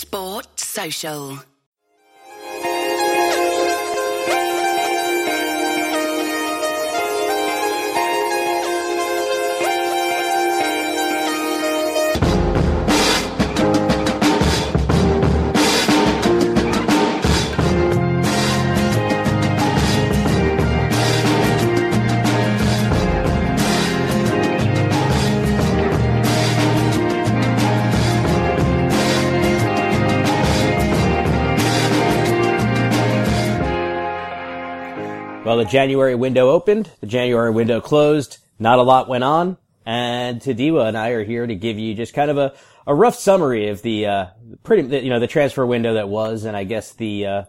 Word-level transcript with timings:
Sport 0.00 0.58
Social. 0.58 1.49
Well, 35.50 35.58
the 35.58 35.64
January 35.64 36.14
window 36.14 36.48
opened, 36.50 36.92
the 37.00 37.08
January 37.08 37.50
window 37.50 37.80
closed, 37.80 38.38
not 38.60 38.78
a 38.78 38.82
lot 38.82 39.08
went 39.08 39.24
on, 39.24 39.56
and 39.84 40.40
Tadiwa 40.40 40.86
and 40.86 40.96
I 40.96 41.08
are 41.08 41.24
here 41.24 41.44
to 41.44 41.56
give 41.56 41.76
you 41.76 41.92
just 41.92 42.14
kind 42.14 42.30
of 42.30 42.38
a, 42.38 42.54
a 42.86 42.94
rough 42.94 43.16
summary 43.16 43.66
of 43.66 43.82
the, 43.82 44.06
uh, 44.06 44.26
pretty, 44.62 44.98
you 44.98 45.10
know, 45.10 45.18
the 45.18 45.26
transfer 45.26 45.66
window 45.66 45.94
that 45.94 46.08
was, 46.08 46.44
and 46.44 46.56
I 46.56 46.62
guess 46.62 46.92
the, 46.92 47.26
uh, 47.26 47.42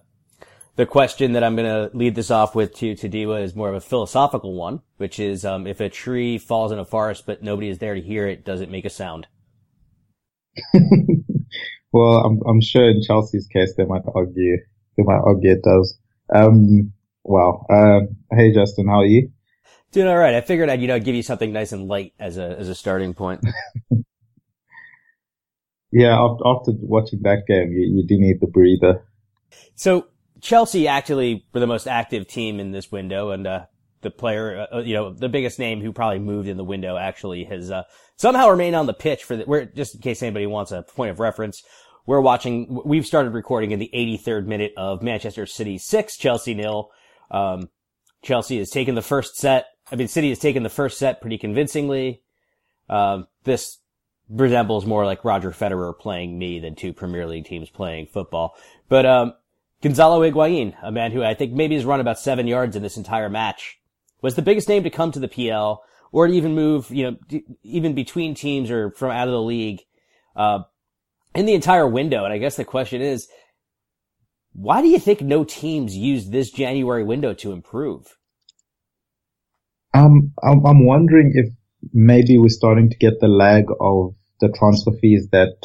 the 0.78 0.88
question 0.88 1.34
that 1.34 1.44
I'm 1.44 1.56
going 1.56 1.68
to 1.68 1.96
lead 1.96 2.16
this 2.16 2.32
off 2.32 2.56
with 2.56 2.74
to 2.78 2.96
Tadiwa 2.96 3.44
is 3.44 3.56
more 3.56 3.70
of 3.70 3.76
a 3.76 3.80
philosophical 3.80 4.56
one, 4.56 4.82
which 4.98 5.20
is, 5.20 5.46
um, 5.46 5.68
if 5.68 5.80
a 5.80 5.88
tree 5.88 6.40
falls 6.40 6.72
in 6.72 6.80
a 6.80 6.86
forest 6.86 7.28
but 7.28 7.44
nobody 7.44 7.70
is 7.70 7.78
there 7.78 7.94
to 7.94 8.02
hear 8.02 8.28
it, 8.28 8.44
does 8.44 8.62
it 8.62 8.72
make 8.72 8.86
a 8.86 8.90
sound? 8.90 9.28
well, 11.92 12.14
I'm, 12.26 12.40
I'm 12.50 12.62
sure 12.62 12.90
in 12.90 13.04
Chelsea's 13.04 13.46
case 13.46 13.76
they 13.78 13.86
might 13.86 14.02
argue, 14.16 14.58
they 14.98 15.04
might 15.04 15.22
argue 15.24 15.52
it 15.52 15.62
does. 15.62 16.00
Um, 16.34 16.94
Wow. 17.24 17.66
Uh, 17.70 18.02
hey, 18.36 18.54
Justin, 18.54 18.88
how 18.88 19.00
are 19.00 19.06
you? 19.06 19.32
Doing 19.92 20.08
all 20.08 20.18
right. 20.18 20.36
I 20.36 20.42
figured 20.42 20.70
I'd, 20.70 20.82
you 20.82 20.88
know, 20.88 21.00
give 21.00 21.16
you 21.16 21.24
something 21.24 21.52
nice 21.52 21.72
and 21.72 21.88
light 21.88 22.14
as 22.20 22.38
a, 22.38 22.58
as 22.58 22.70
a 22.70 22.76
starting 22.76 23.14
point. 23.14 23.46
yeah. 25.92 26.18
After 26.46 26.72
watching 26.80 27.22
that 27.24 27.44
game, 27.48 27.72
you, 27.72 27.98
you 27.98 28.08
do 28.08 28.18
need 28.18 28.40
the 28.40 28.48
breather. 28.48 29.06
So 29.76 30.08
Chelsea 30.40 30.88
actually 30.88 31.46
were 31.54 31.60
the 31.60 31.68
most 31.68 31.88
active 31.88 32.28
team 32.28 32.60
in 32.60 32.72
this 32.72 32.92
window 32.92 33.32
and, 33.32 33.46
uh, 33.46 33.66
the 34.02 34.10
player, 34.10 34.66
uh, 34.74 34.80
you 34.80 34.96
know, 34.96 35.14
the 35.14 35.30
biggest 35.30 35.60
name 35.60 35.80
who 35.80 35.94
probably 35.94 36.18
moved 36.18 36.48
in 36.48 36.58
the 36.58 36.64
window 36.64 36.98
actually 36.98 37.44
has, 37.44 37.70
uh, 37.70 37.84
somehow 38.16 38.50
remained 38.50 38.76
on 38.76 38.88
the 38.88 38.94
pitch 38.94 39.24
for 39.24 39.36
the, 39.36 39.46
we're, 39.46 39.66
just 39.66 39.94
in 39.94 40.02
case 40.02 40.24
anybody 40.24 40.48
wants 40.48 40.72
a 40.72 40.82
point 40.82 41.12
of 41.12 41.20
reference. 41.20 41.62
We're 42.08 42.22
watching, 42.22 42.82
we've 42.84 43.06
started 43.06 43.34
recording 43.36 43.72
in 43.72 43.78
the 43.78 43.92
83rd 43.94 44.48
minute 44.48 44.74
of 44.76 45.04
Manchester 45.04 45.46
City 45.46 45.78
6, 45.78 46.18
Chelsea 46.18 46.56
nil. 46.56 46.90
Um, 47.32 47.70
Chelsea 48.22 48.60
has 48.60 48.70
taken 48.70 48.96
the 48.96 49.02
first 49.02 49.38
set. 49.38 49.66
I 49.92 49.96
mean, 49.96 50.08
City 50.08 50.30
has 50.30 50.40
taken 50.40 50.64
the 50.64 50.70
first 50.70 50.98
set 50.98 51.22
pretty 51.22 51.38
convincingly. 51.38 52.22
Um, 52.90 53.28
this 53.44 53.80
resembles 54.30 54.86
more 54.86 55.06
like 55.06 55.26
Roger 55.26 55.52
Federer 55.52 55.98
playing 55.98 56.38
me 56.38 56.60
than 56.60 56.76
two 56.76 56.94
Premier 56.94 57.28
League 57.28 57.46
teams 57.46 57.70
playing 57.70 58.08
football. 58.08 58.56
But, 58.88 59.06
um, 59.06 59.34
Gonzalo 59.82 60.22
Higuain, 60.22 60.76
a 60.84 60.92
man 60.92 61.12
who 61.12 61.24
I 61.24 61.34
think 61.34 61.54
maybe 61.54 61.76
has 61.76 61.86
run 61.86 62.00
about 62.00 62.20
seven 62.20 62.46
yards 62.48 62.76
in 62.76 62.84
this 62.84 62.98
entire 62.98 63.30
match, 63.30 63.80
was 64.22 64.36
the 64.36 64.44
biggest 64.44 64.70
name 64.70 64.84
to 64.84 64.92
come 64.92 65.12
to 65.12 65.20
the 65.20 65.28
PL 65.28 65.84
or 66.12 66.28
to 66.28 66.34
even 66.34 66.54
move, 66.54 66.92
you 66.92 67.12
know, 67.12 67.42
even 67.64 67.96
between 67.96 68.36
teams 68.36 68.70
or 68.70 68.92
from 68.92 69.10
out 69.12 69.28
of 69.28 69.32
the 69.32 69.42
league, 69.42 69.82
uh, 70.36 70.60
in 71.34 71.46
the 71.46 71.56
entire 71.56 71.88
window. 71.88 72.26
And 72.26 72.34
I 72.34 72.38
guess 72.38 72.58
the 72.58 72.66
question 72.66 73.02
is, 73.02 73.28
why 74.54 74.82
do 74.82 74.88
you 74.88 75.00
think 75.00 75.22
no 75.22 75.44
teams 75.44 75.96
used 75.96 76.32
this 76.32 76.52
January 76.52 77.04
window 77.04 77.34
to 77.36 77.52
improve? 77.52 78.18
Um, 79.94 80.34
I'm 80.44 80.66
I'm 80.66 80.86
wondering 80.86 81.34
if 81.36 81.48
maybe 81.94 82.38
we're 82.38 82.50
starting 82.50 82.90
to 82.90 82.98
get 82.98 83.20
the 83.20 83.28
lag 83.28 83.66
of 83.80 84.16
the 84.40 84.50
transfer 84.50 84.92
fees 85.00 85.28
that 85.32 85.56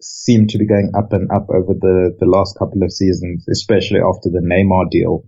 seem 0.00 0.46
to 0.48 0.58
be 0.58 0.66
going 0.66 0.92
up 0.96 1.12
and 1.12 1.30
up 1.30 1.48
over 1.50 1.74
the, 1.74 2.16
the 2.18 2.26
last 2.26 2.58
couple 2.58 2.82
of 2.82 2.92
seasons, 2.92 3.46
especially 3.48 4.00
after 4.00 4.30
the 4.30 4.40
Neymar 4.40 4.90
deal. 4.90 5.24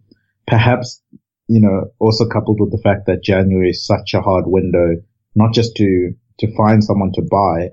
Perhaps, 0.47 1.03
you 1.49 1.61
know, 1.61 1.91
also 1.99 2.29
coupled 2.29 2.61
with 2.61 2.71
the 2.71 2.83
fact 2.83 3.07
that 3.07 3.23
January 3.23 3.71
is 3.71 3.87
such 3.87 4.15
a 4.15 4.21
hard 4.21 4.45
window, 4.47 4.97
not 5.35 5.53
just 5.53 5.77
to, 5.77 6.13
to 6.39 6.57
find 6.57 6.85
someone 6.85 7.13
to 7.15 7.23
buy, 7.23 7.71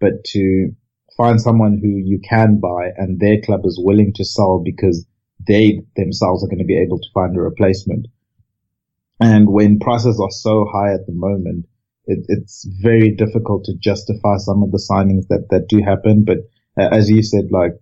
but 0.00 0.24
to 0.24 0.72
find 1.18 1.40
someone 1.40 1.78
who 1.82 1.88
you 1.88 2.20
can 2.20 2.60
buy 2.60 2.92
and 2.96 3.20
their 3.20 3.40
club 3.42 3.66
is 3.66 3.78
willing 3.82 4.12
to 4.14 4.24
sell 4.24 4.62
because 4.64 5.04
they 5.46 5.82
themselves 5.96 6.42
are 6.42 6.48
going 6.48 6.58
to 6.58 6.64
be 6.64 6.80
able 6.80 6.98
to 6.98 7.08
find 7.12 7.36
a 7.36 7.40
replacement. 7.40 8.06
And 9.20 9.48
when 9.48 9.80
prices 9.80 10.20
are 10.20 10.30
so 10.30 10.66
high 10.72 10.94
at 10.94 11.06
the 11.06 11.12
moment, 11.12 11.66
it, 12.06 12.24
it's 12.28 12.64
very 12.80 13.10
difficult 13.10 13.64
to 13.64 13.76
justify 13.76 14.36
some 14.38 14.62
of 14.62 14.70
the 14.70 14.78
signings 14.90 15.26
that, 15.28 15.48
that 15.50 15.68
do 15.68 15.82
happen. 15.82 16.24
But 16.24 16.38
uh, 16.80 16.88
as 16.94 17.10
you 17.10 17.22
said, 17.22 17.50
like, 17.50 17.72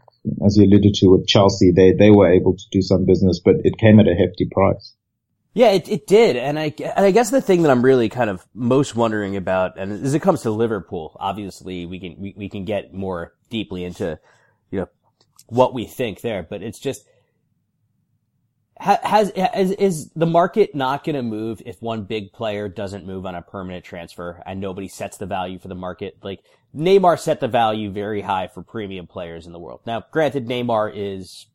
as 0.45 0.57
you 0.57 0.65
alluded 0.65 0.95
to 0.95 1.09
with 1.09 1.29
Chelsea, 1.29 1.71
they, 1.71 1.93
they 1.93 2.11
were 2.11 2.33
able 2.33 2.57
to 2.57 2.65
do 2.73 2.81
some 2.81 3.05
business, 3.05 3.41
but 3.45 3.57
it 3.65 3.79
came 3.79 4.01
at 4.01 4.09
a 4.09 4.15
hefty 4.15 4.49
price. 4.51 4.96
Yeah, 5.57 5.71
it, 5.71 5.89
it 5.89 6.07
did. 6.07 6.37
And 6.37 6.59
I, 6.59 6.75
and 6.81 7.07
I 7.07 7.11
guess 7.13 7.31
the 7.31 7.41
thing 7.41 7.63
that 7.63 7.71
I'm 7.71 7.81
really 7.81 8.11
kind 8.11 8.29
of 8.29 8.47
most 8.53 8.95
wondering 8.95 9.37
about, 9.37 9.79
and 9.79 9.91
as 9.91 10.13
it 10.13 10.21
comes 10.21 10.43
to 10.43 10.51
Liverpool, 10.51 11.17
obviously 11.19 11.87
we 11.87 11.99
can, 11.99 12.17
we, 12.19 12.35
we 12.37 12.51
can 12.51 12.67
get 12.67 12.93
more 12.93 13.33
deeply 13.49 13.83
into, 13.83 14.19
you 14.71 14.81
know, 14.81 14.89
what 15.47 15.73
we 15.73 15.87
think 15.87 16.21
there, 16.21 16.43
but 16.43 16.63
it's 16.63 16.79
just, 16.79 17.09
has, 18.77 19.33
has 19.35 19.71
is 19.71 20.11
the 20.11 20.27
market 20.27 20.75
not 20.75 21.05
going 21.05 21.17
to 21.17 21.23
move 21.23 21.63
if 21.65 21.81
one 21.81 22.05
big 22.05 22.35
player 22.35 22.69
doesn't 22.69 23.07
move 23.07 23.25
on 23.25 23.35
a 23.35 23.41
permanent 23.41 23.83
transfer 23.83 24.43
and 24.45 24.61
nobody 24.61 24.89
sets 24.89 25.17
the 25.17 25.25
value 25.25 25.59
for 25.59 25.69
the 25.69 25.75
market? 25.75 26.19
Like 26.23 26.41
Neymar 26.77 27.19
set 27.19 27.41
the 27.41 27.49
value 27.49 27.91
very 27.91 28.21
high 28.21 28.49
for 28.49 28.63
premium 28.63 29.07
players 29.07 29.47
in 29.47 29.55
the 29.55 29.59
world. 29.59 29.81
Now, 29.87 30.05
granted, 30.11 30.47
Neymar 30.47 30.93
is 30.95 31.47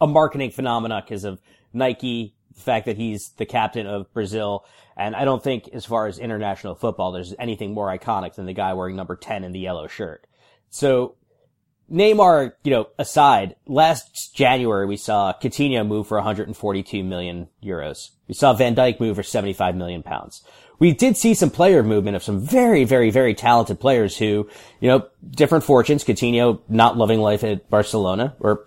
a 0.00 0.06
marketing 0.06 0.52
phenomenon 0.52 1.02
because 1.04 1.24
of 1.24 1.40
Nike, 1.72 2.36
the 2.54 2.60
fact 2.60 2.86
that 2.86 2.96
he's 2.96 3.30
the 3.30 3.46
captain 3.46 3.86
of 3.86 4.12
Brazil. 4.12 4.64
And 4.96 5.16
I 5.16 5.24
don't 5.24 5.42
think 5.42 5.68
as 5.72 5.84
far 5.84 6.06
as 6.06 6.18
international 6.18 6.74
football, 6.74 7.12
there's 7.12 7.34
anything 7.38 7.74
more 7.74 7.86
iconic 7.86 8.34
than 8.34 8.46
the 8.46 8.52
guy 8.52 8.72
wearing 8.74 8.96
number 8.96 9.16
10 9.16 9.44
in 9.44 9.52
the 9.52 9.60
yellow 9.60 9.86
shirt. 9.86 10.26
So 10.70 11.16
Neymar, 11.90 12.52
you 12.62 12.70
know, 12.70 12.88
aside, 12.98 13.56
last 13.66 14.34
January 14.34 14.86
we 14.86 14.96
saw 14.96 15.32
Coutinho 15.32 15.86
move 15.86 16.06
for 16.06 16.16
142 16.16 17.04
million 17.04 17.48
euros. 17.62 18.10
We 18.26 18.34
saw 18.34 18.54
Van 18.54 18.74
Dijk 18.74 19.00
move 19.00 19.16
for 19.16 19.22
75 19.22 19.76
million 19.76 20.02
pounds. 20.02 20.42
We 20.78 20.92
did 20.92 21.16
see 21.16 21.34
some 21.34 21.50
player 21.50 21.82
movement 21.82 22.16
of 22.16 22.22
some 22.22 22.40
very, 22.40 22.84
very, 22.84 23.10
very 23.10 23.34
talented 23.34 23.78
players 23.78 24.16
who, 24.16 24.48
you 24.80 24.88
know, 24.88 25.06
different 25.30 25.64
fortunes. 25.64 26.04
Coutinho 26.04 26.60
not 26.68 26.96
loving 26.96 27.20
life 27.20 27.44
at 27.44 27.70
Barcelona, 27.70 28.34
or 28.40 28.66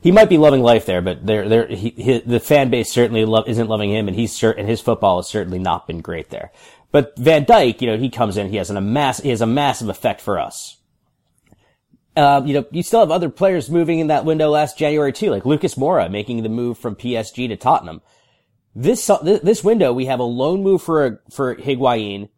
he 0.00 0.12
might 0.12 0.28
be 0.28 0.38
loving 0.38 0.62
life 0.62 0.86
there, 0.86 1.02
but 1.02 1.26
there, 1.26 1.48
there, 1.48 1.66
he, 1.66 2.22
the 2.24 2.40
fan 2.40 2.70
base 2.70 2.90
certainly 2.90 3.22
isn't 3.48 3.68
loving 3.68 3.90
him, 3.90 4.06
and 4.06 4.16
he's 4.16 4.42
and 4.42 4.68
his 4.68 4.80
football 4.80 5.16
has 5.18 5.28
certainly 5.28 5.58
not 5.58 5.86
been 5.86 6.00
great 6.00 6.30
there. 6.30 6.52
But 6.92 7.16
Van 7.18 7.44
Dijk, 7.44 7.80
you 7.80 7.88
know, 7.88 7.98
he 7.98 8.08
comes 8.08 8.36
in, 8.36 8.48
he 8.48 8.56
has 8.56 8.70
an, 8.70 8.76
a 8.76 8.80
mass, 8.80 9.18
he 9.18 9.30
has 9.30 9.40
a 9.40 9.46
massive 9.46 9.88
effect 9.88 10.20
for 10.20 10.38
us. 10.38 10.76
Um, 12.16 12.46
you 12.46 12.54
know, 12.54 12.64
you 12.70 12.82
still 12.82 13.00
have 13.00 13.10
other 13.10 13.28
players 13.28 13.70
moving 13.70 13.98
in 13.98 14.08
that 14.08 14.24
window 14.24 14.50
last 14.50 14.78
January 14.78 15.12
too, 15.12 15.30
like 15.30 15.44
Lucas 15.44 15.74
Moura 15.74 16.10
making 16.10 16.42
the 16.42 16.48
move 16.48 16.78
from 16.78 16.96
PSG 16.96 17.48
to 17.48 17.56
Tottenham. 17.56 18.00
This 18.74 19.10
this 19.22 19.64
window, 19.64 19.92
we 19.92 20.06
have 20.06 20.20
a 20.20 20.24
loan 20.24 20.62
move 20.62 20.82
for 20.82 21.06
a, 21.06 21.18
for 21.30 21.56
Higuain, 21.56 22.28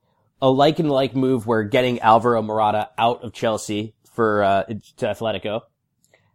a 0.41 0.51
like 0.51 0.79
and 0.79 0.91
like 0.91 1.15
move 1.15 1.47
where 1.47 1.63
getting 1.63 2.01
Alvaro 2.01 2.41
Morata 2.41 2.89
out 2.97 3.23
of 3.23 3.33
Chelsea 3.35 3.95
for 4.13 4.43
uh, 4.43 4.65
to 4.65 5.07
Atletico 5.07 5.63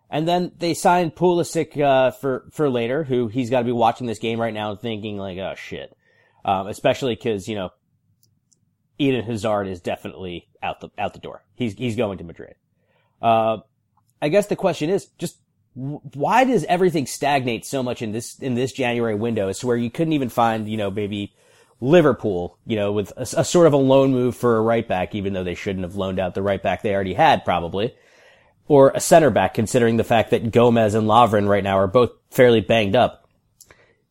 and 0.10 0.28
then 0.28 0.52
they 0.58 0.74
signed 0.74 1.16
Pulisic 1.16 1.80
uh, 1.80 2.12
for 2.12 2.46
for 2.52 2.70
later, 2.70 3.04
who 3.04 3.28
he's 3.28 3.50
got 3.50 3.60
to 3.60 3.66
be 3.66 3.72
watching 3.72 4.08
this 4.08 4.20
game 4.20 4.40
right 4.40 4.54
now 4.54 4.72
and 4.72 4.80
thinking 4.80 5.18
like, 5.18 5.38
oh 5.38 5.56
shit. 5.56 5.96
Um, 6.44 6.68
especially 6.68 7.16
because 7.16 7.48
you 7.48 7.56
know 7.56 7.72
Eden 8.98 9.26
Hazard 9.26 9.68
is 9.68 9.82
definitely 9.82 10.48
out 10.62 10.80
the 10.80 10.90
out 10.98 11.14
the 11.14 11.20
door. 11.20 11.44
He's 11.56 11.74
he's 11.74 11.96
going 11.96 12.18
to 12.20 12.24
Madrid. 12.24 12.56
Uh, 13.22 13.58
I 14.22 14.30
guess 14.30 14.48
the 14.48 14.56
question 14.56 14.90
is 14.90 15.08
just 15.18 15.38
why 15.74 16.46
does 16.46 16.64
everything 16.66 17.06
stagnate 17.06 17.66
so 17.66 17.84
much 17.84 18.02
in 18.02 18.12
this 18.12 18.40
in 18.40 18.56
this 18.56 18.72
January 18.72 19.16
window? 19.16 19.50
It's 19.50 19.64
where 19.64 19.76
you 19.76 19.90
couldn't 19.90 20.14
even 20.14 20.30
find 20.30 20.70
you 20.70 20.78
know 20.78 20.92
maybe 20.92 21.34
Liverpool, 21.82 22.58
you 22.66 22.78
know, 22.78 22.92
with 22.92 23.12
a, 23.18 23.22
a, 23.22 23.44
sort 23.44 23.68
of 23.68 23.74
a 23.74 23.78
loan 23.78 24.12
move 24.12 24.36
for 24.36 24.56
a 24.58 24.62
right 24.62 24.88
back, 24.88 25.14
even 25.14 25.34
though 25.34 25.44
they 25.44 25.56
shouldn't 25.56 25.84
have 25.84 25.96
loaned 25.96 26.20
out 26.20 26.34
the 26.34 26.42
right 26.42 26.62
back 26.64 26.82
they 26.82 26.94
already 26.94 27.14
had, 27.14 27.44
probably. 27.44 27.94
Or 28.68 28.92
a 28.96 29.00
center 29.00 29.30
back, 29.30 29.54
considering 29.54 29.98
the 29.98 30.04
fact 30.04 30.32
that 30.32 30.52
Gomez 30.52 30.96
and 30.96 31.08
Lovren 31.08 31.48
right 31.48 31.64
now 31.64 31.78
are 31.78 31.88
both 31.88 32.12
fairly 32.32 32.62
banged 32.62 32.96
up. 32.96 33.28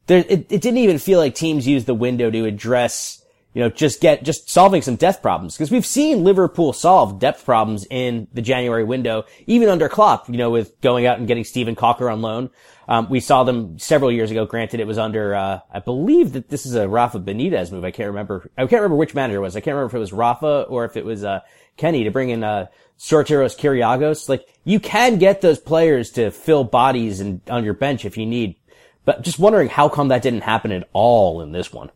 There, 0.06 0.19
it, 0.19 0.47
it 0.51 0.61
didn't 0.61 0.79
even 0.79 0.99
feel 0.99 1.19
like 1.19 1.35
teams 1.35 1.67
used 1.67 1.87
the 1.87 1.95
window 1.95 2.31
to 2.31 2.45
address, 2.45 3.24
you 3.55 3.62
know, 3.62 3.71
just 3.71 4.01
get, 4.01 4.25
just 4.25 4.51
solving 4.51 4.83
some 4.83 4.97
depth 4.97 5.23
problems. 5.23 5.56
Cause 5.56 5.71
we've 5.71 5.87
seen 5.87 6.25
Liverpool 6.25 6.73
solve 6.73 7.21
depth 7.21 7.45
problems 7.45 7.87
in 7.89 8.27
the 8.35 8.43
January 8.43 8.85
window, 8.85 9.25
even 9.47 9.69
under 9.69 9.89
Klopp, 9.89 10.29
you 10.29 10.37
know, 10.37 10.51
with 10.51 10.79
going 10.81 11.06
out 11.06 11.19
and 11.19 11.29
getting 11.29 11.45
Steven 11.45 11.77
Caulker 11.77 12.12
on 12.12 12.21
loan. 12.21 12.51
Um, 12.89 13.09
we 13.09 13.21
saw 13.21 13.45
them 13.45 13.79
several 13.79 14.12
years 14.12 14.31
ago. 14.31 14.45
Granted, 14.45 14.81
it 14.81 14.87
was 14.87 14.99
under, 14.99 15.35
uh, 15.35 15.61
I 15.73 15.79
believe 15.79 16.33
that 16.33 16.49
this 16.49 16.67
is 16.67 16.75
a 16.75 16.89
Rafa 16.89 17.21
Benitez 17.21 17.73
move. 17.73 17.85
I 17.85 17.93
can't 17.93 18.09
remember. 18.09 18.51
I 18.59 18.62
can't 18.62 18.83
remember 18.83 18.97
which 18.97 19.15
manager 19.15 19.39
it 19.39 19.41
was. 19.41 19.56
I 19.56 19.61
can't 19.61 19.75
remember 19.75 19.87
if 19.87 19.95
it 19.95 20.01
was 20.01 20.12
Rafa 20.12 20.62
or 20.69 20.85
if 20.85 20.97
it 20.97 21.05
was, 21.05 21.25
uh, 21.25 21.41
Kenny 21.77 22.05
to 22.05 22.11
bring 22.11 22.31
in, 22.31 22.45
uh, 22.45 22.67
Sotirios 22.99 23.59
Kyrgiakos. 23.59 24.29
Like, 24.29 24.47
you 24.65 24.81
can 24.81 25.19
get 25.19 25.41
those 25.41 25.59
players 25.59 26.11
to 26.12 26.31
fill 26.31 26.65
bodies 26.65 27.21
and 27.21 27.41
on 27.49 27.65
your 27.65 27.75
bench 27.75 28.05
if 28.05 28.17
you 28.17 28.27
need. 28.27 28.56
But 29.05 29.23
just 29.23 29.39
wondering 29.39 29.69
how 29.69 29.89
come 29.89 30.09
that 30.09 30.23
didn't 30.23 30.43
happen 30.43 30.73
at 30.73 30.89
all 30.93 31.41
in 31.41 31.53
this 31.53 31.73
one. 31.73 31.91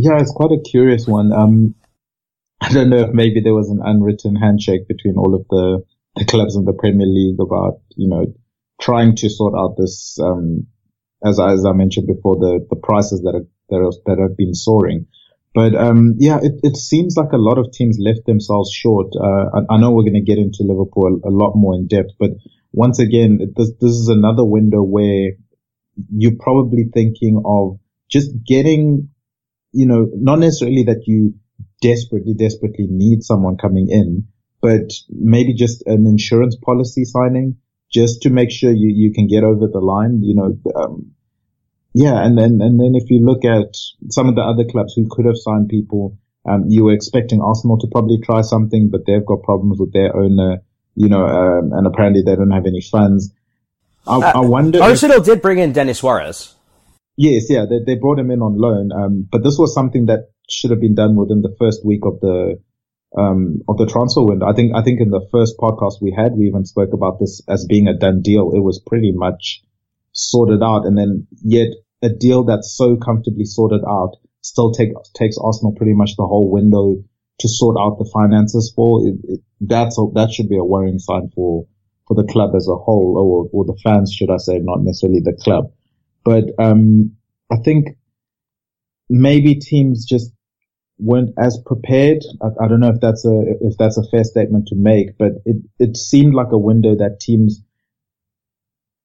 Yeah, 0.00 0.20
it's 0.20 0.32
quite 0.32 0.52
a 0.52 0.62
curious 0.62 1.08
one. 1.08 1.32
Um, 1.32 1.74
I 2.60 2.72
don't 2.72 2.88
know 2.88 3.08
if 3.08 3.12
maybe 3.12 3.40
there 3.40 3.54
was 3.54 3.68
an 3.68 3.80
unwritten 3.84 4.36
handshake 4.36 4.86
between 4.88 5.16
all 5.16 5.34
of 5.34 5.46
the, 5.50 5.84
the 6.16 6.24
clubs 6.24 6.56
in 6.56 6.64
the 6.64 6.72
Premier 6.72 7.06
League 7.06 7.40
about, 7.40 7.80
you 7.96 8.08
know, 8.08 8.26
trying 8.80 9.16
to 9.16 9.28
sort 9.28 9.54
out 9.58 9.76
this, 9.76 10.18
um, 10.20 10.68
as, 11.24 11.40
as 11.40 11.64
I 11.66 11.72
mentioned 11.72 12.06
before, 12.06 12.36
the, 12.36 12.66
the 12.70 12.76
prices 12.76 13.22
that 13.22 13.34
are, 13.34 13.46
that, 13.70 13.76
are, 13.76 13.92
that 14.06 14.22
have 14.22 14.36
been 14.36 14.54
soaring. 14.54 15.06
But, 15.52 15.74
um, 15.74 16.14
yeah, 16.18 16.38
it, 16.40 16.60
it 16.62 16.76
seems 16.76 17.16
like 17.16 17.32
a 17.32 17.38
lot 17.38 17.58
of 17.58 17.72
teams 17.72 17.98
left 18.00 18.26
themselves 18.26 18.72
short. 18.72 19.08
Uh, 19.16 19.50
I, 19.52 19.74
I 19.74 19.78
know 19.78 19.90
we're 19.90 20.02
going 20.02 20.14
to 20.14 20.20
get 20.20 20.38
into 20.38 20.62
Liverpool 20.62 21.20
a, 21.24 21.28
a, 21.28 21.32
lot 21.32 21.54
more 21.56 21.74
in 21.74 21.88
depth, 21.88 22.10
but 22.18 22.30
once 22.72 23.00
again, 23.00 23.38
this, 23.56 23.72
this 23.80 23.92
is 23.92 24.08
another 24.08 24.44
window 24.44 24.82
where 24.82 25.32
you're 26.12 26.38
probably 26.38 26.84
thinking 26.92 27.42
of 27.44 27.80
just 28.08 28.30
getting, 28.46 29.10
you 29.72 29.86
know, 29.86 30.08
not 30.14 30.38
necessarily 30.38 30.84
that 30.84 31.04
you 31.06 31.34
desperately, 31.80 32.34
desperately 32.34 32.86
need 32.88 33.22
someone 33.22 33.56
coming 33.56 33.88
in, 33.90 34.28
but 34.60 34.92
maybe 35.08 35.54
just 35.54 35.82
an 35.86 36.06
insurance 36.06 36.56
policy 36.56 37.04
signing 37.04 37.56
just 37.92 38.22
to 38.22 38.30
make 38.30 38.50
sure 38.50 38.70
you, 38.70 38.92
you 38.94 39.12
can 39.12 39.26
get 39.26 39.44
over 39.44 39.66
the 39.66 39.80
line, 39.80 40.20
you 40.22 40.34
know, 40.34 40.58
um, 40.76 41.12
yeah, 41.94 42.24
and 42.24 42.36
then 42.36 42.60
and 42.60 42.78
then 42.78 42.92
if 42.94 43.10
you 43.10 43.24
look 43.24 43.44
at 43.44 43.74
some 44.10 44.28
of 44.28 44.34
the 44.34 44.42
other 44.42 44.64
clubs 44.64 44.94
who 44.94 45.08
could 45.10 45.24
have 45.24 45.36
signed 45.36 45.68
people, 45.68 46.18
um, 46.46 46.66
you 46.68 46.84
were 46.84 46.92
expecting 46.92 47.40
Arsenal 47.40 47.78
to 47.78 47.86
probably 47.86 48.18
try 48.22 48.42
something, 48.42 48.90
but 48.90 49.06
they've 49.06 49.24
got 49.24 49.42
problems 49.42 49.78
with 49.80 49.92
their 49.92 50.14
owner, 50.14 50.58
you 50.94 51.08
know, 51.08 51.24
um, 51.26 51.72
and 51.72 51.86
apparently 51.86 52.22
they 52.22 52.36
don't 52.36 52.50
have 52.50 52.66
any 52.66 52.82
funds. 52.82 53.32
I, 54.06 54.16
uh, 54.16 54.32
I 54.36 54.40
wonder. 54.40 54.82
Arsenal 54.82 55.18
if, 55.18 55.24
did 55.24 55.42
bring 55.42 55.58
in 55.58 55.72
Denis 55.72 55.98
Suarez. 55.98 56.54
Yes, 57.18 57.50
yeah, 57.50 57.66
they, 57.68 57.80
they 57.84 57.98
brought 57.98 58.20
him 58.20 58.30
in 58.30 58.42
on 58.42 58.56
loan, 58.56 58.92
um, 58.92 59.28
but 59.28 59.42
this 59.42 59.58
was 59.58 59.74
something 59.74 60.06
that 60.06 60.30
should 60.48 60.70
have 60.70 60.80
been 60.80 60.94
done 60.94 61.16
within 61.16 61.42
the 61.42 61.54
first 61.58 61.84
week 61.84 62.02
of 62.04 62.20
the 62.20 62.62
um, 63.16 63.62
of 63.68 63.76
the 63.78 63.86
transfer 63.86 64.22
window. 64.22 64.46
I 64.46 64.52
think, 64.52 64.72
I 64.74 64.82
think 64.82 65.00
in 65.00 65.10
the 65.10 65.26
first 65.32 65.56
podcast 65.58 66.00
we 66.00 66.14
had, 66.16 66.32
we 66.36 66.46
even 66.46 66.64
spoke 66.64 66.92
about 66.92 67.18
this 67.18 67.42
as 67.48 67.66
being 67.66 67.88
a 67.88 67.96
done 67.96 68.22
deal. 68.22 68.52
It 68.54 68.60
was 68.60 68.82
pretty 68.86 69.12
much 69.12 69.62
sorted 70.12 70.62
out. 70.62 70.84
And 70.84 70.96
then 70.96 71.26
yet 71.42 71.68
a 72.02 72.08
deal 72.08 72.44
that's 72.44 72.76
so 72.76 72.96
comfortably 72.96 73.44
sorted 73.44 73.82
out 73.88 74.16
still 74.42 74.72
take, 74.72 74.90
takes 75.14 75.36
Arsenal 75.38 75.74
pretty 75.74 75.94
much 75.94 76.16
the 76.16 76.26
whole 76.26 76.50
window 76.50 76.96
to 77.40 77.48
sort 77.48 77.76
out 77.80 77.98
the 77.98 78.08
finances 78.12 78.72
for. 78.74 79.06
It, 79.06 79.16
it, 79.24 79.40
that's 79.60 79.98
a, 79.98 80.04
that 80.14 80.32
should 80.32 80.48
be 80.48 80.58
a 80.58 80.64
worrying 80.64 80.98
sign 80.98 81.30
for, 81.34 81.66
for 82.06 82.14
the 82.14 82.30
club 82.30 82.50
as 82.54 82.68
a 82.68 82.76
whole 82.76 83.16
or, 83.18 83.58
or 83.58 83.64
the 83.64 83.78
fans, 83.82 84.12
should 84.12 84.30
I 84.30 84.36
say, 84.36 84.58
not 84.60 84.82
necessarily 84.82 85.20
the 85.20 85.36
club. 85.42 85.72
But, 86.24 86.44
um, 86.58 87.16
I 87.50 87.56
think 87.56 87.96
maybe 89.08 89.54
teams 89.54 90.04
just 90.04 90.32
weren't 90.98 91.30
as 91.38 91.58
prepared. 91.64 92.24
I, 92.42 92.64
I, 92.64 92.68
don't 92.68 92.80
know 92.80 92.90
if 92.90 93.00
that's 93.00 93.24
a 93.24 93.42
if 93.60 93.76
that's 93.78 93.96
a 93.96 94.08
fair 94.10 94.24
statement 94.24 94.68
to 94.68 94.76
make, 94.76 95.16
but 95.18 95.32
it 95.44 95.56
it 95.78 95.96
seemed 95.96 96.34
like 96.34 96.52
a 96.52 96.58
window 96.58 96.96
that 96.96 97.20
teams 97.20 97.62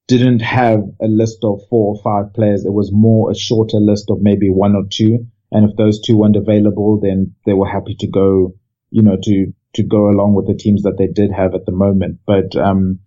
didn't 0.06 0.40
have 0.40 0.80
a 1.00 1.06
list 1.06 1.38
of 1.44 1.62
four 1.70 1.94
or 1.94 2.02
five 2.02 2.34
players. 2.34 2.64
It 2.64 2.72
was 2.72 2.90
more 2.92 3.30
a 3.30 3.34
shorter 3.34 3.78
list 3.78 4.10
of 4.10 4.20
maybe 4.20 4.50
one 4.50 4.74
or 4.76 4.84
two. 4.90 5.26
And 5.50 5.70
if 5.70 5.76
those 5.76 6.00
two 6.00 6.18
weren't 6.18 6.36
available, 6.36 7.00
then 7.00 7.36
they 7.46 7.54
were 7.54 7.68
happy 7.68 7.94
to 8.00 8.08
go, 8.08 8.54
you 8.90 9.02
know, 9.02 9.16
to 9.22 9.54
to 9.74 9.82
go 9.82 10.08
along 10.10 10.34
with 10.34 10.46
the 10.46 10.54
teams 10.54 10.82
that 10.82 10.96
they 10.98 11.06
did 11.06 11.30
have 11.32 11.54
at 11.54 11.64
the 11.64 11.72
moment. 11.72 12.20
But 12.26 12.54
um, 12.56 13.00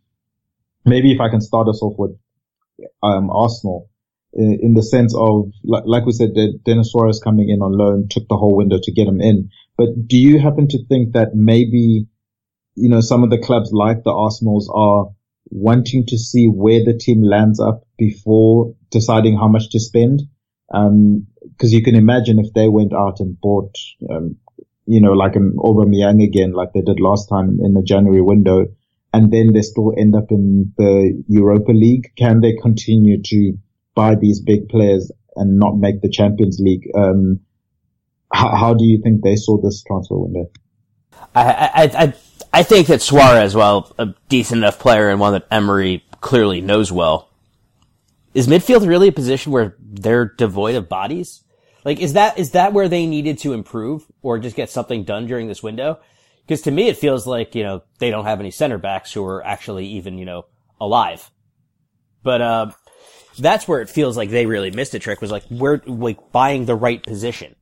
maybe 0.85 1.11
if 1.11 1.19
I 1.19 1.29
can 1.29 1.41
start 1.41 1.67
us 1.67 1.81
off 1.81 1.95
with 1.97 2.17
um, 3.03 3.29
Arsenal 3.29 3.89
in 4.37 4.75
the 4.75 4.83
sense 4.83 5.15
of, 5.15 5.51
like, 5.63 5.83
like 5.85 6.05
we 6.05 6.11
said, 6.11 6.29
Denis 6.63 6.91
Suarez 6.91 7.19
coming 7.19 7.49
in 7.49 7.61
on 7.61 7.75
loan 7.75 8.07
took 8.07 8.27
the 8.27 8.37
whole 8.37 8.55
window 8.55 8.77
to 8.81 8.91
get 8.91 9.07
him 9.07 9.19
in. 9.19 9.49
But 9.77 10.07
do 10.07 10.17
you 10.17 10.39
happen 10.39 10.67
to 10.69 10.85
think 10.85 11.13
that 11.13 11.29
maybe, 11.33 12.07
you 12.75 12.89
know, 12.89 13.01
some 13.01 13.23
of 13.23 13.31
the 13.31 13.39
clubs 13.39 13.71
like 13.73 14.03
the 14.03 14.13
Arsenals 14.13 14.69
are 14.73 15.07
wanting 15.49 16.05
to 16.07 16.17
see 16.17 16.45
where 16.45 16.83
the 16.85 16.97
team 16.97 17.23
lands 17.23 17.59
up 17.59 17.87
before 17.97 18.75
deciding 18.91 19.37
how 19.37 19.47
much 19.47 19.71
to 19.71 19.79
spend? 19.79 20.21
Um, 20.71 21.27
cause 21.59 21.71
you 21.71 21.81
can 21.81 21.95
imagine 21.95 22.39
if 22.39 22.53
they 22.53 22.67
went 22.67 22.93
out 22.93 23.19
and 23.19 23.39
bought, 23.39 23.75
um, 24.09 24.35
you 24.85 25.01
know, 25.01 25.13
like 25.13 25.35
an 25.35 25.55
Aubameyang 25.57 26.23
again, 26.23 26.53
like 26.53 26.73
they 26.73 26.81
did 26.81 26.99
last 26.99 27.27
time 27.27 27.59
in 27.63 27.73
the 27.73 27.81
January 27.81 28.21
window, 28.21 28.67
and 29.13 29.31
then 29.31 29.53
they 29.53 29.61
still 29.61 29.93
end 29.97 30.15
up 30.15 30.31
in 30.31 30.73
the 30.77 31.23
Europa 31.27 31.71
League. 31.71 32.11
Can 32.17 32.41
they 32.41 32.53
continue 32.61 33.21
to 33.23 33.57
buy 33.97 34.13
these 34.13 34.39
big 34.39 34.69
players 34.69 35.11
and 35.35 35.57
not 35.57 35.75
make 35.75 36.01
the 36.01 36.09
Champions 36.09 36.59
League. 36.59 36.87
Um, 36.95 37.41
how, 38.31 38.55
how, 38.55 38.73
do 38.75 38.85
you 38.85 39.01
think 39.01 39.23
they 39.23 39.35
saw 39.35 39.59
this 39.59 39.83
transfer 39.83 40.17
window? 40.19 40.51
I, 41.33 41.41
I, 41.73 42.03
I, 42.03 42.13
I 42.53 42.63
think 42.63 42.87
that 42.87 43.01
Suarez, 43.01 43.55
while 43.55 43.91
a 43.97 44.13
decent 44.29 44.59
enough 44.59 44.77
player 44.77 45.09
and 45.09 45.19
one 45.19 45.33
that 45.33 45.47
Emery 45.49 46.05
clearly 46.21 46.61
knows 46.61 46.91
well, 46.91 47.29
is 48.35 48.47
midfield 48.47 48.87
really 48.87 49.07
a 49.07 49.11
position 49.11 49.51
where 49.51 49.75
they're 49.79 50.25
devoid 50.25 50.75
of 50.75 50.87
bodies? 50.87 51.43
Like, 51.83 51.99
is 51.99 52.13
that, 52.13 52.37
is 52.37 52.51
that 52.51 52.73
where 52.73 52.87
they 52.87 53.07
needed 53.07 53.39
to 53.39 53.53
improve 53.53 54.05
or 54.21 54.37
just 54.37 54.55
get 54.55 54.69
something 54.69 55.05
done 55.05 55.25
during 55.25 55.47
this 55.47 55.63
window? 55.63 55.99
Because 56.45 56.61
to 56.63 56.71
me, 56.71 56.87
it 56.87 56.97
feels 56.97 57.25
like, 57.25 57.55
you 57.55 57.63
know, 57.63 57.81
they 57.97 58.11
don't 58.11 58.25
have 58.25 58.39
any 58.39 58.51
center 58.51 58.77
backs 58.77 59.11
who 59.11 59.25
are 59.25 59.43
actually 59.43 59.87
even, 59.87 60.19
you 60.19 60.25
know, 60.25 60.45
alive. 60.79 61.31
But, 62.21 62.41
uh, 62.41 62.71
that's 63.37 63.67
where 63.67 63.81
it 63.81 63.89
feels 63.89 64.17
like 64.17 64.29
they 64.29 64.45
really 64.45 64.71
missed 64.71 64.93
a 64.93 64.99
trick 64.99 65.21
was 65.21 65.31
like 65.31 65.43
we're 65.49 65.81
like 65.85 66.31
buying 66.31 66.65
the 66.65 66.75
right 66.75 67.01
position. 67.03 67.55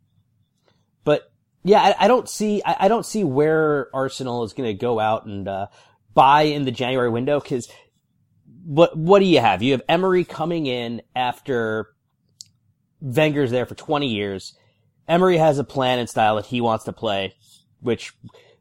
But 1.04 1.32
yeah, 1.64 1.82
I, 1.82 2.06
I 2.06 2.08
don't 2.08 2.30
see 2.30 2.62
I, 2.66 2.76
I, 2.82 2.88
don't 2.88 3.06
see 3.06 3.24
where 3.24 3.90
Arsenal 3.94 4.44
is 4.44 4.54
going 4.54 4.70
to 4.70 4.74
go 4.74 5.00
out 5.00 5.26
and 5.26 5.48
uh, 5.48 5.68
buy 6.14 6.44
in 6.44 6.66
the 6.66 6.72
January 6.72 7.10
window 7.10 7.40
because 7.40 7.70
what 8.64 8.98
what 8.98 9.20
do 9.20 9.26
you 9.26 9.40
have? 9.40 9.62
You 9.62 9.74
have 9.74 9.82
Emery 9.88 10.24
coming 10.24 10.66
in 10.66 11.02
after 11.16 11.94
Wenger's 13.02 13.52
there 13.52 13.66
for 13.66 13.76
20 13.76 14.08
years. 14.08 14.58
Emery 15.08 15.38
has 15.38 15.60
a 15.60 15.64
plan 15.64 16.00
and 16.00 16.10
style 16.10 16.38
that 16.38 16.48
he 16.48 16.62
wants 16.62 16.86
to 16.86 16.94
play, 16.94 17.36
which 17.80 18.14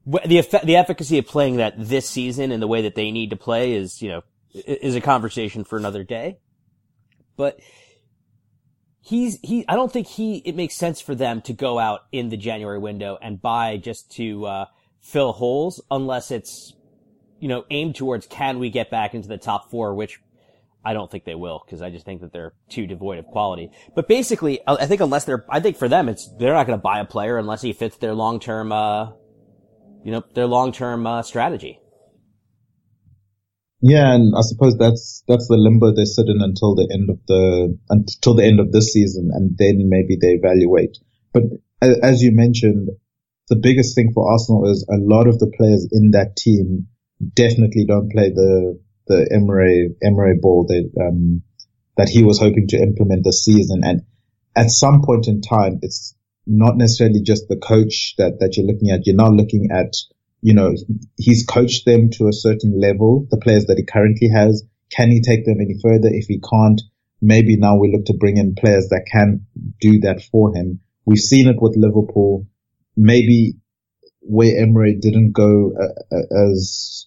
the 0.06 0.60
the 0.64 0.76
efficacy 0.76 1.18
of 1.18 1.26
playing 1.26 1.56
that 1.56 1.74
this 1.78 2.08
season 2.08 2.52
and 2.52 2.62
the 2.62 2.68
way 2.68 2.82
that 2.82 2.94
they 2.94 3.10
need 3.10 3.30
to 3.30 3.36
play 3.36 3.74
is, 3.74 4.02
you 4.02 4.10
know, 4.10 4.22
is 4.52 4.94
a 4.94 5.00
conversation 5.00 5.64
for 5.64 5.78
another 5.78 6.04
day 6.04 6.38
but 7.36 7.58
he's 9.00 9.38
he 9.42 9.64
I 9.68 9.74
don't 9.74 9.92
think 9.92 10.06
he 10.06 10.38
it 10.38 10.56
makes 10.56 10.74
sense 10.74 11.00
for 11.00 11.14
them 11.14 11.42
to 11.42 11.52
go 11.52 11.78
out 11.78 12.00
in 12.12 12.30
the 12.30 12.36
January 12.36 12.78
window 12.78 13.18
and 13.20 13.40
buy 13.40 13.76
just 13.76 14.10
to 14.12 14.46
uh, 14.46 14.64
fill 15.00 15.32
holes 15.32 15.82
unless 15.90 16.30
it's 16.30 16.74
you 17.40 17.48
know 17.48 17.64
aimed 17.70 17.96
towards 17.96 18.26
can 18.26 18.58
we 18.58 18.70
get 18.70 18.90
back 18.90 19.14
into 19.14 19.28
the 19.28 19.38
top 19.38 19.70
4 19.70 19.94
which 19.94 20.18
I 20.84 20.92
don't 20.92 21.10
think 21.10 21.24
they 21.24 21.34
will 21.34 21.62
because 21.64 21.80
I 21.80 21.90
just 21.90 22.04
think 22.04 22.20
that 22.20 22.32
they're 22.32 22.52
too 22.68 22.86
devoid 22.86 23.18
of 23.18 23.26
quality. 23.26 23.70
But 23.94 24.06
basically, 24.06 24.60
I 24.66 24.86
think 24.86 25.00
unless 25.00 25.24
they're, 25.24 25.44
I 25.48 25.60
think 25.60 25.78
for 25.78 25.88
them, 25.88 26.10
it's 26.10 26.28
they're 26.38 26.52
not 26.52 26.66
going 26.66 26.78
to 26.78 26.82
buy 26.82 27.00
a 27.00 27.06
player 27.06 27.38
unless 27.38 27.62
he 27.62 27.72
fits 27.72 27.96
their 27.96 28.12
long 28.12 28.38
term, 28.38 28.70
uh, 28.70 29.12
you 30.04 30.12
know, 30.12 30.22
their 30.34 30.46
long 30.46 30.72
term 30.72 31.06
uh, 31.06 31.22
strategy. 31.22 31.80
Yeah, 33.86 34.14
and 34.14 34.32
I 34.34 34.40
suppose 34.40 34.78
that's 34.78 35.22
that's 35.28 35.46
the 35.46 35.58
limbo 35.58 35.92
they 35.92 36.06
sit 36.06 36.28
in 36.28 36.40
until 36.40 36.74
the 36.74 36.88
end 36.90 37.10
of 37.10 37.20
the 37.28 37.78
until 37.90 38.32
the 38.32 38.42
end 38.42 38.58
of 38.58 38.72
this 38.72 38.94
season, 38.94 39.28
and 39.30 39.58
then 39.58 39.90
maybe 39.90 40.16
they 40.18 40.40
evaluate. 40.40 40.96
But 41.34 41.42
as 41.82 42.22
you 42.22 42.32
mentioned, 42.32 42.88
the 43.50 43.56
biggest 43.56 43.94
thing 43.94 44.12
for 44.14 44.32
Arsenal 44.32 44.70
is 44.70 44.88
a 44.88 44.96
lot 44.96 45.28
of 45.28 45.38
the 45.38 45.52
players 45.54 45.86
in 45.92 46.12
that 46.12 46.34
team 46.34 46.86
definitely 47.34 47.84
don't 47.84 48.10
play 48.10 48.30
the 48.30 48.80
the 49.06 49.28
Emery 49.30 49.90
Emery 50.02 50.38
ball 50.40 50.64
that 50.66 50.90
um, 50.98 51.42
that 51.98 52.08
he 52.08 52.24
was 52.24 52.38
hoping 52.38 52.68
to 52.68 52.78
implement 52.78 53.22
this 53.22 53.44
season. 53.44 53.82
And 53.84 54.00
at 54.56 54.70
some 54.70 55.02
point 55.02 55.28
in 55.28 55.42
time, 55.42 55.80
it's 55.82 56.16
not 56.46 56.78
necessarily 56.78 57.20
just 57.20 57.48
the 57.48 57.60
coach 57.60 58.14
that 58.16 58.40
that 58.40 58.56
you're 58.56 58.64
looking 58.64 58.88
at. 58.88 59.04
You're 59.04 59.14
not 59.14 59.32
looking 59.32 59.68
at 59.70 59.92
you 60.44 60.52
know 60.52 60.74
he's 61.16 61.46
coached 61.46 61.86
them 61.86 62.10
to 62.10 62.28
a 62.28 62.32
certain 62.32 62.78
level. 62.78 63.26
The 63.30 63.38
players 63.38 63.64
that 63.66 63.78
he 63.78 63.84
currently 63.84 64.28
has, 64.28 64.62
can 64.94 65.10
he 65.10 65.22
take 65.22 65.46
them 65.46 65.58
any 65.58 65.76
further? 65.82 66.08
If 66.12 66.26
he 66.26 66.38
can't, 66.38 66.82
maybe 67.22 67.56
now 67.56 67.78
we 67.78 67.90
look 67.90 68.04
to 68.06 68.18
bring 68.20 68.36
in 68.36 68.54
players 68.54 68.88
that 68.90 69.08
can 69.10 69.46
do 69.80 70.00
that 70.00 70.22
for 70.30 70.54
him. 70.54 70.80
We've 71.06 71.18
seen 71.18 71.48
it 71.48 71.56
with 71.62 71.78
Liverpool. 71.78 72.46
Maybe 72.94 73.54
where 74.20 74.60
Emery 74.62 74.98
didn't 75.00 75.32
go 75.32 75.72
uh, 75.80 76.14
uh, 76.14 76.52
as 76.52 77.06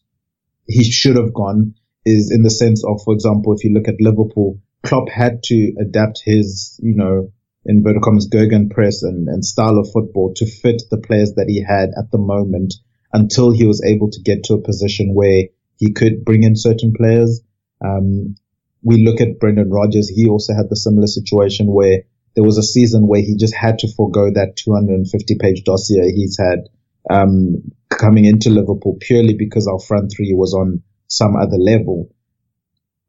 he 0.65 0.83
should 0.83 1.15
have 1.15 1.33
gone 1.33 1.75
is 2.05 2.31
in 2.31 2.41
the 2.41 2.49
sense 2.49 2.83
of, 2.83 3.01
for 3.05 3.13
example, 3.13 3.53
if 3.53 3.63
you 3.63 3.71
look 3.71 3.87
at 3.87 4.01
Liverpool, 4.01 4.59
Klopp 4.81 5.09
had 5.09 5.43
to 5.43 5.73
adapt 5.79 6.23
his, 6.25 6.79
you 6.81 6.95
know, 6.95 7.31
inverted 7.65 8.01
commas, 8.01 8.29
Gegenpress 8.29 9.03
and, 9.03 9.27
and 9.27 9.45
style 9.45 9.77
of 9.77 9.91
football 9.93 10.33
to 10.37 10.47
fit 10.47 10.81
the 10.89 10.97
players 10.97 11.33
that 11.35 11.47
he 11.47 11.63
had 11.63 11.89
at 11.89 12.09
the 12.11 12.17
moment 12.17 12.73
until 13.17 13.49
he 13.49 13.65
was 13.65 13.83
able 13.83 14.11
to 14.11 14.21
get 14.21 14.43
to 14.43 14.53
a 14.53 14.61
position 14.61 15.15
where 15.15 15.45
he 15.77 15.91
could 15.91 16.23
bring 16.23 16.43
in 16.43 16.55
certain 16.55 16.93
players. 16.93 17.41
Um, 17.83 18.35
we 18.83 19.03
look 19.03 19.21
at 19.21 19.39
Brendan 19.39 19.71
Rodgers. 19.71 20.07
He 20.07 20.27
also 20.27 20.53
had 20.53 20.69
the 20.69 20.75
similar 20.75 21.07
situation 21.07 21.65
where 21.65 22.03
there 22.35 22.43
was 22.43 22.59
a 22.59 22.63
season 22.63 23.07
where 23.07 23.21
he 23.21 23.35
just 23.35 23.55
had 23.55 23.79
to 23.79 23.91
forego 23.91 24.29
that 24.29 24.55
250 24.55 25.37
page 25.39 25.63
dossier 25.63 26.11
he's 26.11 26.37
had, 26.37 26.69
um, 27.09 27.63
coming 27.89 28.25
into 28.25 28.51
Liverpool 28.51 28.97
purely 29.01 29.33
because 29.33 29.67
our 29.67 29.79
front 29.79 30.13
three 30.15 30.33
was 30.33 30.53
on 30.53 30.83
some 31.07 31.35
other 31.35 31.57
level. 31.57 32.13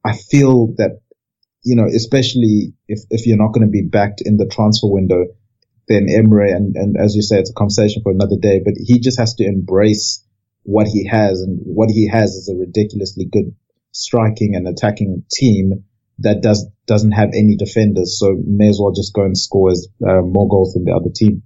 I 0.02 0.16
feel 0.16 0.68
that, 0.78 1.00
you 1.64 1.76
know, 1.76 1.84
especially 1.84 2.72
if, 2.88 3.00
if 3.10 3.26
you're 3.26 3.36
not 3.36 3.52
going 3.52 3.66
to 3.66 3.70
be 3.70 3.82
backed 3.82 4.22
in 4.24 4.38
the 4.38 4.46
transfer 4.46 4.88
window, 4.88 5.26
then 5.88 6.06
Emery, 6.08 6.52
and, 6.52 6.76
and 6.76 6.96
as 6.96 7.16
you 7.16 7.22
say, 7.22 7.38
it's 7.38 7.50
a 7.50 7.54
conversation 7.54 8.02
for 8.02 8.12
another 8.12 8.36
day, 8.40 8.60
but 8.64 8.74
he 8.76 9.00
just 9.00 9.18
has 9.18 9.34
to 9.34 9.44
embrace 9.44 10.24
what 10.62 10.86
he 10.86 11.06
has 11.06 11.40
and 11.40 11.60
what 11.64 11.88
he 11.90 12.08
has 12.08 12.32
is 12.32 12.48
a 12.48 12.54
ridiculously 12.54 13.24
good 13.24 13.54
striking 13.92 14.54
and 14.54 14.68
attacking 14.68 15.24
team 15.32 15.84
that 16.18 16.42
does, 16.42 16.66
doesn't 16.86 17.12
have 17.12 17.30
any 17.34 17.56
defenders. 17.56 18.18
So 18.18 18.36
may 18.44 18.68
as 18.68 18.78
well 18.80 18.92
just 18.92 19.14
go 19.14 19.22
and 19.22 19.36
score 19.36 19.70
as, 19.70 19.88
uh, 20.06 20.20
more 20.20 20.48
goals 20.48 20.74
than 20.74 20.84
the 20.84 20.92
other 20.92 21.10
team. 21.14 21.42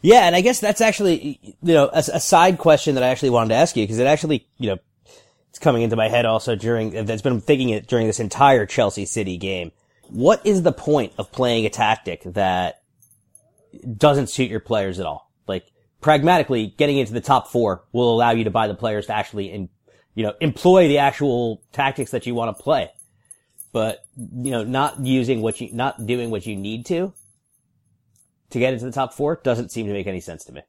Yeah, 0.00 0.22
and 0.26 0.34
I 0.34 0.40
guess 0.40 0.60
that's 0.60 0.80
actually, 0.80 1.38
you 1.62 1.74
know, 1.74 1.90
a, 1.92 1.98
a 1.98 2.20
side 2.20 2.56
question 2.58 2.94
that 2.94 3.04
I 3.04 3.08
actually 3.08 3.30
wanted 3.30 3.50
to 3.50 3.56
ask 3.56 3.76
you 3.76 3.82
because 3.82 3.98
it 3.98 4.06
actually, 4.06 4.46
you 4.56 4.70
know, 4.70 4.78
it's 5.50 5.58
coming 5.58 5.82
into 5.82 5.96
my 5.96 6.08
head 6.08 6.24
also 6.24 6.54
during, 6.54 7.04
that's 7.04 7.22
been 7.22 7.40
thinking 7.40 7.70
it 7.70 7.86
during 7.86 8.06
this 8.06 8.20
entire 8.20 8.64
Chelsea 8.66 9.04
City 9.04 9.36
game. 9.36 9.72
What 10.08 10.46
is 10.46 10.62
the 10.62 10.72
point 10.72 11.12
of 11.18 11.32
playing 11.32 11.66
a 11.66 11.70
tactic 11.70 12.22
that 12.24 12.82
doesn't 13.76 14.28
suit 14.28 14.50
your 14.50 14.60
players 14.60 15.00
at 15.00 15.06
all? 15.06 15.30
Like, 15.46 15.64
pragmatically, 16.00 16.74
getting 16.76 16.98
into 16.98 17.12
the 17.12 17.20
top 17.20 17.48
four 17.48 17.84
will 17.92 18.12
allow 18.14 18.30
you 18.30 18.44
to 18.44 18.50
buy 18.50 18.68
the 18.68 18.74
players 18.74 19.06
to 19.06 19.14
actually, 19.14 19.50
in, 19.50 19.68
you 20.14 20.24
know, 20.24 20.34
employ 20.40 20.88
the 20.88 20.98
actual 20.98 21.62
tactics 21.72 22.10
that 22.12 22.26
you 22.26 22.34
want 22.34 22.56
to 22.56 22.62
play. 22.62 22.90
But, 23.72 24.04
you 24.16 24.50
know, 24.50 24.64
not 24.64 25.04
using 25.04 25.42
what 25.42 25.60
you, 25.60 25.72
not 25.72 26.06
doing 26.06 26.30
what 26.30 26.46
you 26.46 26.56
need 26.56 26.86
to, 26.86 27.12
to 28.50 28.58
get 28.58 28.72
into 28.72 28.86
the 28.86 28.92
top 28.92 29.12
four 29.12 29.40
doesn't 29.42 29.70
seem 29.70 29.86
to 29.86 29.92
make 29.92 30.06
any 30.06 30.20
sense 30.20 30.44
to 30.44 30.52
me. 30.52 30.62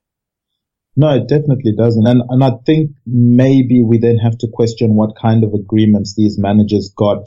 No, 0.96 1.16
it 1.16 1.28
definitely 1.28 1.74
doesn't. 1.78 2.08
And, 2.08 2.24
and 2.28 2.44
I 2.44 2.52
think 2.66 2.92
maybe 3.06 3.84
we 3.84 4.00
then 4.00 4.18
have 4.18 4.38
to 4.40 4.48
question 4.52 4.96
what 4.96 5.16
kind 5.16 5.44
of 5.44 5.54
agreements 5.54 6.16
these 6.16 6.40
managers 6.40 6.92
got 6.98 7.24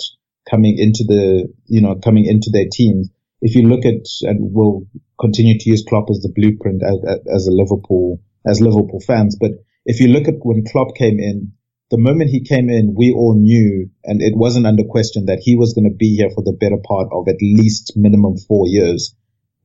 coming 0.51 0.77
into 0.77 1.05
the, 1.07 1.53
you 1.67 1.81
know, 1.81 1.95
coming 1.95 2.25
into 2.27 2.51
their 2.53 2.67
teams. 2.71 3.09
If 3.41 3.55
you 3.55 3.69
look 3.69 3.87
at, 3.87 4.07
and 4.23 4.53
we'll 4.53 4.87
continue 5.21 5.59
to 5.59 5.71
use 5.71 5.85
Klopp 5.87 6.11
as 6.11 6.21
the 6.21 6.33
blueprint 6.35 6.83
as, 6.83 6.99
as 7.33 7.47
a 7.47 7.53
Liverpool, 7.53 8.21
as 8.47 8.61
Liverpool 8.61 9.00
fans, 9.07 9.37
but 9.39 9.53
if 9.85 10.00
you 10.00 10.09
look 10.09 10.29
at 10.29 10.35
when 10.43 10.65
Klopp 10.65 10.97
came 10.97 11.19
in, 11.19 11.53
the 11.91 11.99
moment 11.99 12.31
he 12.31 12.45
came 12.45 12.71
in, 12.71 12.95
we 12.97 13.12
all 13.12 13.35
knew, 13.35 13.91
and 14.05 14.23
it 14.23 14.37
wasn't 14.37 14.67
under 14.67 14.85
question 14.85 15.27
that 15.27 15.41
he 15.43 15.57
was 15.57 15.75
going 15.75 15.91
to 15.91 15.97
be 15.97 16.17
here 16.17 16.31
for 16.31 16.43
the 16.45 16.57
better 16.59 16.79
part 16.83 17.09
of 17.12 17.27
at 17.29 17.43
least 17.43 17.95
minimum 17.97 18.37
four 18.37 18.69
years. 18.69 19.15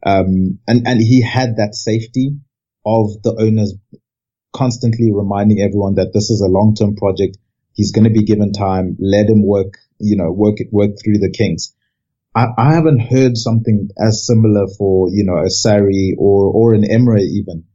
Um, 0.03 0.59
and, 0.67 0.87
and 0.87 0.99
he 0.99 1.21
had 1.21 1.57
that 1.57 1.75
safety 1.75 2.37
of 2.85 3.21
the 3.21 3.35
owners 3.39 3.75
constantly 4.53 5.11
reminding 5.11 5.61
everyone 5.61 5.95
that 5.95 6.13
this 6.13 6.29
is 6.31 6.41
a 6.41 6.51
long-term 6.51 6.95
project. 6.95 7.37
He's 7.73 7.91
going 7.91 8.05
to 8.05 8.09
be 8.09 8.23
given 8.23 8.53
time. 8.53 8.97
Let 8.99 9.29
him 9.29 9.45
work, 9.45 9.77
you 9.99 10.15
know, 10.15 10.31
work, 10.31 10.55
it, 10.57 10.69
work 10.71 10.91
through 11.03 11.19
the 11.19 11.31
kinks. 11.31 11.75
I, 12.35 12.47
I 12.57 12.73
haven't 12.73 12.99
heard 12.99 13.37
something 13.37 13.89
as 13.97 14.27
similar 14.27 14.67
for, 14.77 15.09
you 15.09 15.23
know, 15.23 15.37
a 15.37 15.47
Sarri 15.47 16.11
or, 16.17 16.51
or 16.51 16.73
an 16.73 16.83
Emery 16.89 17.23
even 17.23 17.65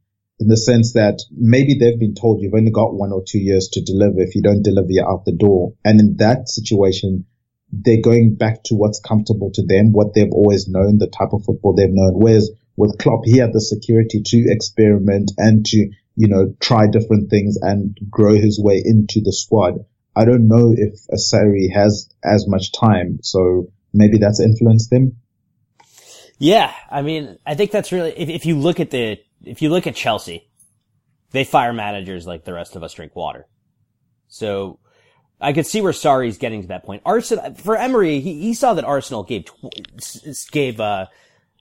in 0.40 0.48
the 0.48 0.56
sense 0.56 0.94
that 0.94 1.20
maybe 1.30 1.76
they've 1.78 2.00
been 2.00 2.14
told 2.14 2.40
you've 2.40 2.54
only 2.54 2.70
got 2.70 2.94
one 2.94 3.12
or 3.12 3.22
two 3.26 3.38
years 3.38 3.68
to 3.72 3.82
deliver. 3.82 4.20
If 4.20 4.34
you 4.34 4.42
don't 4.42 4.62
deliver, 4.62 4.88
you're 4.88 5.10
out 5.10 5.26
the 5.26 5.32
door. 5.32 5.74
And 5.84 6.00
in 6.00 6.16
that 6.16 6.48
situation, 6.48 7.26
they're 7.70 8.00
going 8.02 8.36
back 8.36 8.64
to 8.64 8.74
what's 8.74 9.00
comfortable 9.00 9.50
to 9.54 9.64
them, 9.64 9.92
what 9.92 10.14
they've 10.14 10.32
always 10.32 10.66
known, 10.66 10.98
the 10.98 11.08
type 11.08 11.34
of 11.34 11.44
football 11.44 11.74
they've 11.74 11.92
known. 11.92 12.14
Whereas 12.14 12.50
with 12.76 12.98
Klopp, 12.98 13.20
he 13.24 13.36
had 13.36 13.52
the 13.52 13.60
security 13.60 14.22
to 14.24 14.44
experiment 14.48 15.30
and 15.36 15.64
to, 15.66 15.76
you 16.16 16.28
know, 16.28 16.54
try 16.58 16.86
different 16.86 17.28
things 17.28 17.58
and 17.60 17.96
grow 18.08 18.34
his 18.34 18.58
way 18.58 18.82
into 18.82 19.20
the 19.22 19.32
squad. 19.32 19.84
I 20.16 20.24
don't 20.24 20.48
know 20.48 20.74
if 20.74 21.00
a 21.12 21.16
Sarri 21.16 21.70
has 21.72 22.08
as 22.24 22.48
much 22.48 22.72
time, 22.72 23.18
so 23.22 23.68
maybe 23.92 24.18
that's 24.18 24.40
influenced 24.40 24.92
him. 24.92 25.16
Yeah, 26.38 26.72
I 26.90 27.02
mean, 27.02 27.38
I 27.46 27.54
think 27.54 27.70
that's 27.70 27.92
really, 27.92 28.10
if, 28.16 28.28
if 28.28 28.46
you 28.46 28.56
look 28.56 28.80
at 28.80 28.90
the, 28.90 29.18
if 29.44 29.60
you 29.60 29.68
look 29.68 29.86
at 29.86 29.94
Chelsea, 29.94 30.48
they 31.32 31.44
fire 31.44 31.72
managers 31.72 32.26
like 32.26 32.44
the 32.44 32.54
rest 32.54 32.76
of 32.76 32.82
us 32.82 32.94
drink 32.94 33.14
water. 33.14 33.46
So, 34.28 34.78
I 35.40 35.52
could 35.52 35.66
see 35.66 35.80
where 35.80 35.92
Sarri's 35.92 36.38
getting 36.38 36.62
to 36.62 36.68
that 36.68 36.84
point. 36.84 37.02
Arsenal, 37.06 37.54
for 37.54 37.76
Emery, 37.76 38.20
he, 38.20 38.40
he 38.40 38.54
saw 38.54 38.74
that 38.74 38.84
Arsenal 38.84 39.22
gave, 39.22 39.46
gave, 40.50 40.80
uh, 40.80 41.06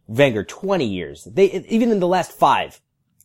Wenger 0.09 0.43
20 0.43 0.85
years. 0.85 1.23
They, 1.31 1.45
even 1.69 1.91
in 1.91 1.99
the 1.99 2.07
last 2.07 2.31
five, 2.31 2.81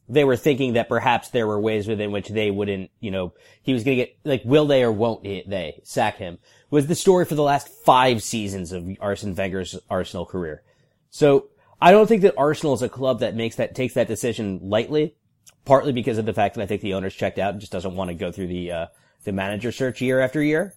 they 0.08 0.22
were 0.22 0.36
thinking 0.36 0.74
that 0.74 0.88
perhaps 0.88 1.30
there 1.30 1.46
were 1.46 1.58
ways 1.58 1.88
within 1.88 2.12
which 2.12 2.28
they 2.28 2.50
wouldn't, 2.50 2.90
you 3.00 3.10
know, 3.10 3.32
he 3.62 3.72
was 3.72 3.84
going 3.84 3.96
to 3.96 4.04
get, 4.04 4.16
like, 4.22 4.42
will 4.44 4.66
they 4.66 4.82
or 4.82 4.92
won't 4.92 5.22
they 5.22 5.80
sack 5.82 6.18
him? 6.18 6.38
Was 6.74 6.88
the 6.88 6.96
story 6.96 7.24
for 7.24 7.36
the 7.36 7.42
last 7.44 7.68
five 7.68 8.20
seasons 8.20 8.72
of 8.72 8.88
Arsene 9.00 9.36
Wenger's 9.36 9.78
Arsenal 9.88 10.26
career. 10.26 10.64
So, 11.08 11.46
I 11.80 11.92
don't 11.92 12.08
think 12.08 12.22
that 12.22 12.34
Arsenal 12.36 12.74
is 12.74 12.82
a 12.82 12.88
club 12.88 13.20
that 13.20 13.36
makes 13.36 13.54
that, 13.54 13.76
takes 13.76 13.94
that 13.94 14.08
decision 14.08 14.58
lightly, 14.60 15.14
partly 15.64 15.92
because 15.92 16.18
of 16.18 16.26
the 16.26 16.32
fact 16.32 16.56
that 16.56 16.62
I 16.62 16.66
think 16.66 16.82
the 16.82 16.94
owner's 16.94 17.14
checked 17.14 17.38
out 17.38 17.52
and 17.52 17.60
just 17.60 17.70
doesn't 17.70 17.94
want 17.94 18.08
to 18.08 18.14
go 18.14 18.32
through 18.32 18.48
the, 18.48 18.72
uh, 18.72 18.86
the 19.22 19.30
manager 19.30 19.70
search 19.70 20.00
year 20.00 20.18
after 20.18 20.42
year. 20.42 20.74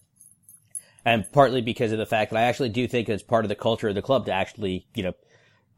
And 1.04 1.26
partly 1.32 1.62
because 1.62 1.92
of 1.92 1.98
the 1.98 2.06
fact 2.06 2.30
that 2.30 2.38
I 2.38 2.44
actually 2.44 2.70
do 2.70 2.88
think 2.88 3.10
it's 3.10 3.24
part 3.24 3.44
of 3.44 3.50
the 3.50 3.56
culture 3.56 3.88
of 3.88 3.96
the 3.96 4.04
club 4.04 4.28
to 4.28 4.32
actually, 4.32 4.86
you 4.94 5.02
know, 5.02 5.14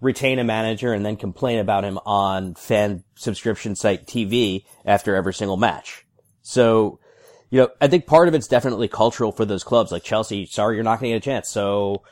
retain 0.02 0.38
a 0.38 0.44
manager 0.44 0.92
and 0.92 1.06
then 1.06 1.16
complain 1.16 1.60
about 1.60 1.86
him 1.86 1.98
on 2.06 2.56
fan 2.56 3.06
subscription 3.16 3.74
site 3.74 4.06
TV 4.06 4.66
after 4.84 5.16
every 5.16 5.34
single 5.34 5.56
match. 5.56 6.06
So, 6.42 7.00
you 7.50 7.62
know, 7.62 7.70
I 7.82 7.88
think 7.88 8.06
part 8.06 8.28
of 8.28 8.34
it's 8.34 8.48
definitely 8.48 8.88
cultural 8.88 9.32
for 9.32 9.46
those 9.46 9.64
clubs 9.64 9.92
like 9.92 10.04
Chelsea. 10.04 10.46
Sorry, 10.46 10.76
you're 10.76 10.84
not 10.84 11.00
going 11.00 11.12
to 11.12 11.16
get 11.16 11.24
a 11.24 11.32
chance. 11.32 11.50
So 11.50 12.04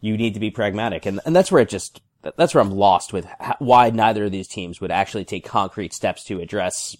you 0.00 0.16
need 0.16 0.34
to 0.34 0.40
be 0.40 0.50
pragmatic. 0.50 1.06
And, 1.06 1.20
and 1.24 1.34
that's 1.34 1.52
where 1.52 1.62
it 1.62 1.68
just, 1.68 2.02
that's 2.36 2.54
where 2.54 2.62
I'm 2.62 2.72
lost 2.72 3.12
with 3.12 3.26
why 3.58 3.90
neither 3.90 4.24
of 4.24 4.32
these 4.32 4.48
teams 4.48 4.80
would 4.80 4.90
actually 4.90 5.24
take 5.24 5.44
concrete 5.44 5.92
steps 5.92 6.24
to 6.24 6.40
address 6.40 6.96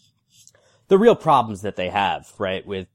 the 0.89 0.99
real 0.99 1.17
problems 1.17 1.63
that 1.63 1.77
they 1.77 1.89
have, 1.89 2.31
right? 2.39 2.65
With, 2.65 2.87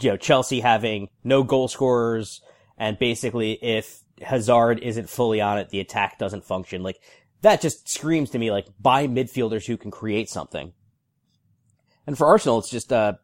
you 0.00 0.10
know, 0.10 0.16
Chelsea 0.16 0.60
having 0.60 1.08
no 1.22 1.42
goal 1.44 1.68
scorers 1.68 2.40
and 2.78 2.98
basically 2.98 3.52
if 3.52 4.00
Hazard 4.20 4.80
isn't 4.80 5.08
fully 5.08 5.40
on 5.40 5.58
it, 5.58 5.70
the 5.70 5.80
attack 5.80 6.18
doesn't 6.18 6.44
function. 6.44 6.82
Like 6.82 6.98
that 7.42 7.60
just 7.60 7.88
screams 7.88 8.30
to 8.30 8.38
me 8.38 8.50
like 8.50 8.66
buy 8.80 9.06
midfielders 9.06 9.66
who 9.66 9.76
can 9.76 9.92
create 9.92 10.28
something. 10.28 10.72
And 12.06 12.18
for 12.18 12.26
Arsenal, 12.26 12.58
it's 12.58 12.70
just 12.70 12.92
uh, 12.92 13.14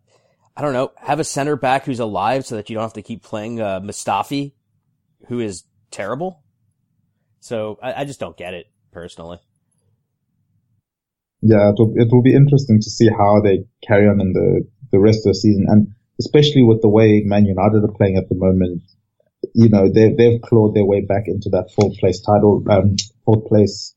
I 0.58 0.60
don't 0.60 0.72
know, 0.72 0.90
have 0.96 1.20
a 1.20 1.24
center 1.24 1.54
back 1.54 1.84
who's 1.84 2.00
alive 2.00 2.44
so 2.44 2.56
that 2.56 2.68
you 2.68 2.74
don't 2.74 2.82
have 2.82 2.94
to 2.94 3.02
keep 3.02 3.22
playing 3.22 3.60
uh, 3.60 3.78
Mustafi, 3.78 4.54
who 5.28 5.38
is 5.38 5.62
terrible. 5.92 6.42
So 7.38 7.78
I, 7.80 8.00
I 8.00 8.04
just 8.04 8.18
don't 8.18 8.36
get 8.36 8.54
it 8.54 8.66
personally. 8.90 9.38
Yeah, 11.42 11.70
it 11.70 11.76
will, 11.78 11.92
it 11.94 12.08
will 12.10 12.22
be 12.22 12.34
interesting 12.34 12.80
to 12.80 12.90
see 12.90 13.08
how 13.08 13.40
they 13.40 13.66
carry 13.86 14.08
on 14.08 14.20
in 14.20 14.32
the, 14.32 14.66
the 14.90 14.98
rest 14.98 15.18
of 15.18 15.30
the 15.30 15.34
season. 15.34 15.66
And 15.68 15.94
especially 16.18 16.64
with 16.64 16.82
the 16.82 16.88
way 16.88 17.22
Man 17.24 17.46
United 17.46 17.84
are 17.84 17.96
playing 17.96 18.16
at 18.16 18.28
the 18.28 18.34
moment, 18.34 18.82
you 19.54 19.68
know, 19.68 19.88
they've, 19.88 20.16
they've 20.16 20.42
clawed 20.42 20.74
their 20.74 20.84
way 20.84 21.02
back 21.02 21.28
into 21.28 21.50
that 21.50 21.70
fourth 21.76 21.96
place 21.98 22.20
title, 22.20 22.64
um, 22.68 22.96
fourth 23.24 23.46
place, 23.46 23.94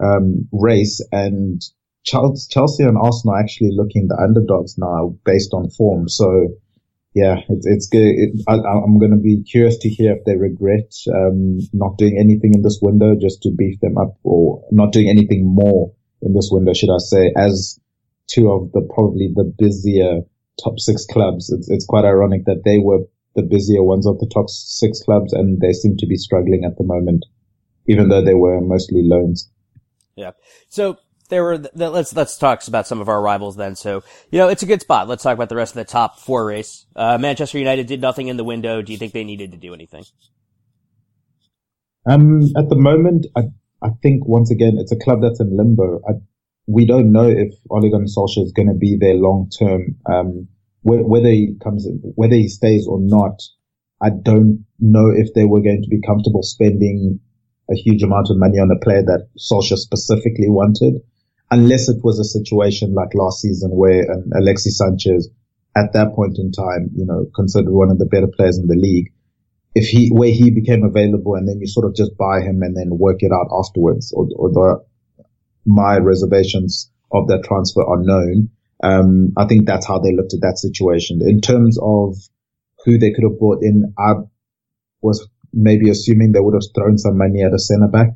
um, 0.00 0.48
race 0.50 1.06
and 1.12 1.62
Chelsea 2.04 2.82
and 2.84 2.96
Arsenal 2.96 3.34
are 3.34 3.40
actually 3.40 3.70
looking 3.72 4.08
the 4.08 4.16
underdogs 4.16 4.76
now 4.78 5.14
based 5.24 5.52
on 5.52 5.70
form. 5.70 6.08
So 6.08 6.48
yeah, 7.14 7.38
it's, 7.48 7.66
it's 7.66 7.88
good. 7.88 8.06
It, 8.06 8.44
I, 8.48 8.54
am 8.54 8.98
going 8.98 9.10
to 9.10 9.16
be 9.16 9.42
curious 9.42 9.76
to 9.78 9.88
hear 9.88 10.12
if 10.12 10.24
they 10.24 10.36
regret, 10.36 10.92
um, 11.12 11.58
not 11.72 11.98
doing 11.98 12.16
anything 12.18 12.54
in 12.54 12.62
this 12.62 12.78
window 12.80 13.16
just 13.20 13.42
to 13.42 13.50
beef 13.50 13.80
them 13.80 13.98
up 13.98 14.16
or 14.22 14.62
not 14.70 14.92
doing 14.92 15.08
anything 15.08 15.44
more 15.44 15.92
in 16.22 16.34
this 16.34 16.50
window, 16.52 16.72
should 16.72 16.90
I 16.90 16.98
say, 16.98 17.32
as 17.36 17.80
two 18.28 18.50
of 18.50 18.70
the 18.72 18.82
probably 18.94 19.30
the 19.34 19.52
busier 19.58 20.20
top 20.62 20.78
six 20.78 21.04
clubs. 21.06 21.50
It's, 21.50 21.68
it's 21.68 21.86
quite 21.86 22.04
ironic 22.04 22.44
that 22.44 22.62
they 22.64 22.78
were 22.78 23.00
the 23.34 23.42
busier 23.42 23.82
ones 23.82 24.06
of 24.06 24.18
the 24.18 24.30
top 24.32 24.48
six 24.48 25.00
clubs 25.02 25.32
and 25.32 25.60
they 25.60 25.72
seem 25.72 25.96
to 25.98 26.06
be 26.06 26.16
struggling 26.16 26.64
at 26.64 26.76
the 26.78 26.84
moment, 26.84 27.24
even 27.86 28.08
though 28.08 28.24
they 28.24 28.34
were 28.34 28.60
mostly 28.60 29.02
loans. 29.02 29.50
Yeah. 30.16 30.32
So 30.68 30.98
there 31.30 31.42
were, 31.42 31.58
let's, 31.74 32.14
let's 32.14 32.36
talk 32.36 32.66
about 32.68 32.86
some 32.86 33.00
of 33.00 33.08
our 33.08 33.20
rivals 33.20 33.56
then. 33.56 33.74
So, 33.74 34.02
you 34.30 34.38
know, 34.38 34.48
it's 34.48 34.62
a 34.62 34.66
good 34.66 34.82
spot. 34.82 35.08
Let's 35.08 35.22
talk 35.22 35.34
about 35.34 35.48
the 35.48 35.56
rest 35.56 35.72
of 35.72 35.76
the 35.76 35.90
top 35.90 36.20
four 36.20 36.44
race. 36.44 36.84
Uh, 36.94 37.16
Manchester 37.18 37.58
United 37.58 37.86
did 37.86 38.00
nothing 38.00 38.28
in 38.28 38.36
the 38.36 38.44
window. 38.44 38.82
Do 38.82 38.92
you 38.92 38.98
think 38.98 39.12
they 39.12 39.24
needed 39.24 39.52
to 39.52 39.56
do 39.56 39.72
anything? 39.72 40.04
Um, 42.06 42.42
at 42.56 42.68
the 42.68 42.76
moment, 42.76 43.26
I, 43.36 43.44
I 43.82 43.90
think 44.02 44.26
once 44.26 44.50
again, 44.50 44.76
it's 44.78 44.92
a 44.92 44.98
club 44.98 45.20
that's 45.22 45.40
in 45.40 45.56
limbo. 45.56 46.00
I, 46.08 46.12
we 46.66 46.86
don't 46.86 47.12
know 47.12 47.28
if 47.28 47.52
Ole 47.70 47.90
Gunnar 47.90 48.06
Solskjaer 48.06 48.44
is 48.44 48.52
going 48.52 48.68
to 48.68 48.74
be 48.74 48.96
there 49.00 49.14
long 49.14 49.50
term. 49.50 49.96
Um, 50.10 50.48
whether 50.82 51.28
he 51.28 51.56
comes, 51.62 51.86
whether 52.14 52.34
he 52.34 52.48
stays 52.48 52.86
or 52.86 52.98
not, 53.00 53.42
I 54.02 54.08
don't 54.10 54.64
know 54.78 55.10
if 55.14 55.34
they 55.34 55.44
were 55.44 55.60
going 55.60 55.82
to 55.82 55.88
be 55.88 56.00
comfortable 56.06 56.42
spending 56.42 57.20
a 57.70 57.74
huge 57.74 58.02
amount 58.02 58.28
of 58.30 58.38
money 58.38 58.58
on 58.58 58.70
a 58.70 58.82
player 58.82 59.02
that 59.02 59.28
Solskjaer 59.38 59.76
specifically 59.76 60.48
wanted, 60.48 61.02
unless 61.50 61.88
it 61.88 62.02
was 62.02 62.18
a 62.18 62.24
situation 62.24 62.94
like 62.94 63.14
last 63.14 63.40
season 63.40 63.70
where 63.70 64.10
um, 64.10 64.30
Alexis 64.36 64.78
Sanchez, 64.78 65.28
at 65.76 65.92
that 65.92 66.14
point 66.14 66.38
in 66.38 66.52
time, 66.52 66.90
you 66.94 67.04
know, 67.04 67.26
considered 67.34 67.70
one 67.70 67.90
of 67.90 67.98
the 67.98 68.06
better 68.06 68.28
players 68.28 68.58
in 68.58 68.66
the 68.66 68.76
league. 68.76 69.12
If 69.74 69.88
he, 69.88 70.08
where 70.08 70.30
he 70.30 70.50
became 70.50 70.84
available 70.84 71.34
and 71.36 71.48
then 71.48 71.60
you 71.60 71.66
sort 71.66 71.86
of 71.86 71.94
just 71.94 72.16
buy 72.16 72.40
him 72.40 72.62
and 72.62 72.76
then 72.76 72.98
work 72.98 73.18
it 73.20 73.30
out 73.32 73.48
afterwards, 73.52 74.12
or, 74.12 74.28
or 74.34 74.50
the, 74.50 74.84
my 75.64 75.98
reservations 75.98 76.90
of 77.12 77.28
that 77.28 77.44
transfer 77.44 77.84
are 77.84 78.02
known. 78.02 78.50
Um, 78.82 79.32
I 79.36 79.46
think 79.46 79.66
that's 79.66 79.86
how 79.86 79.98
they 79.98 80.14
looked 80.14 80.34
at 80.34 80.40
that 80.40 80.58
situation. 80.58 81.20
In 81.22 81.40
terms 81.40 81.78
of 81.80 82.16
who 82.84 82.98
they 82.98 83.12
could 83.12 83.24
have 83.24 83.38
brought 83.38 83.62
in, 83.62 83.94
I 83.98 84.14
was 85.02 85.28
maybe 85.52 85.90
assuming 85.90 86.32
they 86.32 86.40
would 86.40 86.54
have 86.54 86.62
thrown 86.74 86.98
some 86.98 87.18
money 87.18 87.42
at 87.42 87.52
a 87.52 87.58
centre 87.58 87.88
back 87.88 88.10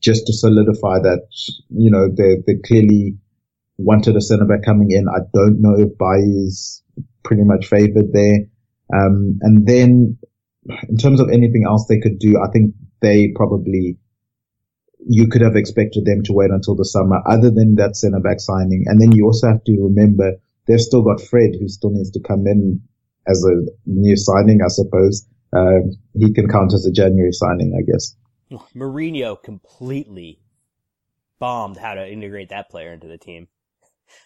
just 0.00 0.26
to 0.26 0.32
solidify 0.32 0.98
that, 1.00 1.26
you 1.68 1.90
know, 1.90 2.08
they, 2.08 2.36
they 2.46 2.58
clearly 2.66 3.16
wanted 3.76 4.16
a 4.16 4.20
centre 4.20 4.46
back 4.46 4.64
coming 4.64 4.90
in. 4.90 5.08
I 5.08 5.20
don't 5.32 5.60
know 5.60 5.74
if 5.74 5.96
Bailly 5.98 6.44
is 6.46 6.82
pretty 7.22 7.44
much 7.44 7.66
favoured 7.66 8.12
there. 8.12 8.40
Um, 8.94 9.38
and 9.42 9.66
then 9.66 10.18
in 10.88 10.96
terms 10.96 11.20
of 11.20 11.28
anything 11.30 11.64
else 11.66 11.86
they 11.86 12.00
could 12.00 12.18
do, 12.18 12.40
I 12.42 12.50
think 12.50 12.74
they 13.00 13.32
probably 13.34 13.98
you 15.06 15.28
could 15.28 15.40
have 15.40 15.56
expected 15.56 16.04
them 16.04 16.22
to 16.24 16.32
wait 16.32 16.50
until 16.50 16.76
the 16.76 16.84
summer, 16.84 17.22
other 17.26 17.50
than 17.50 17.76
that 17.76 17.96
centre 17.96 18.20
back 18.20 18.40
signing. 18.40 18.84
And 18.86 19.00
then 19.00 19.12
you 19.12 19.26
also 19.26 19.48
have 19.48 19.64
to 19.64 19.76
remember 19.80 20.34
they've 20.66 20.80
still 20.80 21.02
got 21.02 21.20
Fred, 21.20 21.52
who 21.58 21.68
still 21.68 21.90
needs 21.90 22.10
to 22.12 22.20
come 22.20 22.46
in 22.46 22.80
as 23.26 23.44
a 23.44 23.64
new 23.86 24.16
signing, 24.16 24.60
I 24.62 24.68
suppose. 24.68 25.26
Um, 25.52 25.92
he 26.14 26.32
can 26.32 26.48
count 26.48 26.74
as 26.74 26.86
a 26.86 26.92
January 26.92 27.32
signing, 27.32 27.74
I 27.78 27.82
guess. 27.90 28.14
Mourinho 28.50 29.40
completely 29.42 30.40
bombed 31.38 31.76
how 31.76 31.94
to 31.94 32.08
integrate 32.08 32.50
that 32.50 32.68
player 32.68 32.92
into 32.92 33.08
the 33.08 33.18
team. 33.18 33.48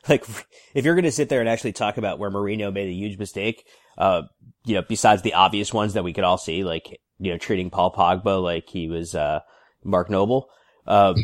Like, 0.09 0.27
if 0.75 0.83
you're 0.83 0.95
going 0.95 1.05
to 1.05 1.13
sit 1.13 1.29
there 1.29 1.41
and 1.41 1.49
actually 1.49 1.73
talk 1.73 1.99
about 1.99 2.19
where 2.19 2.31
Mourinho 2.31 2.73
made 2.73 2.89
a 2.89 2.95
huge 2.95 3.19
mistake, 3.19 3.67
uh, 3.99 4.23
you 4.65 4.75
know, 4.75 4.81
besides 4.81 5.21
the 5.21 5.35
obvious 5.35 5.75
ones 5.75 5.93
that 5.93 6.05
we 6.05 6.15
could 6.15 6.25
all 6.25 6.39
see, 6.39 6.65
like, 6.65 7.03
you 7.19 7.31
know, 7.31 7.37
treating 7.37 7.69
Paul 7.69 7.93
Pogba 7.93 8.43
like 8.43 8.67
he 8.71 8.89
was, 8.89 9.15
uh, 9.15 9.41
Mark 9.83 10.09
Noble, 10.09 10.49
um, 10.87 11.17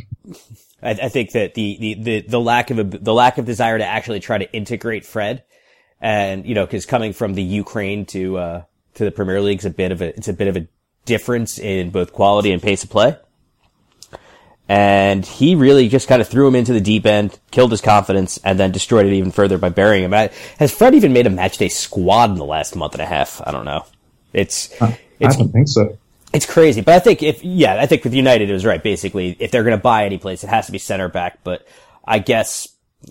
I, 0.83 0.91
I, 0.91 1.09
think 1.09 1.33
that 1.33 1.55
the, 1.55 1.79
the, 1.81 1.95
the, 2.03 2.21
the 2.29 2.41
lack 2.41 2.71
of 2.71 2.79
a, 2.79 2.85
the 2.85 3.15
lack 3.15 3.39
of 3.39 3.47
desire 3.47 3.79
to 3.79 3.85
actually 3.85 4.21
try 4.21 4.37
to 4.37 4.53
integrate 4.53 5.07
Fred 5.07 5.43
and, 5.99 6.45
you 6.45 6.55
know, 6.55 6.67
cause 6.67 6.85
coming 6.85 7.15
from 7.15 7.33
the 7.33 7.43
Ukraine 7.43 8.05
to, 8.07 8.37
uh, 8.37 8.63
to 8.95 9.05
the 9.05 9.11
Premier 9.11 9.41
League 9.41 9.61
is 9.61 9.65
a 9.65 9.71
bit 9.71 9.91
of 9.91 10.03
a, 10.03 10.09
it's 10.09 10.29
a 10.29 10.35
bit 10.35 10.49
of 10.49 10.57
a 10.59 10.69
difference 11.05 11.59
in 11.59 11.91
both 11.91 12.13
quality 12.13 12.53
and 12.53 12.63
pace 12.63 12.85
of 12.85 12.91
play. 12.91 13.17
And 14.69 15.27
he 15.27 15.57
really 15.57 15.89
just 15.89 16.07
kind 16.07 16.23
of 16.23 16.29
threw 16.29 16.47
him 16.47 16.55
into 16.55 16.73
the 16.73 16.81
deep 16.81 17.05
end, 17.05 17.37
killed 17.51 17.73
his 17.73 17.81
confidence, 17.81 18.39
and 18.45 18.59
then 18.59 18.71
destroyed 18.71 19.05
it 19.05 19.13
even 19.13 19.33
further 19.33 19.59
by 19.59 19.69
burying 19.69 20.05
him. 20.05 20.13
Has 20.13 20.71
Fred 20.73 20.95
even 20.95 21.13
made 21.13 21.27
a 21.27 21.31
matchday 21.31 21.69
squad 21.69 22.31
in 22.31 22.37
the 22.37 22.45
last 22.45 22.77
month 22.77 22.93
and 22.93 23.03
a 23.03 23.07
half? 23.07 23.43
I 23.45 23.51
don't 23.51 23.65
know. 23.65 23.85
It's, 24.33 24.71
it's, 25.19 25.35
I 25.35 25.39
don't 25.39 25.51
think 25.51 25.67
so. 25.67 25.99
It's 26.33 26.47
crazy, 26.47 26.83
but 26.83 26.95
I 26.95 27.01
think 27.01 27.25
if 27.25 27.43
yeah, 27.43 27.81
I 27.81 27.87
think 27.87 28.05
with 28.05 28.15
United 28.15 28.49
it 28.49 28.53
was 28.53 28.65
right. 28.65 28.81
Basically, 28.81 29.37
if 29.41 29.51
they're 29.51 29.65
going 29.65 29.77
to 29.77 29.83
buy 29.83 30.05
any 30.05 30.19
place, 30.19 30.45
it 30.45 30.51
has 30.51 30.67
to 30.67 30.73
be 30.73 30.79
center 30.79 31.09
back. 31.09 31.41
But 31.43 31.67
I 32.05 32.21
guess 32.21 32.69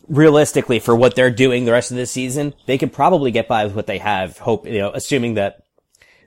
realistically, 0.07 0.79
for 0.79 0.95
what 0.95 1.15
they're 1.15 1.29
doing 1.29 1.65
the 1.65 1.73
rest 1.73 1.91
of 1.91 1.97
this 1.97 2.11
season, 2.11 2.53
they 2.67 2.77
could 2.77 2.93
probably 2.93 3.31
get 3.31 3.49
by 3.49 3.65
with 3.65 3.75
what 3.75 3.87
they 3.87 3.97
have. 3.97 4.37
Hope 4.37 4.65
you 4.65 4.79
know, 4.79 4.91
assuming 4.93 5.33
that 5.33 5.65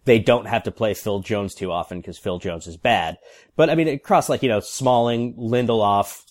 they 0.05 0.19
don't 0.19 0.47
have 0.47 0.65
to 0.65 0.71
play 0.71 0.95
Phil 0.95 1.21
Jones 1.21 1.55
too 1.55 1.71
often 1.71 2.01
because 2.01 2.19
Phil 2.19 2.39
Jones 2.39 2.67
is 2.67 2.77
bad. 2.77 3.19
But 3.57 3.71
I 3.71 3.75
mean, 3.75 3.89
across 3.89 4.29
like 4.29 4.43
you 4.43 4.49
know 4.49 4.61
Smalling, 4.61 5.35
Lindelof, 5.35 6.23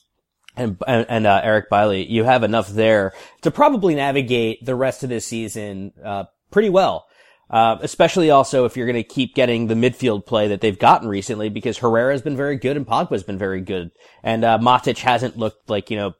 and 0.55 0.77
and, 0.87 1.25
uh, 1.25 1.41
Eric 1.43 1.69
Bailly, 1.69 2.05
you 2.05 2.23
have 2.23 2.43
enough 2.43 2.67
there 2.69 3.13
to 3.41 3.51
probably 3.51 3.95
navigate 3.95 4.65
the 4.65 4.75
rest 4.75 5.03
of 5.03 5.09
this 5.09 5.25
season 5.25 5.93
uh, 6.03 6.25
pretty 6.51 6.69
well. 6.69 7.07
Uh, 7.49 7.77
especially 7.81 8.29
also 8.29 8.63
if 8.63 8.77
you're 8.77 8.85
going 8.85 8.95
to 8.95 9.03
keep 9.03 9.35
getting 9.35 9.67
the 9.67 9.75
midfield 9.75 10.25
play 10.25 10.47
that 10.47 10.61
they've 10.61 10.79
gotten 10.79 11.09
recently 11.09 11.49
because 11.49 11.79
Herrera 11.79 12.13
has 12.13 12.21
been 12.21 12.37
very 12.37 12.55
good 12.55 12.77
and 12.77 12.87
Pogba's 12.87 13.23
been 13.23 13.37
very 13.37 13.59
good. 13.59 13.91
And, 14.23 14.45
uh, 14.45 14.57
Matic 14.57 14.99
hasn't 14.99 15.37
looked 15.37 15.69
like, 15.69 15.91
you 15.91 15.97
know, 15.97 16.13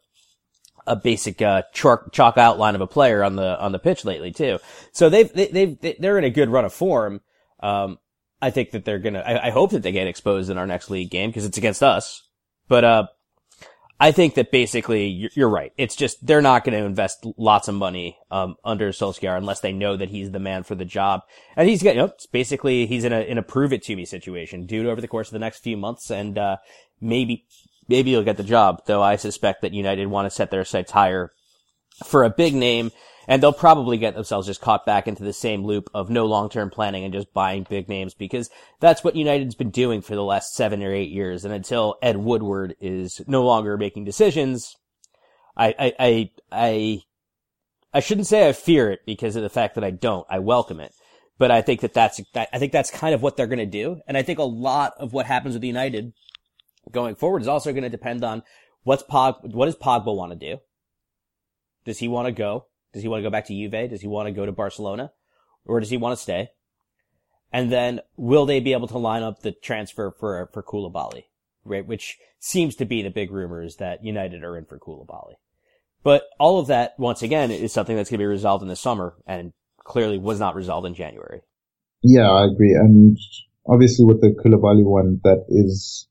a 0.86 0.98
basic, 0.98 1.42
uh, 1.42 1.62
chalk, 1.74 2.12
chalk 2.12 2.38
outline 2.38 2.76
of 2.76 2.82
a 2.82 2.88
player 2.88 3.24
on 3.24 3.38
the, 3.38 3.58
on 3.62 3.72
the 3.72 3.80
pitch 3.80 4.04
lately 4.04 4.34
too. 4.34 4.60
So 4.92 5.10
they've, 5.10 5.32
they, 5.32 5.48
they've, 5.48 5.96
they're 6.00 6.18
in 6.18 6.26
a 6.26 6.30
good 6.30 6.50
run 6.50 6.66
of 6.66 6.74
form. 6.74 7.22
Um, 7.62 8.00
I 8.42 8.50
think 8.50 8.72
that 8.72 8.86
they're 8.86 9.00
gonna, 9.00 9.20
I, 9.20 9.48
I 9.48 9.50
hope 9.52 9.72
that 9.72 9.84
they 9.84 9.92
get 9.92 10.08
exposed 10.08 10.50
in 10.50 10.58
our 10.58 10.68
next 10.68 10.90
league 10.90 11.12
game 11.12 11.30
because 11.30 11.46
it's 11.46 11.58
against 11.58 11.84
us. 11.84 12.24
But, 12.68 12.84
uh, 12.84 13.08
I 14.02 14.12
think 14.12 14.34
that 14.34 14.52
basically 14.52 15.06
you're, 15.06 15.30
you're 15.36 15.50
right. 15.50 15.72
It's 15.78 15.96
just 15.96 16.26
they're 16.26 16.42
not 16.42 16.64
going 16.64 16.76
to 16.76 16.84
invest 16.84 17.24
lots 17.38 17.68
of 17.68 17.76
money 17.76 18.18
um, 18.32 18.56
under 18.66 18.90
Solskjaer 18.90 19.38
unless 19.38 19.60
they 19.60 19.74
know 19.74 19.96
that 19.96 20.10
he's 20.10 20.32
the 20.32 20.40
man 20.40 20.64
for 20.64 20.74
the 20.74 20.86
job. 20.86 21.22
And 21.56 21.70
he's 21.70 21.84
got, 21.84 21.94
you 21.94 22.02
know, 22.02 22.12
basically 22.32 22.88
he's 22.88 23.04
in 23.04 23.14
a 23.14 23.20
in 23.20 23.38
a 23.38 23.44
prove 23.44 23.72
it 23.74 23.84
to 23.84 23.96
me 23.96 24.06
situation. 24.06 24.66
It 24.68 24.86
over 24.88 25.02
the 25.02 25.08
course 25.08 25.28
of 25.28 25.34
the 25.34 25.40
next 25.40 25.60
few 25.60 25.78
months, 25.78 26.10
and 26.10 26.36
uh, 26.36 26.58
maybe 27.00 27.46
maybe 27.88 28.10
you'll 28.10 28.24
get 28.24 28.38
the 28.38 28.44
job. 28.44 28.82
Though 28.88 29.04
I 29.04 29.18
suspect 29.18 29.62
that 29.62 29.72
United 29.72 30.08
want 30.08 30.26
to 30.26 30.36
set 30.36 30.50
their 30.50 30.66
sights 30.66 30.92
higher 30.92 31.32
for 32.04 32.24
a 32.24 32.32
big 32.32 32.56
name 32.56 32.90
and 33.32 33.42
they'll 33.42 33.54
probably 33.54 33.98
get 33.98 34.14
themselves 34.14 34.46
just 34.46 34.60
caught 34.60 34.86
back 34.86 35.08
into 35.08 35.24
the 35.24 35.32
same 35.32 35.64
loop 35.64 35.90
of 35.94 36.10
no 36.10 36.26
long-term 36.26 36.70
planning 36.70 37.06
and 37.06 37.14
just 37.14 37.34
buying 37.34 37.66
big 37.70 37.88
names 37.88 38.14
because 38.14 38.50
that's 38.82 39.06
what 39.06 39.16
United's 39.16 39.56
been 39.56 39.70
doing 39.70 40.02
for 40.02 40.16
the 40.16 40.24
last 40.24 40.54
seven 40.54 40.84
or 40.84 40.92
eight 40.92 41.12
years. 41.12 41.46
And 41.46 41.54
until 41.54 41.98
Ed 42.02 42.18
Woodward 42.18 42.76
is 42.82 43.22
no 43.28 43.46
longer 43.46 43.78
making 43.78 44.04
decisions, 44.04 44.76
I, 45.56 45.74
I, 45.80 45.94
I, 45.98 46.32
I, 46.52 47.02
I 47.94 48.00
shouldn't 48.02 48.28
say 48.28 48.50
I 48.50 48.52
fear 48.52 48.92
it 48.92 49.06
because 49.06 49.38
of 49.38 49.44
the 49.44 49.50
fact 49.50 49.76
that 49.76 49.86
I 49.86 49.92
don't. 49.92 50.28
I 50.30 50.40
welcome 50.40 50.82
it. 50.82 50.92
But 51.38 51.52
I 51.52 51.62
think 51.62 51.80
that 51.82 51.94
that's, 51.94 52.20
I 52.36 52.60
think 52.60 52.74
that's 52.74 52.92
kind 52.92 53.16
of 53.16 53.22
what 53.22 53.38
they're 53.38 53.48
going 53.48 53.60
to 53.60 53.66
do. 53.66 54.02
And 54.08 54.18
I 54.18 54.24
think 54.24 54.40
a 54.40 54.44
lot 54.44 54.92
of 54.98 55.14
what 55.14 55.26
happens 55.26 55.54
with 55.54 55.64
United 55.64 56.12
going 56.92 57.16
forward 57.16 57.44
is 57.44 57.48
also 57.48 57.72
going 57.72 57.84
to 57.84 57.90
depend 57.90 58.26
on 58.26 58.44
what's 58.84 59.04
Pog, 59.04 59.54
what 59.54 59.68
does 59.68 59.78
Pogba 59.78 60.14
want 60.14 60.34
to 60.34 60.38
do? 60.38 60.60
Does 61.86 62.00
he 62.00 62.10
want 62.10 62.26
to 62.26 62.34
go? 62.34 62.66
Does 62.94 63.02
he 63.02 63.08
want 63.08 63.20
to 63.20 63.24
go 63.24 63.30
back 63.30 63.46
to 63.48 63.54
Juve? 63.54 63.90
Does 63.90 64.02
he 64.02 64.08
want 64.08 64.28
to 64.28 64.34
go 64.34 64.46
to 64.46 64.52
Barcelona? 64.52 65.12
Or 65.66 65.80
does 65.80 65.90
he 65.90 65.98
want 65.98 66.18
to 66.18 66.22
stay? 66.22 66.50
And 67.54 67.72
then 67.72 68.02
will 68.18 68.46
they 68.46 68.60
be 68.60 68.74
able 68.74 68.88
to 68.88 68.98
line 68.98 69.24
up 69.24 69.42
the 69.42 69.52
transfer 69.52 70.12
for, 70.12 70.50
for 70.54 70.64
Koulibaly? 70.64 71.26
Right? 71.64 71.86
Which 71.86 72.18
seems 72.40 72.76
to 72.78 72.86
be 72.86 73.02
the 73.02 73.10
big 73.10 73.32
rumors 73.32 73.78
that 73.78 74.04
United 74.04 74.44
are 74.44 74.58
in 74.58 74.66
for 74.66 74.80
Koulibaly. 74.80 75.36
But 76.04 76.24
all 76.40 76.60
of 76.60 76.68
that, 76.68 76.96
once 76.98 77.22
again, 77.22 77.52
is 77.52 77.72
something 77.72 77.96
that's 77.96 78.10
going 78.10 78.18
to 78.18 78.24
be 78.24 78.28
resolved 78.28 78.64
in 78.64 78.68
the 78.68 78.76
summer 78.76 79.16
and 79.28 79.54
clearly 79.78 80.18
was 80.18 80.40
not 80.40 80.56
resolved 80.56 80.88
in 80.88 80.96
January. 80.96 81.42
Yeah, 82.02 82.30
I 82.30 82.46
agree. 82.46 82.74
And 82.74 83.18
obviously 83.68 84.06
with 84.06 84.22
the 84.22 84.30
Koulibaly 84.30 84.84
one, 84.84 85.20
that 85.24 85.46
is 85.50 86.08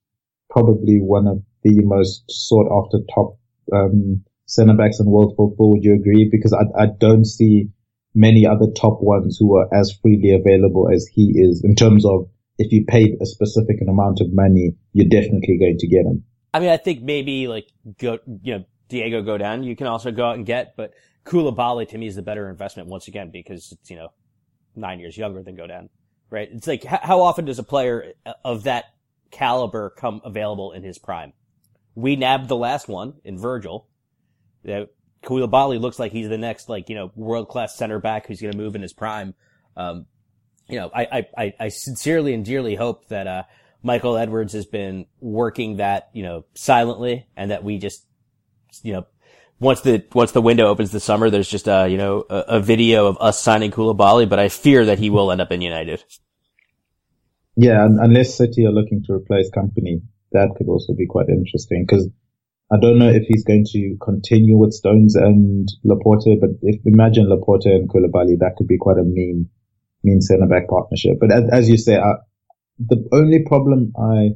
probably 0.49 1.01
one 1.01 1.27
of 1.27 1.43
the 1.63 1.81
most 1.83 2.25
sought 2.29 2.71
after 2.71 2.99
top, 3.13 3.39
um, 3.73 4.25
centre 4.51 4.75
backs 4.75 5.01
in 5.01 5.07
world 5.07 5.35
football. 5.37 5.73
Would 5.73 5.85
you 5.85 5.95
agree? 5.95 6.29
Because 6.31 6.53
I, 6.53 6.83
I 6.83 6.87
don't 6.87 7.25
see 7.25 7.69
many 8.15 8.47
other 8.47 8.67
top 8.77 9.01
ones 9.01 9.37
who 9.39 9.57
are 9.57 9.69
as 9.73 9.97
freely 10.03 10.33
available 10.35 10.91
as 10.93 11.07
he 11.13 11.33
is 11.37 11.63
in 11.65 11.75
terms 11.75 12.05
of 12.05 12.29
if 12.59 12.73
you 12.73 12.85
paid 12.85 13.17
a 13.23 13.27
specific 13.27 13.77
amount 13.89 14.21
of 14.21 14.33
money, 14.33 14.75
you're 14.93 15.09
definitely 15.09 15.59
going 15.59 15.79
to 15.79 15.87
get 15.87 16.05
him. 16.05 16.25
I 16.53 16.61
mean, 16.61 16.71
I 16.71 16.77
think 16.77 17.03
maybe 17.03 17.49
like 17.49 17.69
go, 17.99 18.19
you 18.43 18.59
know, 18.59 18.65
Diego 18.89 19.23
Godin. 19.23 19.63
You 19.63 19.77
can 19.77 19.87
also 19.87 20.11
go 20.11 20.27
out 20.27 20.37
and 20.37 20.45
get, 20.45 20.77
but 20.77 20.93
Koulibaly 21.25 21.89
to 21.89 21.99
me 21.99 22.07
is 22.07 22.17
the 22.17 22.23
better 22.23 22.51
investment 22.51 22.89
once 22.89 23.09
again 23.09 23.31
because 23.33 23.73
it's 23.73 23.91
you 23.91 23.97
know 23.97 24.09
nine 24.75 25.01
years 25.01 25.17
younger 25.17 25.43
than 25.43 25.55
Godin, 25.55 25.89
right? 26.29 26.49
It's 26.53 26.67
like 26.67 26.85
how 26.85 27.23
often 27.23 27.45
does 27.45 27.59
a 27.59 27.63
player 27.63 28.13
of 28.45 28.65
that 28.65 28.87
caliber 29.31 29.91
come 29.91 30.21
available 30.25 30.73
in 30.73 30.83
his 30.83 30.99
prime? 30.99 31.33
We 31.95 32.17
nabbed 32.17 32.49
the 32.49 32.57
last 32.57 32.89
one 32.89 33.15
in 33.25 33.39
Virgil. 33.39 33.89
That 34.65 34.89
Koulibaly 35.23 35.81
looks 35.81 35.99
like 35.99 36.13
he's 36.13 36.29
the 36.29 36.39
next 36.39 36.69
like 36.69 36.89
you 36.89 36.95
know 36.95 37.13
world 37.15 37.49
class 37.49 37.77
center 37.77 37.99
back 37.99 38.27
who's 38.27 38.41
going 38.41 38.53
to 38.53 38.59
move 38.59 38.75
in 38.75 38.83
his 38.83 38.93
prime. 38.93 39.35
Um, 39.77 40.07
you 40.71 40.79
know, 40.79 40.91
I, 40.95 41.27
I, 41.37 41.55
I 41.59 41.69
sincerely 41.69 42.33
and 42.33 42.45
dearly 42.45 42.75
hope 42.77 43.09
that, 43.09 43.27
uh, 43.27 43.43
Michael 43.83 44.17
Edwards 44.17 44.53
has 44.53 44.67
been 44.67 45.07
working 45.21 45.79
that, 45.79 46.11
you 46.13 46.23
know, 46.23 46.45
silently 46.55 47.27
and 47.37 47.51
that 47.51 47.65
we 47.65 47.79
just, 47.79 48.07
you 48.83 48.93
know, 48.93 49.07
once 49.59 49.81
the, 49.81 50.05
once 50.13 50.33
the 50.33 50.43
window 50.43 50.69
opens 50.69 50.93
this 50.93 51.03
summer, 51.03 51.31
there's 51.31 51.49
just 51.49 51.67
a, 51.67 51.89
you 51.89 51.97
know, 51.97 52.25
a, 52.29 52.45
a 52.49 52.61
video 52.61 53.07
of 53.07 53.17
us 53.21 53.43
signing 53.43 53.71
Koulibaly, 53.71 54.29
but 54.29 54.39
I 54.39 54.49
fear 54.49 54.85
that 54.87 54.99
he 54.99 55.11
will 55.11 55.33
end 55.33 55.41
up 55.41 55.51
in 55.51 55.61
United. 55.61 56.05
Yeah, 57.57 57.85
unless 57.85 58.37
City 58.37 58.65
are 58.67 58.71
looking 58.71 59.03
to 59.07 59.15
replace 59.15 59.51
Kompany, 59.51 60.03
that 60.33 60.55
could 60.57 60.69
also 60.69 60.95
be 60.95 61.07
quite 61.07 61.29
interesting 61.29 61.85
because 61.87 62.09
I 62.73 62.77
don't 62.81 62.99
know 62.99 63.09
if 63.09 63.25
he's 63.27 63.45
going 63.45 63.65
to 63.73 63.97
continue 64.01 64.57
with 64.57 64.73
Stones 64.73 65.17
and 65.17 65.69
Laporte, 65.83 66.39
but 66.41 66.51
if 66.63 66.81
imagine 66.87 67.29
Laporte 67.29 67.67
and 67.67 67.89
Koulibaly, 67.89 68.39
that 68.39 68.55
could 68.57 68.69
be 68.69 68.79
quite 68.79 68.99
a 68.99 69.03
mean 69.03 69.49
mean 70.03 70.21
centre 70.21 70.47
back 70.47 70.69
partnership. 70.69 71.19
But 71.21 71.33
as, 71.33 71.45
as 71.53 71.69
you 71.69 71.77
say, 71.77 71.97
I, 71.97 72.15
the 72.79 73.07
only 73.13 73.45
problem 73.45 73.93
I 74.01 74.31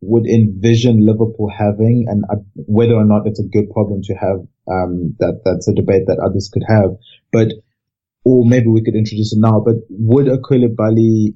would 0.00 0.26
envision 0.26 1.04
Liverpool 1.04 1.50
having, 1.50 2.04
and 2.08 2.24
I, 2.30 2.34
whether 2.54 2.94
or 2.94 3.04
not 3.04 3.26
it's 3.26 3.40
a 3.40 3.48
good 3.48 3.70
problem 3.70 4.02
to 4.04 4.14
have, 4.14 4.46
um, 4.70 5.16
that 5.18 5.40
that's 5.44 5.66
a 5.66 5.74
debate 5.74 6.04
that 6.06 6.22
others 6.24 6.50
could 6.52 6.62
have. 6.68 6.90
But 7.32 7.48
or 8.24 8.44
maybe 8.44 8.66
we 8.68 8.82
could 8.84 8.94
introduce 8.94 9.32
it 9.32 9.40
now. 9.40 9.60
But 9.64 9.76
would 9.88 10.28
a 10.28 10.38
Koulibaly 10.38 11.34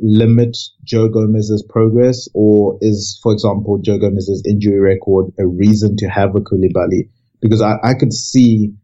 limit 0.00 0.56
Joe 0.84 1.08
Gomez's 1.08 1.64
progress, 1.68 2.28
or 2.34 2.78
is, 2.80 3.18
for 3.22 3.32
example, 3.32 3.78
Joe 3.78 3.98
Gomez's 3.98 4.42
injury 4.46 4.80
record 4.80 5.32
a 5.38 5.46
reason 5.46 5.96
to 5.98 6.08
have 6.08 6.34
a 6.34 6.40
Koulibaly? 6.40 7.10
Because 7.40 7.62
I, 7.62 7.76
I 7.82 7.94
could 7.94 8.12
see 8.12 8.74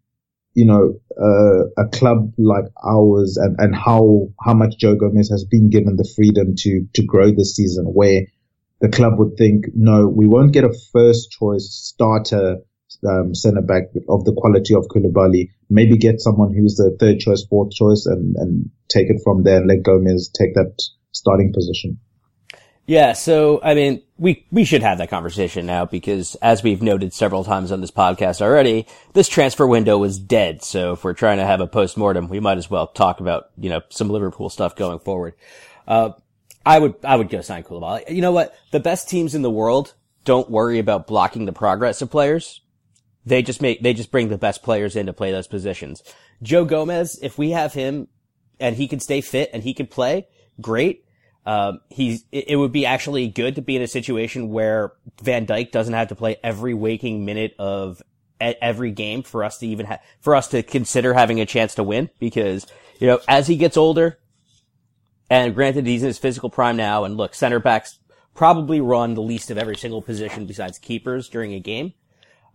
you 0.57 0.65
know, 0.65 0.99
uh, 1.21 1.67
a 1.77 1.87
club 1.89 2.33
like 2.39 2.65
ours 2.83 3.37
and, 3.37 3.57
and 3.59 3.77
how, 3.77 4.29
how 4.43 4.55
much 4.55 4.79
Joe 4.79 4.97
Gomez 4.97 5.29
has 5.29 5.45
been 5.45 5.69
given 5.69 5.97
the 5.97 6.11
freedom 6.17 6.55
to, 6.57 6.87
to 6.95 7.05
grow 7.05 7.31
this 7.31 7.55
season 7.55 7.85
where 7.85 8.23
the 8.81 8.89
club 8.89 9.19
would 9.19 9.37
think, 9.37 9.67
no, 9.75 10.09
we 10.09 10.27
won't 10.27 10.53
get 10.53 10.65
a 10.65 10.73
first 10.95 11.31
choice 11.31 11.69
starter, 11.71 12.57
um, 13.07 13.35
centre 13.35 13.61
back 13.61 13.83
of 14.09 14.25
the 14.25 14.35
quality 14.35 14.75
of 14.75 14.87
Koulibaly. 14.89 15.51
Maybe 15.69 15.99
get 15.99 16.23
someone 16.23 16.55
who's 16.55 16.77
the 16.77 16.97
third 16.99 17.19
choice, 17.19 17.45
fourth 17.45 17.73
choice 17.73 18.07
and, 18.07 18.35
and 18.37 18.71
take 18.89 19.11
it 19.11 19.21
from 19.23 19.43
there 19.43 19.59
and 19.59 19.69
let 19.69 19.83
Gomez 19.83 20.31
take 20.31 20.55
that 20.55 20.83
starting 21.17 21.53
position. 21.53 21.99
Yeah, 22.87 23.15
so 23.15 23.61
I 23.65 23.75
mean, 23.75 24.03
we 24.17 24.47
we 24.53 24.65
should 24.65 24.83
have 24.83 24.99
that 24.99 25.11
conversation 25.11 25.67
now 25.67 25.87
because, 25.87 26.37
as 26.37 26.63
we've 26.63 26.83
noted 26.83 27.13
several 27.13 27.43
times 27.43 27.73
on 27.73 27.81
this 27.81 27.91
podcast 27.91 28.41
already, 28.41 28.87
this 29.13 29.29
transfer 29.29 29.67
window 29.67 29.99
was 29.99 30.21
dead. 30.21 30.63
So 30.63 30.93
if 30.93 31.03
we're 31.03 31.13
trying 31.13 31.39
to 31.39 31.47
have 31.47 31.61
a 31.61 31.67
post 31.67 31.97
mortem, 31.97 32.29
we 32.29 32.39
might 32.39 32.59
as 32.59 32.71
well 32.71 32.87
talk 32.87 33.19
about 33.19 33.51
you 33.59 33.71
know 33.71 33.81
some 33.89 34.09
Liverpool 34.09 34.51
stuff 34.51 34.77
going 34.77 35.01
forward. 35.01 35.35
Uh, 35.89 36.11
I 36.65 36.79
would 36.79 36.95
I 37.03 37.17
would 37.17 37.29
go 37.29 37.41
sign 37.41 37.65
Koulibaly. 37.65 38.09
You 38.09 38.23
know 38.23 38.33
what? 38.33 38.55
The 38.71 38.81
best 38.81 39.09
teams 39.09 39.35
in 39.35 39.43
the 39.43 39.51
world 39.51 39.95
don't 40.25 40.51
worry 40.51 40.79
about 40.79 41.09
blocking 41.09 41.47
the 41.47 41.53
progress 41.53 42.03
of 42.03 42.11
players. 42.11 42.61
They 43.25 43.43
just 43.43 43.61
make 43.61 43.83
they 43.83 43.95
just 43.95 44.13
bring 44.13 44.29
the 44.29 44.39
best 44.39 44.63
players 44.63 44.95
in 44.95 45.07
to 45.07 45.13
play 45.13 45.33
those 45.33 45.49
positions. 45.49 46.05
Joe 46.41 46.65
Gomez, 46.65 47.19
if 47.21 47.37
we 47.37 47.51
have 47.51 47.73
him 47.73 48.07
and 48.61 48.77
he 48.77 48.87
can 48.87 49.01
stay 49.01 49.21
fit 49.21 49.51
and 49.53 49.65
he 49.65 49.75
can 49.75 49.87
play, 49.89 50.29
great 50.61 51.05
um, 51.47 51.81
he's, 51.89 52.25
it, 52.33 52.57
would 52.57 52.73
be 52.73 52.85
actually 52.87 53.29
good 53.29 53.55
to 53.55 53.63
be 53.63 53.77
in 53.77 53.83
a 53.83 53.87
situation 53.87 54.51
where 54.51 54.93
Van 55.23 55.47
Dijk 55.47 55.71
doesn't 55.71 55.95
have 55.95 56.09
to 56.09 56.17
play 56.17 56.37
every 56.43 56.75
waking 56.75 57.25
minute 57.25 57.55
of 57.57 58.03
every 58.41 58.91
game 58.91 59.23
for 59.23 59.45
us 59.45 59.59
to 59.59 59.67
even 59.69 59.87
have, 59.87 60.01
for 60.21 60.35
us 60.35 60.49
to 60.49 60.65
consider 60.65 61.15
having 61.15 61.41
a 61.41 61.47
chance 61.47 61.77
to 61.77 61.85
win 61.85 62.11
because, 62.19 62.67
you 62.99 63.07
know, 63.07 63.21
as 63.29 63.47
he 63.47 63.57
gets 63.57 63.77
older, 63.77 64.19
and 65.31 65.55
granted 65.55 65.87
he's 65.87 66.03
in 66.03 66.09
his 66.09 66.19
physical 66.19 66.51
prime 66.51 66.77
now, 66.77 67.05
and 67.05 67.17
look, 67.17 67.33
center 67.33 67.61
backs 67.61 68.01
probably 68.35 68.81
run 68.81 69.15
the 69.15 69.23
least 69.23 69.49
of 69.49 69.57
every 69.57 69.77
single 69.77 70.03
position 70.03 70.47
besides 70.47 70.79
keepers 70.79 71.29
during 71.29 71.55
a 71.55 71.61
game. 71.61 71.95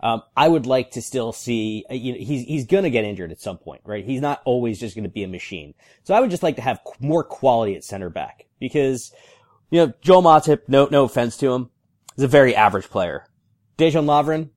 Um, 0.02 0.24
I 0.36 0.50
would 0.50 0.66
like 0.66 0.92
to 0.92 1.02
still 1.02 1.32
see, 1.32 1.86
uh, 1.90 1.94
you 1.94 2.12
know, 2.12 2.20
he's, 2.20 2.46
he's 2.46 2.66
gonna 2.66 2.90
get 2.90 3.06
injured 3.06 3.32
at 3.32 3.40
some 3.40 3.58
point, 3.58 3.82
right? 3.86 4.04
He's 4.04 4.20
not 4.20 4.42
always 4.44 4.82
just 4.82 4.98
gonna 4.98 5.08
be 5.08 5.24
a 5.24 5.30
machine. 5.30 5.76
So 6.04 6.14
I 6.14 6.20
would 6.20 6.32
just 6.32 6.44
like 6.44 6.58
to 6.58 6.62
have 6.62 6.82
more 7.00 7.24
quality 7.24 7.76
at 7.76 7.86
center 7.86 8.10
back 8.10 8.48
because, 8.62 9.12
you 9.69 9.86
know, 9.86 9.93
Joel 10.00 10.21
Matip, 10.21 10.62
no, 10.69 10.88
no 10.89 11.04
offense 11.04 11.36
to 11.38 11.52
him, 11.52 11.69
is 12.15 12.24
a 12.24 12.28
very 12.30 12.56
average 12.56 12.89
player. 12.89 13.26
Dejan 13.78 14.06
Lovren, 14.06 14.52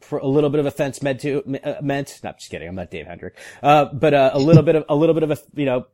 for 0.00 0.18
a 0.18 0.26
little 0.26 0.50
bit 0.50 0.60
of 0.60 0.66
offense 0.66 1.00
meant 1.00 1.20
to, 1.20 1.42
uh, 1.64 1.76
meant, 1.80 2.20
not 2.22 2.38
just 2.38 2.50
kidding, 2.50 2.68
I'm 2.68 2.74
not 2.74 2.90
Dave 2.90 3.06
Hendrick, 3.06 3.38
uh, 3.62 3.86
but, 3.86 4.12
uh, 4.12 4.30
a 4.34 4.38
little 4.38 4.62
bit 4.62 4.74
of, 4.74 4.84
a 4.88 4.94
little 4.94 5.14
bit 5.14 5.22
of 5.22 5.30
a, 5.30 5.38
you 5.54 5.64
know, 5.64 5.86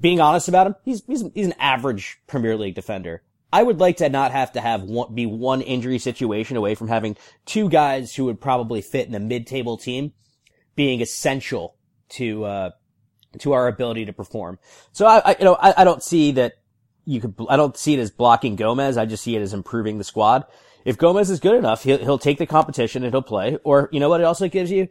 being 0.00 0.20
honest 0.20 0.48
about 0.48 0.66
him, 0.66 0.74
he's, 0.84 1.04
he's, 1.06 1.24
he's 1.34 1.46
an 1.46 1.54
average 1.58 2.18
Premier 2.26 2.56
League 2.56 2.74
defender. 2.74 3.22
I 3.52 3.62
would 3.62 3.80
like 3.80 3.96
to 3.98 4.08
not 4.08 4.32
have 4.32 4.52
to 4.52 4.60
have 4.60 4.82
one, 4.82 5.14
be 5.14 5.26
one 5.26 5.60
injury 5.60 5.98
situation 5.98 6.56
away 6.56 6.74
from 6.74 6.88
having 6.88 7.16
two 7.46 7.68
guys 7.68 8.14
who 8.14 8.26
would 8.26 8.40
probably 8.40 8.80
fit 8.80 9.08
in 9.08 9.14
a 9.14 9.20
mid-table 9.20 9.76
team 9.76 10.12
being 10.76 11.00
essential 11.00 11.76
to, 12.10 12.44
uh, 12.44 12.70
to 13.38 13.52
our 13.52 13.66
ability 13.66 14.04
to 14.04 14.12
perform. 14.12 14.58
So 14.92 15.06
I, 15.06 15.18
I 15.24 15.36
you 15.38 15.44
know, 15.44 15.54
I, 15.54 15.74
I 15.78 15.84
don't 15.84 16.02
see 16.02 16.32
that 16.32 16.54
you 17.08 17.20
could, 17.20 17.34
I 17.48 17.56
don't 17.56 17.76
see 17.76 17.94
it 17.94 18.00
as 18.00 18.10
blocking 18.10 18.54
Gomez. 18.54 18.98
I 18.98 19.06
just 19.06 19.24
see 19.24 19.34
it 19.34 19.40
as 19.40 19.54
improving 19.54 19.96
the 19.96 20.04
squad. 20.04 20.44
If 20.84 20.98
Gomez 20.98 21.30
is 21.30 21.40
good 21.40 21.56
enough, 21.56 21.82
he'll, 21.82 21.98
he'll 21.98 22.18
take 22.18 22.38
the 22.38 22.46
competition 22.46 23.02
and 23.02 23.12
he'll 23.12 23.22
play. 23.22 23.58
Or, 23.64 23.88
you 23.92 23.98
know 23.98 24.08
what 24.08 24.20
it 24.20 24.24
also 24.24 24.48
gives 24.48 24.70
you? 24.70 24.88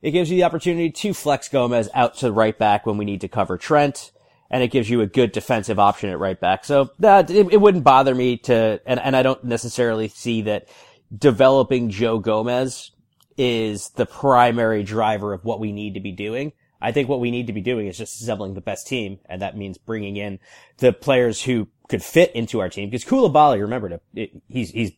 It 0.00 0.12
gives 0.12 0.30
you 0.30 0.36
the 0.36 0.44
opportunity 0.44 0.90
to 0.90 1.12
flex 1.12 1.48
Gomez 1.48 1.90
out 1.92 2.14
to 2.18 2.32
right 2.32 2.56
back 2.56 2.86
when 2.86 2.96
we 2.96 3.04
need 3.04 3.20
to 3.20 3.28
cover 3.28 3.58
Trent 3.58 4.12
and 4.50 4.62
it 4.62 4.68
gives 4.68 4.88
you 4.88 5.02
a 5.02 5.06
good 5.06 5.32
defensive 5.32 5.78
option 5.78 6.10
at 6.10 6.18
right 6.18 6.40
back. 6.40 6.64
So 6.64 6.90
that 7.00 7.30
it, 7.30 7.52
it, 7.52 7.60
wouldn't 7.60 7.84
bother 7.84 8.14
me 8.14 8.38
to, 8.38 8.80
and, 8.86 8.98
and 8.98 9.14
I 9.14 9.22
don't 9.22 9.44
necessarily 9.44 10.08
see 10.08 10.42
that 10.42 10.68
developing 11.14 11.90
Joe 11.90 12.18
Gomez 12.18 12.92
is 13.36 13.90
the 13.90 14.06
primary 14.06 14.82
driver 14.82 15.32
of 15.32 15.44
what 15.44 15.60
we 15.60 15.72
need 15.72 15.94
to 15.94 16.00
be 16.00 16.12
doing. 16.12 16.52
I 16.80 16.92
think 16.92 17.08
what 17.08 17.20
we 17.20 17.30
need 17.30 17.48
to 17.48 17.52
be 17.52 17.60
doing 17.60 17.86
is 17.88 17.98
just 17.98 18.20
assembling 18.20 18.54
the 18.54 18.60
best 18.60 18.86
team, 18.86 19.18
and 19.26 19.42
that 19.42 19.56
means 19.56 19.78
bringing 19.78 20.16
in 20.16 20.38
the 20.78 20.92
players 20.92 21.42
who 21.42 21.68
could 21.88 22.02
fit 22.02 22.32
into 22.32 22.60
our 22.60 22.68
team. 22.68 22.90
Because 22.90 23.04
Koulibaly, 23.04 23.60
remember, 23.60 24.00
he's 24.48 24.70
he's 24.70 24.92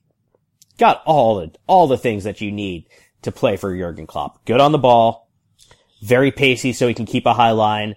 got 0.79 1.03
all 1.07 1.37
the 1.37 1.53
all 1.67 1.87
the 1.87 1.99
things 1.99 2.25
that 2.25 2.41
you 2.41 2.53
need 2.53 2.87
to 3.23 3.33
play 3.33 3.57
for 3.57 3.75
Jurgen 3.75 4.07
Klopp. 4.07 4.45
Good 4.45 4.61
on 4.61 4.73
the 4.73 4.79
ball, 4.79 5.31
very 6.03 6.31
pacey, 6.31 6.73
so 6.73 6.87
he 6.87 6.95
can 6.95 7.07
keep 7.07 7.27
a 7.27 7.35
high 7.35 7.53
line 7.53 7.97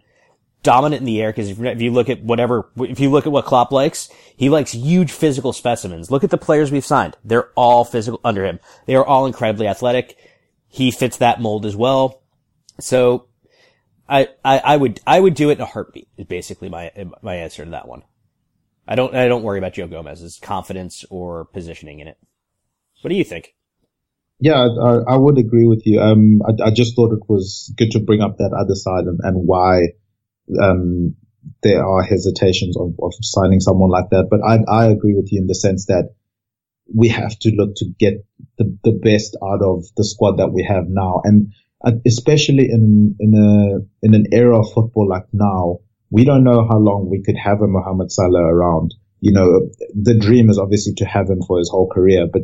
dominant 0.64 1.02
in 1.02 1.06
the 1.06 1.22
air 1.22 1.30
because 1.30 1.50
if, 1.50 1.62
if, 1.62 1.82
you 1.82 1.92
look 1.92 2.10
at 2.10 2.24
whatever, 2.24 2.70
if 2.78 3.00
you 3.00 3.12
look 3.12 3.26
at 3.26 3.32
what 3.32 3.46
Klopp 3.46 3.72
likes, 3.72 4.10
he 4.36 4.50
likes 4.50 4.72
huge 4.72 5.12
physical 5.12 5.54
specimens. 5.54 6.10
Look 6.10 6.24
at 6.24 6.30
the 6.30 6.38
players 6.38 6.72
we've 6.72 6.86
signed. 6.86 7.18
They're 7.24 7.50
all 7.56 7.84
physical 7.84 8.22
under 8.24 8.46
him. 8.46 8.60
They 8.86 8.96
are 8.96 9.06
all 9.06 9.26
incredibly 9.26 9.68
athletic. 9.68 10.18
He 10.68 10.90
fits 10.90 11.18
that 11.18 11.42
mold 11.42 11.66
as 11.66 11.76
well. 11.76 12.22
So 12.80 13.28
I, 14.14 14.28
I, 14.46 14.60
I 14.60 14.78
would, 14.78 15.00
I 15.08 15.20
would 15.20 15.34
do 15.34 15.50
it 15.50 15.54
in 15.54 15.62
a 15.62 15.66
heartbeat 15.66 16.08
is 16.18 16.28
basically 16.28 16.70
my, 16.70 16.92
my 17.24 17.36
answer 17.38 17.66
to 17.66 17.72
that 17.72 17.88
one. 17.88 18.04
I 18.88 18.94
don't, 18.94 19.16
I 19.16 19.28
don't 19.28 19.42
worry 19.42 19.58
about 19.58 19.74
Joe 19.74 19.88
Gomez's 19.88 20.38
confidence 20.40 21.04
or 21.10 21.46
positioning 21.46 22.00
in 22.00 22.08
it. 22.08 22.18
What 23.02 23.10
do 23.10 23.16
you 23.16 23.24
think? 23.24 23.56
Yeah, 24.40 24.68
I, 24.68 25.14
I 25.14 25.18
would 25.18 25.40
agree 25.40 25.66
with 25.66 25.82
you. 25.86 26.00
Um, 26.00 26.42
I, 26.48 26.68
I, 26.68 26.72
just 26.72 26.96
thought 26.96 27.12
it 27.12 27.28
was 27.28 27.74
good 27.76 27.92
to 27.92 28.00
bring 28.00 28.22
up 28.22 28.38
that 28.38 28.54
other 28.54 28.76
side 28.76 29.06
and, 29.06 29.20
and 29.24 29.48
why 29.48 29.94
um, 30.62 31.16
there 31.64 31.84
are 31.84 32.04
hesitations 32.04 32.78
of, 32.78 32.94
of 33.02 33.14
signing 33.22 33.62
someone 33.62 33.90
like 33.90 34.12
that. 34.12 34.28
But 34.30 34.42
I, 34.46 34.60
I 34.72 34.92
agree 34.92 35.16
with 35.16 35.32
you 35.32 35.42
in 35.42 35.48
the 35.48 35.56
sense 35.56 35.88
that 35.88 36.14
we 36.94 37.08
have 37.08 37.40
to 37.40 37.50
look 37.50 37.76
to 37.78 37.86
get 37.98 38.26
the, 38.60 38.78
the 38.84 38.92
best 38.92 39.36
out 39.44 39.64
of 39.64 39.86
the 39.98 40.04
squad 40.04 40.38
that 40.38 40.52
we 40.52 40.64
have 40.64 40.86
now. 40.88 41.22
And 41.24 41.54
especially 42.06 42.70
in, 42.70 43.16
in 43.20 43.34
a, 43.36 44.06
in 44.06 44.14
an 44.14 44.28
era 44.32 44.60
of 44.60 44.72
football 44.74 45.08
like 45.08 45.26
now, 45.34 45.80
we 46.10 46.26
don't 46.26 46.44
know 46.44 46.68
how 46.68 46.78
long 46.78 47.10
we 47.10 47.24
could 47.24 47.38
have 47.38 47.62
a 47.62 47.68
Mohamed 47.68 48.12
Salah 48.12 48.44
around. 48.44 48.94
You 49.20 49.34
know, 49.34 49.70
the 49.94 50.18
dream 50.18 50.50
is 50.50 50.60
obviously 50.60 50.94
to 50.96 51.06
have 51.06 51.30
him 51.30 51.42
for 51.42 51.58
his 51.58 51.70
whole 51.70 51.90
career, 51.90 52.28
but 52.32 52.44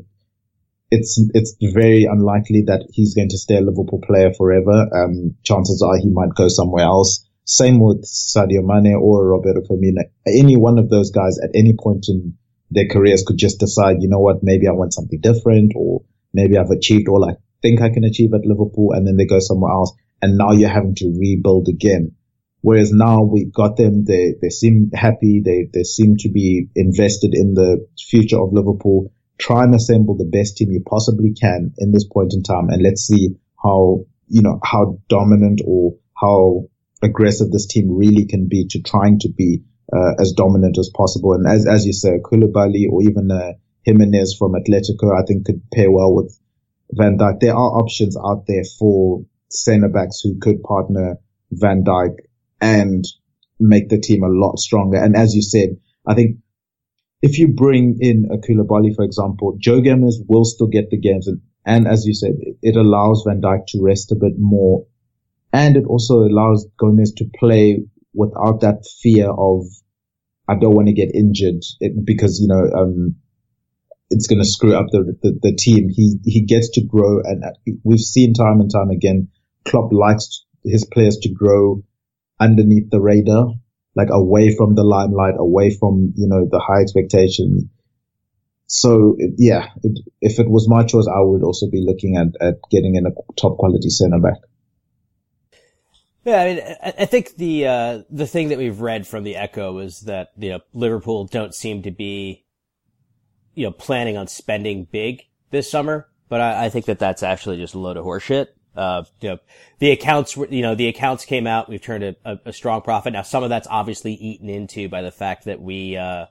it's 0.91 1.21
it's 1.33 1.55
very 1.61 2.05
unlikely 2.05 2.63
that 2.67 2.87
he's 2.91 3.13
going 3.13 3.29
to 3.29 3.37
stay 3.37 3.57
a 3.57 3.61
Liverpool 3.61 4.01
player 4.01 4.33
forever. 4.33 4.87
Um, 4.93 5.35
chances 5.43 5.83
are 5.83 5.97
he 5.97 6.09
might 6.09 6.33
go 6.35 6.47
somewhere 6.47 6.85
else. 6.85 7.27
Same 7.45 7.79
with 7.79 8.05
Sadio 8.05 8.63
Mane 8.63 8.95
or 8.95 9.25
Roberto 9.25 9.61
Firmino. 9.61 10.03
Any 10.25 10.55
one 10.55 10.77
of 10.79 10.89
those 10.89 11.11
guys 11.11 11.39
at 11.43 11.51
any 11.53 11.73
point 11.73 12.05
in, 12.07 12.37
their 12.71 12.87
careers 12.87 13.23
could 13.25 13.37
just 13.37 13.59
decide, 13.59 13.97
you 14.01 14.07
know 14.07 14.19
what, 14.19 14.43
maybe 14.43 14.67
I 14.67 14.71
want 14.71 14.93
something 14.93 15.19
different 15.19 15.73
or 15.75 16.03
maybe 16.33 16.57
I've 16.57 16.69
achieved 16.69 17.07
all 17.07 17.27
I 17.27 17.33
think 17.61 17.81
I 17.81 17.89
can 17.89 18.03
achieve 18.03 18.33
at 18.33 18.45
Liverpool 18.45 18.93
and 18.93 19.07
then 19.07 19.17
they 19.17 19.25
go 19.25 19.39
somewhere 19.39 19.71
else. 19.71 19.93
And 20.21 20.37
now 20.37 20.51
you're 20.51 20.69
having 20.69 20.95
to 20.95 21.15
rebuild 21.17 21.67
again. 21.69 22.15
Whereas 22.61 22.91
now 22.91 23.23
we 23.23 23.45
got 23.45 23.77
them, 23.77 24.03
they, 24.03 24.35
they 24.41 24.49
seem 24.49 24.91
happy. 24.93 25.41
They, 25.43 25.69
they 25.73 25.83
seem 25.83 26.17
to 26.17 26.29
be 26.29 26.67
invested 26.75 27.33
in 27.33 27.53
the 27.53 27.87
future 27.97 28.37
of 28.41 28.51
Liverpool. 28.51 29.13
Try 29.37 29.63
and 29.63 29.73
assemble 29.73 30.17
the 30.17 30.25
best 30.25 30.57
team 30.57 30.71
you 30.71 30.83
possibly 30.85 31.33
can 31.33 31.73
in 31.77 31.93
this 31.93 32.05
point 32.05 32.33
in 32.33 32.43
time. 32.43 32.67
And 32.69 32.83
let's 32.83 33.03
see 33.07 33.29
how, 33.63 34.05
you 34.27 34.41
know, 34.41 34.59
how 34.61 34.99
dominant 35.07 35.61
or 35.65 35.95
how 36.19 36.67
aggressive 37.01 37.49
this 37.49 37.67
team 37.67 37.87
really 37.89 38.25
can 38.25 38.49
be 38.49 38.67
to 38.71 38.81
trying 38.81 39.19
to 39.19 39.29
be 39.29 39.63
uh, 39.93 40.15
as 40.19 40.33
dominant 40.33 40.77
as 40.77 40.91
possible. 40.93 41.33
And 41.33 41.47
as, 41.47 41.65
as 41.65 41.85
you 41.85 41.93
say, 41.93 42.19
Koulibaly 42.21 42.89
or 42.91 43.03
even 43.03 43.31
uh, 43.31 43.53
Gimenez 43.85 44.35
from 44.37 44.51
Atletico, 44.51 45.17
I 45.17 45.23
think 45.25 45.45
could 45.45 45.61
pair 45.73 45.89
well 45.89 46.13
with 46.13 46.37
Van 46.91 47.17
Dijk. 47.17 47.39
There 47.39 47.55
are 47.55 47.79
options 47.81 48.17
out 48.17 48.45
there 48.47 48.63
for 48.77 49.25
centre 49.49 49.89
backs 49.89 50.21
who 50.23 50.39
could 50.39 50.61
partner 50.63 51.17
Van 51.51 51.83
Dijk 51.83 52.15
and 52.61 53.05
make 53.59 53.89
the 53.89 53.99
team 53.99 54.23
a 54.23 54.29
lot 54.29 54.59
stronger. 54.59 54.97
And 54.97 55.15
as 55.15 55.35
you 55.35 55.41
said, 55.41 55.77
I 56.07 56.15
think 56.15 56.37
if 57.21 57.37
you 57.37 57.49
bring 57.49 57.97
in 57.99 58.29
a 58.31 58.37
Koulibaly, 58.37 58.95
for 58.95 59.03
example, 59.03 59.57
Joe 59.59 59.81
Gomez 59.81 60.21
will 60.27 60.45
still 60.45 60.67
get 60.67 60.89
the 60.89 60.99
games. 60.99 61.27
And, 61.27 61.41
and 61.65 61.87
as 61.87 62.05
you 62.05 62.13
said, 62.13 62.33
it 62.61 62.75
allows 62.75 63.23
Van 63.27 63.41
Dyke 63.41 63.65
to 63.69 63.81
rest 63.81 64.11
a 64.11 64.15
bit 64.15 64.33
more. 64.37 64.85
And 65.51 65.75
it 65.75 65.85
also 65.85 66.19
allows 66.19 66.67
Gomez 66.77 67.13
to 67.17 67.25
play 67.37 67.83
without 68.13 68.61
that 68.61 68.85
fear 69.01 69.29
of, 69.29 69.65
I 70.47 70.55
don't 70.55 70.75
want 70.75 70.87
to 70.87 70.93
get 70.93 71.13
injured 71.13 71.63
it, 71.79 72.05
because, 72.05 72.39
you 72.39 72.47
know, 72.47 72.69
um, 72.75 73.15
it's 74.09 74.27
going 74.27 74.39
to 74.39 74.45
screw 74.45 74.75
up 74.75 74.87
the, 74.91 75.15
the, 75.21 75.39
the 75.41 75.55
team. 75.55 75.89
He, 75.89 76.17
he 76.23 76.41
gets 76.41 76.71
to 76.71 76.81
grow 76.83 77.21
and 77.23 77.43
we've 77.83 77.99
seen 77.99 78.33
time 78.33 78.59
and 78.59 78.71
time 78.71 78.89
again, 78.89 79.29
Klopp 79.65 79.91
likes 79.91 80.45
his 80.63 80.85
players 80.85 81.17
to 81.17 81.29
grow 81.29 81.83
underneath 82.39 82.89
the 82.89 82.99
radar, 82.99 83.53
like 83.95 84.09
away 84.11 84.55
from 84.55 84.75
the 84.75 84.83
limelight, 84.83 85.35
away 85.37 85.75
from, 85.75 86.13
you 86.15 86.27
know, 86.27 86.47
the 86.49 86.59
high 86.59 86.81
expectations. 86.81 87.65
So 88.67 89.17
yeah, 89.37 89.69
it, 89.83 89.99
if 90.21 90.39
it 90.39 90.49
was 90.49 90.69
my 90.69 90.83
choice, 90.83 91.07
I 91.07 91.21
would 91.21 91.43
also 91.43 91.69
be 91.69 91.83
looking 91.85 92.17
at, 92.17 92.27
at 92.39 92.55
getting 92.71 92.95
in 92.95 93.05
a 93.05 93.11
top 93.35 93.57
quality 93.57 93.89
center 93.89 94.19
back. 94.19 94.37
Yeah, 96.25 96.41
I 96.41 96.45
mean, 96.45 96.61
I 96.99 97.05
think 97.05 97.37
the 97.37 97.65
uh, 97.65 98.01
the 98.09 98.27
thing 98.27 98.49
that 98.49 98.57
we've 98.57 98.81
read 98.81 99.07
from 99.07 99.23
the 99.23 99.37
Echo 99.37 99.79
is 99.79 100.01
that 100.01 100.31
you 100.37 100.49
know 100.49 100.59
Liverpool 100.73 101.25
don't 101.25 101.55
seem 101.55 101.83
to 101.83 101.91
be, 101.91 102.45
you 103.55 103.65
know, 103.65 103.71
planning 103.71 104.17
on 104.17 104.27
spending 104.27 104.85
big 104.85 105.23
this 105.51 105.69
summer. 105.69 106.07
But 106.29 106.41
I, 106.41 106.65
I 106.65 106.69
think 106.69 106.85
that 106.85 106.99
that's 106.99 107.23
actually 107.23 107.57
just 107.57 107.73
a 107.73 107.79
load 107.79 107.97
of 107.97 108.05
horseshit. 108.05 108.47
Uh, 108.75 109.03
you 109.19 109.29
know, 109.29 109.39
the 109.79 109.91
accounts 109.91 110.37
were, 110.37 110.47
you 110.47 110.61
know, 110.61 110.75
the 110.75 110.87
accounts 110.87 111.25
came 111.25 111.47
out. 111.47 111.69
We've 111.69 111.81
turned 111.81 112.03
a, 112.03 112.15
a, 112.23 112.39
a, 112.45 112.53
strong 112.53 112.81
profit. 112.81 113.13
Now, 113.13 113.23
some 113.23 113.43
of 113.43 113.49
that's 113.49 113.67
obviously 113.69 114.13
eaten 114.13 114.47
into 114.47 114.87
by 114.87 115.01
the 115.01 115.11
fact 115.11 115.45
that 115.45 115.59
we, 115.59 115.97
uh, 115.97 116.27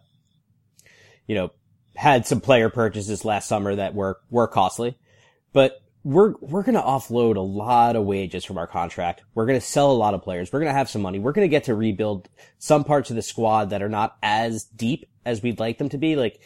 you 1.27 1.35
know, 1.35 1.51
had 1.95 2.27
some 2.27 2.41
player 2.41 2.71
purchases 2.71 3.25
last 3.25 3.49
summer 3.49 3.75
that 3.75 3.95
were, 3.95 4.21
were 4.31 4.47
costly, 4.47 4.97
but 5.53 5.83
we're, 6.05 6.35
we're 6.41 6.63
going 6.63 6.77
to 6.77 6.81
offload 6.81 7.37
a 7.37 7.41
lot 7.41 7.97
of 7.97 8.05
wages 8.05 8.45
from 8.45 8.57
our 8.57 8.69
contract. 8.69 9.25
We're 9.35 9.47
going 9.47 9.61
to 9.61 9.67
sell 9.67 9.91
a 9.91 9.93
lot 9.93 10.15
of 10.15 10.23
players. 10.23 10.51
We're 10.53 10.61
going 10.61 10.73
to 10.73 10.79
have 10.79 10.89
some 10.89 11.03
money. 11.03 11.19
We're 11.19 11.33
going 11.33 11.45
to 11.45 11.51
get 11.51 11.65
to 11.65 11.75
rebuild 11.75 12.29
some 12.59 12.85
parts 12.85 13.11
of 13.11 13.17
the 13.17 13.23
squad 13.23 13.71
that 13.71 13.83
are 13.83 13.89
not 13.89 14.17
as 14.23 14.65
deep 14.65 15.07
as 15.27 15.43
we'd 15.43 15.61
like 15.61 15.77
them 15.77 15.89
to 15.91 15.99
be. 15.99 16.15
Like, 16.15 16.41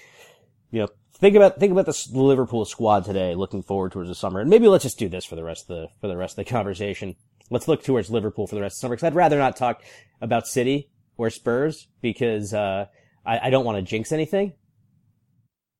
you 0.72 0.80
know, 0.80 0.88
think 1.12 1.36
about 1.36 1.60
think 1.60 1.70
about 1.70 1.86
the 1.86 2.08
Liverpool 2.12 2.64
squad 2.64 3.04
today, 3.04 3.34
looking 3.34 3.62
forward 3.62 3.92
towards 3.92 4.08
the 4.08 4.14
summer, 4.14 4.40
and 4.40 4.50
maybe 4.50 4.66
let's 4.66 4.82
just 4.82 4.98
do 4.98 5.08
this 5.08 5.24
for 5.24 5.36
the 5.36 5.44
rest 5.44 5.70
of 5.70 5.76
the 5.76 5.88
for 6.00 6.08
the 6.08 6.16
rest 6.16 6.36
of 6.36 6.44
the 6.44 6.50
conversation. 6.50 7.14
Let's 7.50 7.68
look 7.68 7.84
towards 7.84 8.10
Liverpool 8.10 8.46
for 8.46 8.54
the 8.54 8.62
rest 8.62 8.76
of 8.76 8.78
the 8.78 8.80
summer 8.80 8.96
because 8.96 9.06
I'd 9.06 9.14
rather 9.14 9.38
not 9.38 9.56
talk 9.56 9.82
about 10.20 10.48
City 10.48 10.90
or 11.18 11.28
Spurs 11.28 11.86
because 12.00 12.54
uh, 12.54 12.86
I, 13.26 13.48
I 13.48 13.50
don't 13.50 13.66
want 13.66 13.76
to 13.76 13.82
jinx 13.82 14.10
anything. 14.10 14.54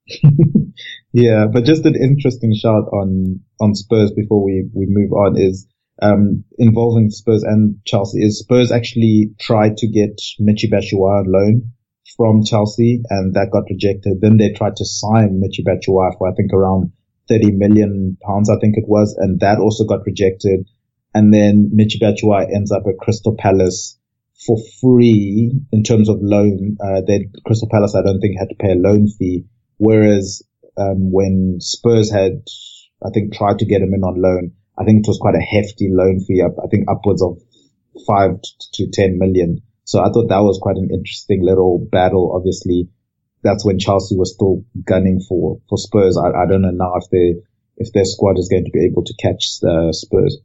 yeah, 1.12 1.46
but 1.50 1.64
just 1.64 1.86
an 1.86 1.94
interesting 1.96 2.54
shot 2.54 2.84
on 2.92 3.40
on 3.60 3.74
Spurs 3.74 4.12
before 4.12 4.44
we 4.44 4.68
we 4.74 4.86
move 4.86 5.12
on 5.12 5.38
is 5.38 5.66
um, 6.02 6.44
involving 6.58 7.08
Spurs 7.08 7.42
and 7.42 7.76
Chelsea 7.86 8.22
is 8.22 8.40
Spurs 8.40 8.70
actually 8.70 9.30
tried 9.40 9.78
to 9.78 9.88
get 9.88 10.20
Michy 10.38 10.70
Batshuayi 10.70 11.20
on 11.20 11.32
loan 11.32 11.72
from 12.16 12.44
Chelsea 12.44 13.02
and 13.08 13.34
that 13.34 13.50
got 13.52 13.64
rejected. 13.70 14.20
Then 14.20 14.36
they 14.36 14.52
tried 14.52 14.76
to 14.76 14.84
sign 14.84 15.40
Michy 15.40 15.64
Batshuayi 15.64 16.16
for 16.18 16.30
I 16.30 16.34
think 16.34 16.52
around 16.52 16.92
30 17.28 17.52
million 17.52 18.16
pounds, 18.26 18.50
I 18.50 18.58
think 18.58 18.76
it 18.76 18.84
was, 18.86 19.14
and 19.18 19.40
that 19.40 19.58
also 19.58 19.84
got 19.84 20.06
rejected. 20.06 20.68
And 21.14 21.32
then 21.32 21.72
Michy 21.74 22.00
Batshuayi 22.00 22.54
ends 22.54 22.72
up 22.72 22.82
at 22.86 22.98
Crystal 22.98 23.36
Palace 23.36 23.98
for 24.46 24.58
free 24.80 25.52
in 25.70 25.82
terms 25.82 26.08
of 26.08 26.18
loan. 26.20 26.76
Uh, 26.80 27.02
they, 27.06 27.28
Crystal 27.46 27.68
Palace, 27.70 27.94
I 27.94 28.02
don't 28.02 28.20
think 28.20 28.38
had 28.38 28.48
to 28.48 28.56
pay 28.56 28.72
a 28.72 28.76
loan 28.76 29.08
fee. 29.08 29.44
Whereas, 29.76 30.42
um, 30.76 31.12
when 31.12 31.58
Spurs 31.60 32.10
had, 32.10 32.42
I 33.04 33.10
think 33.10 33.34
tried 33.34 33.58
to 33.58 33.66
get 33.66 33.82
him 33.82 33.94
in 33.94 34.02
on 34.02 34.20
loan, 34.20 34.52
I 34.78 34.84
think 34.84 35.00
it 35.00 35.08
was 35.08 35.18
quite 35.18 35.34
a 35.34 35.40
hefty 35.40 35.88
loan 35.90 36.20
fee 36.20 36.42
I 36.42 36.66
think 36.68 36.88
upwards 36.88 37.22
of 37.22 37.38
five 38.06 38.40
to 38.74 38.90
10 38.90 39.18
million. 39.18 39.62
So 39.84 40.00
I 40.00 40.10
thought 40.10 40.28
that 40.28 40.38
was 40.38 40.58
quite 40.62 40.76
an 40.76 40.90
interesting 40.92 41.42
little 41.42 41.78
battle. 41.78 42.32
Obviously, 42.34 42.88
that's 43.42 43.64
when 43.64 43.78
Chelsea 43.78 44.16
was 44.16 44.34
still 44.34 44.64
gunning 44.84 45.20
for, 45.28 45.60
for 45.68 45.76
Spurs. 45.76 46.16
I, 46.16 46.28
I 46.28 46.46
don't 46.46 46.62
know 46.62 46.70
now 46.70 46.94
if 46.96 47.10
they, 47.10 47.42
if 47.76 47.92
their 47.92 48.04
squad 48.04 48.38
is 48.38 48.48
going 48.48 48.64
to 48.64 48.70
be 48.70 48.84
able 48.84 49.04
to 49.04 49.14
catch 49.20 49.58
the 49.60 49.92
Spurs. 49.92 50.38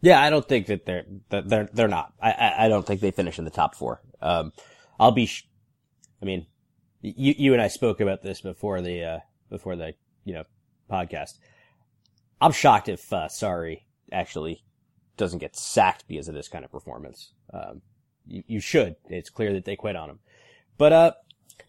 Yeah, 0.00 0.20
I 0.22 0.30
don't 0.30 0.46
think 0.46 0.66
that 0.66 0.86
they're, 0.86 1.06
that 1.30 1.48
they're, 1.48 1.68
they're 1.72 1.88
not. 1.88 2.12
I, 2.22 2.54
I, 2.56 2.68
don't 2.68 2.86
think 2.86 3.00
they 3.00 3.10
finish 3.10 3.38
in 3.38 3.44
the 3.44 3.50
top 3.50 3.74
four. 3.74 4.00
Um, 4.22 4.52
I'll 4.98 5.10
be, 5.10 5.26
sh- 5.26 5.48
I 6.22 6.24
mean, 6.24 6.46
you, 7.02 7.34
you 7.36 7.52
and 7.52 7.60
I 7.60 7.66
spoke 7.66 8.00
about 8.00 8.22
this 8.22 8.40
before 8.40 8.80
the, 8.80 9.02
uh, 9.02 9.18
before 9.50 9.74
the, 9.74 9.94
you 10.24 10.34
know, 10.34 10.44
podcast. 10.88 11.38
I'm 12.40 12.52
shocked 12.52 12.88
if, 12.88 13.12
uh, 13.12 13.26
Sarri 13.26 13.80
actually 14.12 14.62
doesn't 15.16 15.40
get 15.40 15.56
sacked 15.56 16.06
because 16.06 16.28
of 16.28 16.34
this 16.34 16.46
kind 16.46 16.64
of 16.64 16.70
performance. 16.70 17.32
Um, 17.52 17.82
you, 18.28 18.42
you 18.46 18.60
should. 18.60 18.96
It's 19.08 19.30
clear 19.30 19.52
that 19.54 19.64
they 19.64 19.76
quit 19.76 19.96
on 19.96 20.10
him. 20.10 20.18
But, 20.76 20.92
uh, 20.92 21.12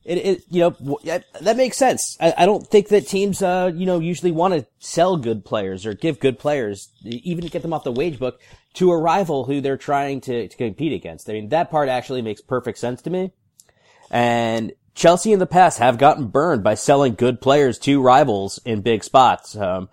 it, 0.06 0.18
it, 0.18 0.44
you 0.50 0.62
know, 0.62 1.00
that 1.42 1.58
makes 1.58 1.78
sense. 1.78 2.18
I, 2.20 2.34
I 2.38 2.46
don't 2.46 2.66
think 2.66 2.88
that 2.88 3.08
teams, 3.08 3.42
uh, 3.42 3.72
you 3.76 3.86
know, 3.86 4.00
usually 4.00 4.32
want 4.32 4.54
to 4.54 4.66
sell 4.80 5.18
good 5.18 5.46
players 5.46 5.86
or 5.86 5.94
give 5.94 6.20
good 6.20 6.40
players, 6.40 6.90
even 7.04 7.44
to 7.44 7.50
get 7.50 7.62
them 7.62 7.74
off 7.74 7.84
the 7.84 7.92
wage 7.92 8.18
book, 8.18 8.40
to 8.76 8.92
a 8.92 8.98
rival 8.98 9.46
who 9.46 9.62
they're 9.62 9.78
trying 9.78 10.22
to, 10.22 10.48
to 10.48 10.58
compete 10.58 10.94
against. 10.94 11.30
I 11.30 11.34
mean, 11.34 11.50
that 11.50 11.70
part 11.70 11.90
actually 11.90 12.22
makes 12.22 12.42
perfect 12.42 12.78
sense 12.78 13.02
to 13.04 13.10
me. 13.10 13.34
And 14.10 14.74
Chelsea 14.96 15.34
in 15.34 15.40
the 15.40 15.46
past 15.46 15.80
have 15.80 15.98
gotten 15.98 16.28
burned 16.28 16.64
by 16.64 16.76
selling 16.76 17.16
good 17.16 17.42
players 17.42 17.78
to 17.80 18.02
rivals 18.02 18.60
in 18.66 18.82
big 18.82 19.04
spots. 19.04 19.56
Um, 19.56 19.90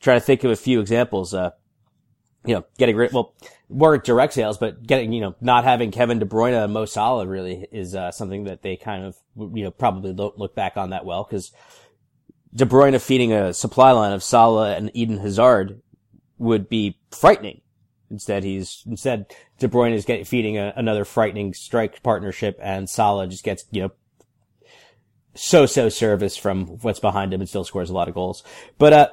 try 0.00 0.14
to 0.14 0.20
think 0.20 0.44
of 0.44 0.50
a 0.50 0.56
few 0.56 0.80
examples. 0.80 1.34
Uh, 1.34 1.50
you 2.44 2.54
know, 2.54 2.64
getting 2.78 2.96
rid, 2.96 3.12
well, 3.12 3.34
more 3.72 3.98
direct 3.98 4.34
sales, 4.34 4.58
but 4.58 4.86
getting, 4.86 5.12
you 5.12 5.20
know, 5.20 5.34
not 5.40 5.64
having 5.64 5.90
Kevin 5.90 6.18
De 6.18 6.26
Bruyne 6.26 6.64
and 6.64 6.72
Mo 6.72 6.84
Salah 6.84 7.26
really 7.26 7.66
is, 7.72 7.94
uh, 7.94 8.12
something 8.12 8.44
that 8.44 8.62
they 8.62 8.76
kind 8.76 9.04
of, 9.04 9.16
you 9.36 9.64
know, 9.64 9.70
probably 9.70 10.12
don't 10.12 10.38
look 10.38 10.54
back 10.54 10.76
on 10.76 10.90
that 10.90 11.04
well 11.04 11.24
because 11.24 11.52
De 12.54 12.66
Bruyne 12.66 13.00
feeding 13.00 13.32
a 13.32 13.54
supply 13.54 13.92
line 13.92 14.12
of 14.12 14.22
Salah 14.22 14.76
and 14.76 14.90
Eden 14.94 15.18
Hazard 15.18 15.80
would 16.38 16.68
be 16.68 16.98
frightening. 17.10 17.60
Instead, 18.10 18.44
he's, 18.44 18.82
instead, 18.86 19.26
De 19.58 19.68
Bruyne 19.68 19.94
is 19.94 20.04
getting, 20.04 20.24
feeding 20.24 20.58
a, 20.58 20.72
another 20.76 21.04
frightening 21.04 21.54
strike 21.54 22.02
partnership 22.02 22.58
and 22.60 22.90
Salah 22.90 23.26
just 23.26 23.42
gets, 23.42 23.64
you 23.70 23.82
know, 23.82 23.90
so-so 25.34 25.88
service 25.88 26.36
from 26.36 26.66
what's 26.82 27.00
behind 27.00 27.32
him 27.32 27.40
and 27.40 27.48
still 27.48 27.64
scores 27.64 27.88
a 27.88 27.94
lot 27.94 28.08
of 28.08 28.14
goals. 28.14 28.44
But, 28.76 28.92
uh, 28.92 29.08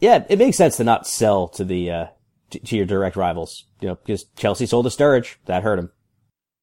yeah, 0.00 0.24
it 0.28 0.40
makes 0.40 0.56
sense 0.56 0.76
to 0.78 0.84
not 0.84 1.06
sell 1.06 1.46
to 1.50 1.64
the, 1.64 1.90
uh, 1.90 2.06
to, 2.50 2.58
to 2.58 2.76
your 2.76 2.86
direct 2.86 3.16
rivals. 3.16 3.64
You 3.80 3.88
know, 3.88 3.94
because 3.96 4.24
Chelsea 4.36 4.66
sold 4.66 4.86
to 4.86 4.90
Sturridge, 4.90 5.36
that 5.46 5.62
hurt 5.62 5.78
him. 5.78 5.90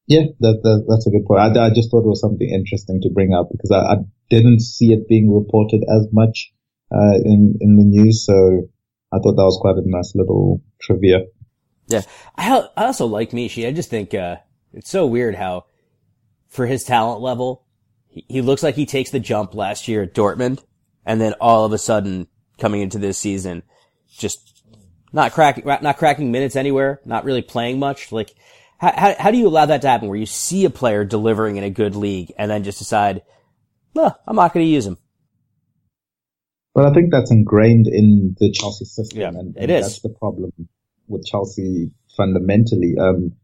Yeah, 0.06 0.24
that, 0.40 0.60
that 0.62 0.84
that's 0.88 1.06
a 1.06 1.10
good 1.10 1.24
point. 1.26 1.40
I, 1.40 1.66
I, 1.66 1.70
just 1.70 1.90
thought 1.90 2.04
it 2.04 2.08
was 2.08 2.20
something 2.20 2.48
interesting 2.48 3.00
to 3.02 3.10
bring 3.10 3.32
up 3.32 3.48
because 3.50 3.70
I, 3.70 3.94
I 3.94 3.96
didn't 4.28 4.60
see 4.60 4.92
it 4.92 5.08
being 5.08 5.32
reported 5.32 5.82
as 5.82 6.08
much 6.12 6.52
uh, 6.92 7.16
in 7.24 7.56
in 7.60 7.76
the 7.76 7.84
news, 7.84 8.26
so 8.26 8.68
I 9.12 9.18
thought 9.18 9.36
that 9.36 9.44
was 9.44 9.58
quite 9.60 9.76
a 9.76 9.82
nice 9.84 10.12
little 10.14 10.62
trivia. 10.80 11.20
Yeah, 11.86 12.02
I 12.36 12.68
I 12.76 12.84
also 12.86 13.06
like 13.06 13.30
Michy. 13.30 13.66
I 13.66 13.72
just 13.72 13.88
think 13.88 14.12
uh, 14.12 14.36
it's 14.74 14.90
so 14.90 15.06
weird 15.06 15.36
how, 15.36 15.64
for 16.48 16.66
his 16.66 16.84
talent 16.84 17.22
level, 17.22 17.64
he, 18.08 18.26
he 18.28 18.40
looks 18.42 18.62
like 18.62 18.74
he 18.74 18.86
takes 18.86 19.10
the 19.10 19.20
jump 19.20 19.54
last 19.54 19.88
year 19.88 20.02
at 20.02 20.14
Dortmund, 20.14 20.62
and 21.06 21.18
then 21.18 21.32
all 21.40 21.64
of 21.64 21.72
a 21.72 21.78
sudden 21.78 22.28
coming 22.58 22.82
into 22.82 22.98
this 22.98 23.16
season, 23.16 23.62
just 24.18 24.53
not 25.14 25.32
cracking, 25.32 25.64
not 25.64 25.96
cracking 25.96 26.32
minutes 26.32 26.56
anywhere, 26.56 27.00
not 27.04 27.24
really 27.24 27.40
playing 27.40 27.78
much. 27.78 28.10
Like, 28.10 28.34
how, 28.78 28.92
how, 28.94 29.14
how 29.16 29.30
do 29.30 29.38
you 29.38 29.46
allow 29.46 29.64
that 29.64 29.80
to 29.82 29.88
happen 29.88 30.08
where 30.08 30.18
you 30.18 30.26
see 30.26 30.64
a 30.64 30.70
player 30.70 31.04
delivering 31.04 31.54
in 31.56 31.62
a 31.62 31.70
good 31.70 31.94
league 31.94 32.32
and 32.36 32.50
then 32.50 32.64
just 32.64 32.78
decide, 32.78 33.22
no, 33.94 34.12
I'm 34.26 34.34
not 34.34 34.52
going 34.52 34.66
to 34.66 34.70
use 34.70 34.86
him. 34.86 34.98
But 36.74 36.86
I 36.86 36.92
think 36.92 37.12
that's 37.12 37.30
ingrained 37.30 37.86
in 37.86 38.34
the 38.40 38.50
Chelsea 38.50 38.84
system, 38.84 39.20
Yeah, 39.20 39.28
and, 39.28 39.56
and 39.56 39.70
is. 39.70 39.82
that's 39.82 40.00
the 40.00 40.08
problem 40.08 40.50
with 41.06 41.24
Chelsea 41.24 41.92
fundamentally. 42.16 42.94
Um, 43.00 43.36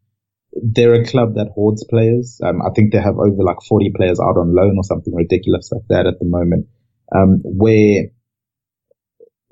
they're 0.52 0.94
a 0.94 1.06
club 1.06 1.36
that 1.36 1.52
hoards 1.54 1.84
players. 1.88 2.40
Um, 2.44 2.60
I 2.62 2.70
think 2.74 2.92
they 2.92 2.98
have 2.98 3.16
over 3.16 3.44
like 3.44 3.58
40 3.68 3.92
players 3.94 4.18
out 4.18 4.36
on 4.36 4.56
loan 4.56 4.76
or 4.76 4.82
something 4.82 5.14
ridiculous 5.14 5.70
like 5.70 5.86
that 5.88 6.06
at 6.08 6.18
the 6.18 6.24
moment. 6.24 6.66
Um, 7.14 7.40
where 7.44 8.06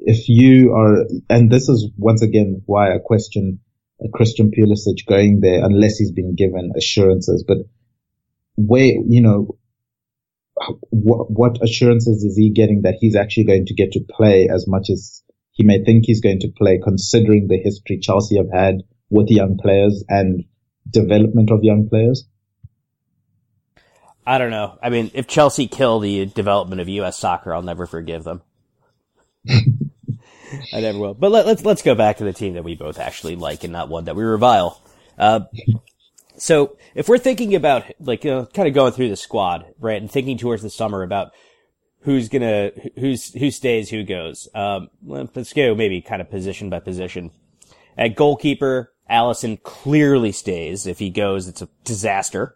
if 0.08 0.26
you 0.26 0.72
are, 0.72 1.04
and 1.28 1.50
this 1.50 1.68
is 1.68 1.90
once 1.98 2.22
again 2.22 2.62
why 2.64 2.94
I 2.94 2.98
question 2.98 3.60
a 4.02 4.08
Christian 4.08 4.50
Pulisic 4.50 5.04
going 5.06 5.40
there 5.40 5.62
unless 5.62 5.98
he's 5.98 6.12
been 6.12 6.34
given 6.34 6.72
assurances, 6.74 7.44
but 7.46 7.58
where, 8.56 8.94
you 9.06 9.20
know, 9.20 9.58
what, 10.88 11.30
what 11.30 11.62
assurances 11.62 12.24
is 12.24 12.38
he 12.38 12.48
getting 12.48 12.82
that 12.82 12.96
he's 12.98 13.16
actually 13.16 13.44
going 13.44 13.66
to 13.66 13.74
get 13.74 13.92
to 13.92 14.00
play 14.10 14.48
as 14.50 14.66
much 14.66 14.88
as 14.88 15.22
he 15.50 15.62
may 15.62 15.84
think 15.84 16.04
he's 16.06 16.22
going 16.22 16.40
to 16.40 16.48
play, 16.56 16.80
considering 16.82 17.46
the 17.46 17.58
history 17.62 17.98
Chelsea 17.98 18.38
have 18.38 18.50
had 18.50 18.76
with 19.10 19.28
young 19.28 19.58
players 19.60 20.04
and 20.08 20.44
development 20.88 21.50
of 21.50 21.62
young 21.62 21.86
players? 21.86 22.24
I 24.26 24.38
don't 24.38 24.50
know. 24.50 24.78
I 24.82 24.88
mean, 24.88 25.10
if 25.12 25.26
Chelsea 25.26 25.68
kill 25.68 26.00
the 26.00 26.24
development 26.24 26.80
of 26.80 26.88
U.S. 26.88 27.18
soccer, 27.18 27.52
I'll 27.52 27.60
never 27.60 27.86
forgive 27.86 28.24
them. 28.24 28.40
I 30.72 30.80
never 30.80 30.98
will. 30.98 31.14
But 31.14 31.30
let, 31.30 31.46
let's 31.46 31.64
let's 31.64 31.82
go 31.82 31.94
back 31.94 32.18
to 32.18 32.24
the 32.24 32.32
team 32.32 32.54
that 32.54 32.64
we 32.64 32.74
both 32.74 32.98
actually 32.98 33.36
like 33.36 33.64
and 33.64 33.72
not 33.72 33.88
one 33.88 34.04
that 34.04 34.16
we 34.16 34.24
revile. 34.24 34.80
Uh, 35.18 35.40
so 36.36 36.76
if 36.94 37.08
we're 37.08 37.18
thinking 37.18 37.54
about 37.54 37.84
like 38.00 38.24
you 38.24 38.30
know, 38.30 38.46
kind 38.46 38.68
of 38.68 38.74
going 38.74 38.92
through 38.92 39.08
the 39.08 39.16
squad, 39.16 39.66
right, 39.78 40.00
and 40.00 40.10
thinking 40.10 40.38
towards 40.38 40.62
the 40.62 40.70
summer 40.70 41.02
about 41.02 41.32
who's 42.02 42.28
gonna 42.28 42.70
who's 42.96 43.32
who 43.34 43.50
stays, 43.50 43.90
who 43.90 44.04
goes. 44.04 44.48
Um, 44.54 44.88
let's 45.04 45.52
go 45.52 45.74
maybe 45.74 46.00
kind 46.00 46.22
of 46.22 46.30
position 46.30 46.70
by 46.70 46.80
position. 46.80 47.30
At 47.96 48.14
goalkeeper, 48.14 48.92
Alisson 49.10 49.62
clearly 49.62 50.32
stays. 50.32 50.86
If 50.86 50.98
he 50.98 51.10
goes, 51.10 51.48
it's 51.48 51.62
a 51.62 51.68
disaster. 51.84 52.54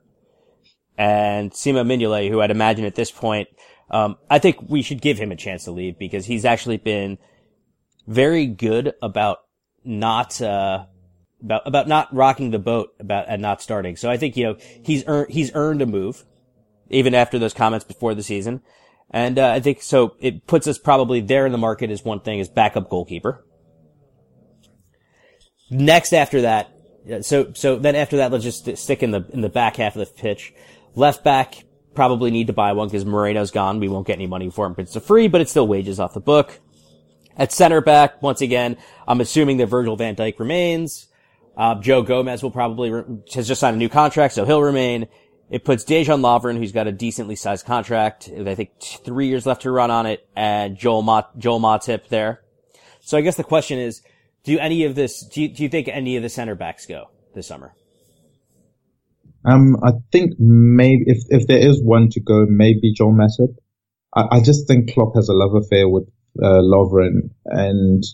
And 0.96 1.54
Simon 1.54 1.88
Mignolet, 1.88 2.30
who 2.30 2.40
I'd 2.40 2.50
imagine 2.50 2.84
at 2.84 2.94
this 2.94 3.10
point, 3.10 3.48
um, 3.90 4.16
I 4.30 4.38
think 4.38 4.58
we 4.68 4.82
should 4.82 5.00
give 5.00 5.18
him 5.18 5.32
a 5.32 5.36
chance 5.36 5.64
to 5.64 5.72
leave 5.72 5.98
because 5.98 6.26
he's 6.26 6.44
actually 6.44 6.76
been 6.76 7.18
very 8.06 8.46
good 8.46 8.94
about 9.02 9.38
not, 9.84 10.40
uh, 10.40 10.86
about, 11.42 11.62
about 11.66 11.88
not 11.88 12.14
rocking 12.14 12.50
the 12.50 12.58
boat 12.58 12.94
about, 12.98 13.26
and 13.28 13.42
not 13.42 13.62
starting. 13.62 13.96
So 13.96 14.10
I 14.10 14.16
think, 14.16 14.36
you 14.36 14.44
know, 14.44 14.56
he's 14.84 15.04
earned, 15.06 15.30
he's 15.30 15.50
earned 15.54 15.82
a 15.82 15.86
move 15.86 16.24
even 16.90 17.14
after 17.14 17.38
those 17.38 17.54
comments 17.54 17.84
before 17.84 18.14
the 18.14 18.22
season. 18.22 18.62
And, 19.10 19.38
uh, 19.38 19.50
I 19.50 19.60
think 19.60 19.82
so 19.82 20.16
it 20.20 20.46
puts 20.46 20.66
us 20.66 20.78
probably 20.78 21.20
there 21.20 21.46
in 21.46 21.52
the 21.52 21.58
market 21.58 21.90
is 21.90 22.04
one 22.04 22.20
thing 22.20 22.40
as 22.40 22.48
backup 22.48 22.88
goalkeeper. 22.88 23.44
Next 25.70 26.12
after 26.12 26.42
that, 26.42 26.70
so, 27.22 27.52
so 27.54 27.76
then 27.76 27.96
after 27.96 28.18
that, 28.18 28.30
let's 28.30 28.44
just 28.44 28.76
stick 28.76 29.02
in 29.02 29.10
the, 29.10 29.26
in 29.32 29.40
the 29.40 29.48
back 29.48 29.76
half 29.76 29.96
of 29.96 30.06
the 30.06 30.14
pitch. 30.14 30.54
Left 30.94 31.24
back, 31.24 31.64
probably 31.94 32.30
need 32.30 32.46
to 32.46 32.52
buy 32.52 32.72
one 32.72 32.88
because 32.88 33.04
Moreno's 33.04 33.50
gone. 33.50 33.80
We 33.80 33.88
won't 33.88 34.06
get 34.06 34.14
any 34.14 34.26
money 34.26 34.50
for 34.50 34.66
him. 34.66 34.74
It's 34.78 34.96
a 34.96 35.00
free, 35.00 35.28
but 35.28 35.40
it's 35.40 35.50
still 35.50 35.66
wages 35.66 35.98
off 35.98 36.14
the 36.14 36.20
book. 36.20 36.60
At 37.36 37.52
center 37.52 37.80
back, 37.80 38.22
once 38.22 38.40
again, 38.40 38.76
I'm 39.06 39.20
assuming 39.20 39.56
that 39.58 39.66
Virgil 39.66 39.96
van 39.96 40.16
Dijk 40.16 40.38
remains. 40.38 41.08
Uh, 41.56 41.74
Joe 41.76 42.02
Gomez 42.02 42.42
will 42.42 42.50
probably, 42.50 42.90
re- 42.90 43.04
has 43.34 43.48
just 43.48 43.60
signed 43.60 43.76
a 43.76 43.78
new 43.78 43.88
contract, 43.88 44.34
so 44.34 44.44
he'll 44.44 44.62
remain. 44.62 45.08
It 45.50 45.64
puts 45.64 45.84
Dejan 45.84 46.20
Lovren, 46.20 46.56
who's 46.56 46.72
got 46.72 46.86
a 46.86 46.92
decently 46.92 47.36
sized 47.36 47.66
contract, 47.66 48.30
I 48.34 48.54
think 48.54 48.70
three 48.80 49.28
years 49.28 49.44
left 49.44 49.62
to 49.62 49.70
run 49.70 49.90
on 49.90 50.06
it, 50.06 50.26
and 50.34 50.78
Joel 50.78 51.02
Mot- 51.02 51.38
Joel 51.38 51.60
Matip 51.60 52.08
there. 52.08 52.40
So 53.00 53.18
I 53.18 53.20
guess 53.20 53.36
the 53.36 53.44
question 53.44 53.78
is, 53.78 54.02
do 54.44 54.58
any 54.58 54.84
of 54.84 54.94
this, 54.94 55.24
do 55.26 55.42
you, 55.42 55.48
do 55.48 55.62
you 55.62 55.68
think 55.68 55.88
any 55.88 56.16
of 56.16 56.22
the 56.22 56.28
center 56.28 56.54
backs 56.54 56.86
go 56.86 57.10
this 57.34 57.46
summer? 57.46 57.74
Um, 59.44 59.76
I 59.82 59.92
think 60.10 60.34
maybe 60.38 61.04
if, 61.06 61.24
if 61.28 61.46
there 61.48 61.58
is 61.58 61.82
one 61.82 62.08
to 62.10 62.20
go, 62.20 62.46
maybe 62.48 62.92
Joel 62.92 63.12
Matip. 63.12 63.56
I, 64.14 64.36
I 64.36 64.40
just 64.40 64.66
think 64.66 64.92
Klopp 64.94 65.14
has 65.16 65.28
a 65.28 65.34
love 65.34 65.54
affair 65.54 65.88
with, 65.88 66.08
uh, 66.40 66.60
Lovren 66.60 67.30
and 67.44 68.04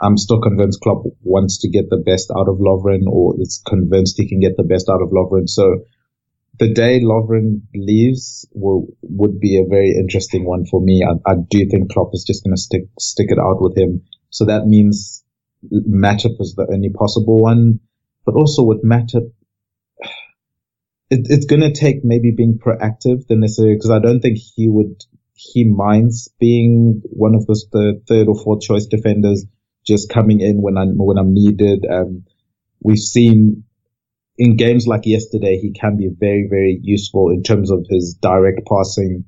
I'm 0.00 0.16
still 0.16 0.40
convinced 0.40 0.80
Klopp 0.82 1.04
wants 1.22 1.58
to 1.60 1.70
get 1.70 1.88
the 1.88 2.02
best 2.04 2.30
out 2.36 2.48
of 2.48 2.58
Lovren 2.58 3.06
or 3.06 3.34
is 3.40 3.62
convinced 3.66 4.16
he 4.18 4.28
can 4.28 4.40
get 4.40 4.56
the 4.56 4.64
best 4.64 4.88
out 4.88 5.02
of 5.02 5.10
Lovren. 5.10 5.48
So 5.48 5.84
the 6.58 6.72
day 6.72 7.00
Lovren 7.00 7.62
leaves 7.74 8.46
will, 8.52 8.86
would 9.02 9.40
be 9.40 9.58
a 9.58 9.68
very 9.68 9.90
interesting 9.90 10.44
one 10.44 10.66
for 10.66 10.80
me. 10.80 11.04
I, 11.04 11.30
I 11.30 11.34
do 11.48 11.66
think 11.68 11.92
Klopp 11.92 12.10
is 12.12 12.24
just 12.24 12.44
going 12.44 12.54
to 12.54 12.60
stick, 12.60 12.82
stick 12.98 13.28
it 13.30 13.38
out 13.38 13.60
with 13.60 13.76
him. 13.76 14.02
So 14.30 14.46
that 14.46 14.66
means 14.66 15.24
Matip 15.72 16.40
is 16.40 16.54
the 16.54 16.68
only 16.72 16.90
possible 16.90 17.38
one. 17.38 17.80
But 18.24 18.34
also 18.34 18.62
with 18.62 18.84
Matip, 18.84 19.32
it, 21.10 21.26
it's 21.28 21.46
going 21.46 21.62
to 21.62 21.72
take 21.72 22.04
maybe 22.04 22.32
being 22.36 22.58
proactive 22.58 23.26
than 23.26 23.40
necessary 23.40 23.74
because 23.74 23.90
I 23.90 23.98
don't 23.98 24.20
think 24.20 24.38
he 24.38 24.68
would, 24.68 25.02
he 25.34 25.64
minds 25.64 26.30
being 26.38 27.02
one 27.04 27.34
of 27.34 27.46
the 27.46 28.00
third 28.08 28.28
or 28.28 28.40
fourth 28.42 28.62
choice 28.62 28.86
defenders 28.86 29.44
just 29.86 30.08
coming 30.08 30.40
in 30.40 30.62
when 30.62 30.78
I'm, 30.78 30.96
when 30.96 31.18
I'm 31.18 31.34
needed. 31.34 31.84
Um, 31.90 32.24
we've 32.82 32.98
seen 32.98 33.64
in 34.36 34.56
games 34.56 34.86
like 34.86 35.02
yesterday, 35.04 35.58
he 35.58 35.72
can 35.72 35.96
be 35.96 36.08
very, 36.08 36.46
very 36.48 36.78
useful 36.82 37.30
in 37.30 37.42
terms 37.42 37.70
of 37.70 37.86
his 37.88 38.14
direct 38.14 38.60
passing, 38.66 39.24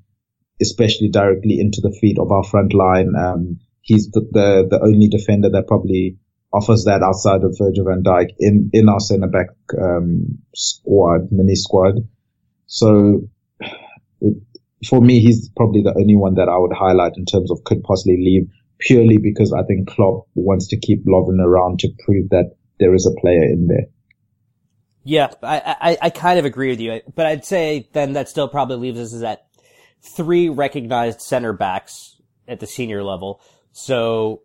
especially 0.61 1.09
directly 1.09 1.61
into 1.61 1.81
the 1.81 1.97
feet 2.01 2.19
of 2.19 2.33
our 2.33 2.45
front 2.45 2.75
line. 2.75 3.13
Um, 3.17 3.61
he's 3.83 4.11
the, 4.11 4.21
the, 4.33 4.67
the 4.69 4.81
only 4.83 5.09
defender 5.09 5.51
that 5.51 5.69
probably 5.69 6.19
offers 6.53 6.85
that 6.85 7.03
outside 7.03 7.45
of 7.45 7.57
Virgil 7.59 7.85
van 7.85 8.03
Dijk 8.03 8.31
in, 8.39 8.71
in 8.73 8.89
our 8.89 9.01
centre 9.01 9.29
back, 9.29 9.49
um, 9.81 10.39
squad, 10.55 11.29
mini 11.31 11.55
squad. 11.55 12.09
So 12.67 13.29
for 14.87 15.01
me, 15.01 15.21
he's 15.21 15.51
probably 15.57 15.83
the 15.83 15.95
only 15.99 16.17
one 16.17 16.35
that 16.35 16.49
I 16.49 16.59
would 16.59 16.73
highlight 16.73 17.17
in 17.17 17.25
terms 17.25 17.51
of 17.51 17.65
could 17.65 17.83
possibly 17.83 18.19
leave 18.19 18.51
purely 18.79 19.19
because 19.19 19.53
I 19.53 19.63
think 19.63 19.89
Klopp 19.89 20.27
wants 20.35 20.69
to 20.69 20.79
keep 20.79 21.07
Lovren 21.07 21.41
around 21.41 21.81
to 21.81 21.89
prove 22.05 22.31
that 22.31 22.57
there 22.79 22.95
is 22.95 23.07
a 23.07 23.21
player 23.21 23.43
in 23.43 23.69
there. 23.69 23.87
Yeah, 25.05 25.29
I, 25.43 25.77
I, 25.81 25.99
I 26.03 26.11
kind 26.11 26.39
of 26.39 26.45
agree 26.45 26.71
with 26.71 26.81
you, 26.81 27.01
but 27.15 27.27
I'd 27.27 27.45
say 27.45 27.89
then 27.93 28.15
that 28.15 28.29
still 28.29 28.49
probably 28.49 28.77
leaves 28.77 29.15
us 29.15 29.23
at 29.23 29.47
three 30.03 30.49
recognized 30.49 31.21
center 31.21 31.53
backs 31.53 32.21
at 32.49 32.61
the 32.61 32.67
senior 32.67 33.03
level. 33.05 33.41
So 33.73 34.43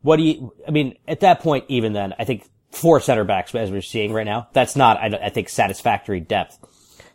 what 0.00 0.16
do 0.16 0.22
you, 0.22 0.52
I 0.66 0.70
mean, 0.70 0.96
at 1.06 1.20
that 1.20 1.40
point, 1.40 1.66
even 1.68 1.92
then, 1.92 2.14
I 2.18 2.24
think 2.24 2.48
four 2.70 3.00
center 3.00 3.24
backs 3.24 3.54
as 3.54 3.70
we're 3.70 3.82
seeing 3.82 4.12
right 4.12 4.26
now, 4.26 4.48
that's 4.52 4.76
not, 4.76 4.96
I, 4.96 5.26
I 5.26 5.28
think, 5.30 5.48
satisfactory 5.48 6.20
depth. 6.20 6.58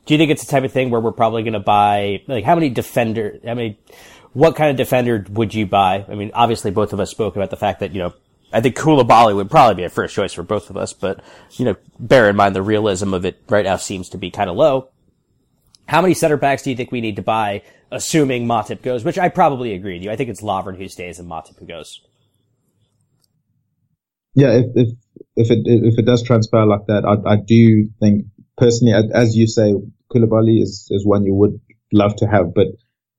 Do 0.06 0.14
you 0.14 0.18
think 0.18 0.32
it's 0.32 0.46
the 0.46 0.52
type 0.52 0.64
of 0.64 0.72
thing 0.72 0.90
where 0.90 1.00
we're 1.00 1.12
probably 1.14 1.44
going 1.44 1.54
to 1.54 1.60
buy, 1.60 2.24
like, 2.28 2.44
how 2.44 2.56
many 2.56 2.70
defender, 2.70 3.40
I 3.48 3.54
mean, 3.54 3.78
what 4.34 4.56
kind 4.56 4.70
of 4.70 4.76
defender 4.76 5.26
would 5.30 5.54
you 5.54 5.66
buy? 5.66 6.06
I 6.10 6.16
mean, 6.16 6.32
obviously 6.34 6.72
both 6.72 6.92
of 6.92 7.00
us 7.00 7.10
spoke 7.10 7.36
about 7.36 7.50
the 7.52 7.58
fact 7.58 7.80
that, 7.80 7.94
you 7.94 8.00
know, 8.00 8.14
I 8.52 8.62
think 8.62 8.76
Koulibaly 8.76 9.36
would 9.36 9.50
probably 9.50 9.76
be 9.76 9.84
a 9.84 9.90
first 9.90 10.14
choice 10.14 10.34
for 10.34 10.44
both 10.44 10.70
of 10.70 10.78
us, 10.78 10.94
but, 10.94 11.22
you 11.52 11.66
know, 11.66 11.76
bear 12.00 12.30
in 12.30 12.36
mind 12.36 12.56
the 12.56 12.62
realism 12.62 13.14
of 13.14 13.26
it 13.26 13.42
right 13.50 13.66
now 13.66 13.78
seems 13.78 14.10
to 14.10 14.18
be 14.18 14.30
kind 14.30 14.50
of 14.50 14.56
low. 14.56 14.90
How 15.88 16.02
many 16.02 16.14
center 16.14 16.38
backs 16.38 16.64
do 16.64 16.70
you 16.70 16.76
think 16.76 16.92
we 16.92 17.02
need 17.02 17.16
to 17.16 17.22
buy, 17.22 17.64
assuming 17.92 18.46
Matip 18.46 18.82
goes? 18.82 19.04
Which 19.04 19.18
I 19.18 19.30
probably 19.30 19.74
agree 19.74 19.96
with 19.96 20.04
you. 20.04 20.12
I 20.12 20.16
think 20.16 20.30
it's 20.30 20.42
Lovren 20.42 20.78
who 20.78 20.88
stays 20.88 21.20
and 21.20 21.30
Matip 21.30 21.58
who 21.60 21.66
goes. 21.66 22.02
Yeah, 24.36 24.52
if 24.54 24.66
if 24.76 24.88
if 25.36 25.52
it 25.52 25.60
if 25.66 26.00
it 26.00 26.06
does 26.06 26.24
transpire 26.24 26.66
like 26.66 26.88
that, 26.88 27.06
I 27.06 27.34
I 27.34 27.36
do 27.36 27.90
think 28.00 28.26
personally, 28.58 28.94
as 29.14 29.36
you 29.36 29.48
say, 29.48 29.74
Koulibaly 30.12 30.62
is 30.62 30.88
is 30.92 31.06
one 31.06 31.26
you 31.26 31.34
would 31.34 31.60
love 31.92 32.16
to 32.18 32.26
have, 32.28 32.54
but 32.54 32.68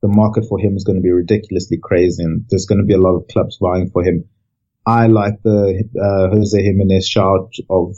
the 0.03 0.09
market 0.09 0.45
for 0.49 0.59
him 0.59 0.77
is 0.77 0.85
going 0.85 0.97
to 0.97 1.03
be 1.03 1.11
ridiculously 1.11 1.79
crazy, 1.83 2.23
and 2.23 2.45
there's 2.51 2.67
going 2.67 2.79
to 2.79 2.85
be 2.85 2.95
a 2.95 3.01
lot 3.01 3.17
of 3.17 3.29
clubs 3.29 3.59
vying 3.61 3.91
for 3.91 4.05
him. 4.05 4.25
I 4.87 5.07
like 5.07 5.43
the 5.43 5.85
uh, 5.97 6.35
Jose 6.35 6.63
Gimenez 6.63 7.09
shout 7.09 7.55
of 7.71 7.97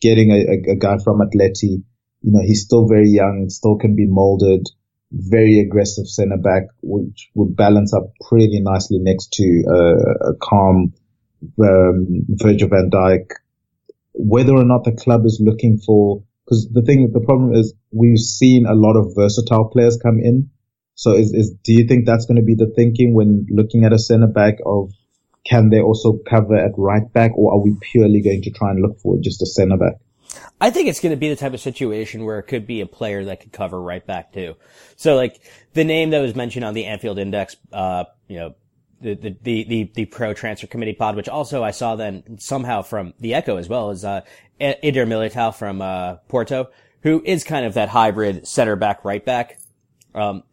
getting 0.00 0.30
a, 0.32 0.72
a, 0.72 0.76
guy 0.76 0.98
from 1.02 1.20
Atleti. 1.20 1.82
You 2.20 2.32
know, 2.32 2.42
he's 2.42 2.62
still 2.62 2.86
very 2.86 3.08
young, 3.08 3.48
still 3.48 3.78
can 3.78 3.96
be 3.96 4.06
molded, 4.06 4.66
very 5.10 5.60
aggressive 5.60 6.06
center 6.06 6.36
back, 6.36 6.64
which 6.82 7.30
would 7.34 7.56
balance 7.56 7.94
up 7.94 8.12
pretty 8.28 8.60
nicely 8.60 8.98
next 9.00 9.32
to 9.34 9.64
uh, 9.66 10.30
a 10.30 10.34
calm 10.42 10.92
um, 11.62 12.26
Virgil 12.28 12.68
van 12.68 12.90
Dijk. 12.90 13.30
Whether 14.12 14.54
or 14.54 14.64
not 14.64 14.84
the 14.84 14.92
club 14.92 15.24
is 15.24 15.40
looking 15.42 15.78
for, 15.78 16.22
because 16.46 16.68
the 16.70 16.82
thing, 16.82 17.10
the 17.12 17.20
problem 17.20 17.54
is 17.54 17.74
we've 17.90 18.18
seen 18.18 18.66
a 18.66 18.74
lot 18.74 18.96
of 18.96 19.14
versatile 19.16 19.68
players 19.68 19.98
come 20.00 20.20
in. 20.20 20.50
So 20.94 21.12
is, 21.12 21.32
is 21.34 21.54
do 21.64 21.72
you 21.72 21.86
think 21.88 22.06
that's 22.06 22.26
going 22.26 22.36
to 22.36 22.42
be 22.42 22.54
the 22.54 22.72
thinking 22.74 23.14
when 23.14 23.46
looking 23.50 23.84
at 23.84 23.92
a 23.92 23.98
center 23.98 24.28
back 24.28 24.58
of 24.64 24.92
can 25.44 25.70
they 25.70 25.80
also 25.80 26.18
cover 26.28 26.56
at 26.56 26.72
right 26.76 27.12
back 27.12 27.32
or 27.36 27.52
are 27.52 27.58
we 27.58 27.76
purely 27.80 28.22
going 28.22 28.42
to 28.42 28.50
try 28.50 28.70
and 28.70 28.80
look 28.80 28.98
for 29.00 29.18
just 29.20 29.42
a 29.42 29.46
center 29.46 29.76
back? 29.76 29.94
I 30.60 30.70
think 30.70 30.88
it's 30.88 31.00
going 31.00 31.10
to 31.10 31.18
be 31.18 31.28
the 31.28 31.36
type 31.36 31.52
of 31.52 31.60
situation 31.60 32.24
where 32.24 32.38
it 32.38 32.44
could 32.44 32.66
be 32.66 32.80
a 32.80 32.86
player 32.86 33.24
that 33.26 33.40
could 33.40 33.52
cover 33.52 33.80
right 33.80 34.04
back 34.04 34.32
too. 34.32 34.54
So 34.96 35.16
like 35.16 35.40
the 35.74 35.84
name 35.84 36.10
that 36.10 36.20
was 36.20 36.34
mentioned 36.34 36.64
on 36.64 36.74
the 36.74 36.86
Anfield 36.86 37.18
Index, 37.18 37.56
uh, 37.72 38.04
you 38.28 38.38
know, 38.38 38.54
the, 39.00 39.14
the, 39.14 39.64
the, 39.64 39.90
the, 39.94 40.04
pro 40.06 40.32
transfer 40.32 40.66
committee 40.66 40.94
pod, 40.94 41.16
which 41.16 41.28
also 41.28 41.62
I 41.62 41.70
saw 41.70 41.96
then 41.96 42.38
somehow 42.38 42.82
from 42.82 43.14
the 43.20 43.34
Echo 43.34 43.56
as 43.56 43.68
well 43.68 43.90
as, 43.90 44.04
uh, 44.04 44.22
Eder 44.58 45.06
Militao 45.06 45.54
from, 45.54 45.82
uh, 45.82 46.16
Porto, 46.28 46.70
who 47.02 47.22
is 47.24 47.44
kind 47.44 47.66
of 47.66 47.74
that 47.74 47.88
hybrid 47.88 48.46
center 48.46 48.76
back, 48.76 49.04
right 49.04 49.24
back. 49.24 49.58
Um, 50.14 50.44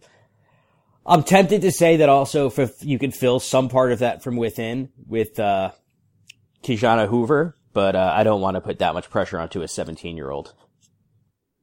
I'm 1.06 1.24
tempted 1.24 1.62
to 1.62 1.72
say 1.72 1.98
that 1.98 2.10
also 2.10 2.50
if 2.50 2.84
you 2.84 3.00
could 3.00 3.14
fill 3.14 3.40
some 3.40 3.70
part 3.70 3.92
of 3.92 4.00
that 4.00 4.24
from 4.24 4.36
within 4.36 4.90
with, 5.08 5.40
uh, 5.40 5.72
Ki-Jana 6.64 7.08
Hoever, 7.08 7.56
but, 7.72 7.96
uh, 7.96 8.14
I 8.16 8.24
don't 8.24 8.42
want 8.42 8.56
to 8.56 8.62
put 8.62 8.80
that 8.80 8.94
much 8.94 9.10
pressure 9.10 9.40
onto 9.40 9.62
a 9.62 9.68
17 9.68 10.18
year 10.18 10.32
old. 10.32 10.54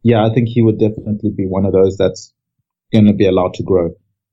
Yeah, 0.03 0.24
I 0.24 0.33
think 0.33 0.49
he 0.49 0.62
would 0.62 0.78
definitely 0.78 1.31
be 1.37 1.47
one 1.47 1.66
of 1.66 1.72
those 1.72 1.97
that's 1.99 2.33
going 2.91 3.07
to 3.07 3.12
be 3.12 3.26
allowed 3.26 3.55
to 3.55 3.62
grow. 3.62 3.91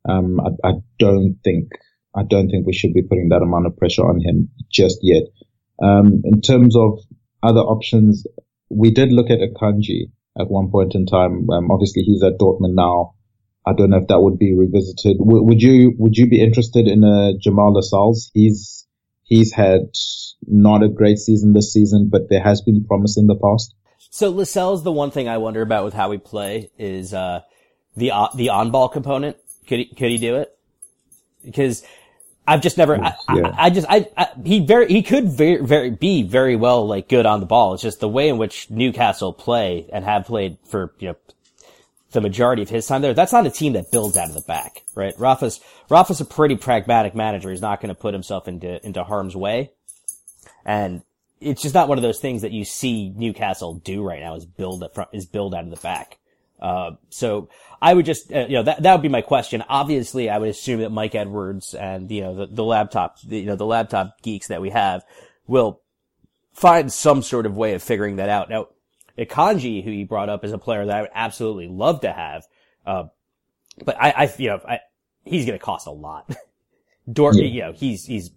Um, 0.08 0.40
I, 0.40 0.70
I 0.70 0.74
don't 0.98 1.38
think 1.44 1.68
I 2.18 2.24
don't 2.24 2.50
think 2.50 2.66
we 2.66 2.74
should 2.74 2.94
be 2.94 3.04
putting 3.04 3.30
that 3.30 3.44
amount 3.44 3.68
of 3.68 3.78
pressure 3.78 4.04
on 4.04 4.20
him 4.20 4.50
just 4.72 4.98
yet. 5.02 5.24
Um, 5.82 6.24
in 6.26 6.42
terms 6.42 6.76
of 6.76 7.00
other 7.44 7.60
options, 7.60 8.26
we 8.70 8.90
did 8.92 9.12
look 9.12 9.30
at 9.30 9.40
Akanji 9.40 10.12
at 10.40 10.50
one 10.50 10.72
point 10.72 10.96
in 10.96 11.06
time. 11.06 11.48
Um, 11.50 11.70
obviously 11.70 12.02
he's 12.02 12.24
at 12.24 12.40
Dortmund 12.40 12.74
now. 12.74 13.14
I 13.66 13.74
don't 13.74 13.92
know 13.92 13.98
if 13.98 14.08
that 14.08 14.22
would 14.22 14.40
be 14.40 14.56
revisited. 14.56 15.18
W- 15.20 15.44
would 15.44 15.62
you, 15.62 15.94
would 15.98 16.16
you 16.18 16.28
be 16.28 16.42
interested 16.42 16.88
in 16.88 17.04
a 17.04 17.38
Jamal 17.38 17.74
Lascelles? 17.74 18.32
He's, 18.34 18.88
he's 19.24 19.54
had 19.54 19.82
not 20.48 20.84
a 20.84 20.90
great 20.90 21.18
season 21.18 21.54
this 21.54 21.74
season, 21.74 22.10
but 22.12 22.30
there 22.30 22.42
has 22.42 22.62
been 22.62 22.86
promise 22.86 23.18
in 23.18 23.28
the 23.28 23.36
past. 23.36 23.76
So 24.10 24.30
Lascelles, 24.32 24.84
the 24.84 24.92
one 24.92 25.12
thing 25.12 25.28
I 25.28 25.38
wonder 25.38 25.62
about 25.62 25.86
with 25.86 25.94
how 25.94 26.10
we 26.10 26.18
play 26.18 26.72
is, 26.80 27.14
uh, 27.14 27.42
the, 27.96 28.12
uh, 28.12 28.30
the 28.36 28.50
on-ball 28.50 28.90
component. 28.90 29.38
Could 29.68 29.80
he, 29.80 29.86
could 29.86 30.12
he 30.12 30.18
do 30.18 30.36
it? 30.38 30.58
Because 31.44 31.84
I've 32.48 32.62
just 32.62 32.78
never, 32.78 32.96
I, 32.96 33.14
yeah. 33.36 33.48
I, 33.50 33.66
I, 33.66 33.70
just, 33.70 33.88
I, 33.90 34.08
I, 34.16 34.30
he 34.46 34.66
very, 34.66 34.88
he 34.88 35.04
could 35.04 35.28
very, 35.28 35.62
very, 35.62 35.90
be 35.90 36.24
very 36.24 36.56
well, 36.56 36.88
like, 36.88 37.10
good 37.10 37.26
on 37.26 37.42
the 37.42 37.46
ball. 37.46 37.74
It's 37.74 37.84
just 37.84 38.00
the 38.00 38.08
way 38.08 38.30
in 38.30 38.38
which 38.38 38.70
Newcastle 38.70 39.34
play 39.34 39.90
and 39.92 40.06
have 40.06 40.26
played 40.26 40.58
for, 40.64 40.94
you 41.00 41.10
know, 41.10 41.16
the 42.12 42.22
majority 42.22 42.62
of 42.62 42.70
his 42.70 42.88
time 42.88 43.02
there. 43.02 43.14
That's 43.14 43.34
not 43.34 43.46
a 43.46 43.50
team 43.50 43.74
that 43.74 43.92
builds 43.92 44.16
out 44.16 44.30
of 44.30 44.34
the 44.34 44.42
back, 44.42 44.84
right? 44.96 45.14
Rafa's, 45.20 45.60
Rafa's 45.90 46.22
a 46.22 46.26
pretty 46.26 46.56
pragmatic 46.56 47.14
manager. 47.14 47.50
He's 47.50 47.62
not 47.62 47.82
going 47.82 47.90
to 47.90 48.00
put 48.00 48.14
himself 48.14 48.48
into, 48.48 48.84
into 48.86 49.04
harm's 49.04 49.36
way. 49.36 49.72
And 50.66 51.02
it's 51.42 51.62
just 51.62 51.76
not 51.76 51.90
one 51.90 51.98
of 51.98 52.02
those 52.02 52.20
things 52.20 52.44
that 52.44 52.54
you 52.54 52.64
see 52.64 53.10
Newcastle 53.10 53.74
do 53.74 54.04
right 54.04 54.22
now 54.22 54.36
is 54.36 54.46
build, 54.46 54.84
it 54.84 54.94
from, 54.96 55.08
is 55.12 55.26
build 55.26 55.54
out 55.54 55.66
of 55.66 55.70
the 55.70 55.76
back. 55.76 56.18
Uh, 56.60 56.92
so 57.10 57.50
I 57.82 57.94
would 57.94 58.06
just, 58.06 58.32
uh, 58.32 58.46
you 58.48 58.56
know, 58.56 58.64
that, 58.64 58.82
that 58.84 58.94
would 58.94 59.02
be 59.02 59.10
my 59.10 59.22
question. 59.22 59.64
Obviously, 59.68 60.30
I 60.30 60.38
would 60.38 60.50
assume 60.50 60.80
that 60.82 60.92
Mike 60.92 61.16
Edwards 61.16 61.74
and, 61.74 62.10
you 62.10 62.22
know, 62.22 62.36
the, 62.36 62.48
the 62.48 62.64
laptop, 62.64 63.22
the, 63.22 63.40
you 63.40 63.46
know, 63.46 63.56
the 63.56 63.66
laptop 63.66 64.22
geeks 64.22 64.48
that 64.48 64.62
we 64.62 64.72
have 64.72 65.04
will 65.46 65.82
find 66.54 66.92
some 66.92 67.22
sort 67.22 67.46
of 67.46 67.56
way 67.56 67.74
of 67.74 67.84
figuring 67.84 68.16
that 68.16 68.30
out. 68.30 68.50
Now, 68.50 68.68
Akanji, 69.18 69.84
who 69.84 69.92
you 69.92 70.06
brought 70.06 70.30
up, 70.30 70.44
is 70.44 70.52
a 70.52 70.58
player 70.58 70.86
that 70.86 70.96
I 70.96 71.02
would 71.02 71.12
absolutely 71.14 71.68
love 71.68 72.02
to 72.02 72.12
have. 72.12 72.46
Uh, 72.86 73.06
but 73.84 73.96
I, 74.00 74.12
I, 74.12 74.34
you 74.38 74.50
know, 74.50 74.60
I, 74.68 74.80
he's 75.24 75.46
going 75.46 75.58
to 75.58 75.64
cost 75.64 75.88
a 75.88 75.92
lot. 75.92 76.36
Dortmund, 77.10 77.42
yeah. 77.42 77.48
you 77.48 77.62
know, 77.62 77.72
he's, 77.74 78.06
he's, 78.06 78.32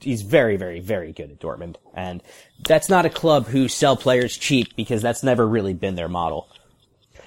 he's 0.00 0.22
very, 0.22 0.56
very, 0.56 0.80
very 0.80 1.12
good 1.12 1.30
at 1.30 1.38
Dortmund. 1.38 1.76
And 1.94 2.22
that's 2.66 2.88
not 2.88 3.06
a 3.06 3.10
club 3.10 3.46
who 3.46 3.68
sell 3.68 3.96
players 3.96 4.36
cheap 4.36 4.74
because 4.76 5.02
that's 5.02 5.22
never 5.22 5.46
really 5.46 5.74
been 5.74 5.94
their 5.94 6.08
model. 6.08 6.48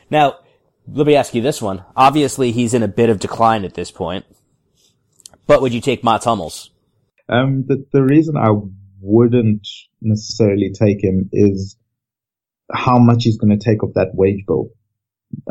Now, 0.10 0.40
let 0.88 1.06
me 1.06 1.16
ask 1.16 1.36
you 1.36 1.42
this 1.42 1.62
one. 1.62 1.84
Obviously, 1.96 2.52
he's 2.52 2.74
in 2.74 2.84
a 2.84 2.88
bit 2.88 3.10
of 3.10 3.20
decline 3.20 3.64
at 3.64 3.74
this 3.74 3.92
point. 3.92 4.26
But 5.46 5.62
would 5.62 5.74
you 5.74 5.82
take 5.82 6.04
Mats 6.04 6.26
Hummels? 6.26 6.72
Um, 7.28 7.66
the, 7.68 7.86
the 7.92 8.04
reason 8.04 8.38
I 8.38 8.52
wouldn't 9.02 9.68
necessarily 10.02 10.72
take 10.72 11.04
him 11.04 11.30
is 11.32 11.78
how 12.72 13.00
much 13.00 13.24
he's 13.24 13.38
going 13.38 13.58
to 13.58 13.64
take 13.64 13.84
of 13.84 13.94
that 13.96 14.12
wage 14.14 14.46
bill. 14.48 14.70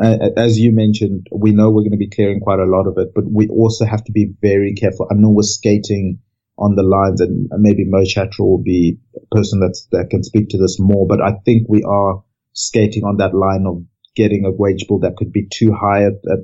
As 0.01 0.59
you 0.59 0.73
mentioned, 0.73 1.27
we 1.31 1.51
know 1.51 1.69
we're 1.69 1.83
going 1.83 1.91
to 1.91 1.97
be 1.97 2.09
clearing 2.09 2.41
quite 2.41 2.59
a 2.59 2.65
lot 2.65 2.87
of 2.87 2.97
it, 2.97 3.13
but 3.15 3.23
we 3.29 3.47
also 3.47 3.85
have 3.85 4.03
to 4.05 4.11
be 4.11 4.33
very 4.41 4.73
careful. 4.73 5.07
I 5.09 5.15
know 5.15 5.29
we're 5.29 5.43
skating 5.43 6.19
on 6.57 6.75
the 6.75 6.83
lines 6.83 7.21
and 7.21 7.49
maybe 7.57 7.85
Mo 7.85 8.03
Chatra 8.03 8.39
will 8.39 8.61
be 8.61 8.99
a 9.15 9.35
person 9.35 9.61
that's, 9.61 9.87
that 9.91 10.09
can 10.09 10.23
speak 10.23 10.49
to 10.49 10.57
this 10.57 10.77
more, 10.79 11.07
but 11.07 11.21
I 11.21 11.35
think 11.45 11.67
we 11.69 11.83
are 11.83 12.23
skating 12.51 13.03
on 13.03 13.17
that 13.17 13.33
line 13.33 13.65
of 13.65 13.83
getting 14.19 14.43
a 14.45 14.51
wage 14.51 14.85
bill 14.87 14.99
that 14.99 15.15
could 15.15 15.31
be 15.31 15.47
too 15.49 15.71
high 15.73 16.03
at, 16.03 16.17
at 16.29 16.39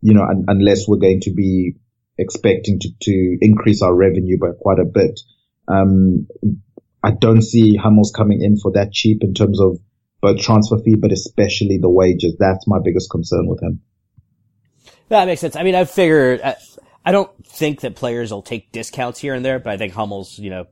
you 0.00 0.14
know, 0.14 0.22
un- 0.22 0.44
unless 0.46 0.86
we're 0.86 1.04
going 1.08 1.20
to 1.22 1.32
be 1.32 1.74
expecting 2.16 2.78
to, 2.78 2.88
to 3.02 3.38
increase 3.40 3.82
our 3.82 3.94
revenue 3.94 4.38
by 4.38 4.52
quite 4.58 4.78
a 4.78 4.84
bit. 4.84 5.18
Um, 5.66 6.28
I 7.02 7.10
don't 7.10 7.42
see 7.42 7.76
Hummels 7.76 8.12
coming 8.16 8.40
in 8.40 8.56
for 8.56 8.72
that 8.72 8.92
cheap 8.92 9.18
in 9.22 9.34
terms 9.34 9.60
of 9.60 9.78
both 10.20 10.38
transfer 10.38 10.78
fee, 10.78 10.96
but 10.96 11.12
especially 11.12 11.78
the 11.78 11.90
wages. 11.90 12.36
That's 12.38 12.66
my 12.66 12.78
biggest 12.82 13.10
concern 13.10 13.48
with 13.48 13.60
him. 13.62 13.82
That 15.08 15.26
makes 15.26 15.40
sense. 15.40 15.56
I 15.56 15.62
mean, 15.62 15.74
I 15.74 15.84
figure, 15.84 16.40
I, 16.44 16.56
I 17.04 17.12
don't 17.12 17.30
think 17.46 17.80
that 17.80 17.96
players 17.96 18.32
will 18.32 18.42
take 18.42 18.70
discounts 18.72 19.18
here 19.18 19.34
and 19.34 19.44
there, 19.44 19.58
but 19.58 19.72
I 19.72 19.76
think 19.76 19.92
Hummels, 19.92 20.38
you 20.38 20.50
know, 20.50 20.66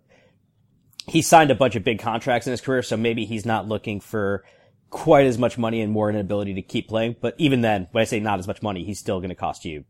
he 1.09 1.23
signed 1.23 1.51
a 1.51 1.55
bunch 1.55 1.77
of 1.77 1.85
big 1.85 2.01
contracts 2.01 2.47
in 2.47 2.51
his 2.51 2.61
career, 2.61 2.83
so 2.83 2.97
maybe 2.97 3.25
he's 3.25 3.47
not 3.47 3.69
looking 3.69 4.01
for 4.01 4.45
quite 4.91 5.27
as 5.27 5.39
much 5.39 5.59
money 5.59 5.81
and 5.81 5.93
more 5.93 6.11
inability 6.11 6.55
to 6.55 6.63
keep 6.63 6.89
playing. 6.89 7.17
But 7.21 7.35
even 7.39 7.61
then, 7.61 7.89
when 7.93 8.03
I 8.03 8.05
say 8.05 8.21
not 8.21 8.39
as 8.39 8.47
much 8.47 8.63
money, 8.63 8.85
he's 8.85 8.99
still 8.99 9.19
going 9.19 9.31
to 9.31 9.35
cost 9.35 9.65
you 9.65 9.85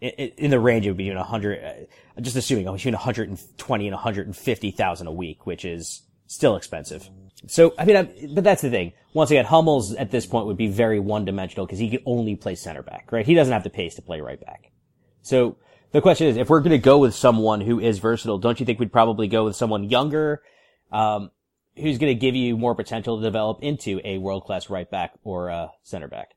in, 0.00 0.50
the 0.50 0.60
range 0.60 0.86
of 0.86 0.96
between 0.96 1.16
100, 1.16 1.64
uh, 1.64 2.20
just 2.20 2.36
assuming 2.36 2.72
between 2.72 2.94
120 2.94 3.86
and 3.86 3.94
150,000 3.94 5.06
a 5.06 5.12
week, 5.12 5.46
which 5.46 5.64
is 5.64 6.02
still 6.26 6.56
expensive. 6.56 7.08
So, 7.46 7.74
I 7.78 7.84
mean, 7.84 7.96
I, 7.96 8.28
but 8.34 8.44
that's 8.44 8.62
the 8.62 8.70
thing. 8.70 8.92
Once 9.12 9.30
again, 9.30 9.44
Hummels 9.44 9.94
at 9.94 10.10
this 10.10 10.26
point 10.26 10.46
would 10.46 10.56
be 10.56 10.68
very 10.68 11.00
one 11.00 11.24
dimensional 11.24 11.66
because 11.66 11.78
he 11.78 11.90
could 11.90 12.02
only 12.06 12.36
play 12.36 12.54
center 12.54 12.82
back, 12.82 13.12
right? 13.12 13.26
He 13.26 13.34
doesn't 13.34 13.52
have 13.52 13.64
the 13.64 13.70
pace 13.70 13.94
to 13.96 14.02
play 14.02 14.20
right 14.20 14.40
back. 14.40 14.70
So 15.22 15.56
the 15.92 16.00
question 16.00 16.28
is, 16.28 16.36
if 16.36 16.48
we're 16.48 16.60
going 16.60 16.70
to 16.70 16.78
go 16.78 16.98
with 16.98 17.14
someone 17.14 17.60
who 17.60 17.80
is 17.80 17.98
versatile, 17.98 18.38
don't 18.38 18.60
you 18.60 18.66
think 18.66 18.78
we'd 18.78 18.92
probably 18.92 19.28
go 19.28 19.44
with 19.44 19.56
someone 19.56 19.84
younger, 19.84 20.42
um, 20.92 21.30
who's 21.80 21.98
going 21.98 22.14
to 22.14 22.18
give 22.18 22.34
you 22.34 22.56
more 22.56 22.74
potential 22.74 23.18
to 23.18 23.22
develop 23.22 23.58
into 23.62 24.00
a 24.04 24.18
world 24.18 24.44
class 24.44 24.70
right 24.70 24.90
back 24.90 25.12
or 25.24 25.48
a 25.48 25.70
center 25.82 26.08
back. 26.08 26.34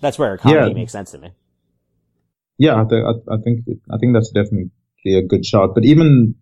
That's 0.00 0.18
where 0.18 0.34
economy 0.34 0.68
yeah. 0.68 0.74
makes 0.74 0.92
sense 0.92 1.10
to 1.12 1.18
me. 1.18 1.32
Yeah, 2.58 2.80
I, 2.80 2.84
th- 2.88 3.04
I, 3.30 3.36
think 3.42 3.60
I 3.90 3.96
think 3.98 4.12
that's 4.14 4.30
definitely 4.30 4.70
a 5.06 5.22
good 5.26 5.44
shot. 5.44 5.70
But 5.74 5.84
even 5.84 6.34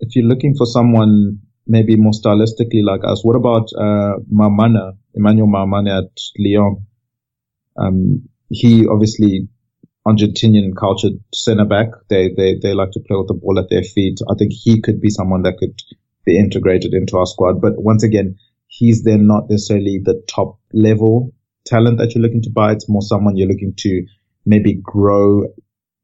if 0.00 0.14
you're 0.14 0.26
looking 0.26 0.54
for 0.56 0.66
someone 0.66 1.40
maybe 1.66 1.96
more 1.96 2.12
stylistically 2.12 2.84
like 2.84 3.00
us, 3.04 3.24
what 3.24 3.36
about 3.36 3.68
uh, 3.76 4.18
Mammana, 4.32 4.96
Emmanuel 5.14 5.48
Mammana 5.48 6.04
at 6.04 6.20
Lyon? 6.38 6.86
Um, 7.76 8.28
he 8.48 8.86
obviously 8.86 9.48
Argentinian 10.06 10.76
cultured 10.76 11.14
center 11.34 11.64
back. 11.64 11.88
They 12.08 12.30
they 12.36 12.58
they 12.62 12.72
like 12.74 12.92
to 12.92 13.00
play 13.00 13.16
with 13.16 13.26
the 13.26 13.34
ball 13.34 13.58
at 13.58 13.68
their 13.68 13.82
feet. 13.82 14.20
I 14.30 14.34
think 14.38 14.52
he 14.52 14.80
could 14.80 15.00
be 15.00 15.10
someone 15.10 15.42
that 15.42 15.58
could 15.58 15.80
be 16.26 16.38
integrated 16.38 16.92
into 16.92 17.16
our 17.16 17.24
squad. 17.24 17.62
But 17.62 17.80
once 17.82 18.02
again, 18.02 18.36
he's 18.66 19.04
then 19.04 19.26
not 19.26 19.48
necessarily 19.48 20.00
the 20.02 20.22
top 20.28 20.58
level 20.74 21.32
talent 21.64 21.98
that 21.98 22.14
you're 22.14 22.22
looking 22.22 22.42
to 22.42 22.50
buy. 22.50 22.72
It's 22.72 22.88
more 22.88 23.00
someone 23.00 23.36
you're 23.36 23.48
looking 23.48 23.74
to 23.78 24.06
maybe 24.44 24.74
grow 24.74 25.44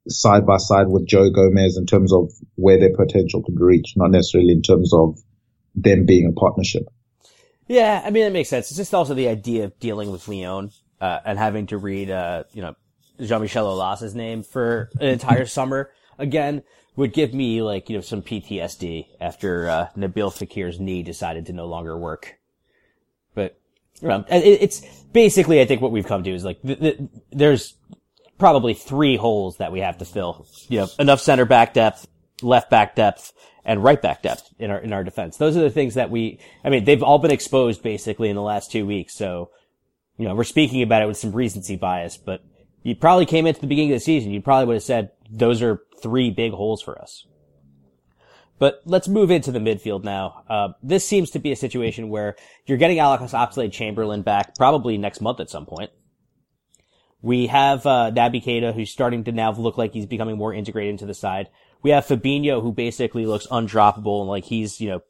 side 0.09 0.47
by 0.47 0.57
side 0.57 0.89
with 0.89 1.07
Joe 1.07 1.31
Gomez 1.31 1.77
in 1.77 1.87
terms 1.87 2.13
of 2.13 2.33
where 2.55 2.79
their 2.79 2.95
potential 2.97 3.43
could 3.43 3.61
reach, 3.61 3.93
not 3.97 4.11
necessarily 4.11 4.53
in 4.53 4.63
terms 4.63 4.93
of 4.95 5.19
them 5.75 6.07
being 6.07 6.27
a 6.27 6.33
partnership. 6.33 6.85
Yeah, 7.69 8.03
I 8.05 8.11
mean, 8.11 8.25
it 8.25 8.33
makes 8.33 8.49
sense. 8.49 8.71
It's 8.71 8.79
just 8.79 8.95
also 8.95 9.15
the 9.15 9.29
idea 9.29 9.65
of 9.65 9.79
dealing 9.79 10.11
with 10.11 10.27
Lyon 10.27 10.71
uh, 11.01 11.21
and 11.25 11.39
having 11.39 11.67
to 11.69 11.79
read, 11.79 12.11
uh, 12.11 12.45
you 12.53 12.63
know, 12.63 12.75
Jean-Michel 13.21 13.67
Aulas's 13.67 14.15
name 14.15 14.43
for 14.43 14.91
an 15.01 15.09
entire 15.09 15.47
summer 15.47 15.91
again 16.19 16.63
would 16.97 17.13
give 17.13 17.33
me 17.33 17.63
like, 17.63 17.89
you 17.89 17.97
know, 17.97 18.03
some 18.03 18.23
PTSD 18.23 19.07
after, 19.21 19.69
uh, 19.69 19.89
Nabil 19.97 20.31
Fekir's 20.31 20.79
knee 20.79 21.03
decided 21.03 21.47
to 21.47 21.53
no 21.53 21.67
longer 21.67 21.97
work. 21.97 22.39
But, 23.35 23.59
um, 24.03 24.27
it's 24.29 24.81
basically, 25.13 25.61
I 25.61 25.65
think 25.65 25.81
what 25.81 25.93
we've 25.93 26.07
come 26.07 26.23
to 26.25 26.31
is 26.31 26.45
like, 26.45 26.61
th- 26.63 26.81
th- 26.81 26.99
there's 27.31 27.75
probably 28.39 28.75
three 28.75 29.17
holes 29.17 29.57
that 29.59 29.73
we 29.73 29.81
have 29.81 29.99
to 29.99 30.05
fill. 30.05 30.47
You 30.69 30.81
know, 30.81 30.89
enough 30.99 31.21
center 31.21 31.45
back 31.45 31.73
depth, 31.73 32.07
left 32.43 32.69
back 32.69 32.95
depth, 32.95 33.33
and 33.65 33.83
right 33.83 34.03
back 34.03 34.23
depth 34.23 34.53
in 34.59 34.71
our, 34.71 34.79
in 34.79 34.93
our 34.93 35.05
defense. 35.05 35.37
Those 35.37 35.57
are 35.57 35.63
the 35.63 35.71
things 35.71 35.95
that 35.95 36.11
we, 36.11 36.41
I 36.65 36.69
mean, 36.69 36.85
they've 36.85 37.03
all 37.03 37.19
been 37.19 37.31
exposed 37.31 37.83
basically 37.83 38.29
in 38.29 38.37
the 38.37 38.43
last 38.43 38.73
two 38.73 38.85
weeks. 38.85 39.15
So, 39.15 39.51
you 40.19 40.27
know, 40.27 40.35
we're 40.35 40.45
speaking 40.45 40.83
about 40.83 41.03
it 41.03 41.07
with 41.07 41.17
some 41.17 41.33
recency 41.33 41.77
bias, 41.77 42.17
but 42.17 42.45
you 42.83 42.97
probably 42.97 43.27
came 43.27 43.47
into 43.47 43.61
the 43.61 43.67
beginning 43.67 43.93
of 43.93 43.97
the 43.97 44.05
season, 44.05 44.33
you 44.33 44.43
probably 44.43 44.67
would 44.67 44.75
have 44.75 44.83
said 44.83 45.13
those 45.31 45.63
are 45.63 45.81
three 46.03 46.31
big 46.31 46.53
holes 46.53 46.83
for 46.83 47.01
us. 47.01 47.27
But 48.59 48.83
let's 48.85 49.09
move 49.09 49.31
into 49.31 49.51
the 49.51 49.59
midfield 49.59 50.05
now. 50.05 50.45
Uh, 50.49 50.69
this 50.83 51.07
seems 51.07 51.31
to 51.31 51.39
be 51.39 51.51
a 51.51 51.57
situation 51.57 52.11
where 52.11 52.37
you're 52.67 52.79
getting 52.79 53.01
Alex 53.01 53.33
Oxlade-Chamberlain 53.33 54.23
back 54.23 54.55
probably 54.57 54.99
next 54.99 55.21
month 55.21 55.41
at 55.41 55.51
some 55.51 55.67
point. 55.67 55.91
We 57.21 57.49
have 57.49 57.87
uh, 57.87 58.11
Naby 58.15 58.45
Keita, 58.45 58.75
who's 58.75 58.91
starting 58.91 59.25
to 59.25 59.33
now 59.33 59.53
look 59.53 59.79
like 59.79 59.93
he's 59.93 60.07
becoming 60.07 60.37
more 60.37 60.55
integrated 60.55 60.91
into 60.91 61.07
the 61.07 61.15
side. 61.15 61.49
We 61.83 61.91
have 61.91 62.07
Fabinho, 62.07 62.63
who 62.63 62.73
basically 62.73 63.27
looks 63.27 63.47
undroppable 63.47 64.21
and 64.21 64.29
like 64.29 64.45
he's, 64.45 64.81
you 64.81 64.91
know, 64.91 65.03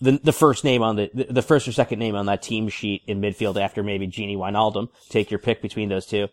the 0.00 0.18
the 0.22 0.32
first 0.32 0.64
name 0.64 0.82
on 0.82 0.96
the 0.96 1.10
the 1.30 1.42
first 1.42 1.68
or 1.68 1.72
second 1.72 2.00
name 2.00 2.16
on 2.16 2.26
that 2.26 2.42
team 2.42 2.68
sheet 2.68 3.02
in 3.06 3.20
midfield 3.20 3.60
after 3.60 3.82
maybe 3.84 4.08
Gini 4.08 4.36
Wijnaldum. 4.36 4.88
Take 5.08 5.30
your 5.30 5.38
pick 5.38 5.62
between 5.62 5.88
those 5.88 6.06
two. 6.06 6.28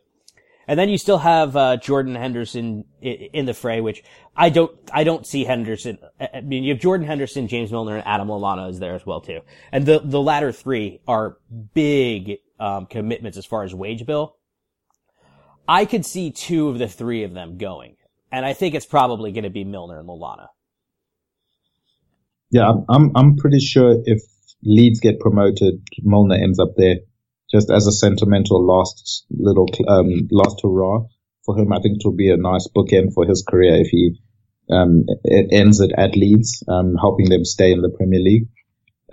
And 0.70 0.78
then 0.78 0.88
you 0.88 1.00
still 1.00 1.18
have 1.18 1.56
uh, 1.56 1.78
Jordan 1.78 2.14
Henderson 2.14 2.86
in 3.02 3.48
the 3.48 3.56
fray, 3.56 3.82
which 3.82 4.04
I 4.36 4.52
don't 4.52 4.72
I 4.94 5.04
don't 5.04 5.26
see 5.26 5.44
Henderson. 5.44 5.98
I 6.22 6.42
mean, 6.42 6.64
you 6.64 6.74
have 6.74 6.80
Jordan 6.80 7.08
Henderson, 7.08 7.48
James 7.48 7.72
Milner, 7.72 7.96
and 7.96 8.06
Adam 8.06 8.28
Lallana 8.28 8.70
is 8.70 8.78
there 8.78 8.94
as 8.94 9.04
well 9.04 9.20
too. 9.20 9.40
And 9.72 9.88
the 9.88 10.00
the 10.04 10.22
latter 10.22 10.52
three 10.52 11.02
are 11.08 11.38
big 11.74 12.38
um, 12.60 12.86
commitments 12.86 13.36
as 13.36 13.48
far 13.48 13.64
as 13.64 13.74
wage 13.74 14.06
bill. 14.06 14.38
I 15.68 15.86
could 15.86 16.06
see 16.06 16.30
two 16.30 16.70
of 16.70 16.78
the 16.78 16.88
three 16.88 17.24
of 17.24 17.34
them 17.34 17.58
going, 17.58 17.96
and 18.32 18.46
I 18.46 18.54
think 18.54 18.76
it's 18.76 18.86
probably 18.86 19.32
going 19.32 19.46
to 19.46 19.50
be 19.50 19.64
Milner 19.64 19.98
and 19.98 20.08
Lallana. 20.08 20.50
Yeah, 22.52 22.72
I'm 22.88 23.12
I'm 23.16 23.38
pretty 23.38 23.60
sure 23.60 24.04
if 24.06 24.22
Leeds 24.62 25.00
get 25.00 25.20
promoted, 25.20 25.82
Milner 26.04 26.36
ends 26.36 26.60
up 26.60 26.76
there 26.78 26.98
just 27.52 27.72
as 27.72 27.88
a 27.88 27.91
sentimental 27.91 28.66
last 28.66 29.26
little 29.30 29.68
um, 29.88 30.28
last 30.32 30.60
hurrah 30.64 31.06
for 31.45 31.58
him. 31.58 31.74
I 31.74 31.80
think 31.80 31.97
it 31.97 32.06
will 32.06 32.16
be 32.16 32.32
a 32.32 32.38
nice 32.38 32.68
bookend 32.76 33.14
for 33.14 33.26
his 33.26 33.43
career 33.47 33.76
if 33.76 33.88
he 33.88 34.20
um, 34.70 35.06
it 35.24 35.47
ends 35.52 35.80
it 35.80 35.91
at 35.97 36.16
Leeds, 36.16 36.64
um, 36.68 36.95
helping 37.00 37.30
them 37.30 37.43
stay 37.43 37.72
in 37.72 37.82
the 37.82 37.89
Premier 37.89 38.20
League. 38.20 38.50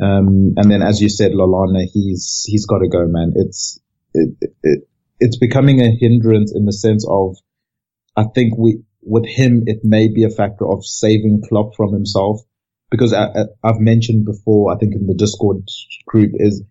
Um, 0.00 0.52
and 0.56 0.70
then, 0.70 0.82
as 0.82 1.00
you 1.00 1.08
said, 1.08 1.32
Lallana, 1.32 1.86
he's 1.90 2.44
he's 2.46 2.66
got 2.66 2.78
to 2.78 2.88
go, 2.88 3.06
man. 3.06 3.32
It's 3.36 3.80
it, 4.12 4.36
it, 4.62 4.88
it's 5.18 5.38
becoming 5.38 5.80
a 5.80 5.90
hindrance 5.90 6.52
in 6.54 6.66
the 6.66 6.72
sense 6.72 7.06
of, 7.08 7.36
I 8.16 8.24
think 8.34 8.58
we 8.58 8.82
with 9.02 9.26
him 9.26 9.62
it 9.66 9.78
may 9.82 10.08
be 10.08 10.24
a 10.24 10.30
factor 10.30 10.66
of 10.70 10.84
saving 10.84 11.42
Klopp 11.48 11.76
from 11.76 11.92
himself 11.92 12.40
because 12.90 13.12
I, 13.12 13.28
have 13.64 13.78
mentioned 13.78 14.26
before, 14.26 14.74
I 14.74 14.78
think 14.78 14.94
in 14.94 15.06
the 15.06 15.14
Discord 15.14 15.68
group 16.06 16.32
is 16.34 16.62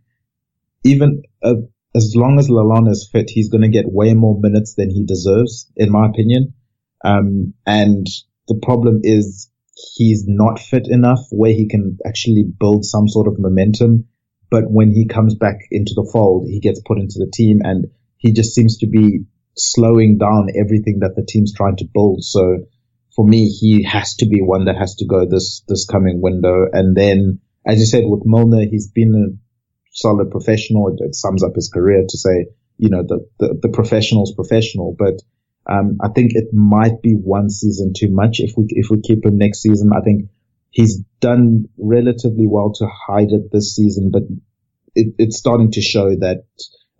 even 0.85 1.23
uh, 1.43 1.55
as 1.95 2.13
long 2.15 2.37
as 2.37 2.47
Lallana 2.47 2.91
is 2.91 3.09
fit, 3.11 3.29
he's 3.29 3.49
going 3.49 3.63
to 3.63 3.69
get 3.69 3.91
way 3.91 4.13
more 4.13 4.39
minutes 4.39 4.75
than 4.75 4.89
he 4.89 5.03
deserves, 5.03 5.71
in 5.75 5.91
my 5.91 6.07
opinion. 6.07 6.53
Um, 7.03 7.53
and 7.65 8.05
the 8.47 8.59
problem 8.61 9.01
is 9.03 9.49
he's 9.95 10.25
not 10.27 10.59
fit 10.59 10.87
enough 10.87 11.21
where 11.31 11.51
he 11.51 11.67
can 11.67 11.97
actually 12.05 12.43
build 12.43 12.85
some 12.85 13.07
sort 13.07 13.27
of 13.27 13.39
momentum. 13.39 14.05
But 14.51 14.65
when 14.69 14.91
he 14.91 15.07
comes 15.07 15.35
back 15.35 15.57
into 15.71 15.93
the 15.95 16.07
fold, 16.13 16.47
he 16.47 16.59
gets 16.59 16.81
put 16.85 16.99
into 16.99 17.17
the 17.17 17.31
team 17.33 17.61
and 17.63 17.87
he 18.17 18.31
just 18.31 18.53
seems 18.53 18.77
to 18.77 18.87
be 18.87 19.25
slowing 19.57 20.17
down 20.17 20.49
everything 20.55 20.99
that 20.99 21.15
the 21.15 21.25
team's 21.25 21.53
trying 21.53 21.77
to 21.77 21.89
build. 21.91 22.23
So 22.23 22.65
for 23.15 23.25
me, 23.25 23.49
he 23.49 23.83
has 23.83 24.15
to 24.17 24.27
be 24.27 24.41
one 24.41 24.65
that 24.65 24.77
has 24.77 24.95
to 24.95 25.05
go 25.05 25.25
this, 25.25 25.63
this 25.67 25.85
coming 25.85 26.21
window. 26.21 26.67
And 26.71 26.95
then, 26.95 27.39
as 27.65 27.79
you 27.79 27.85
said, 27.85 28.03
with 28.05 28.23
Milner, 28.25 28.65
he's 28.69 28.91
been 28.91 29.39
solid 29.95 30.29
professional. 30.29 30.89
It, 30.89 31.03
it, 31.03 31.15
sums 31.15 31.41
up 31.41 31.55
his 31.55 31.69
career 31.73 32.03
to 32.07 32.17
say, 32.17 32.47
you 32.77 32.89
know, 32.89 33.01
the, 33.01 33.27
the, 33.39 33.59
the 33.63 33.69
professional's 33.69 34.33
professional, 34.35 34.95
but, 34.97 35.21
um, 35.67 35.97
I 36.03 36.09
think 36.09 36.33
it 36.35 36.53
might 36.53 37.01
be 37.01 37.13
one 37.13 37.49
season 37.49 37.93
too 37.97 38.09
much. 38.11 38.39
If 38.39 38.51
we, 38.55 38.65
if 38.69 38.91
we 38.91 39.01
keep 39.01 39.25
him 39.25 39.37
next 39.37 39.61
season, 39.63 39.91
I 39.97 40.01
think 40.01 40.29
he's 40.69 41.01
done 41.21 41.69
relatively 41.79 42.45
well 42.45 42.73
to 42.73 42.87
hide 42.87 43.31
it 43.31 43.51
this 43.51 43.73
season, 43.73 44.11
but 44.11 44.23
it, 44.93 45.15
it's 45.17 45.37
starting 45.37 45.71
to 45.71 45.81
show 45.81 46.09
that, 46.09 46.43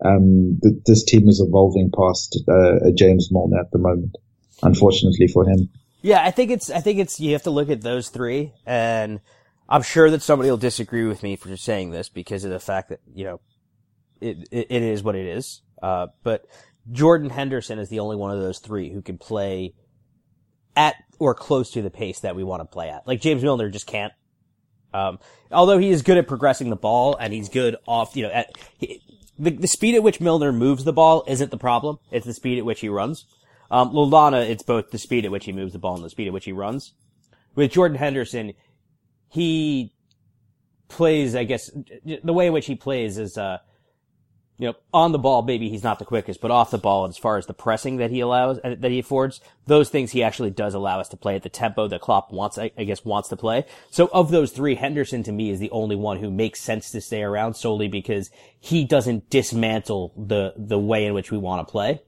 um, 0.04 0.58
this 0.84 1.04
team 1.04 1.28
is 1.28 1.40
evolving 1.46 1.92
past, 1.96 2.42
uh, 2.48 2.90
James 2.96 3.28
Milner 3.30 3.60
at 3.60 3.70
the 3.70 3.78
moment, 3.78 4.16
unfortunately 4.62 5.28
for 5.28 5.48
him. 5.48 5.68
Yeah, 6.00 6.24
I 6.24 6.30
think 6.30 6.50
it's, 6.50 6.70
I 6.70 6.80
think 6.80 6.98
it's, 6.98 7.20
you 7.20 7.32
have 7.32 7.42
to 7.44 7.50
look 7.50 7.70
at 7.70 7.82
those 7.82 8.08
three 8.08 8.54
and, 8.64 9.20
I'm 9.68 9.82
sure 9.82 10.10
that 10.10 10.22
somebody 10.22 10.50
will 10.50 10.56
disagree 10.56 11.04
with 11.04 11.22
me 11.22 11.36
for 11.36 11.56
saying 11.56 11.90
this 11.90 12.08
because 12.08 12.44
of 12.44 12.50
the 12.50 12.60
fact 12.60 12.90
that, 12.90 13.00
you 13.12 13.24
know, 13.24 13.40
it, 14.20 14.48
it, 14.50 14.66
it 14.70 14.82
is 14.82 15.02
what 15.02 15.16
it 15.16 15.26
is. 15.26 15.62
Uh, 15.82 16.08
but 16.22 16.46
Jordan 16.90 17.30
Henderson 17.30 17.78
is 17.78 17.88
the 17.88 18.00
only 18.00 18.16
one 18.16 18.30
of 18.30 18.40
those 18.40 18.58
three 18.58 18.92
who 18.92 19.02
can 19.02 19.18
play 19.18 19.74
at 20.76 20.94
or 21.18 21.34
close 21.34 21.72
to 21.72 21.82
the 21.82 21.90
pace 21.90 22.20
that 22.20 22.36
we 22.36 22.44
want 22.44 22.60
to 22.60 22.66
play 22.66 22.90
at. 22.90 23.06
Like 23.06 23.20
James 23.20 23.42
Milner 23.42 23.70
just 23.70 23.86
can't. 23.86 24.12
Um, 24.94 25.18
although 25.50 25.78
he 25.78 25.90
is 25.90 26.02
good 26.02 26.16
at 26.16 26.28
progressing 26.28 26.70
the 26.70 26.76
ball 26.76 27.16
and 27.16 27.32
he's 27.32 27.48
good 27.48 27.76
off, 27.86 28.16
you 28.16 28.22
know, 28.22 28.30
at 28.30 28.50
he, 28.78 29.02
the, 29.38 29.50
the 29.50 29.68
speed 29.68 29.94
at 29.94 30.02
which 30.02 30.20
Milner 30.20 30.52
moves 30.52 30.84
the 30.84 30.92
ball 30.92 31.24
isn't 31.26 31.50
the 31.50 31.58
problem. 31.58 31.98
It's 32.10 32.26
the 32.26 32.34
speed 32.34 32.58
at 32.58 32.64
which 32.64 32.80
he 32.80 32.88
runs. 32.88 33.26
Um, 33.70 33.90
it's 33.92 34.62
both 34.62 34.90
the 34.90 34.98
speed 34.98 35.24
at 35.24 35.30
which 35.30 35.44
he 35.44 35.52
moves 35.52 35.72
the 35.72 35.78
ball 35.78 35.96
and 35.96 36.04
the 36.04 36.10
speed 36.10 36.28
at 36.28 36.32
which 36.32 36.44
he 36.44 36.52
runs. 36.52 36.94
With 37.54 37.72
Jordan 37.72 37.98
Henderson, 37.98 38.52
he 39.28 39.92
plays, 40.88 41.34
I 41.34 41.44
guess, 41.44 41.70
the 42.04 42.32
way 42.32 42.46
in 42.46 42.52
which 42.52 42.66
he 42.66 42.74
plays 42.74 43.18
is, 43.18 43.36
uh, 43.36 43.58
you 44.58 44.68
know, 44.68 44.74
on 44.92 45.12
the 45.12 45.18
ball, 45.18 45.42
maybe 45.42 45.68
he's 45.68 45.82
not 45.82 45.98
the 45.98 46.06
quickest, 46.06 46.40
but 46.40 46.50
off 46.50 46.70
the 46.70 46.78
ball, 46.78 47.06
as 47.06 47.18
far 47.18 47.36
as 47.36 47.46
the 47.46 47.52
pressing 47.52 47.98
that 47.98 48.10
he 48.10 48.20
allows, 48.20 48.58
uh, 48.64 48.74
that 48.78 48.90
he 48.90 48.98
affords, 48.98 49.40
those 49.66 49.90
things 49.90 50.12
he 50.12 50.22
actually 50.22 50.50
does 50.50 50.72
allow 50.72 50.98
us 50.98 51.08
to 51.10 51.16
play 51.16 51.34
at 51.34 51.42
the 51.42 51.50
tempo 51.50 51.88
that 51.88 52.00
Klopp 52.00 52.32
wants, 52.32 52.56
I, 52.56 52.70
I, 52.78 52.84
guess, 52.84 53.04
wants 53.04 53.28
to 53.28 53.36
play. 53.36 53.66
So 53.90 54.08
of 54.14 54.30
those 54.30 54.52
three, 54.52 54.74
Henderson 54.74 55.22
to 55.24 55.32
me 55.32 55.50
is 55.50 55.58
the 55.58 55.70
only 55.70 55.96
one 55.96 56.18
who 56.18 56.30
makes 56.30 56.60
sense 56.60 56.90
to 56.92 57.02
stay 57.02 57.22
around 57.22 57.54
solely 57.54 57.88
because 57.88 58.30
he 58.58 58.84
doesn't 58.84 59.28
dismantle 59.28 60.14
the, 60.16 60.54
the 60.56 60.78
way 60.78 61.04
in 61.04 61.12
which 61.12 61.30
we 61.30 61.36
want 61.36 61.66
to 61.66 61.70
play. 61.70 62.00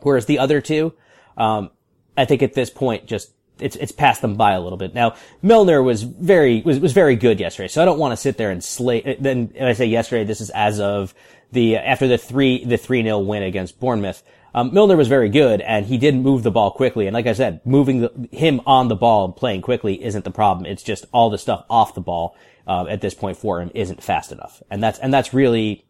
Whereas 0.00 0.26
the 0.26 0.40
other 0.40 0.60
two, 0.60 0.92
um, 1.36 1.70
I 2.16 2.24
think 2.24 2.42
at 2.42 2.54
this 2.54 2.70
point 2.70 3.06
just 3.06 3.32
it's 3.58 3.76
it's 3.76 3.92
passed 3.92 4.22
them 4.22 4.36
by 4.36 4.52
a 4.52 4.60
little 4.60 4.78
bit. 4.78 4.94
Now 4.94 5.14
Milner 5.42 5.82
was 5.82 6.02
very 6.02 6.62
was 6.62 6.78
was 6.78 6.92
very 6.92 7.16
good 7.16 7.40
yesterday, 7.40 7.68
so 7.68 7.82
I 7.82 7.84
don't 7.84 7.98
want 7.98 8.12
to 8.12 8.16
sit 8.16 8.36
there 8.36 8.50
and 8.50 8.62
slate. 8.62 9.22
Then 9.22 9.52
I 9.60 9.72
say 9.72 9.86
yesterday, 9.86 10.24
this 10.24 10.40
is 10.40 10.50
as 10.50 10.80
of 10.80 11.14
the 11.52 11.76
after 11.76 12.06
the 12.08 12.18
three 12.18 12.64
the 12.64 12.76
three 12.76 13.02
0 13.02 13.20
win 13.20 13.42
against 13.42 13.80
Bournemouth. 13.80 14.22
Um, 14.54 14.72
Milner 14.72 14.96
was 14.96 15.08
very 15.08 15.28
good, 15.28 15.60
and 15.60 15.84
he 15.84 15.98
did 15.98 16.14
move 16.14 16.42
the 16.42 16.50
ball 16.50 16.70
quickly. 16.70 17.06
And 17.06 17.12
like 17.12 17.26
I 17.26 17.34
said, 17.34 17.60
moving 17.66 18.00
the, 18.00 18.28
him 18.32 18.62
on 18.64 18.88
the 18.88 18.96
ball 18.96 19.26
and 19.26 19.36
playing 19.36 19.60
quickly 19.60 20.02
isn't 20.02 20.24
the 20.24 20.30
problem. 20.30 20.64
It's 20.64 20.82
just 20.82 21.04
all 21.12 21.28
the 21.28 21.36
stuff 21.36 21.66
off 21.68 21.94
the 21.94 22.00
ball 22.00 22.34
uh, 22.66 22.86
at 22.88 23.02
this 23.02 23.12
point 23.12 23.36
for 23.36 23.60
him 23.60 23.70
isn't 23.74 24.02
fast 24.02 24.32
enough, 24.32 24.62
and 24.70 24.82
that's 24.82 24.98
and 24.98 25.12
that's 25.12 25.32
really. 25.32 25.84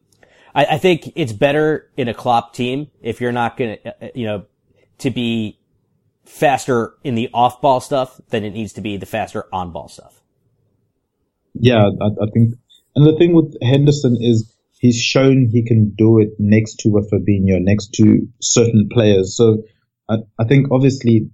I, 0.54 0.64
I 0.64 0.78
think 0.78 1.12
it's 1.16 1.32
better 1.32 1.90
in 1.96 2.08
a 2.08 2.14
Klopp 2.14 2.54
team 2.54 2.90
if 3.02 3.20
you're 3.20 3.32
not 3.32 3.56
gonna, 3.56 3.76
uh, 3.84 3.90
uh, 4.00 4.08
you 4.14 4.26
know, 4.26 4.46
to 4.98 5.10
be 5.10 5.58
faster 6.26 6.94
in 7.04 7.14
the 7.14 7.30
off 7.32 7.60
ball 7.60 7.80
stuff 7.80 8.20
than 8.30 8.44
it 8.44 8.50
needs 8.50 8.72
to 8.74 8.80
be 8.80 8.96
the 8.96 9.06
faster 9.06 9.46
on 9.52 9.72
ball 9.72 9.88
stuff. 9.88 10.20
Yeah, 11.54 11.88
I, 12.00 12.06
I, 12.06 12.26
think, 12.34 12.54
and 12.94 13.06
the 13.06 13.16
thing 13.16 13.34
with 13.34 13.56
Henderson 13.62 14.18
is 14.20 14.54
he's 14.78 15.00
shown 15.00 15.48
he 15.50 15.64
can 15.64 15.94
do 15.96 16.18
it 16.18 16.30
next 16.38 16.80
to 16.80 16.98
a 16.98 17.02
Fabinho, 17.02 17.60
next 17.60 17.94
to 17.94 18.28
certain 18.40 18.88
players. 18.92 19.36
So 19.36 19.62
I, 20.08 20.16
I 20.38 20.44
think 20.44 20.68
obviously 20.70 21.30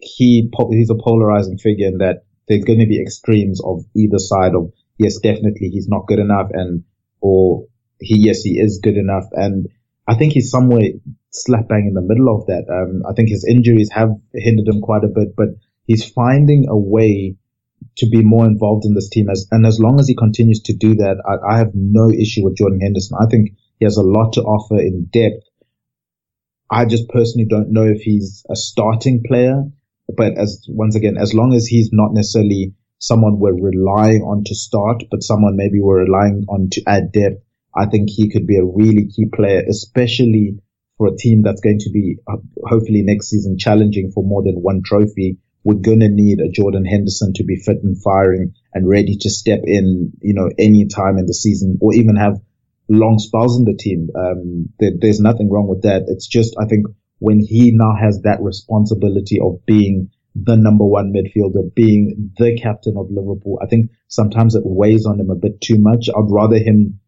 he, 0.00 0.50
he's 0.70 0.90
a 0.90 0.94
polarizing 0.94 1.58
figure 1.58 1.86
in 1.86 1.98
that 1.98 2.24
there's 2.48 2.64
going 2.64 2.80
to 2.80 2.86
be 2.86 3.00
extremes 3.00 3.60
of 3.64 3.84
either 3.94 4.18
side 4.18 4.54
of, 4.54 4.72
yes, 4.98 5.18
definitely 5.18 5.68
he's 5.68 5.88
not 5.88 6.06
good 6.06 6.18
enough 6.18 6.48
and, 6.52 6.84
or 7.20 7.66
he, 8.00 8.18
yes, 8.18 8.42
he 8.42 8.58
is 8.58 8.80
good 8.82 8.96
enough. 8.96 9.24
And 9.32 9.68
I 10.06 10.16
think 10.16 10.32
he's 10.32 10.50
somewhere 10.50 10.82
slap 11.34 11.68
bang 11.68 11.86
in 11.88 11.94
the 11.94 12.00
middle 12.00 12.34
of 12.34 12.46
that. 12.46 12.64
Um, 12.70 13.02
I 13.08 13.12
think 13.12 13.28
his 13.28 13.44
injuries 13.44 13.90
have 13.92 14.10
hindered 14.32 14.68
him 14.68 14.80
quite 14.80 15.04
a 15.04 15.08
bit, 15.08 15.34
but 15.36 15.48
he's 15.86 16.08
finding 16.08 16.66
a 16.68 16.76
way 16.76 17.36
to 17.98 18.08
be 18.08 18.22
more 18.22 18.46
involved 18.46 18.84
in 18.86 18.94
this 18.94 19.10
team. 19.10 19.28
As, 19.28 19.46
and 19.50 19.66
as 19.66 19.78
long 19.78 20.00
as 20.00 20.08
he 20.08 20.14
continues 20.14 20.62
to 20.62 20.74
do 20.74 20.94
that, 20.96 21.16
I, 21.26 21.54
I 21.54 21.58
have 21.58 21.72
no 21.74 22.10
issue 22.10 22.44
with 22.44 22.56
Jordan 22.56 22.80
Henderson. 22.80 23.18
I 23.20 23.26
think 23.26 23.50
he 23.78 23.84
has 23.84 23.96
a 23.96 24.02
lot 24.02 24.34
to 24.34 24.42
offer 24.42 24.78
in 24.78 25.08
depth. 25.12 25.44
I 26.70 26.86
just 26.86 27.08
personally 27.08 27.46
don't 27.48 27.72
know 27.72 27.84
if 27.84 28.00
he's 28.00 28.44
a 28.50 28.56
starting 28.56 29.22
player, 29.26 29.64
but 30.16 30.38
as 30.38 30.64
once 30.68 30.96
again, 30.96 31.16
as 31.18 31.34
long 31.34 31.54
as 31.54 31.66
he's 31.66 31.90
not 31.92 32.14
necessarily 32.14 32.74
someone 32.98 33.38
we're 33.38 33.52
relying 33.52 34.22
on 34.22 34.44
to 34.44 34.54
start, 34.54 35.04
but 35.10 35.22
someone 35.22 35.56
maybe 35.56 35.80
we're 35.80 36.04
relying 36.04 36.46
on 36.48 36.68
to 36.72 36.82
add 36.86 37.12
depth, 37.12 37.42
I 37.76 37.86
think 37.86 38.08
he 38.08 38.30
could 38.30 38.46
be 38.46 38.56
a 38.56 38.64
really 38.64 39.08
key 39.08 39.26
player, 39.32 39.62
especially 39.68 40.58
for 40.98 41.08
a 41.08 41.16
team 41.16 41.42
that's 41.42 41.60
going 41.60 41.78
to 41.80 41.90
be 41.90 42.16
uh, 42.26 42.36
hopefully 42.66 43.02
next 43.02 43.28
season 43.28 43.58
challenging 43.58 44.12
for 44.12 44.22
more 44.22 44.42
than 44.42 44.54
one 44.54 44.82
trophy. 44.84 45.38
We're 45.64 45.74
going 45.74 46.00
to 46.00 46.08
need 46.08 46.40
a 46.40 46.50
Jordan 46.50 46.84
Henderson 46.84 47.32
to 47.34 47.44
be 47.44 47.56
fit 47.56 47.78
and 47.82 48.00
firing 48.02 48.54
and 48.72 48.88
ready 48.88 49.16
to 49.20 49.30
step 49.30 49.60
in, 49.64 50.12
you 50.20 50.34
know, 50.34 50.50
any 50.58 50.86
time 50.86 51.18
in 51.18 51.26
the 51.26 51.34
season 51.34 51.78
or 51.80 51.94
even 51.94 52.16
have 52.16 52.38
long 52.88 53.18
spells 53.18 53.58
in 53.58 53.64
the 53.64 53.74
team. 53.74 54.10
Um, 54.14 54.68
there, 54.78 54.92
there's 55.00 55.20
nothing 55.20 55.50
wrong 55.50 55.66
with 55.66 55.82
that. 55.82 56.02
It's 56.08 56.26
just, 56.26 56.54
I 56.60 56.66
think 56.66 56.86
when 57.18 57.40
he 57.40 57.70
now 57.72 57.94
has 57.98 58.20
that 58.22 58.42
responsibility 58.42 59.40
of 59.40 59.64
being 59.64 60.10
the 60.34 60.56
number 60.56 60.84
one 60.84 61.12
midfielder, 61.12 61.74
being 61.74 62.32
the 62.36 62.58
captain 62.60 62.96
of 62.96 63.10
Liverpool. 63.10 63.60
I 63.62 63.66
think 63.66 63.90
sometimes 64.08 64.54
it 64.54 64.62
weighs 64.64 65.06
on 65.06 65.20
him 65.20 65.30
a 65.30 65.36
bit 65.36 65.60
too 65.60 65.78
much. 65.78 66.08
I'd 66.08 66.28
rather 66.28 66.56
him 66.56 66.98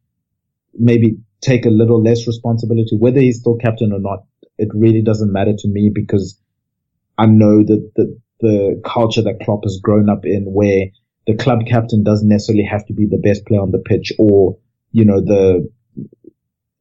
maybe 0.72 1.18
take 1.41 1.66
a 1.66 1.70
little 1.70 2.03
less 2.03 2.26
responsibility, 2.26 2.97
whether 2.97 3.20
he's 3.20 3.41
still 3.41 3.57
captain 3.57 3.93
or 3.93 4.01
not. 4.01 4.24
It 4.59 4.68
really 4.74 5.03
doesn't 5.03 5.32
matter 5.32 5.53
to 5.57 5.68
me 5.68 5.91
because 5.95 6.41
I 7.18 7.26
know 7.26 7.62
that 7.62 7.93
the, 7.95 8.18
the 8.41 8.82
culture 8.84 9.22
that 9.22 9.41
Klopp 9.45 9.64
has 9.64 9.80
grown 9.82 10.09
up 10.09 10.24
in 10.24 10.45
where 10.45 10.87
the 11.26 11.37
club 11.37 11.61
captain 11.68 12.05
doesn't 12.05 12.28
necessarily 12.28 12.64
have 12.64 12.87
to 12.87 12.95
be 12.95 13.07
the 13.07 13.18
best 13.18 13.47
player 13.47 13.61
on 13.61 13.70
the 13.70 13.78
pitch 13.78 14.12
or, 14.18 14.59
you 14.93 15.05
know, 15.05 15.20
the, 15.20 15.70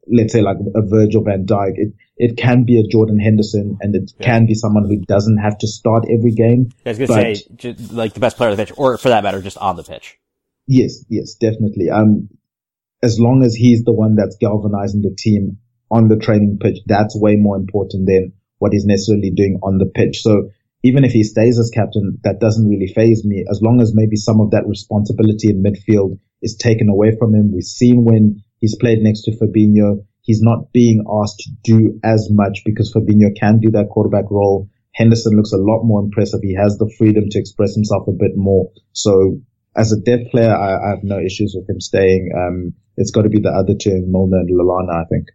let's 0.07 0.33
say 0.33 0.41
like 0.41 0.57
a 0.75 0.81
Virgil 0.81 1.23
van 1.23 1.45
Dijk. 1.45 1.73
It, 1.75 1.93
it 2.17 2.37
can 2.37 2.63
be 2.63 2.79
a 2.79 2.83
Jordan 2.83 3.19
Henderson 3.19 3.77
and 3.81 3.95
it 3.95 4.13
yeah. 4.19 4.25
can 4.25 4.45
be 4.45 4.53
someone 4.53 4.85
who 4.85 4.97
doesn't 4.97 5.37
have 5.37 5.57
to 5.59 5.67
start 5.67 6.05
every 6.09 6.31
game. 6.31 6.69
I 6.85 6.89
was 6.89 6.97
going 6.97 7.07
to 7.09 7.35
say, 7.35 7.75
like 7.91 8.13
the 8.13 8.19
best 8.19 8.37
player 8.37 8.51
on 8.51 8.55
the 8.55 8.65
pitch 8.65 8.73
or 8.77 8.97
for 8.97 9.09
that 9.09 9.23
matter, 9.23 9.41
just 9.41 9.57
on 9.57 9.75
the 9.75 9.83
pitch. 9.83 10.17
Yes, 10.67 11.03
yes, 11.09 11.35
definitely. 11.35 11.89
Um, 11.89 12.29
as 13.03 13.19
long 13.19 13.43
as 13.43 13.55
he's 13.55 13.83
the 13.83 13.93
one 13.93 14.15
that's 14.15 14.37
galvanizing 14.37 15.01
the 15.01 15.15
team 15.17 15.57
on 15.91 16.07
the 16.07 16.17
training 16.17 16.57
pitch, 16.61 16.79
that's 16.85 17.15
way 17.17 17.35
more 17.35 17.55
important 17.55 18.07
than 18.07 18.33
what 18.57 18.73
he's 18.73 18.85
necessarily 18.85 19.31
doing 19.31 19.59
on 19.63 19.77
the 19.77 19.85
pitch. 19.85 20.21
So 20.21 20.49
even 20.83 21.03
if 21.03 21.11
he 21.11 21.23
stays 21.23 21.59
as 21.59 21.71
captain, 21.73 22.19
that 22.23 22.39
doesn't 22.39 22.69
really 22.69 22.87
phase 22.87 23.25
me. 23.25 23.45
As 23.49 23.59
long 23.61 23.81
as 23.81 23.93
maybe 23.93 24.15
some 24.15 24.39
of 24.39 24.51
that 24.51 24.67
responsibility 24.67 25.49
in 25.49 25.63
midfield 25.63 26.19
is 26.41 26.55
taken 26.55 26.89
away 26.89 27.15
from 27.17 27.33
him. 27.33 27.51
We've 27.51 27.63
seen 27.63 28.05
when 28.05 28.43
he's 28.59 28.77
played 28.77 28.99
next 28.99 29.21
to 29.23 29.31
Fabinho, 29.31 30.05
he's 30.21 30.41
not 30.41 30.71
being 30.71 31.03
asked 31.09 31.39
to 31.39 31.49
do 31.63 31.99
as 32.03 32.29
much 32.31 32.61
because 32.65 32.93
Fabinho 32.93 33.35
can 33.35 33.59
do 33.59 33.71
that 33.71 33.89
quarterback 33.89 34.29
role. 34.29 34.69
Henderson 34.93 35.35
looks 35.35 35.51
a 35.53 35.57
lot 35.57 35.83
more 35.83 36.01
impressive. 36.01 36.39
He 36.41 36.55
has 36.55 36.77
the 36.77 36.91
freedom 36.97 37.25
to 37.29 37.39
express 37.39 37.75
himself 37.75 38.07
a 38.07 38.11
bit 38.11 38.31
more. 38.35 38.71
So 38.93 39.41
as 39.75 39.91
a 39.91 39.99
depth 39.99 40.31
player, 40.31 40.55
I, 40.55 40.85
I 40.85 40.89
have 40.89 41.03
no 41.03 41.19
issues 41.19 41.53
with 41.55 41.69
him 41.69 41.81
staying. 41.81 42.31
Um, 42.35 42.73
it's 42.97 43.11
got 43.11 43.23
to 43.23 43.29
be 43.29 43.39
the 43.39 43.49
other 43.49 43.73
two, 43.73 44.05
Milner 44.07 44.39
and 44.39 44.49
Lallana, 44.49 45.03
I 45.03 45.05
think. 45.05 45.27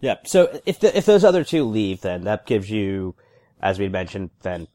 Yeah. 0.00 0.16
So 0.24 0.60
if 0.66 0.80
the, 0.80 0.96
if 0.96 1.06
those 1.06 1.24
other 1.24 1.44
two 1.44 1.64
leave, 1.64 2.00
then 2.02 2.24
that 2.24 2.46
gives 2.46 2.70
you, 2.70 3.14
as 3.60 3.78
we 3.78 3.88
mentioned, 3.88 4.30
then 4.42 4.66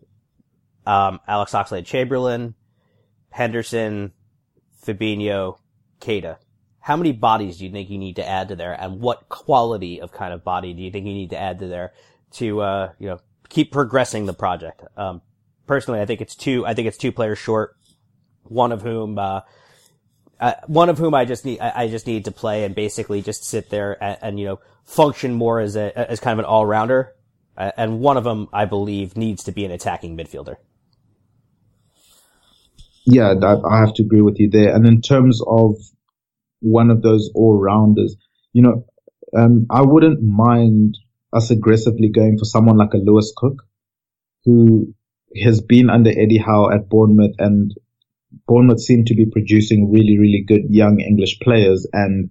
um, 0.85 1.19
Alex 1.27 1.51
Oxlade-Chamberlain, 1.51 2.55
Henderson, 3.29 4.13
Fabinho, 4.83 5.57
Keita. 5.99 6.37
How 6.79 6.95
many 6.95 7.11
bodies 7.11 7.57
do 7.57 7.65
you 7.65 7.71
think 7.71 7.89
you 7.89 7.97
need 7.97 8.17
to 8.17 8.27
add 8.27 8.49
to 8.49 8.55
there, 8.55 8.73
and 8.79 9.01
what 9.01 9.27
quality 9.27 9.99
of 9.99 10.11
kind 10.11 10.31
of 10.31 10.43
body 10.43 10.73
do 10.73 10.83
you 10.83 10.91
think 10.91 11.07
you 11.07 11.13
need 11.13 11.31
to 11.31 11.37
add 11.37 11.57
to 11.59 11.67
there 11.67 11.93
to 12.33 12.61
uh, 12.61 12.91
you 12.99 13.07
know 13.07 13.19
keep 13.49 13.71
progressing 13.71 14.27
the 14.27 14.35
project? 14.35 14.83
Um, 14.95 15.23
personally, 15.65 15.99
I 15.99 16.05
think 16.05 16.21
it's 16.21 16.35
two. 16.35 16.63
I 16.63 16.75
think 16.75 16.87
it's 16.87 16.97
two 16.97 17.11
players 17.11 17.39
short. 17.39 17.75
One 18.47 18.71
of 18.71 18.81
whom 18.81 19.17
uh, 19.17 19.41
uh, 20.39 20.53
one 20.67 20.89
of 20.89 20.97
whom 20.97 21.13
I 21.13 21.25
just 21.25 21.45
need, 21.45 21.59
I, 21.59 21.83
I, 21.83 21.87
just 21.87 22.07
need 22.07 22.25
to 22.25 22.31
play 22.31 22.65
and 22.65 22.75
basically 22.75 23.21
just 23.21 23.45
sit 23.45 23.69
there 23.69 24.01
and, 24.03 24.17
and 24.21 24.39
you 24.39 24.45
know, 24.45 24.59
function 24.83 25.33
more 25.33 25.59
as 25.59 25.75
a, 25.75 25.97
as 26.11 26.19
kind 26.19 26.33
of 26.33 26.39
an 26.39 26.45
all 26.45 26.65
rounder. 26.65 27.13
Uh, 27.57 27.71
and 27.77 27.99
one 27.99 28.17
of 28.17 28.25
them, 28.25 28.49
I 28.51 28.65
believe, 28.65 29.15
needs 29.15 29.45
to 29.45 29.51
be 29.51 29.63
an 29.63 29.71
attacking 29.71 30.17
midfielder. 30.17 30.57
Yeah, 33.05 33.33
I 33.43 33.79
have 33.79 33.93
to 33.95 34.03
agree 34.03 34.21
with 34.21 34.39
you 34.39 34.49
there. 34.49 34.75
And 34.75 34.85
in 34.85 34.99
terms 34.99 35.39
of 35.47 35.75
one 36.59 36.89
of 36.89 37.01
those 37.01 37.29
all 37.33 37.57
rounders, 37.57 38.15
you 38.51 38.61
know, 38.61 38.85
um, 39.37 39.67
I 39.69 39.83
wouldn't 39.83 40.21
mind 40.21 40.97
us 41.31 41.51
aggressively 41.51 42.09
going 42.09 42.37
for 42.37 42.45
someone 42.45 42.77
like 42.77 42.93
a 42.93 42.97
Lewis 42.97 43.31
Cook, 43.35 43.63
who 44.43 44.93
has 45.41 45.61
been 45.61 45.89
under 45.89 46.09
Eddie 46.09 46.39
Howe 46.39 46.71
at 46.71 46.89
Bournemouth 46.89 47.35
and 47.39 47.73
Bournemouth 48.47 48.79
seem 48.79 49.05
to 49.05 49.15
be 49.15 49.25
producing 49.25 49.91
really, 49.91 50.17
really 50.17 50.43
good 50.47 50.63
young 50.69 50.99
English 50.99 51.39
players 51.39 51.87
and 51.91 52.29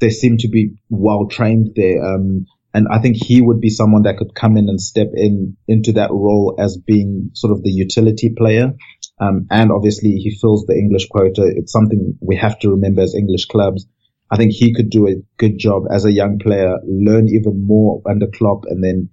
they 0.00 0.10
seem 0.10 0.38
to 0.38 0.48
be 0.48 0.74
well 0.88 1.28
trained 1.28 1.72
there. 1.76 2.02
Um, 2.04 2.46
and 2.72 2.86
I 2.90 2.98
think 3.00 3.16
he 3.16 3.40
would 3.40 3.60
be 3.60 3.70
someone 3.70 4.02
that 4.02 4.16
could 4.16 4.34
come 4.34 4.56
in 4.56 4.68
and 4.68 4.80
step 4.80 5.08
in 5.14 5.56
into 5.66 5.92
that 5.92 6.10
role 6.10 6.54
as 6.58 6.76
being 6.76 7.30
sort 7.34 7.52
of 7.52 7.62
the 7.62 7.70
utility 7.70 8.32
player. 8.36 8.74
Um, 9.18 9.46
and 9.50 9.72
obviously 9.72 10.12
he 10.12 10.38
fills 10.40 10.64
the 10.66 10.74
English 10.74 11.08
quota. 11.08 11.50
It's 11.54 11.72
something 11.72 12.16
we 12.20 12.36
have 12.36 12.58
to 12.60 12.70
remember 12.70 13.02
as 13.02 13.14
English 13.14 13.46
clubs. 13.46 13.86
I 14.30 14.36
think 14.36 14.52
he 14.52 14.72
could 14.72 14.90
do 14.90 15.08
a 15.08 15.16
good 15.38 15.58
job 15.58 15.84
as 15.90 16.04
a 16.04 16.12
young 16.12 16.38
player, 16.38 16.76
learn 16.86 17.28
even 17.28 17.66
more 17.66 18.00
under 18.08 18.28
Klopp 18.28 18.64
and 18.66 18.82
then, 18.82 19.10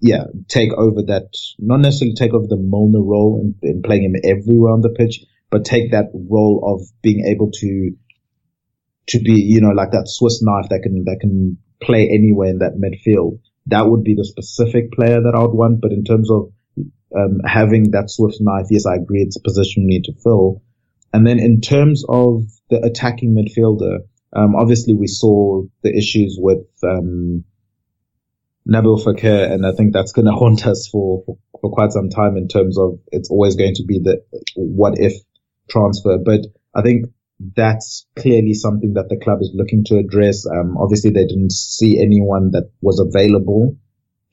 yeah, 0.00 0.24
take 0.48 0.72
over 0.72 1.02
that, 1.02 1.28
not 1.58 1.80
necessarily 1.80 2.14
take 2.14 2.34
over 2.34 2.46
the 2.48 2.56
Milner 2.56 3.00
role 3.00 3.40
and, 3.40 3.54
and 3.62 3.84
playing 3.84 4.02
him 4.02 4.16
everywhere 4.24 4.72
on 4.72 4.80
the 4.80 4.90
pitch, 4.90 5.24
but 5.50 5.64
take 5.64 5.92
that 5.92 6.10
role 6.12 6.62
of 6.64 6.86
being 7.02 7.26
able 7.26 7.50
to 7.50 7.92
to 9.08 9.20
be, 9.20 9.40
you 9.40 9.60
know, 9.60 9.70
like 9.70 9.92
that 9.92 10.08
Swiss 10.08 10.42
knife 10.42 10.68
that 10.70 10.80
can 10.82 11.04
that 11.04 11.18
can 11.20 11.58
play 11.80 12.08
anywhere 12.12 12.48
in 12.48 12.58
that 12.58 12.74
midfield. 12.74 13.40
That 13.66 13.88
would 13.88 14.04
be 14.04 14.14
the 14.14 14.24
specific 14.24 14.92
player 14.92 15.20
that 15.22 15.34
I 15.34 15.40
would 15.40 15.54
want. 15.54 15.80
But 15.80 15.92
in 15.92 16.04
terms 16.04 16.30
of 16.30 16.52
um, 17.16 17.40
having 17.44 17.92
that 17.92 18.10
Swiss 18.10 18.40
knife, 18.40 18.66
yes, 18.70 18.86
I 18.86 18.96
agree, 18.96 19.22
it's 19.22 19.36
a 19.36 19.42
position 19.42 19.84
we 19.84 19.94
need 19.94 20.04
to 20.04 20.14
fill. 20.22 20.62
And 21.12 21.26
then 21.26 21.38
in 21.38 21.60
terms 21.60 22.04
of 22.08 22.44
the 22.68 22.84
attacking 22.84 23.34
midfielder, 23.34 24.00
um, 24.32 24.54
obviously 24.56 24.94
we 24.94 25.06
saw 25.06 25.62
the 25.82 25.96
issues 25.96 26.36
with 26.38 26.66
um, 26.82 27.44
Nabil 28.68 29.02
Fekir, 29.02 29.50
and 29.50 29.64
I 29.64 29.72
think 29.72 29.92
that's 29.92 30.12
going 30.12 30.26
to 30.30 30.32
haunt 30.32 30.66
us 30.66 30.88
for, 30.90 31.24
for 31.60 31.70
quite 31.70 31.92
some 31.92 32.10
time 32.10 32.36
in 32.36 32.48
terms 32.48 32.78
of 32.78 32.98
it's 33.12 33.30
always 33.30 33.54
going 33.54 33.74
to 33.74 33.84
be 33.84 34.00
the 34.00 34.22
what 34.56 34.98
if 34.98 35.14
transfer. 35.68 36.18
But 36.18 36.40
I 36.74 36.82
think 36.82 37.06
that's 37.38 38.06
clearly 38.16 38.54
something 38.54 38.94
that 38.94 39.08
the 39.08 39.18
club 39.18 39.38
is 39.40 39.52
looking 39.54 39.84
to 39.84 39.98
address. 39.98 40.46
Um, 40.46 40.76
obviously 40.78 41.10
they 41.10 41.26
didn't 41.26 41.52
see 41.52 42.00
anyone 42.00 42.52
that 42.52 42.70
was 42.80 42.98
available 42.98 43.76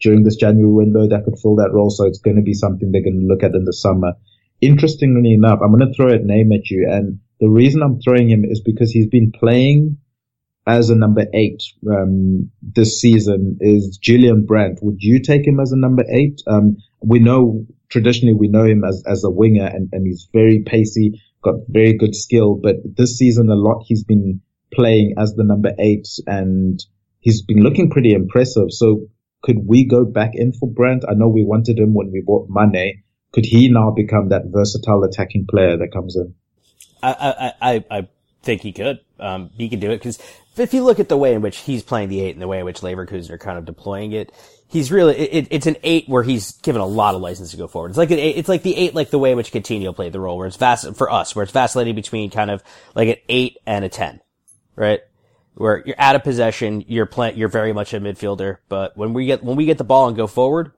during 0.02 0.24
this 0.24 0.36
January 0.36 0.72
window 0.72 1.08
that 1.08 1.24
could 1.26 1.40
fill 1.40 1.58
that 1.58 1.72
role. 1.74 1.90
So 1.90 2.06
it's 2.06 2.20
going 2.20 2.38
to 2.38 2.44
be 2.44 2.54
something 2.54 2.92
they're 2.92 3.04
going 3.04 3.20
to 3.20 3.28
look 3.28 3.44
at 3.44 3.56
in 3.56 3.66
the 3.66 3.74
summer. 3.74 4.14
Interestingly 4.62 5.34
enough, 5.34 5.60
I'm 5.64 5.76
going 5.76 5.88
to 5.88 5.94
throw 5.94 6.10
a 6.10 6.20
name 6.20 6.52
at 6.54 6.70
you. 6.70 6.88
And 6.90 7.20
the 7.40 7.50
reason 7.50 7.82
I'm 7.82 8.00
throwing 8.00 8.30
him 8.30 8.46
is 8.46 8.62
because 8.62 8.92
he's 8.92 9.08
been 9.08 9.32
playing 9.32 9.98
as 10.66 10.90
a 10.90 10.96
number 10.96 11.26
eight 11.34 11.62
um, 11.92 12.50
this 12.62 13.02
season 13.02 13.58
is 13.60 13.98
Julian 14.02 14.46
Brandt. 14.46 14.80
Would 14.82 15.02
you 15.02 15.22
take 15.22 15.46
him 15.46 15.60
as 15.60 15.74
a 15.74 15.78
number 15.78 16.06
eight? 16.10 16.42
Um, 16.48 16.78
we 17.02 17.20
know 17.20 17.66
traditionally 17.94 18.34
we 18.34 18.48
know 18.48 18.66
him 18.66 18.84
as 18.84 19.04
as 19.08 19.24
a 19.24 19.30
winger, 19.30 19.66
and, 19.66 19.88
and 19.94 20.06
he's 20.06 20.28
very 20.34 20.64
pacey, 20.66 21.22
got 21.44 21.56
very 21.70 21.94
good 21.94 22.16
skill. 22.16 22.60
But 22.62 22.78
this 22.84 23.18
season, 23.18 23.50
a 23.50 23.56
lot 23.56 23.86
he's 23.86 24.04
been 24.04 24.41
playing 24.74 25.14
as 25.18 25.36
the 25.36 25.44
number 25.44 25.72
eight, 25.78 26.08
and 26.26 26.84
he's 27.20 27.44
been 27.44 27.62
looking 27.62 27.91
pretty 27.91 28.14
impressive. 28.14 28.70
So 28.70 29.08
could 29.44 29.60
we 29.66 29.86
go 29.86 30.04
back 30.04 30.32
in 30.34 30.54
for 30.54 30.70
Brandt? 30.70 31.06
I 31.08 31.14
know 31.14 31.30
we 31.30 31.46
wanted 31.46 31.78
him 31.78 31.94
when 31.94 32.12
we 32.12 32.24
bought 32.26 32.48
Mane. 32.50 33.04
Could 33.32 33.46
he 33.46 33.70
now 33.70 33.91
become 33.91 34.30
that 34.30 34.44
versatile 34.48 35.04
attacking 35.04 35.46
player 35.50 35.78
that 35.78 35.94
comes 35.94 36.16
in? 36.16 36.34
I 37.04 37.54
I 37.62 37.74
I, 37.74 37.86
I 38.00 38.08
think 38.41 38.62
he 38.62 38.72
could. 38.72 39.00
Um, 39.20 39.52
he 39.56 39.70
can 39.70 39.80
do 39.80 39.91
it 39.91 39.98
because 39.98 40.18
if 40.58 40.74
you 40.74 40.84
look 40.84 40.99
at 40.99 41.10
the 41.10 41.18
way 41.18 41.34
in 41.34 41.41
which 41.41 41.58
he's 41.58 41.84
playing 41.84 42.10
the 42.10 42.22
eight 42.22 42.36
and 42.36 42.41
the 42.41 42.47
way 42.47 42.60
in 42.60 42.66
which 42.66 42.82
Leverkusen 42.82 43.32
are 43.32 43.38
kind 43.38 43.58
of 43.58 43.66
deploying 43.66 44.12
it, 44.12 44.32
he's 44.68 44.91
really 44.91 45.16
it, 45.16 45.47
it's 45.51 45.68
an 45.68 45.78
eight 45.84 46.10
where 46.10 46.24
he's 46.24 46.54
given 46.62 46.82
a 46.82 46.86
lot 46.86 47.16
of 47.16 47.22
license 47.22 47.51
to 47.51 47.58
go 47.58 47.68
forward. 47.68 47.89
It's 47.89 47.97
like 47.97 48.12
an 48.12 48.20
eight, 48.20 48.38
it's 48.38 48.49
like 48.49 48.64
the 48.64 48.76
eight 48.76 48.95
like 48.95 49.10
the 49.10 49.20
way 49.20 49.32
in 49.32 49.38
which 49.38 49.51
Coutinho 49.51 49.95
played 49.95 50.12
the 50.12 50.20
role, 50.20 50.38
where 50.38 50.47
it's 50.47 50.58
vast 50.58 50.95
for 50.95 51.12
us, 51.12 51.36
where 51.36 51.43
it's 51.43 51.51
vacillating 51.51 51.95
between 51.95 52.30
kind 52.30 52.51
of 52.51 52.64
like 52.95 53.10
an 53.10 53.16
eight 53.30 53.58
and 53.66 53.86
a 53.86 53.89
ten, 53.89 54.20
right? 54.76 55.01
Where 55.56 55.84
you're 55.86 55.99
out 55.99 56.16
of 56.16 56.24
possession, 56.24 56.84
you're 56.88 57.06
playing, 57.06 57.38
you're 57.38 57.49
very 57.49 57.74
much 57.74 57.93
a 57.93 57.99
midfielder, 57.99 58.58
but 58.70 58.97
when 58.97 59.14
we 59.14 59.28
get 59.28 59.43
when 59.43 59.56
we 59.56 59.66
get 59.66 59.78
the 59.78 59.84
ball 59.84 60.08
and 60.08 60.18
go 60.18 60.28
forward, 60.28 60.72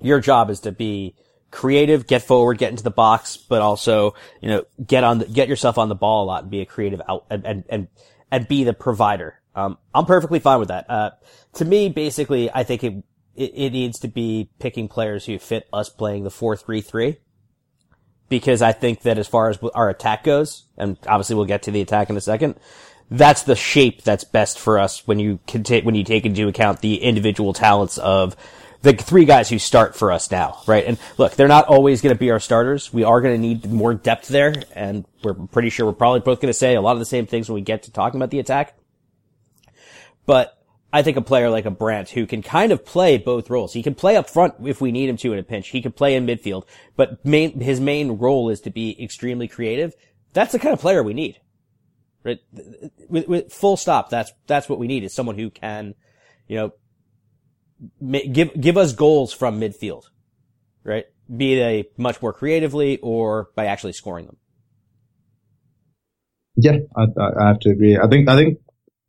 your 0.00 0.20
job 0.20 0.50
is 0.50 0.60
to 0.60 0.72
be 0.72 1.14
creative, 1.50 2.06
get 2.06 2.22
forward, 2.22 2.58
get 2.58 2.70
into 2.70 2.82
the 2.82 2.90
box, 2.90 3.36
but 3.36 3.60
also 3.60 4.14
you 4.40 4.48
know 4.48 4.64
get 4.84 5.04
on 5.04 5.18
the, 5.18 5.26
get 5.26 5.48
yourself 5.48 5.78
on 5.78 5.88
the 5.88 5.94
ball 5.94 6.24
a 6.24 6.26
lot 6.26 6.42
and 6.42 6.50
be 6.50 6.60
a 6.60 6.66
creative 6.66 7.02
out 7.08 7.26
and 7.30 7.46
and 7.46 7.64
and, 7.68 7.88
and 8.30 8.48
be 8.48 8.64
the 8.64 8.72
provider. 8.72 9.40
Um, 9.54 9.78
I'm 9.94 10.06
perfectly 10.06 10.38
fine 10.38 10.58
with 10.60 10.68
that. 10.68 10.88
Uh, 10.88 11.10
to 11.54 11.64
me, 11.64 11.88
basically, 11.88 12.50
I 12.52 12.64
think 12.64 12.84
it, 12.84 13.02
it, 13.34 13.52
it 13.54 13.72
needs 13.72 13.98
to 14.00 14.08
be 14.08 14.50
picking 14.58 14.88
players 14.88 15.26
who 15.26 15.38
fit 15.38 15.68
us 15.72 15.88
playing 15.88 16.24
the 16.24 16.30
4-3-3. 16.30 17.16
Because 18.28 18.60
I 18.60 18.72
think 18.72 19.02
that 19.02 19.16
as 19.18 19.26
far 19.26 19.48
as 19.48 19.58
our 19.74 19.88
attack 19.88 20.22
goes, 20.22 20.64
and 20.76 20.98
obviously 21.06 21.34
we'll 21.34 21.46
get 21.46 21.62
to 21.62 21.70
the 21.70 21.80
attack 21.80 22.10
in 22.10 22.16
a 22.16 22.20
second, 22.20 22.56
that's 23.10 23.44
the 23.44 23.56
shape 23.56 24.02
that's 24.02 24.24
best 24.24 24.58
for 24.58 24.78
us 24.78 25.06
when 25.06 25.18
you 25.18 25.40
when 25.82 25.94
you 25.94 26.04
take 26.04 26.26
into 26.26 26.46
account 26.46 26.80
the 26.80 26.96
individual 27.02 27.54
talents 27.54 27.96
of 27.96 28.36
the 28.82 28.92
three 28.92 29.24
guys 29.24 29.48
who 29.48 29.58
start 29.58 29.96
for 29.96 30.12
us 30.12 30.30
now, 30.30 30.60
right? 30.66 30.84
And 30.84 30.98
look, 31.16 31.34
they're 31.34 31.48
not 31.48 31.66
always 31.66 32.00
going 32.00 32.14
to 32.14 32.18
be 32.18 32.30
our 32.30 32.40
starters. 32.40 32.92
We 32.92 33.04
are 33.04 33.20
going 33.20 33.34
to 33.34 33.40
need 33.40 33.70
more 33.70 33.94
depth 33.94 34.28
there, 34.28 34.62
and 34.74 35.04
we're 35.22 35.34
pretty 35.34 35.70
sure 35.70 35.86
we're 35.86 35.92
probably 35.92 36.20
both 36.20 36.40
going 36.40 36.50
to 36.50 36.58
say 36.58 36.74
a 36.74 36.80
lot 36.80 36.92
of 36.92 37.00
the 37.00 37.04
same 37.04 37.26
things 37.26 37.48
when 37.48 37.56
we 37.56 37.60
get 37.60 37.84
to 37.84 37.92
talking 37.92 38.20
about 38.20 38.30
the 38.30 38.38
attack. 38.38 38.78
But 40.26 40.62
I 40.92 41.02
think 41.02 41.16
a 41.16 41.22
player 41.22 41.50
like 41.50 41.66
a 41.66 41.70
Brandt 41.70 42.10
who 42.10 42.26
can 42.26 42.40
kind 42.40 42.70
of 42.70 42.84
play 42.84 43.18
both 43.18 43.50
roles. 43.50 43.72
He 43.72 43.82
can 43.82 43.94
play 43.94 44.16
up 44.16 44.30
front 44.30 44.54
if 44.64 44.80
we 44.80 44.92
need 44.92 45.08
him 45.08 45.16
to 45.18 45.32
in 45.32 45.38
a 45.38 45.42
pinch. 45.42 45.68
He 45.68 45.82
can 45.82 45.92
play 45.92 46.14
in 46.14 46.26
midfield, 46.26 46.64
but 46.96 47.24
main, 47.24 47.60
his 47.60 47.80
main 47.80 48.12
role 48.12 48.48
is 48.48 48.60
to 48.62 48.70
be 48.70 49.02
extremely 49.02 49.48
creative. 49.48 49.94
That's 50.34 50.52
the 50.52 50.58
kind 50.58 50.72
of 50.72 50.80
player 50.80 51.02
we 51.02 51.14
need. 51.14 51.40
Right? 52.24 52.38
With, 53.08 53.26
with 53.26 53.52
full 53.52 53.76
stop. 53.76 54.10
That's, 54.10 54.32
that's 54.46 54.68
what 54.68 54.78
we 54.78 54.86
need 54.86 55.02
is 55.02 55.14
someone 55.14 55.38
who 55.38 55.50
can, 55.50 55.94
you 56.46 56.56
know, 56.56 56.72
give, 58.32 58.60
give 58.60 58.76
us 58.76 58.92
goals 58.92 59.32
from 59.32 59.60
midfield. 59.60 60.04
Right? 60.84 61.04
Be 61.34 61.56
they 61.56 61.84
much 61.96 62.22
more 62.22 62.32
creatively 62.32 62.98
or 62.98 63.50
by 63.54 63.66
actually 63.66 63.92
scoring 63.92 64.26
them. 64.26 64.36
Yeah, 66.56 66.78
I, 66.96 67.02
I 67.18 67.48
have 67.48 67.60
to 67.60 67.70
agree. 67.70 67.98
I 67.98 68.08
think, 68.08 68.28
I 68.28 68.36
think 68.36 68.58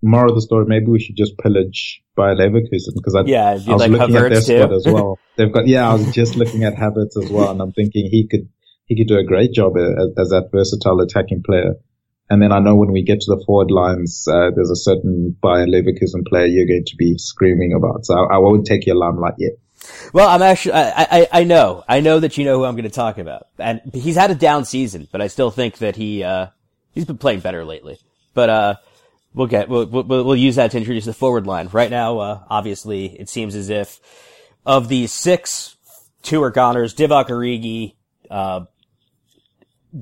moral 0.03 0.31
of 0.31 0.35
the 0.35 0.41
story, 0.41 0.65
maybe 0.67 0.87
we 0.87 0.99
should 0.99 1.15
just 1.15 1.37
pillage 1.37 2.03
by 2.15 2.33
Leverkusen 2.33 2.93
because 2.95 3.15
I, 3.15 3.21
yeah, 3.21 3.49
I 3.49 3.53
was 3.53 3.67
like 3.67 3.91
looking 3.91 4.15
Havertz 4.15 4.25
at 4.25 4.29
their 4.29 4.41
too. 4.41 4.41
squad 4.41 4.73
as 4.73 4.85
well. 4.85 5.19
They've 5.37 5.51
got, 5.51 5.67
yeah, 5.67 5.89
I 5.89 5.93
was 5.93 6.13
just 6.13 6.35
looking 6.35 6.63
at 6.63 6.75
Havertz 6.75 7.17
as 7.23 7.29
well 7.31 7.49
and 7.51 7.61
I'm 7.61 7.71
thinking 7.71 8.09
he 8.11 8.27
could, 8.29 8.49
he 8.85 8.97
could 8.97 9.07
do 9.07 9.17
a 9.17 9.23
great 9.23 9.53
job 9.53 9.77
as, 9.77 10.09
as 10.17 10.29
that 10.29 10.49
versatile 10.51 10.99
attacking 10.99 11.41
player. 11.43 11.75
And 12.29 12.41
then 12.41 12.51
I 12.51 12.59
know 12.59 12.75
when 12.75 12.91
we 12.91 13.01
get 13.01 13.21
to 13.21 13.35
the 13.35 13.43
forward 13.45 13.71
lines, 13.71 14.27
uh, 14.27 14.51
there's 14.55 14.69
a 14.69 14.75
certain 14.75 15.35
Bayer 15.41 15.65
Leverkusen 15.65 16.25
player 16.27 16.45
you're 16.45 16.67
going 16.67 16.85
to 16.85 16.95
be 16.95 17.17
screaming 17.17 17.73
about. 17.73 18.05
So 18.05 18.15
I, 18.15 18.35
I 18.35 18.37
won't 18.37 18.67
take 18.67 18.85
your 18.85 18.95
limelight 18.95 19.33
yet. 19.37 19.53
Well, 20.13 20.29
I'm 20.29 20.41
actually, 20.41 20.73
I, 20.73 21.03
I, 21.03 21.27
I 21.31 21.43
know, 21.43 21.83
I 21.87 22.01
know 22.01 22.19
that 22.19 22.37
you 22.37 22.45
know 22.45 22.59
who 22.59 22.65
I'm 22.65 22.75
going 22.75 22.83
to 22.83 22.89
talk 22.89 23.17
about. 23.17 23.47
And 23.57 23.81
he's 23.93 24.15
had 24.15 24.29
a 24.29 24.35
down 24.35 24.65
season, 24.65 25.07
but 25.11 25.21
I 25.21 25.27
still 25.27 25.49
think 25.49 25.79
that 25.79 25.95
he, 25.95 26.23
uh, 26.23 26.47
he's 26.91 27.05
been 27.05 27.17
playing 27.17 27.39
better 27.39 27.65
lately. 27.65 27.97
But, 28.33 28.49
uh, 28.49 28.75
we'll 29.33 29.47
get, 29.47 29.69
we'll, 29.69 29.85
we'll, 29.87 30.03
we'll 30.03 30.35
use 30.35 30.57
that 30.57 30.71
to 30.71 30.77
introduce 30.77 31.05
the 31.05 31.13
forward 31.13 31.47
line. 31.47 31.69
Right 31.71 31.89
now, 31.89 32.19
uh, 32.19 32.43
obviously, 32.49 33.05
it 33.07 33.29
seems 33.29 33.55
as 33.55 33.69
if 33.69 33.99
of 34.65 34.87
the 34.87 35.07
six, 35.07 35.75
two 36.21 36.43
are 36.43 36.51
goners, 36.51 36.93
Divock 36.93 37.29
Origi, 37.29 37.95
uh, 38.29 38.65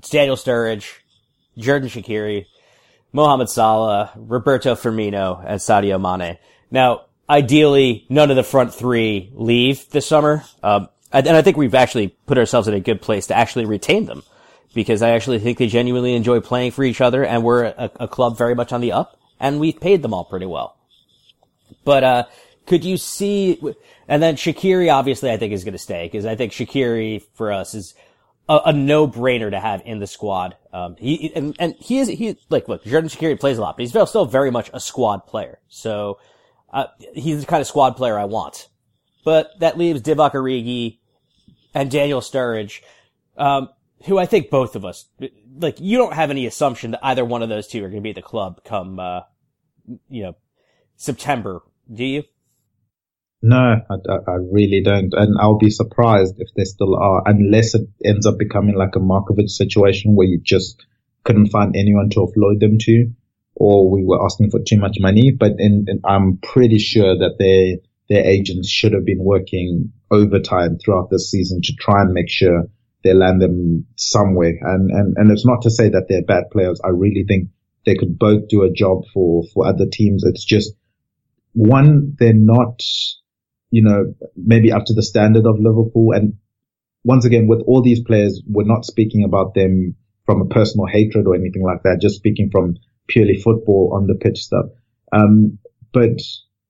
Daniel 0.10 0.36
Sturridge, 0.36 0.92
Xherdan 1.58 1.86
Shaqiri, 1.86 2.46
Mohamed 3.12 3.50
Salah, 3.50 4.12
Roberto 4.16 4.76
Firmino, 4.76 5.44
and 5.46 5.60
Sadio 5.60 6.00
Mane. 6.00 6.38
Now, 6.70 7.06
ideally, 7.30 8.06
none 8.10 8.30
of 8.30 8.36
the 8.36 8.44
front 8.44 8.74
three 8.74 9.32
leave 9.34 9.90
this 9.90 10.08
summer. 10.08 10.44
Um, 10.64 10.90
and 11.12 11.30
I 11.30 11.42
think 11.42 11.58
we've 11.58 11.76
actually 11.76 12.10
put 12.26 12.38
ourselves 12.38 12.68
in 12.68 12.74
a 12.74 12.80
good 12.80 13.02
place 13.02 13.28
to 13.28 13.38
actually 13.38 13.66
retain 13.66 14.06
them 14.06 14.24
because 14.74 15.02
I 15.02 15.12
actually 15.12 15.40
think 15.40 15.58
they 15.58 15.68
genuinely 15.68 16.14
enjoy 16.14 16.42
playing 16.42 16.72
for 16.72 16.84
each 16.84 17.02
other 17.02 17.26
and 17.26 17.44
we're 17.44 17.64
a, 17.64 17.92
a 18.02 18.08
club 18.08 18.38
very 18.38 18.56
much 18.56 18.74
on 18.74 18.82
the 18.82 18.92
up 18.92 19.18
and 19.40 19.60
we've 19.60 19.80
paid 19.80 20.02
them 20.02 20.14
all 20.14 20.26
pretty 20.26 20.46
well. 20.46 20.78
But, 21.86 22.04
uh, 22.04 22.24
could 22.66 22.84
you 22.84 22.98
see, 22.98 23.60
and 24.10 24.22
then 24.22 24.36
Shaqiri 24.36 24.94
obviously 24.94 25.32
I 25.32 25.38
think 25.38 25.54
is 25.54 25.64
going 25.64 25.72
to 25.74 25.80
stay 25.80 26.06
because 26.06 26.26
I 26.26 26.36
think 26.36 26.52
Shaqiri 26.52 27.24
for 27.34 27.52
us 27.52 27.74
is 27.74 27.96
a, 28.50 28.60
a 28.66 28.74
no-brainer 28.74 29.50
to 29.50 29.60
have 29.60 29.82
in 29.86 30.00
the 30.00 30.08
squad. 30.08 30.56
Um, 30.78 30.96
he, 31.00 31.32
and, 31.34 31.56
and 31.58 31.74
he 31.80 31.98
is, 31.98 32.08
he, 32.08 32.38
like, 32.50 32.68
look, 32.68 32.84
Xherdan 32.84 33.10
Shaqiri 33.10 33.40
plays 33.40 33.58
a 33.58 33.62
lot, 33.62 33.78
but 33.78 33.82
he's 33.82 33.90
still 33.90 34.26
very 34.26 34.52
much 34.52 34.70
a 34.74 34.80
squad 34.80 35.26
player. 35.26 35.60
So, 35.68 36.20
uh, 36.72 36.86
he's 37.16 37.42
the 37.42 37.48
kind 37.48 37.62
of 37.62 37.68
squad 37.68 37.98
player 37.98 38.20
I 38.20 38.26
want. 38.26 38.70
But 39.26 39.60
that 39.60 39.78
leaves 39.78 40.02
Divock 40.02 40.34
Origi 40.34 41.00
and 41.74 41.90
Daniel 41.90 42.22
Sturridge, 42.22 42.82
um, 43.38 43.70
who 44.06 44.20
I 44.20 44.28
think 44.28 44.52
both 44.52 44.76
of 44.76 44.86
us, 44.86 45.06
like, 45.58 45.80
you 45.80 45.98
don't 45.98 46.14
have 46.14 46.30
any 46.30 46.46
assumption 46.46 46.92
that 46.92 47.00
either 47.02 47.26
one 47.26 47.42
of 47.42 47.50
those 47.50 47.68
two 47.68 47.80
are 47.84 47.90
going 47.90 48.02
to 48.02 48.02
be 48.02 48.12
at 48.12 48.16
the 48.16 48.22
club 48.22 48.62
come, 48.64 49.00
uh, 49.00 49.22
you 50.10 50.24
know, 50.24 50.36
September, 50.96 51.64
do 51.92 52.06
you? 52.06 52.24
No, 53.42 53.56
I, 53.90 53.94
I, 54.28 54.36
really 54.52 54.82
don't. 54.84 55.14
And 55.14 55.38
I'll 55.40 55.60
be 55.60 55.70
surprised 55.70 56.36
if 56.40 56.50
they 56.56 56.64
still 56.64 56.96
are, 56.96 57.22
unless 57.26 57.76
it 57.76 57.88
ends 58.04 58.26
up 58.26 58.38
becoming 58.40 58.76
like 58.76 58.96
a 58.96 59.00
Markovic 59.00 59.50
situation 59.50 60.16
where 60.16 60.28
you 60.28 60.42
just 60.44 60.86
couldn't 61.24 61.50
find 61.50 61.76
anyone 61.76 62.10
to 62.12 62.20
offload 62.22 62.60
them 62.60 62.78
to, 62.80 63.12
or 63.54 63.92
we 63.92 64.04
were 64.04 64.24
asking 64.24 64.50
for 64.50 64.60
too 64.68 64.80
much 64.80 64.98
money. 65.00 65.32
But 65.32 65.54
in, 65.60 65.86
in, 65.88 66.02
I'm 66.04 66.38
pretty 66.38 66.80
sure 66.80 67.16
that 67.20 67.36
they, 67.38 67.82
their 68.10 68.26
agents 68.26 68.70
should 68.70 68.94
have 68.94 69.06
been 69.06 69.24
working 69.24 69.92
overtime 70.10 70.80
throughout 70.80 71.10
the 71.12 71.20
season 71.20 71.62
to 71.64 71.74
try 71.80 72.02
and 72.02 72.14
make 72.14 72.30
sure 72.30 72.70
they 73.04 73.14
land 73.14 73.42
them 73.42 73.86
somewhere. 73.98 74.54
And, 74.62 74.90
and, 74.90 75.16
and 75.16 75.32
it's 75.32 75.46
not 75.46 75.62
to 75.62 75.70
say 75.70 75.90
that 75.90 76.08
they're 76.10 76.24
bad 76.24 76.46
players. 76.52 76.82
I 76.84 76.90
really 76.90 77.24
think 77.28 77.50
they 77.86 77.96
could 77.96 78.18
both 78.18 78.48
do 78.48 78.64
a 78.64 78.72
job 78.72 79.04
for, 79.14 79.44
for 79.54 79.68
other 79.68 79.86
teams. 79.92 80.24
It's 80.26 80.44
just 80.44 80.74
one, 81.54 82.16
they're 82.20 82.34
not, 82.34 82.82
you 83.70 83.84
know, 83.84 84.14
maybe 84.36 84.72
up 84.72 84.86
to 84.86 84.94
the 84.94 85.04
standard 85.04 85.46
of 85.46 85.60
Liverpool. 85.60 86.14
And 86.14 86.34
once 87.04 87.26
again, 87.26 87.48
with 87.48 87.62
all 87.68 87.82
these 87.82 88.02
players, 88.02 88.42
we're 88.48 88.66
not 88.66 88.86
speaking 88.86 89.24
about 89.24 89.54
them 89.54 89.96
from 90.26 90.42
a 90.42 90.46
personal 90.46 90.88
hatred 90.88 91.28
or 91.28 91.36
anything 91.36 91.64
like 91.64 91.84
that, 91.84 92.02
just 92.02 92.16
speaking 92.16 92.50
from 92.52 92.76
purely 93.08 93.36
football 93.42 93.92
on 93.94 94.08
the 94.08 94.16
pitch 94.16 94.40
stuff. 94.40 94.66
Um, 95.12 95.60
but 95.94 96.20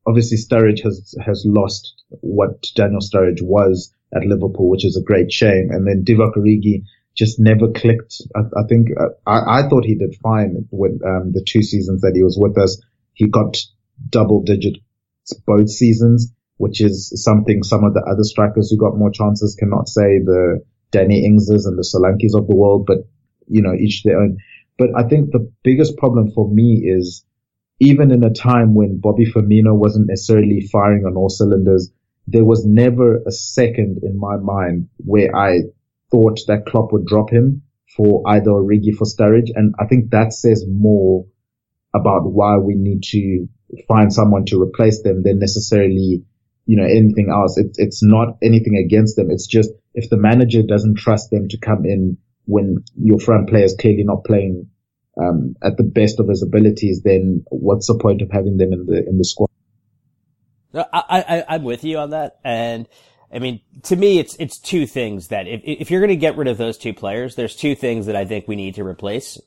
obviously 0.06 0.38
Sturridge 0.38 0.84
has, 0.84 1.16
has 1.24 1.44
lost 1.46 1.94
what 2.22 2.64
Daniel 2.76 3.02
Sturridge 3.02 3.42
was 3.42 3.92
at 4.16 4.26
Liverpool, 4.26 4.70
which 4.70 4.86
is 4.86 4.96
a 4.96 5.04
great 5.04 5.32
shame. 5.32 5.70
And 5.72 5.88
then 5.88 6.06
Divock 6.06 6.36
Origi 6.38 6.84
just 7.16 7.40
never 7.40 7.72
clicked. 7.72 8.22
I, 8.36 8.42
I 8.56 8.64
think, 8.70 8.90
uh, 8.98 9.10
I, 9.26 9.60
I 9.60 9.70
thought 9.70 9.86
he 9.86 9.96
did 9.96 10.16
fine 10.22 10.68
with, 10.72 11.02
um, 11.04 11.32
the 11.34 11.44
two 11.46 11.64
seasons 11.64 12.02
that 12.02 12.14
he 12.16 12.24
was 12.24 12.38
with 12.40 12.58
us. 12.58 12.82
He 13.14 13.28
got 13.28 13.58
double 14.10 14.44
digit 14.44 14.78
both 15.46 15.70
seasons, 15.70 16.32
which 16.58 16.82
is 16.82 17.12
something 17.24 17.64
some 17.64 17.84
of 17.84 17.94
the 17.94 18.02
other 18.02 18.24
strikers 18.24 18.70
who 18.70 18.78
got 18.78 18.98
more 18.98 19.12
chances 19.12 19.56
cannot 19.56 19.88
say, 19.88 20.20
the 20.24 20.64
Danny 20.92 21.28
Ingses 21.28 21.66
and 21.66 21.78
the 21.78 21.88
Solankis 21.88 22.40
of 22.40 22.48
the 22.48 22.56
world, 22.56 22.86
but 22.86 23.00
you 23.48 23.62
know, 23.62 23.74
each 23.74 24.04
their 24.04 24.20
own. 24.20 24.38
But 24.78 24.90
I 24.96 25.04
think 25.08 25.32
the 25.32 25.52
biggest 25.64 25.98
problem 25.98 26.32
for 26.32 26.50
me 26.50 26.84
is 26.86 27.26
even 27.80 28.12
in 28.12 28.24
a 28.24 28.34
time 28.34 28.74
when 28.74 29.00
Bobby 29.00 29.26
Firmino 29.26 29.76
wasn't 29.76 30.08
necessarily 30.08 30.62
firing 30.72 31.06
on 31.06 31.16
all 31.16 31.30
cylinders, 31.30 31.92
there 32.28 32.46
was 32.46 32.66
never 32.66 33.22
a 33.26 33.32
second 33.32 34.00
in 34.04 34.20
my 34.20 34.38
mind 34.38 34.90
where 34.98 35.36
I 35.36 35.62
thought 36.12 36.40
that 36.48 36.66
Klopp 36.66 36.92
would 36.92 37.06
drop 37.06 37.32
him 37.32 37.64
for 37.96 38.24
either 38.28 38.52
Origi 38.52 38.94
for 38.96 39.06
Sturridge. 39.06 39.50
And 39.56 39.76
I 39.80 39.86
think 39.86 40.12
that 40.12 40.34
says 40.34 40.66
more 40.68 41.26
about 41.94 42.32
why 42.32 42.58
we 42.58 42.76
need 42.76 43.04
to 43.04 43.48
find 43.88 44.12
someone 44.12 44.46
to 44.46 44.62
replace 44.62 45.02
them 45.04 45.24
than 45.24 45.40
necessarily, 45.40 46.24
you 46.68 46.76
know, 46.76 46.84
anything 46.84 47.30
else. 47.32 47.58
It, 47.58 47.78
it's 47.78 48.04
not 48.04 48.38
anything 48.44 48.76
against 48.78 49.16
them. 49.16 49.32
It's 49.32 49.48
just 49.48 49.72
if 49.96 50.10
the 50.10 50.18
manager 50.18 50.62
doesn't 50.62 50.98
trust 50.98 51.32
them 51.32 51.48
to 51.48 51.58
come 51.58 51.86
in 51.86 52.18
when 52.46 52.84
your 53.02 53.20
front 53.20 53.50
player 53.50 53.64
is 53.64 53.76
clearly 53.80 54.04
not 54.04 54.26
playing 54.26 54.70
um, 55.20 55.56
at 55.64 55.78
the 55.78 55.84
best 55.84 56.20
of 56.20 56.28
his 56.28 56.44
abilities, 56.44 57.02
then 57.04 57.46
what's 57.50 57.88
the 57.88 57.98
point 57.98 58.22
of 58.22 58.30
having 58.32 58.58
them 58.58 58.74
in 58.74 58.86
the 58.86 58.98
in 59.08 59.18
the 59.18 59.24
squad? 59.24 59.50
I, 60.76 60.86
I 60.94 61.46
I'm 61.48 61.64
with 61.64 61.84
you 61.86 61.98
on 61.98 62.12
that, 62.12 62.38
and 62.44 62.88
I 63.34 63.40
mean 63.40 63.62
to 63.84 63.96
me 63.96 64.20
it's 64.20 64.36
it's 64.38 64.60
two 64.60 64.86
things 64.86 65.30
that 65.30 65.48
if 65.48 65.62
if 65.64 65.90
you're 65.90 66.02
going 66.02 66.10
to 66.10 66.18
get 66.18 66.38
rid 66.38 66.50
of 66.50 66.58
those 66.58 66.78
two 66.78 66.94
players, 66.94 67.36
there's 67.36 67.56
two 67.56 67.76
things 67.76 68.08
that 68.08 68.16
I 68.18 68.26
think 68.26 68.48
we 68.48 68.58
need 68.58 68.76
to 68.76 68.84
replace. 68.84 69.40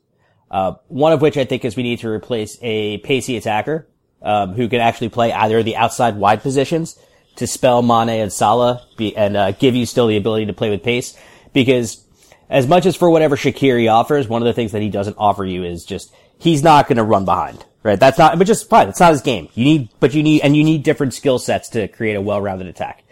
Uh, 0.51 0.73
one 0.89 1.13
of 1.13 1.21
which 1.21 1.37
I 1.37 1.45
think 1.45 1.65
is 1.65 1.77
we 1.77 1.85
need 1.85 2.01
to 2.01 2.09
replace 2.09 2.59
a 2.63 2.99
pacey 2.99 3.37
attacker 3.37 3.87
um, 4.23 4.55
who 4.55 4.69
can 4.69 4.81
actually 4.81 5.11
play 5.11 5.33
either 5.33 5.63
the 5.63 5.77
outside 5.77 6.17
wide 6.17 6.43
positions 6.43 6.99
to 7.37 7.47
spell 7.47 7.83
Mane 7.83 8.21
and 8.21 8.33
Salah 8.33 8.87
be, 8.97 9.17
and 9.17 9.37
uh, 9.37 9.53
give 9.53 9.75
you 9.75 9.87
still 9.87 10.07
the 10.07 10.17
ability 10.17 10.47
to 10.47 10.53
play 10.53 10.71
with 10.71 10.83
pace 10.83 11.17
because 11.53 12.05
as 12.49 12.67
much 12.67 12.85
as 12.87 12.97
for 12.97 13.09
whatever 13.11 13.37
Shaqiri 13.37 13.91
offers, 13.91 14.29
one 14.29 14.43
of 14.43 14.47
the 14.47 14.53
things 14.53 14.73
that 14.73 14.83
he 14.83 14.91
doesn't 14.91 15.17
offer 15.19 15.45
you 15.45 15.65
is 15.65 15.85
just 15.85 16.13
he's 16.39 16.63
not 16.63 16.89
going 16.89 16.97
to 16.97 17.05
run 17.05 17.25
behind, 17.25 17.65
right? 17.83 17.99
That's 17.99 18.19
not, 18.19 18.37
but 18.39 18.47
just 18.47 18.69
fine. 18.69 18.89
It's 18.89 19.01
not 19.01 19.13
his 19.13 19.23
game. 19.23 19.49
You 19.55 19.65
need, 19.65 19.89
but 20.01 20.15
you 20.15 20.23
need, 20.23 20.43
and 20.43 20.57
you 20.57 20.65
need 20.65 20.83
different 20.83 21.15
skill 21.15 21.39
sets 21.39 21.69
to 21.71 21.87
create 21.89 22.17
a 22.17 22.21
well-rounded 22.21 22.67
attack. 22.67 23.05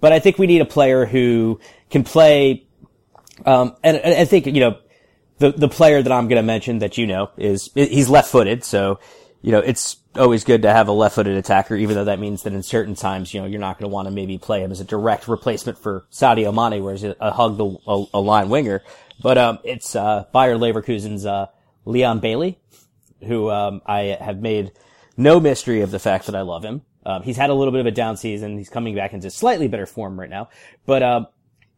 But 0.00 0.12
I 0.12 0.18
think 0.18 0.38
we 0.38 0.46
need 0.46 0.60
a 0.60 0.66
player 0.66 1.06
who 1.06 1.60
can 1.90 2.04
play, 2.04 2.66
um, 3.46 3.76
and, 3.84 3.96
and 3.96 4.14
I 4.14 4.24
think 4.24 4.46
you 4.46 4.60
know 4.60 4.78
the 5.38 5.52
the 5.52 5.68
player 5.68 6.02
that 6.02 6.10
I'm 6.10 6.26
going 6.26 6.36
to 6.36 6.42
mention 6.42 6.78
that 6.78 6.98
you 6.98 7.06
know 7.06 7.30
is 7.36 7.70
he's 7.74 8.08
left-footed, 8.08 8.64
so 8.64 8.98
you 9.42 9.52
know 9.52 9.60
it's 9.60 9.96
always 10.16 10.44
good 10.44 10.62
to 10.62 10.72
have 10.72 10.88
a 10.88 10.92
left-footed 10.92 11.36
attacker, 11.36 11.76
even 11.76 11.94
though 11.94 12.04
that 12.04 12.18
means 12.18 12.42
that 12.42 12.52
in 12.52 12.62
certain 12.62 12.94
times, 12.94 13.32
you 13.32 13.40
know, 13.40 13.46
you're 13.46 13.60
not 13.60 13.78
going 13.78 13.88
to 13.88 13.94
want 13.94 14.06
to 14.06 14.12
maybe 14.12 14.38
play 14.38 14.62
him 14.62 14.72
as 14.72 14.80
a 14.80 14.84
direct 14.84 15.28
replacement 15.28 15.78
for 15.78 16.04
Sadio 16.10 16.52
Mane, 16.52 16.82
whereas 16.82 17.04
a, 17.04 17.16
a 17.20 17.30
hug 17.30 17.56
the 17.56 17.76
a, 17.86 18.04
a, 18.14 18.20
line 18.20 18.48
winger. 18.48 18.82
But 19.22 19.38
um, 19.38 19.58
it's 19.64 19.94
uh, 19.94 20.24
Bayer 20.32 20.56
Leverkusen's 20.56 21.26
uh, 21.26 21.46
Leon 21.84 22.20
Bailey, 22.20 22.58
who 23.26 23.50
um, 23.50 23.82
I 23.86 24.16
have 24.20 24.40
made 24.40 24.72
no 25.16 25.38
mystery 25.38 25.82
of 25.82 25.90
the 25.90 25.98
fact 25.98 26.26
that 26.26 26.34
I 26.34 26.40
love 26.40 26.64
him. 26.64 26.82
Um, 27.04 27.22
he's 27.22 27.36
had 27.36 27.50
a 27.50 27.54
little 27.54 27.72
bit 27.72 27.80
of 27.80 27.86
a 27.86 27.90
down 27.90 28.16
season. 28.16 28.58
He's 28.58 28.68
coming 28.68 28.94
back 28.94 29.12
into 29.12 29.30
slightly 29.30 29.68
better 29.68 29.86
form 29.86 30.18
right 30.18 30.28
now, 30.28 30.48
but 30.86 31.02
um, 31.02 31.26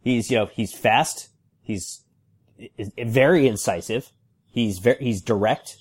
he's 0.01 0.29
you 0.29 0.37
know 0.37 0.45
he's 0.47 0.73
fast. 0.73 1.29
He's 1.61 2.01
very 2.97 3.47
incisive. 3.47 4.11
He's 4.51 4.79
very 4.79 4.97
he's 4.99 5.21
direct 5.21 5.77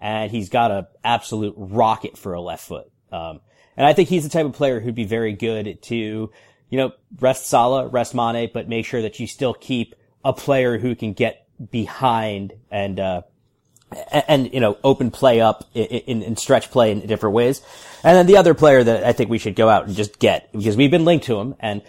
and 0.00 0.30
he's 0.30 0.48
got 0.48 0.70
a 0.70 0.88
absolute 1.04 1.54
rocket 1.56 2.18
for 2.18 2.34
a 2.34 2.40
left 2.40 2.66
foot. 2.66 2.90
Um, 3.12 3.40
And 3.76 3.86
I 3.86 3.94
think 3.94 4.08
he's 4.08 4.24
the 4.24 4.28
type 4.28 4.44
of 4.44 4.52
player 4.52 4.80
who'd 4.80 4.94
be 4.94 5.04
very 5.04 5.32
good 5.32 5.80
to, 5.82 5.96
you 5.96 6.78
know, 6.78 6.92
rest 7.18 7.46
Salah, 7.46 7.86
rest 7.88 8.14
Mane, 8.14 8.50
but 8.52 8.68
make 8.68 8.84
sure 8.84 9.00
that 9.00 9.18
you 9.18 9.26
still 9.26 9.54
keep 9.54 9.94
a 10.24 10.32
player 10.32 10.76
who 10.76 10.94
can 10.94 11.14
get 11.14 11.46
behind 11.70 12.52
and, 12.70 13.00
uh, 13.00 13.22
and, 14.28 14.52
you 14.52 14.60
know, 14.60 14.76
open 14.84 15.10
play 15.10 15.40
up 15.40 15.68
in, 15.72 15.84
in, 15.84 16.22
in, 16.22 16.36
stretch 16.36 16.70
play 16.70 16.92
in 16.92 17.06
different 17.06 17.34
ways. 17.34 17.62
And 18.04 18.16
then 18.16 18.26
the 18.26 18.36
other 18.36 18.54
player 18.54 18.84
that 18.84 19.04
I 19.04 19.12
think 19.12 19.30
we 19.30 19.38
should 19.38 19.56
go 19.56 19.68
out 19.68 19.86
and 19.86 19.96
just 19.96 20.18
get 20.18 20.52
because 20.52 20.76
we've 20.76 20.90
been 20.90 21.04
linked 21.04 21.26
to 21.26 21.40
him. 21.40 21.54
And 21.58 21.82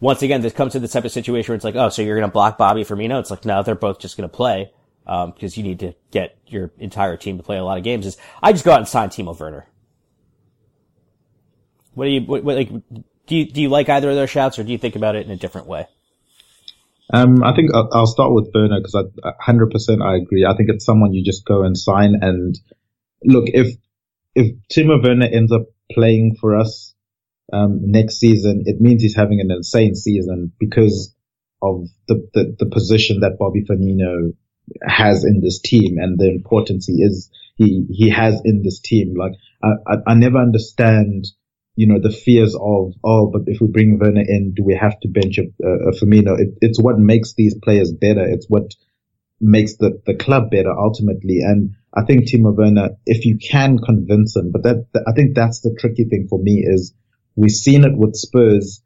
once 0.00 0.22
again, 0.22 0.42
this 0.42 0.52
comes 0.52 0.72
to 0.72 0.80
the 0.80 0.88
type 0.88 1.04
of 1.04 1.12
situation 1.12 1.52
where 1.52 1.56
it's 1.56 1.64
like, 1.64 1.76
oh, 1.76 1.88
so 1.88 2.02
you're 2.02 2.16
going 2.16 2.28
to 2.28 2.32
block 2.32 2.58
Bobby 2.58 2.84
Firmino? 2.84 3.18
It's 3.20 3.30
like, 3.30 3.44
no, 3.44 3.62
they're 3.62 3.74
both 3.74 4.00
just 4.00 4.16
going 4.16 4.28
to 4.28 4.36
play. 4.36 4.70
Um, 5.08 5.30
because 5.30 5.56
you 5.56 5.62
need 5.62 5.78
to 5.80 5.94
get 6.10 6.36
your 6.46 6.70
entire 6.78 7.16
team 7.16 7.38
to 7.38 7.42
play 7.42 7.56
a 7.56 7.64
lot 7.64 7.78
of 7.78 7.84
games 7.84 8.04
is 8.04 8.18
I 8.42 8.52
just 8.52 8.62
go 8.62 8.72
out 8.72 8.78
and 8.78 8.86
sign 8.86 9.08
Timo 9.08 9.38
Werner. 9.38 9.66
What 11.94 12.04
do 12.04 12.10
you, 12.10 12.20
what, 12.20 12.44
what, 12.44 12.56
like, 12.56 12.68
do 12.68 13.36
you, 13.36 13.46
do 13.46 13.62
you 13.62 13.70
like 13.70 13.88
either 13.88 14.10
of 14.10 14.16
those 14.16 14.28
shouts 14.28 14.58
or 14.58 14.64
do 14.64 14.70
you 14.70 14.76
think 14.76 14.96
about 14.96 15.16
it 15.16 15.24
in 15.24 15.32
a 15.32 15.36
different 15.36 15.66
way? 15.66 15.86
Um, 17.10 17.42
I 17.42 17.56
think 17.56 17.70
I'll, 17.74 17.88
I'll 17.90 18.06
start 18.06 18.32
with 18.32 18.50
Werner 18.54 18.80
because 18.80 18.94
I 18.94 19.50
100% 19.50 20.02
I 20.02 20.16
agree. 20.16 20.44
I 20.44 20.54
think 20.54 20.68
it's 20.68 20.84
someone 20.84 21.14
you 21.14 21.24
just 21.24 21.46
go 21.46 21.62
and 21.62 21.76
sign 21.76 22.18
and 22.20 22.58
look, 23.24 23.46
if, 23.48 23.76
if 24.34 24.54
Timo 24.70 25.02
Werner 25.02 25.26
ends 25.26 25.52
up 25.52 25.62
playing 25.90 26.36
for 26.38 26.54
us, 26.54 26.94
um, 27.52 27.80
next 27.90 28.18
season, 28.18 28.64
it 28.66 28.80
means 28.80 29.02
he's 29.02 29.16
having 29.16 29.40
an 29.40 29.50
insane 29.50 29.94
season 29.94 30.52
because 30.58 31.14
of 31.62 31.86
the, 32.06 32.28
the, 32.34 32.56
the 32.58 32.66
position 32.66 33.20
that 33.20 33.38
Bobby 33.38 33.64
Firmino 33.64 34.34
has 34.82 35.24
in 35.24 35.40
this 35.40 35.60
team 35.60 35.98
and 35.98 36.18
the 36.18 36.28
importance 36.28 36.86
he 36.86 37.02
is, 37.02 37.30
he, 37.56 37.86
he 37.90 38.10
has 38.10 38.40
in 38.44 38.62
this 38.62 38.80
team. 38.80 39.14
Like, 39.16 39.32
I, 39.62 39.68
I, 39.86 39.94
I 40.08 40.14
never 40.14 40.38
understand, 40.38 41.26
you 41.76 41.86
know, 41.86 42.00
the 42.00 42.10
fears 42.10 42.54
of, 42.54 42.94
oh, 43.04 43.30
but 43.32 43.42
if 43.46 43.60
we 43.60 43.68
bring 43.68 43.98
Werner 43.98 44.24
in, 44.26 44.54
do 44.54 44.64
we 44.64 44.76
have 44.76 44.98
to 45.00 45.08
bench 45.08 45.38
a, 45.38 45.42
a, 45.64 45.92
Firmino? 45.92 46.38
It, 46.38 46.58
it's 46.60 46.80
what 46.80 46.98
makes 46.98 47.34
these 47.34 47.56
players 47.62 47.92
better. 47.92 48.24
It's 48.24 48.46
what 48.48 48.74
makes 49.40 49.76
the, 49.76 50.00
the 50.06 50.14
club 50.14 50.50
better 50.50 50.72
ultimately. 50.76 51.40
And 51.40 51.74
I 51.94 52.04
think 52.04 52.28
Timo 52.28 52.54
Werner, 52.54 52.90
if 53.06 53.24
you 53.24 53.38
can 53.38 53.78
convince 53.78 54.36
him, 54.36 54.52
but 54.52 54.62
that 54.64 54.86
I 55.06 55.12
think 55.12 55.34
that's 55.34 55.60
the 55.60 55.76
tricky 55.78 56.04
thing 56.04 56.26
for 56.28 56.38
me 56.38 56.64
is 56.66 56.94
we've 57.36 57.50
seen 57.50 57.84
it 57.84 57.96
with 57.96 58.16
Spurs 58.16 58.82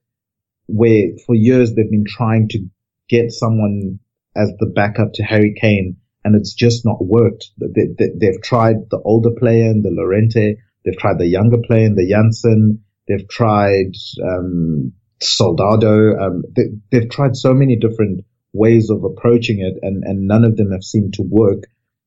where 0.66 1.08
for 1.26 1.34
years 1.34 1.74
they've 1.74 1.90
been 1.90 2.06
trying 2.06 2.48
to 2.48 2.66
get 3.08 3.32
someone 3.32 3.98
as 4.34 4.52
the 4.58 4.66
backup 4.74 5.12
to 5.14 5.22
Harry 5.22 5.54
Kane 5.60 5.96
and 6.24 6.34
it's 6.36 6.54
just 6.54 6.84
not 6.84 7.04
worked. 7.04 7.50
They, 7.58 8.26
have 8.26 8.42
tried 8.42 8.90
the 8.90 9.00
older 9.04 9.30
player 9.36 9.70
in 9.70 9.82
the 9.82 9.90
Llorente. 9.90 10.56
They've 10.84 10.98
tried 10.98 11.18
the 11.18 11.26
younger 11.26 11.58
player 11.58 11.86
in 11.86 11.94
the 11.94 12.08
Janssen. 12.08 12.84
They've 13.08 13.28
tried, 13.28 13.92
um, 14.22 14.92
Soldado. 15.20 16.16
Um, 16.18 16.42
they, 16.54 16.98
have 16.98 17.10
tried 17.10 17.36
so 17.36 17.54
many 17.54 17.76
different 17.76 18.24
ways 18.52 18.90
of 18.90 19.04
approaching 19.04 19.60
it 19.60 19.78
and, 19.82 20.04
and 20.04 20.26
none 20.26 20.44
of 20.44 20.56
them 20.56 20.72
have 20.72 20.84
seemed 20.84 21.14
to 21.14 21.22
work. 21.22 21.64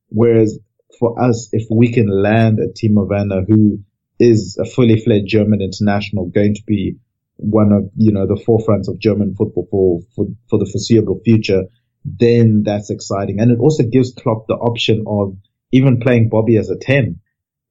Whereas 0.09 0.57
for 0.99 1.21
us, 1.21 1.49
if 1.51 1.67
we 1.69 1.91
can 1.91 2.07
land 2.07 2.59
a 2.59 2.67
Timo 2.67 3.07
Werner 3.07 3.43
who 3.47 3.79
is 4.19 4.57
a 4.61 4.65
fully 4.65 4.99
fledged 4.99 5.27
German 5.27 5.61
international 5.61 6.27
going 6.27 6.55
to 6.55 6.63
be 6.65 6.95
one 7.37 7.73
of, 7.73 7.89
you 7.97 8.13
know, 8.13 8.25
the 8.25 8.41
forefronts 8.47 8.87
of 8.87 8.99
German 8.99 9.35
football 9.35 9.67
for, 9.69 10.01
for, 10.15 10.25
for 10.49 10.59
the 10.59 10.69
foreseeable 10.71 11.19
future, 11.25 11.63
then 12.05 12.63
that's 12.63 12.91
exciting. 12.91 13.39
And 13.39 13.51
it 13.51 13.59
also 13.59 13.83
gives 13.83 14.13
Klopp 14.13 14.45
the 14.47 14.53
option 14.53 15.05
of 15.07 15.37
even 15.71 15.99
playing 15.99 16.29
Bobby 16.29 16.57
as 16.57 16.69
a 16.69 16.77
10. 16.77 17.19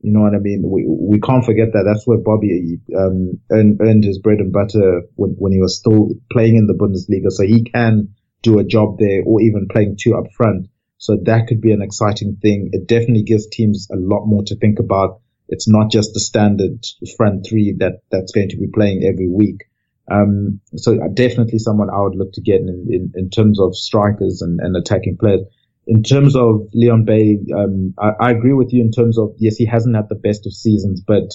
You 0.00 0.12
know 0.12 0.20
what 0.20 0.34
I 0.34 0.38
mean? 0.38 0.62
We, 0.66 0.84
we 0.86 1.20
can't 1.20 1.44
forget 1.44 1.72
that 1.72 1.84
that's 1.86 2.06
where 2.06 2.18
Bobby, 2.18 2.78
um, 2.94 3.40
earned, 3.50 3.80
earned 3.80 4.04
his 4.04 4.18
bread 4.18 4.38
and 4.38 4.52
butter 4.52 5.02
when, 5.14 5.30
when 5.38 5.52
he 5.52 5.60
was 5.60 5.78
still 5.78 6.10
playing 6.30 6.56
in 6.56 6.66
the 6.66 6.74
Bundesliga. 6.74 7.30
So 7.30 7.44
he 7.44 7.62
can 7.62 8.14
do 8.42 8.58
a 8.58 8.64
job 8.64 8.98
there 8.98 9.22
or 9.24 9.40
even 9.40 9.68
playing 9.70 9.96
two 9.98 10.14
up 10.14 10.26
front. 10.36 10.68
So 10.98 11.16
that 11.24 11.46
could 11.46 11.60
be 11.60 11.72
an 11.72 11.80
exciting 11.80 12.36
thing. 12.42 12.70
It 12.72 12.86
definitely 12.86 13.22
gives 13.22 13.46
teams 13.46 13.88
a 13.90 13.96
lot 13.96 14.26
more 14.26 14.42
to 14.46 14.56
think 14.56 14.78
about. 14.78 15.20
It's 15.48 15.68
not 15.68 15.90
just 15.90 16.12
the 16.12 16.20
standard 16.20 16.84
front 17.16 17.46
three 17.48 17.76
that, 17.78 18.00
that's 18.10 18.32
going 18.32 18.48
to 18.50 18.56
be 18.56 18.68
playing 18.72 19.04
every 19.04 19.28
week. 19.28 19.64
Um, 20.10 20.60
so 20.76 20.98
definitely 21.14 21.58
someone 21.58 21.88
I 21.90 22.00
would 22.00 22.16
look 22.16 22.32
to 22.34 22.42
get 22.42 22.60
in, 22.60 22.86
in, 22.90 23.12
in 23.14 23.30
terms 23.30 23.58
of 23.60 23.74
strikers 23.74 24.42
and, 24.42 24.60
and 24.60 24.76
attacking 24.76 25.16
players. 25.16 25.40
In 25.86 26.02
terms 26.02 26.36
of 26.36 26.68
Leon 26.72 27.04
Bay, 27.04 27.38
um, 27.56 27.94
I, 27.98 28.10
I, 28.20 28.30
agree 28.30 28.54
with 28.54 28.72
you 28.72 28.82
in 28.82 28.90
terms 28.90 29.18
of, 29.18 29.34
yes, 29.38 29.56
he 29.56 29.66
hasn't 29.66 29.96
had 29.96 30.08
the 30.08 30.14
best 30.14 30.46
of 30.46 30.54
seasons, 30.54 31.02
but 31.06 31.30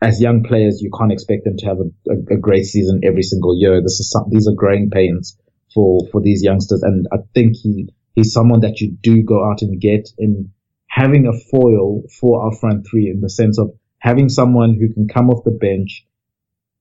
as 0.00 0.20
young 0.20 0.42
players, 0.42 0.80
you 0.80 0.90
can't 0.96 1.12
expect 1.12 1.44
them 1.44 1.56
to 1.58 1.66
have 1.66 1.78
a, 1.78 2.12
a, 2.12 2.34
a 2.34 2.38
great 2.38 2.64
season 2.64 3.00
every 3.04 3.22
single 3.22 3.56
year. 3.56 3.80
This 3.80 4.00
is 4.00 4.10
some, 4.10 4.26
these 4.30 4.48
are 4.48 4.54
growing 4.54 4.90
pains 4.90 5.36
for, 5.74 6.00
for 6.10 6.20
these 6.20 6.42
youngsters. 6.42 6.82
And 6.82 7.06
I 7.12 7.18
think 7.34 7.56
he, 7.56 7.88
he's 8.14 8.32
someone 8.32 8.60
that 8.60 8.80
you 8.80 8.96
do 9.00 9.22
go 9.22 9.48
out 9.48 9.62
and 9.62 9.80
get 9.80 10.08
in 10.18 10.52
having 10.88 11.26
a 11.26 11.32
foil 11.50 12.02
for 12.20 12.44
our 12.44 12.54
front 12.54 12.86
three 12.88 13.08
in 13.08 13.20
the 13.20 13.30
sense 13.30 13.58
of 13.58 13.70
having 13.98 14.28
someone 14.28 14.74
who 14.74 14.92
can 14.92 15.08
come 15.08 15.30
off 15.30 15.44
the 15.44 15.50
bench, 15.50 16.04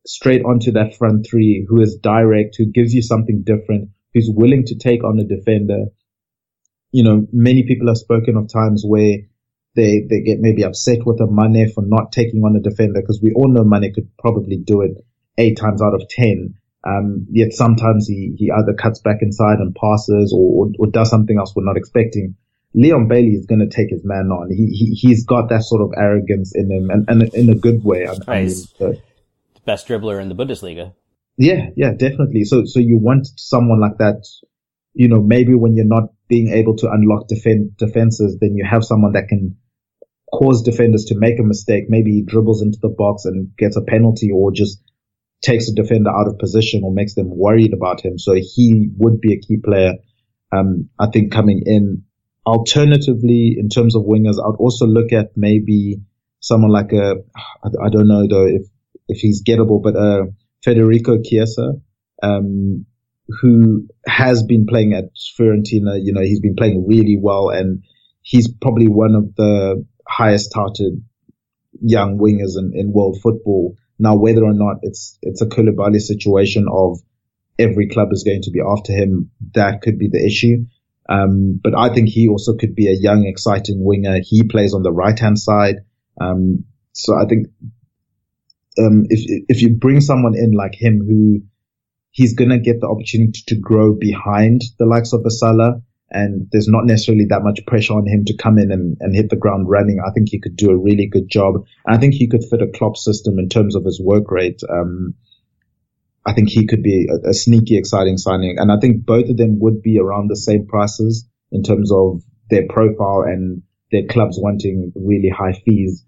straight 0.06 0.44
onto 0.44 0.72
that 0.74 0.96
front 0.96 1.28
three 1.30 1.66
who 1.68 1.82
is 1.82 2.00
direct, 2.02 2.56
who 2.58 2.72
gives 2.72 2.94
you 2.94 3.02
something 3.02 3.44
different, 3.46 3.90
who's 4.14 4.30
willing 4.32 4.66
to 4.66 4.76
take 4.76 5.04
on 5.04 5.20
a 5.20 5.24
defender. 5.24 5.86
You 6.92 7.04
know, 7.04 7.28
many 7.32 7.64
people 7.68 7.88
have 7.88 7.98
spoken 7.98 8.36
of 8.36 8.52
times 8.52 8.84
where 8.86 9.18
they, 9.76 10.06
they 10.10 10.22
get 10.22 10.40
maybe 10.40 10.64
upset 10.64 11.00
with 11.06 11.22
a 11.22 11.28
Mane 11.28 11.72
for 11.74 11.84
not 11.86 12.12
taking 12.12 12.42
on 12.42 12.56
a 12.56 12.60
defender 12.60 13.00
because 13.00 13.22
we 13.24 13.32
all 13.34 13.48
know 13.52 13.64
Mane 13.64 13.94
could 13.94 14.10
probably 14.18 14.58
do 14.58 14.82
it 14.82 14.92
eight 15.38 15.58
times 15.58 15.82
out 15.82 15.94
of 15.94 16.08
ten. 16.10 16.56
Um, 16.84 17.28
yet 17.30 17.54
sometimes 17.54 18.08
he, 18.08 18.34
he 18.38 18.52
either 18.52 18.74
cuts 18.74 19.00
back 19.00 19.18
inside 19.22 19.60
and 19.60 19.76
passes 19.76 20.34
or, 20.36 20.66
or, 20.66 20.72
or 20.80 20.88
does 20.88 21.10
something 21.10 21.38
else 21.38 21.54
we're 21.56 21.64
not 21.64 21.78
expecting. 21.78 22.36
Leon 22.74 23.08
Bailey 23.08 23.36
is 23.36 23.46
going 23.46 23.60
to 23.60 23.70
take 23.70 23.90
his 23.90 24.02
man 24.04 24.30
on. 24.32 24.50
He, 24.50 24.68
he, 24.68 24.86
he's 24.96 25.26
got 25.26 25.50
that 25.50 25.64
sort 25.64 25.82
of 25.82 25.92
arrogance 25.96 26.54
in 26.56 26.72
him 26.72 26.90
and, 26.90 27.06
and 27.08 27.34
in 27.34 27.50
a 27.50 27.56
good 27.56 27.84
way. 27.84 28.08
I, 28.08 28.16
I 28.28 28.44
mean, 28.44 28.50
so 28.50 28.94
best 29.66 29.88
dribbler 29.88 30.22
in 30.22 30.30
the 30.30 30.36
Bundesliga. 30.36 30.94
Yeah, 31.38 31.70
yeah, 31.76 31.92
definitely. 31.92 32.44
So, 32.44 32.66
so 32.66 32.80
you 32.80 32.98
want 32.98 33.28
someone 33.38 33.80
like 33.80 33.98
that, 33.98 34.28
you 34.94 35.08
know, 35.08 35.22
maybe 35.22 35.56
when 35.56 35.76
you're 35.76 35.86
not 35.86 36.10
being 36.28 36.50
able 36.50 36.76
to 36.78 36.90
unlock 36.92 37.28
defend, 37.28 37.78
defenses, 37.78 38.38
then 38.40 38.56
you 38.56 38.66
have 38.70 38.84
someone 38.84 39.14
that 39.14 39.28
can 39.28 39.58
cause 40.32 40.62
defenders 40.62 41.06
to 41.06 41.16
make 41.16 41.40
a 41.40 41.44
mistake. 41.44 41.86
Maybe 41.90 42.12
he 42.12 42.22
dribbles 42.24 42.62
into 42.62 42.80
the 42.82 42.90
box 42.90 43.26
and 43.26 43.56
gets 43.58 43.76
a 43.76 43.82
penalty 43.82 44.30
or 44.32 44.52
just 44.52 44.82
takes 45.42 45.68
a 45.68 45.74
defender 45.74 46.10
out 46.10 46.28
of 46.28 46.38
position 46.38 46.84
or 46.84 46.94
makes 46.94 47.16
them 47.16 47.36
worried 47.36 47.74
about 47.74 48.02
him. 48.06 48.18
So 48.20 48.34
he 48.36 48.90
would 48.98 49.20
be 49.20 49.34
a 49.34 49.40
key 49.40 49.58
player. 49.64 49.96
Um, 50.52 50.90
I 51.00 51.08
think 51.08 51.32
coming 51.32 51.64
in. 51.66 52.04
Alternatively, 52.44 53.56
in 53.60 53.70
terms 53.70 53.96
of 53.96 54.02
wingers, 54.02 54.40
I'd 54.40 54.58
also 54.58 54.88
look 54.88 55.14
at 55.14 55.38
maybe 55.38 56.02
someone 56.40 56.72
like 56.72 56.92
a, 56.92 57.18
I, 57.64 57.86
I 57.86 57.90
don't 57.90 58.08
know 58.08 58.28
though 58.28 58.48
if 58.48 58.64
if 59.12 59.20
he's 59.20 59.44
gettable, 59.44 59.82
but 59.82 59.96
uh, 59.96 60.24
Federico 60.64 61.22
Chiesa, 61.22 61.74
um, 62.24 62.86
who 63.28 63.88
has 64.06 64.44
been 64.44 64.66
playing 64.66 64.94
at 64.94 65.06
Fiorentina. 65.40 66.00
You 66.04 66.14
know, 66.14 66.22
he's 66.22 66.42
been 66.42 66.56
playing 66.56 66.86
really 66.88 67.18
well, 67.22 67.50
and 67.50 67.84
he's 68.22 68.48
probably 68.48 68.88
one 68.88 69.16
of 69.16 69.36
the 69.36 69.86
highest 70.08 70.52
touted 70.54 71.04
young 71.82 72.18
wingers 72.18 72.58
in, 72.58 72.72
in 72.76 72.92
world 72.92 73.20
football. 73.22 73.76
Now, 74.00 74.16
whether 74.16 74.44
or 74.44 74.54
not 74.54 74.78
it's 74.82 75.18
it's 75.22 75.42
a 75.42 75.46
Koulibaly 75.46 76.00
situation 76.00 76.66
of 76.72 77.00
every 77.60 77.88
club 77.90 78.10
is 78.12 78.24
going 78.24 78.42
to 78.44 78.52
be 78.52 78.62
after 78.62 78.94
him, 78.94 79.32
that 79.54 79.82
could 79.82 80.00
be 80.00 80.10
the 80.10 80.26
issue. 80.26 80.66
Um, 81.08 81.60
but 81.62 81.78
I 81.78 81.94
think 81.94 82.10
he 82.10 82.28
also 82.28 82.56
could 82.56 82.76
be 82.76 82.88
a 82.88 82.96
young, 82.96 83.26
exciting 83.26 83.84
winger. 83.84 84.20
He 84.24 84.44
plays 84.44 84.74
on 84.74 84.84
the 84.84 84.92
right 84.92 85.18
hand 85.18 85.38
side. 85.38 85.76
Um, 86.20 86.66
so 86.94 87.16
I 87.16 87.26
think 87.26 87.48
um, 88.78 89.06
if 89.10 89.44
if 89.50 89.62
you 89.62 89.76
bring 89.76 90.02
someone 90.02 90.36
in 90.36 90.52
like 90.52 90.76
him 90.76 91.00
who 91.00 91.42
he's 92.12 92.34
gonna 92.34 92.60
get 92.60 92.82
the 92.82 92.88
opportunity 92.88 93.42
to 93.48 93.56
grow 93.56 93.94
behind 93.94 94.62
the 94.80 94.86
likes 94.86 95.14
of 95.14 95.22
Salah, 95.28 95.82
and 96.12 96.48
there's 96.52 96.68
not 96.68 96.86
necessarily 96.86 97.26
that 97.30 97.44
much 97.44 97.66
pressure 97.66 97.94
on 97.94 98.06
him 98.06 98.26
to 98.26 98.36
come 98.36 98.58
in 98.58 98.72
and, 98.72 98.98
and 99.00 99.16
hit 99.16 99.30
the 99.30 99.38
ground 99.38 99.70
running. 99.70 100.00
I 100.06 100.12
think 100.12 100.28
he 100.30 100.42
could 100.42 100.58
do 100.58 100.70
a 100.70 100.78
really 100.78 101.08
good 101.08 101.30
job. 101.30 101.56
And 101.86 101.96
I 101.96 102.00
think 102.00 102.14
he 102.14 102.28
could 102.28 102.44
fit 102.44 102.62
a 102.62 102.68
Klopp 102.68 102.98
system 102.98 103.40
in 103.40 103.48
terms 103.48 103.76
of 103.76 103.86
his 103.86 104.00
work 104.04 104.30
rate. 104.30 104.62
Um, 104.70 105.16
I 106.26 106.34
think 106.34 106.50
he 106.50 106.68
could 106.68 106.84
be 106.84 107.08
a, 107.10 107.30
a, 107.30 107.34
sneaky, 107.34 107.78
exciting 107.78 108.18
signing. 108.18 108.58
And 108.60 108.72
I 108.72 108.78
think 108.80 109.06
both 109.06 109.30
of 109.30 109.38
them 109.38 109.60
would 109.60 109.82
be 109.82 110.00
around 110.00 110.30
the 110.30 110.36
same 110.36 110.68
prices 110.68 111.26
in 111.52 111.64
terms 111.64 111.92
of 111.92 112.22
their 112.50 112.68
profile 112.68 113.24
and 113.26 113.64
their 113.92 114.06
clubs 114.08 114.38
wanting 114.40 114.92
really 114.96 115.30
high 115.30 115.54
fees. 115.66 116.06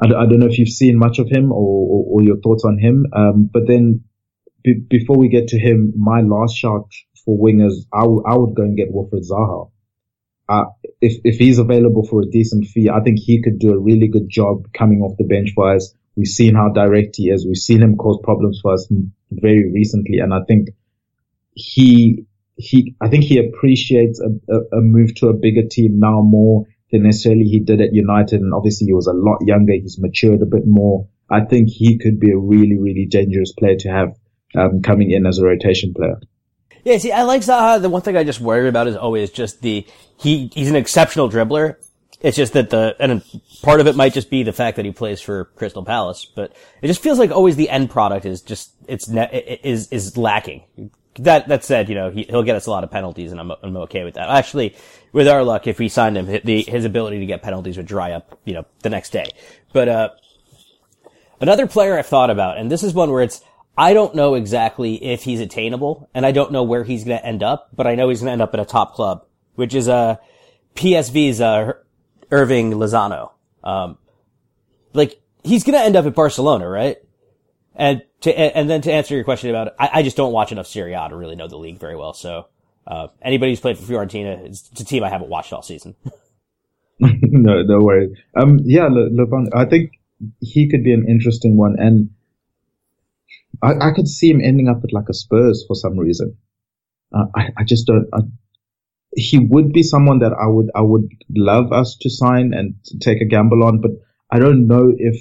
I, 0.00 0.06
don't 0.06 0.38
know 0.38 0.46
if 0.46 0.58
you've 0.58 0.68
seen 0.68 0.98
much 0.98 1.18
of 1.18 1.28
him 1.28 1.50
or, 1.50 1.56
or, 1.56 2.04
or 2.08 2.22
your 2.22 2.36
thoughts 2.38 2.64
on 2.64 2.78
him. 2.78 3.06
Um, 3.12 3.50
but 3.52 3.66
then 3.66 4.04
b- 4.62 4.84
before 4.88 5.18
we 5.18 5.28
get 5.28 5.48
to 5.48 5.58
him, 5.58 5.92
my 5.96 6.20
last 6.20 6.56
shot 6.56 6.88
for 7.24 7.36
wingers, 7.36 7.74
I, 7.92 8.02
w- 8.02 8.22
I 8.26 8.36
would 8.36 8.54
go 8.54 8.62
and 8.62 8.76
get 8.76 8.92
Wilfried 8.92 9.28
Zaha. 9.28 9.70
Uh, 10.48 10.64
if, 11.00 11.20
if 11.24 11.36
he's 11.38 11.58
available 11.58 12.06
for 12.06 12.22
a 12.22 12.26
decent 12.26 12.66
fee, 12.66 12.88
I 12.88 13.00
think 13.00 13.18
he 13.18 13.42
could 13.42 13.58
do 13.58 13.72
a 13.72 13.78
really 13.78 14.08
good 14.08 14.28
job 14.30 14.72
coming 14.72 15.02
off 15.02 15.16
the 15.18 15.24
bench 15.24 15.50
for 15.54 15.74
us. 15.74 15.92
We've 16.16 16.26
seen 16.26 16.54
how 16.54 16.70
direct 16.70 17.16
he 17.16 17.30
is. 17.30 17.44
We've 17.46 17.56
seen 17.56 17.82
him 17.82 17.96
cause 17.96 18.18
problems 18.22 18.60
for 18.62 18.72
us 18.74 18.88
very 19.30 19.70
recently. 19.72 20.18
And 20.18 20.32
I 20.32 20.40
think 20.46 20.70
he, 21.54 22.24
he, 22.56 22.94
I 23.00 23.08
think 23.08 23.24
he 23.24 23.38
appreciates 23.38 24.20
a, 24.20 24.28
a, 24.52 24.78
a 24.78 24.80
move 24.80 25.14
to 25.16 25.28
a 25.28 25.34
bigger 25.34 25.68
team 25.68 26.00
now 26.00 26.22
more 26.22 26.66
than 26.90 27.02
necessarily 27.02 27.44
he 27.44 27.60
did 27.60 27.80
at 27.80 27.92
United. 27.92 28.40
And 28.40 28.54
obviously 28.54 28.86
he 28.86 28.92
was 28.92 29.06
a 29.06 29.12
lot 29.12 29.38
younger. 29.44 29.72
He's 29.74 29.98
matured 29.98 30.42
a 30.42 30.46
bit 30.46 30.66
more. 30.66 31.08
I 31.30 31.44
think 31.44 31.68
he 31.68 31.98
could 31.98 32.18
be 32.18 32.30
a 32.30 32.38
really, 32.38 32.78
really 32.78 33.06
dangerous 33.06 33.52
player 33.52 33.76
to 33.76 33.88
have 33.90 34.16
um, 34.56 34.82
coming 34.82 35.10
in 35.10 35.26
as 35.26 35.38
a 35.38 35.44
rotation 35.44 35.92
player. 35.94 36.20
Yeah, 36.84 36.98
see, 36.98 37.12
I 37.12 37.22
like 37.22 37.42
Zaha. 37.42 37.82
The 37.82 37.90
one 37.90 38.02
thing 38.02 38.16
I 38.16 38.24
just 38.24 38.40
worry 38.40 38.68
about 38.68 38.86
is 38.86 38.96
always 38.96 39.30
just 39.30 39.60
the 39.60 39.86
he 40.18 40.50
he's 40.54 40.70
an 40.70 40.76
exceptional 40.76 41.28
dribbler. 41.28 41.76
It's 42.20 42.36
just 42.36 42.54
that 42.54 42.70
the 42.70 42.96
and 42.98 43.22
part 43.62 43.80
of 43.80 43.86
it 43.86 43.94
might 43.94 44.14
just 44.14 44.30
be 44.30 44.42
the 44.42 44.52
fact 44.52 44.76
that 44.76 44.84
he 44.84 44.92
plays 44.92 45.20
for 45.20 45.46
Crystal 45.56 45.84
Palace, 45.84 46.24
but 46.24 46.56
it 46.80 46.86
just 46.86 47.02
feels 47.02 47.18
like 47.18 47.30
always 47.30 47.56
the 47.56 47.68
end 47.68 47.90
product 47.90 48.24
is 48.24 48.42
just 48.42 48.72
it's 48.86 49.08
ne- 49.08 49.60
is 49.62 49.88
is 49.92 50.16
lacking. 50.16 50.62
That 51.18 51.48
that 51.48 51.64
said, 51.64 51.88
you 51.88 51.94
know 51.94 52.10
he, 52.10 52.26
will 52.30 52.42
get 52.42 52.56
us 52.56 52.66
a 52.66 52.70
lot 52.70 52.84
of 52.84 52.90
penalties, 52.90 53.32
and 53.32 53.40
I'm 53.40 53.50
I'm 53.62 53.76
okay 53.78 54.04
with 54.04 54.14
that. 54.14 54.28
Actually, 54.28 54.76
with 55.12 55.28
our 55.28 55.42
luck, 55.42 55.66
if 55.66 55.78
we 55.78 55.88
signed 55.88 56.16
him, 56.16 56.26
the 56.44 56.62
his 56.62 56.84
ability 56.84 57.20
to 57.20 57.26
get 57.26 57.42
penalties 57.42 57.76
would 57.76 57.86
dry 57.86 58.12
up, 58.12 58.38
you 58.44 58.54
know, 58.54 58.64
the 58.82 58.90
next 58.90 59.10
day. 59.10 59.26
But 59.72 59.88
uh, 59.88 60.08
another 61.40 61.66
player 61.66 61.98
I've 61.98 62.06
thought 62.06 62.30
about, 62.30 62.58
and 62.58 62.70
this 62.70 62.82
is 62.82 62.94
one 62.94 63.10
where 63.10 63.22
it's 63.22 63.42
I 63.76 63.94
don't 63.94 64.14
know 64.16 64.34
exactly 64.34 65.02
if 65.04 65.22
he's 65.22 65.40
attainable, 65.40 66.10
and 66.12 66.26
I 66.26 66.32
don't 66.32 66.50
know 66.50 66.64
where 66.64 66.82
he's 66.82 67.04
going 67.04 67.18
to 67.18 67.24
end 67.24 67.44
up, 67.44 67.68
but 67.74 67.86
I 67.86 67.94
know 67.94 68.08
he's 68.08 68.18
going 68.18 68.26
to 68.26 68.32
end 68.32 68.42
up 68.42 68.52
at 68.52 68.58
a 68.58 68.64
top 68.64 68.94
club, 68.94 69.24
which 69.54 69.72
is 69.72 69.88
uh, 69.88 70.16
PSV's 70.74 71.40
uh, 71.40 71.74
Hirving 72.28 72.72
Lozano. 72.72 73.30
Um, 73.62 73.98
like 74.94 75.20
he's 75.44 75.62
going 75.62 75.78
to 75.78 75.84
end 75.84 75.94
up 75.94 76.06
at 76.06 76.14
Barcelona, 76.14 76.68
right? 76.68 76.96
And 77.74 78.02
to 78.22 78.38
and 78.38 78.68
then 78.68 78.80
to 78.82 78.92
answer 78.92 79.14
your 79.14 79.24
question 79.24 79.50
about 79.50 79.68
it, 79.68 79.74
I, 79.78 79.90
I 79.94 80.02
just 80.02 80.16
don't 80.16 80.32
watch 80.32 80.52
enough 80.52 80.66
Serie 80.66 80.94
A 80.94 81.08
to 81.08 81.16
really 81.16 81.36
know 81.36 81.48
the 81.48 81.56
league 81.56 81.78
very 81.78 81.96
well. 81.96 82.12
So 82.12 82.48
uh, 82.86 83.08
anybody 83.22 83.52
who's 83.52 83.60
played 83.60 83.78
for 83.78 83.84
Fiorentina, 83.84 84.44
it's, 84.46 84.68
it's 84.72 84.80
a 84.80 84.84
team 84.84 85.04
I 85.04 85.10
haven't 85.10 85.28
watched 85.28 85.52
all 85.52 85.62
season. 85.62 85.94
no, 87.00 87.62
no 87.62 87.80
worries. 87.80 88.16
Um, 88.34 88.60
yeah, 88.64 88.88
Le, 88.90 89.26
I 89.54 89.66
think 89.66 89.92
he 90.40 90.68
could 90.68 90.82
be 90.82 90.92
an 90.92 91.06
interesting 91.08 91.56
one, 91.56 91.76
and 91.78 92.10
I, 93.62 93.88
I 93.88 93.92
could 93.92 94.08
see 94.08 94.30
him 94.30 94.40
ending 94.42 94.68
up 94.68 94.82
at 94.82 94.92
like 94.92 95.08
a 95.08 95.14
Spurs 95.14 95.64
for 95.66 95.74
some 95.74 95.98
reason. 95.98 96.36
Uh, 97.14 97.26
I, 97.36 97.48
I 97.58 97.64
just 97.64 97.86
don't. 97.86 98.08
I, 98.12 98.20
he 99.14 99.38
would 99.38 99.72
be 99.72 99.82
someone 99.82 100.18
that 100.20 100.32
I 100.32 100.46
would 100.46 100.70
I 100.74 100.80
would 100.80 101.08
love 101.34 101.72
us 101.72 101.96
to 102.00 102.10
sign 102.10 102.52
and 102.52 102.74
take 103.00 103.20
a 103.20 103.26
gamble 103.26 103.64
on, 103.64 103.80
but 103.80 103.92
I 104.30 104.38
don't 104.38 104.66
know 104.66 104.92
if 104.96 105.16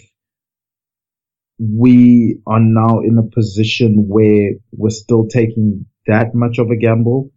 we 1.59 2.39
are 2.45 2.59
now 2.59 2.99
in 2.99 3.17
a 3.17 3.23
position 3.35 4.05
where 4.07 4.51
we're 4.71 4.89
still 4.89 5.27
taking 5.27 5.85
that 6.05 6.33
much 6.33 6.59
of 6.59 6.69
a 6.69 6.77
gamble. 6.77 7.31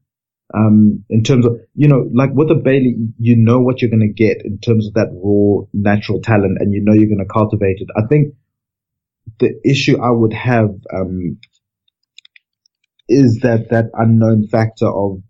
Um, 0.52 1.04
in 1.08 1.22
terms 1.22 1.46
of, 1.46 1.60
you 1.74 1.86
know, 1.86 2.10
like 2.12 2.30
with 2.32 2.50
a 2.50 2.56
Bailey, 2.56 2.96
you 3.18 3.36
know 3.36 3.60
what 3.60 3.80
you're 3.80 3.90
going 3.90 4.00
to 4.00 4.12
get 4.12 4.44
in 4.44 4.58
terms 4.58 4.88
of 4.88 4.94
that 4.94 5.08
raw 5.12 5.64
natural 5.72 6.20
talent 6.20 6.58
and 6.60 6.72
you 6.72 6.82
know 6.82 6.92
you're 6.92 7.08
going 7.08 7.24
to 7.24 7.32
cultivate 7.32 7.78
it. 7.78 7.88
I 7.96 8.06
think 8.08 8.34
the 9.38 9.60
issue 9.64 10.02
I 10.02 10.10
would 10.10 10.32
have 10.32 10.70
um, 10.92 11.38
is 13.08 13.40
that 13.42 13.70
that 13.70 13.90
unknown 13.94 14.48
factor 14.48 14.88
of 14.88 15.22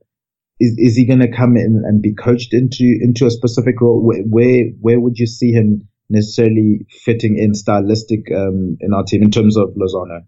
is 0.59 0.75
is 0.79 0.97
he 0.97 1.07
going 1.07 1.21
to 1.21 1.31
come 1.31 1.57
in 1.57 1.83
and 1.85 2.03
be 2.03 2.15
coached 2.15 2.55
into 2.55 2.99
into 3.01 3.27
a 3.27 3.31
specific 3.31 3.81
role? 3.81 4.05
Where 4.05 4.23
where, 4.23 4.65
where 4.81 5.01
would 5.01 5.19
you 5.19 5.27
see 5.27 5.53
him 5.53 5.89
necessarily 6.11 6.87
fitting 7.05 7.39
in 7.39 7.55
stylistic 7.55 8.31
um, 8.35 8.77
in 8.81 8.93
our 8.93 9.05
team 9.05 9.23
in 9.23 9.31
terms 9.31 9.57
of 9.57 9.71
Lozano? 9.71 10.25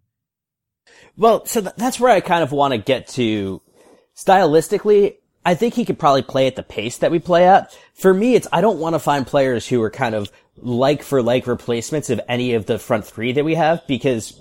Well, 1.16 1.45
so 1.45 1.61
th- 1.61 1.74
that's 1.76 2.01
where 2.01 2.11
I 2.11 2.20
kind 2.20 2.43
of 2.43 2.53
want 2.53 2.72
to 2.72 2.78
get 2.78 3.09
to 3.09 3.61
stylistically. 4.16 5.16
I 5.45 5.55
think 5.55 5.74
he 5.74 5.85
could 5.85 5.99
probably 5.99 6.22
play 6.22 6.47
at 6.47 6.57
the 6.57 6.62
pace 6.62 6.99
that 6.99 7.11
we 7.11 7.18
play 7.18 7.47
at. 7.47 7.76
For 7.95 8.14
me, 8.14 8.35
it's 8.35 8.47
I 8.53 8.61
don't 8.61 8.78
want 8.78 8.95
to 8.95 9.01
find 9.01 9.26
players 9.26 9.66
who 9.66 9.83
are 9.83 9.91
kind 9.91 10.14
of 10.14 10.30
like 10.57 11.03
for 11.03 11.22
like 11.22 11.47
replacements 11.47 12.11
of 12.11 12.20
any 12.28 12.55
of 12.55 12.66
the 12.66 12.78
front 12.78 13.05
three 13.05 13.33
that 13.33 13.45
we 13.45 13.55
have 13.55 13.87
because 13.87 14.41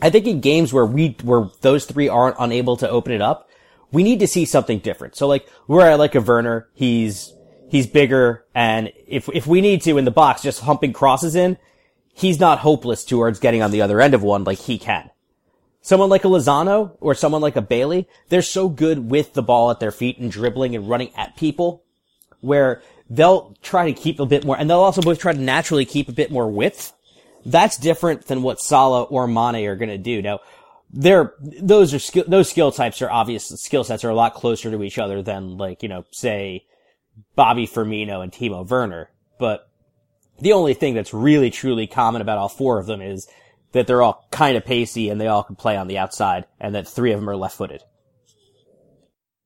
I 0.00 0.10
think 0.10 0.26
in 0.26 0.40
games 0.40 0.72
where 0.72 0.86
we 0.86 1.16
where 1.22 1.50
those 1.60 1.84
three 1.86 2.08
aren't 2.08 2.36
unable 2.38 2.76
to 2.78 2.88
open 2.88 3.12
it 3.12 3.22
up, 3.22 3.48
we 3.90 4.02
need 4.02 4.20
to 4.20 4.26
see 4.26 4.44
something 4.44 4.78
different. 4.78 5.16
So 5.16 5.26
like 5.26 5.48
where 5.66 5.90
I 5.90 5.94
like 5.94 6.14
a 6.14 6.20
Werner, 6.20 6.68
he's 6.74 7.32
he's 7.68 7.86
bigger 7.86 8.44
and 8.54 8.92
if 9.06 9.28
if 9.32 9.46
we 9.46 9.60
need 9.60 9.82
to 9.82 9.98
in 9.98 10.04
the 10.04 10.10
box 10.10 10.42
just 10.42 10.60
humping 10.60 10.92
crosses 10.92 11.34
in, 11.34 11.56
he's 12.12 12.40
not 12.40 12.58
hopeless 12.60 13.04
towards 13.04 13.38
getting 13.38 13.62
on 13.62 13.70
the 13.70 13.82
other 13.82 14.00
end 14.00 14.14
of 14.14 14.22
one 14.22 14.44
like 14.44 14.58
he 14.58 14.78
can. 14.78 15.10
Someone 15.80 16.10
like 16.10 16.24
a 16.24 16.28
Lozano 16.28 16.96
or 17.00 17.14
someone 17.14 17.40
like 17.40 17.56
a 17.56 17.62
Bailey, 17.62 18.08
they're 18.28 18.42
so 18.42 18.68
good 18.68 19.10
with 19.10 19.32
the 19.32 19.42
ball 19.42 19.70
at 19.70 19.80
their 19.80 19.92
feet 19.92 20.18
and 20.18 20.30
dribbling 20.30 20.74
and 20.74 20.88
running 20.88 21.14
at 21.14 21.36
people 21.36 21.84
where 22.40 22.82
they'll 23.08 23.56
try 23.62 23.86
to 23.86 23.98
keep 23.98 24.20
a 24.20 24.26
bit 24.26 24.44
more, 24.44 24.56
and 24.58 24.68
they'll 24.68 24.80
also 24.80 25.00
both 25.00 25.18
try 25.18 25.32
to 25.32 25.40
naturally 25.40 25.84
keep 25.84 26.08
a 26.08 26.12
bit 26.12 26.30
more 26.30 26.50
width. 26.50 26.92
That's 27.46 27.76
different 27.76 28.26
than 28.26 28.42
what 28.42 28.60
Salah 28.60 29.04
or 29.04 29.26
Mane 29.26 29.66
are 29.66 29.76
going 29.76 29.88
to 29.88 29.98
do. 29.98 30.20
Now, 30.20 30.40
they're, 30.92 31.34
those 31.40 31.94
are 31.94 31.98
skill, 31.98 32.24
those 32.26 32.50
skill 32.50 32.72
types 32.72 33.00
are 33.02 33.10
obvious, 33.10 33.48
skill 33.48 33.84
sets 33.84 34.04
are 34.04 34.10
a 34.10 34.14
lot 34.14 34.34
closer 34.34 34.70
to 34.70 34.82
each 34.82 34.98
other 34.98 35.22
than 35.22 35.56
like, 35.56 35.82
you 35.82 35.88
know, 35.88 36.04
say, 36.10 36.66
Bobby 37.36 37.66
Firmino 37.66 38.22
and 38.22 38.32
Timo 38.32 38.68
Werner. 38.68 39.10
But 39.38 39.68
the 40.40 40.52
only 40.52 40.74
thing 40.74 40.94
that's 40.94 41.14
really 41.14 41.50
truly 41.50 41.86
common 41.86 42.22
about 42.22 42.38
all 42.38 42.48
four 42.48 42.78
of 42.78 42.86
them 42.86 43.00
is 43.00 43.28
that 43.72 43.86
they're 43.86 44.02
all 44.02 44.26
kind 44.30 44.56
of 44.56 44.64
pacey 44.64 45.10
and 45.10 45.20
they 45.20 45.26
all 45.26 45.42
can 45.42 45.56
play 45.56 45.76
on 45.76 45.88
the 45.88 45.98
outside 45.98 46.46
and 46.60 46.74
that 46.74 46.88
three 46.88 47.12
of 47.12 47.20
them 47.20 47.28
are 47.28 47.36
left 47.36 47.56
footed. 47.56 47.82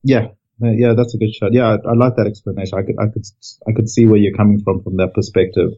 Yeah, 0.05 0.29
uh, 0.63 0.71
yeah, 0.71 0.95
that's 0.97 1.15
a 1.15 1.19
good 1.19 1.35
shot. 1.35 1.53
Yeah, 1.53 1.69
I, 1.69 1.91
I, 1.91 1.95
like 1.95 2.17
that 2.17 2.27
explanation. 2.27 2.79
I 2.79 2.83
could, 2.83 2.97
I 3.01 3.07
could, 3.13 3.25
I 3.69 3.73
could 3.73 3.89
see 3.89 4.07
where 4.07 4.19
you're 4.19 4.37
coming 4.37 4.61
from 4.63 4.83
from 4.83 4.97
that 4.97 5.15
perspective. 5.15 5.71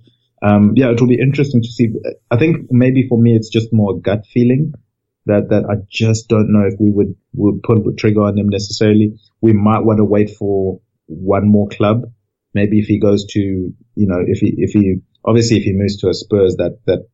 Um, 0.43 0.73
yeah, 0.77 0.91
it 0.91 1.01
will 1.01 1.09
be 1.09 1.19
interesting 1.21 1.63
to 1.63 1.69
see. 1.69 1.89
I 2.31 2.37
think 2.37 2.71
maybe 2.71 3.07
for 3.09 3.19
me, 3.19 3.35
it's 3.35 3.49
just 3.49 3.73
more 3.73 3.99
gut 3.99 4.25
feeling 4.33 4.75
that, 5.27 5.49
that 5.51 5.65
I 5.65 5.77
just 5.89 6.29
don't 6.29 6.53
know 6.53 6.67
if 6.67 6.75
we 6.79 6.91
would, 6.91 7.15
would 7.35 7.63
pull 7.63 7.83
the 7.83 7.95
trigger 7.95 8.23
on 8.23 8.35
them 8.35 8.49
necessarily. 8.49 9.19
We 9.41 9.53
might 9.53 9.85
want 9.85 9.99
to 9.99 10.05
wait 10.05 10.31
for 10.31 10.81
one 11.07 11.49
more 11.49 11.69
club. 11.69 12.03
Maybe 12.53 12.79
if 12.79 12.87
he 12.87 12.99
goes 12.99 13.27
to, 13.27 13.41
you 13.41 14.07
know, 14.07 14.23
if 14.25 14.39
he, 14.39 14.55
if 14.59 14.73
he, 14.73 15.01
obviously 15.25 15.59
if 15.59 15.65
he 15.65 15.73
moves 15.73 15.99
to 15.99 16.09
a 16.09 16.15
Spurs, 16.15 16.57
that, 16.57 16.79
that 16.87 17.09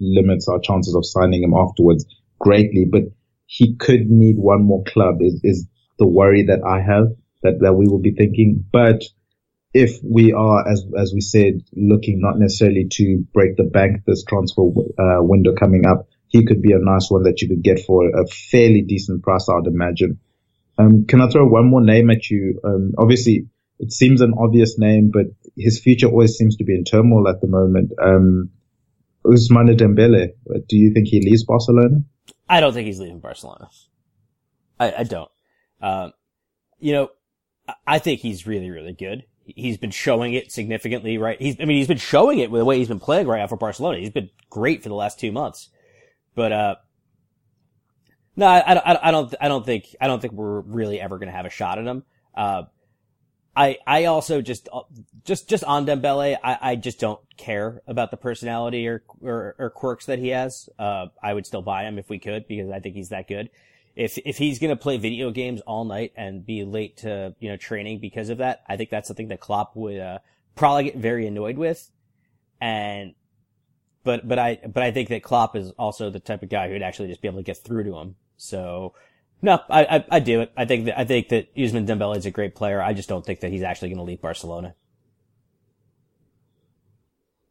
limits 0.00 0.48
our 0.48 0.60
chances 0.60 0.94
of 0.94 1.06
signing 1.06 1.42
him 1.42 1.54
afterwards 1.54 2.06
greatly, 2.38 2.84
but 2.84 3.02
he 3.46 3.76
could 3.76 4.10
need 4.10 4.36
one 4.36 4.62
more 4.62 4.84
club 4.84 5.16
is, 5.20 5.40
is 5.42 5.66
the 5.98 6.06
worry 6.06 6.44
that 6.44 6.60
I 6.64 6.80
have 6.80 7.08
that, 7.42 7.60
that 7.60 7.74
we 7.74 7.86
will 7.86 8.00
be 8.00 8.12
thinking. 8.12 8.64
But 8.70 9.04
if 9.72 9.98
we 10.02 10.32
are, 10.32 10.68
as, 10.68 10.84
as 10.96 11.12
we 11.12 11.20
said, 11.20 11.62
looking 11.72 12.20
not 12.20 12.38
necessarily 12.38 12.86
to 12.92 13.24
break 13.32 13.56
the 13.56 13.64
bank 13.64 14.02
this 14.06 14.24
transfer 14.24 14.62
uh, 14.62 15.22
window 15.22 15.54
coming 15.54 15.86
up, 15.86 16.08
he 16.28 16.44
could 16.44 16.62
be 16.62 16.72
a 16.72 16.78
nice 16.78 17.10
one 17.10 17.24
that 17.24 17.42
you 17.42 17.48
could 17.48 17.62
get 17.62 17.80
for 17.80 18.08
a 18.08 18.26
fairly 18.26 18.82
decent 18.82 19.22
price, 19.22 19.48
I'd 19.48 19.66
imagine. 19.66 20.20
Um, 20.76 21.06
can 21.06 21.20
I 21.20 21.28
throw 21.28 21.46
one 21.46 21.66
more 21.66 21.80
name 21.80 22.10
at 22.10 22.28
you? 22.30 22.60
Um, 22.64 22.92
obviously 22.98 23.46
it 23.78 23.92
seems 23.92 24.20
an 24.20 24.34
obvious 24.38 24.78
name, 24.78 25.10
but 25.12 25.26
his 25.56 25.80
future 25.80 26.06
always 26.06 26.36
seems 26.36 26.56
to 26.56 26.64
be 26.64 26.74
in 26.74 26.84
turmoil 26.84 27.28
at 27.28 27.40
the 27.40 27.46
moment. 27.46 27.92
Um, 28.02 28.50
Dembele, 29.24 30.28
do 30.68 30.76
you 30.76 30.92
think 30.92 31.08
he 31.08 31.20
leaves 31.20 31.44
Barcelona? 31.44 32.02
I 32.48 32.60
don't 32.60 32.72
think 32.72 32.86
he's 32.86 33.00
leaving 33.00 33.20
Barcelona. 33.20 33.68
I, 34.78 34.92
I 34.98 35.02
don't. 35.04 35.30
Um, 35.80 36.12
you 36.78 36.92
know, 36.92 37.10
I 37.86 37.98
think 37.98 38.20
he's 38.20 38.46
really, 38.46 38.70
really 38.70 38.92
good. 38.92 39.24
He's 39.46 39.76
been 39.76 39.90
showing 39.90 40.34
it 40.34 40.52
significantly, 40.52 41.18
right? 41.18 41.40
He's, 41.40 41.60
I 41.60 41.64
mean, 41.64 41.78
he's 41.78 41.88
been 41.88 41.98
showing 41.98 42.38
it 42.38 42.50
with 42.50 42.60
the 42.60 42.64
way 42.64 42.78
he's 42.78 42.88
been 42.88 43.00
playing 43.00 43.26
right 43.26 43.38
now 43.38 43.46
for 43.46 43.56
Barcelona. 43.56 43.98
He's 43.98 44.10
been 44.10 44.30
great 44.50 44.82
for 44.82 44.88
the 44.88 44.94
last 44.94 45.18
two 45.18 45.32
months. 45.32 45.68
But, 46.34 46.52
uh, 46.52 46.74
no, 48.36 48.46
I, 48.46 48.58
I, 48.58 49.08
I 49.08 49.10
don't, 49.10 49.34
I 49.40 49.48
don't 49.48 49.64
think, 49.64 49.94
I 50.00 50.06
don't 50.06 50.20
think 50.20 50.32
we're 50.32 50.60
really 50.60 51.00
ever 51.00 51.18
going 51.18 51.28
to 51.28 51.36
have 51.36 51.46
a 51.46 51.50
shot 51.50 51.78
at 51.78 51.86
him. 51.86 52.04
Uh, 52.34 52.62
I, 53.56 53.78
I 53.86 54.06
also 54.06 54.42
just, 54.42 54.68
just, 55.24 55.48
just 55.48 55.62
on 55.64 55.86
Dembele, 55.86 56.36
I, 56.42 56.58
I 56.60 56.76
just 56.76 56.98
don't 56.98 57.20
care 57.36 57.82
about 57.86 58.10
the 58.10 58.16
personality 58.16 58.88
or, 58.88 59.04
or, 59.20 59.54
or 59.58 59.70
quirks 59.70 60.06
that 60.06 60.18
he 60.18 60.28
has. 60.28 60.68
Uh, 60.78 61.06
I 61.22 61.32
would 61.32 61.46
still 61.46 61.62
buy 61.62 61.84
him 61.84 61.98
if 61.98 62.08
we 62.08 62.18
could 62.18 62.48
because 62.48 62.70
I 62.70 62.80
think 62.80 62.96
he's 62.96 63.10
that 63.10 63.28
good 63.28 63.50
if 63.96 64.18
if 64.18 64.38
he's 64.38 64.58
going 64.58 64.70
to 64.70 64.76
play 64.76 64.96
video 64.96 65.30
games 65.30 65.60
all 65.62 65.84
night 65.84 66.12
and 66.16 66.44
be 66.44 66.64
late 66.64 66.98
to 66.98 67.34
you 67.38 67.48
know 67.48 67.56
training 67.56 68.00
because 68.00 68.28
of 68.28 68.38
that, 68.38 68.62
I 68.68 68.76
think 68.76 68.90
that's 68.90 69.08
something 69.08 69.28
that 69.28 69.40
Klopp 69.40 69.76
would 69.76 69.98
uh, 69.98 70.18
probably 70.54 70.84
get 70.84 70.96
very 70.96 71.26
annoyed 71.26 71.56
with. 71.56 71.90
And 72.60 73.14
but 74.02 74.26
but 74.26 74.38
I 74.38 74.58
but 74.66 74.82
I 74.82 74.90
think 74.90 75.10
that 75.10 75.22
Klopp 75.22 75.56
is 75.56 75.70
also 75.72 76.10
the 76.10 76.20
type 76.20 76.42
of 76.42 76.48
guy 76.48 76.68
who'd 76.68 76.82
actually 76.82 77.08
just 77.08 77.22
be 77.22 77.28
able 77.28 77.38
to 77.38 77.44
get 77.44 77.58
through 77.58 77.84
to 77.84 77.96
him. 77.96 78.16
So 78.36 78.94
no, 79.42 79.60
I 79.68 79.84
I, 79.84 80.04
I 80.12 80.20
do 80.20 80.40
it. 80.40 80.52
I 80.56 80.64
think 80.64 80.86
that 80.86 80.98
I 80.98 81.04
think 81.04 81.28
that 81.28 81.54
Ousmane 81.54 81.86
Dembele 81.86 82.16
is 82.16 82.26
a 82.26 82.30
great 82.30 82.54
player. 82.54 82.80
I 82.80 82.92
just 82.94 83.08
don't 83.08 83.24
think 83.24 83.40
that 83.40 83.50
he's 83.50 83.62
actually 83.62 83.88
going 83.88 83.98
to 83.98 84.04
leave 84.04 84.20
Barcelona. 84.20 84.74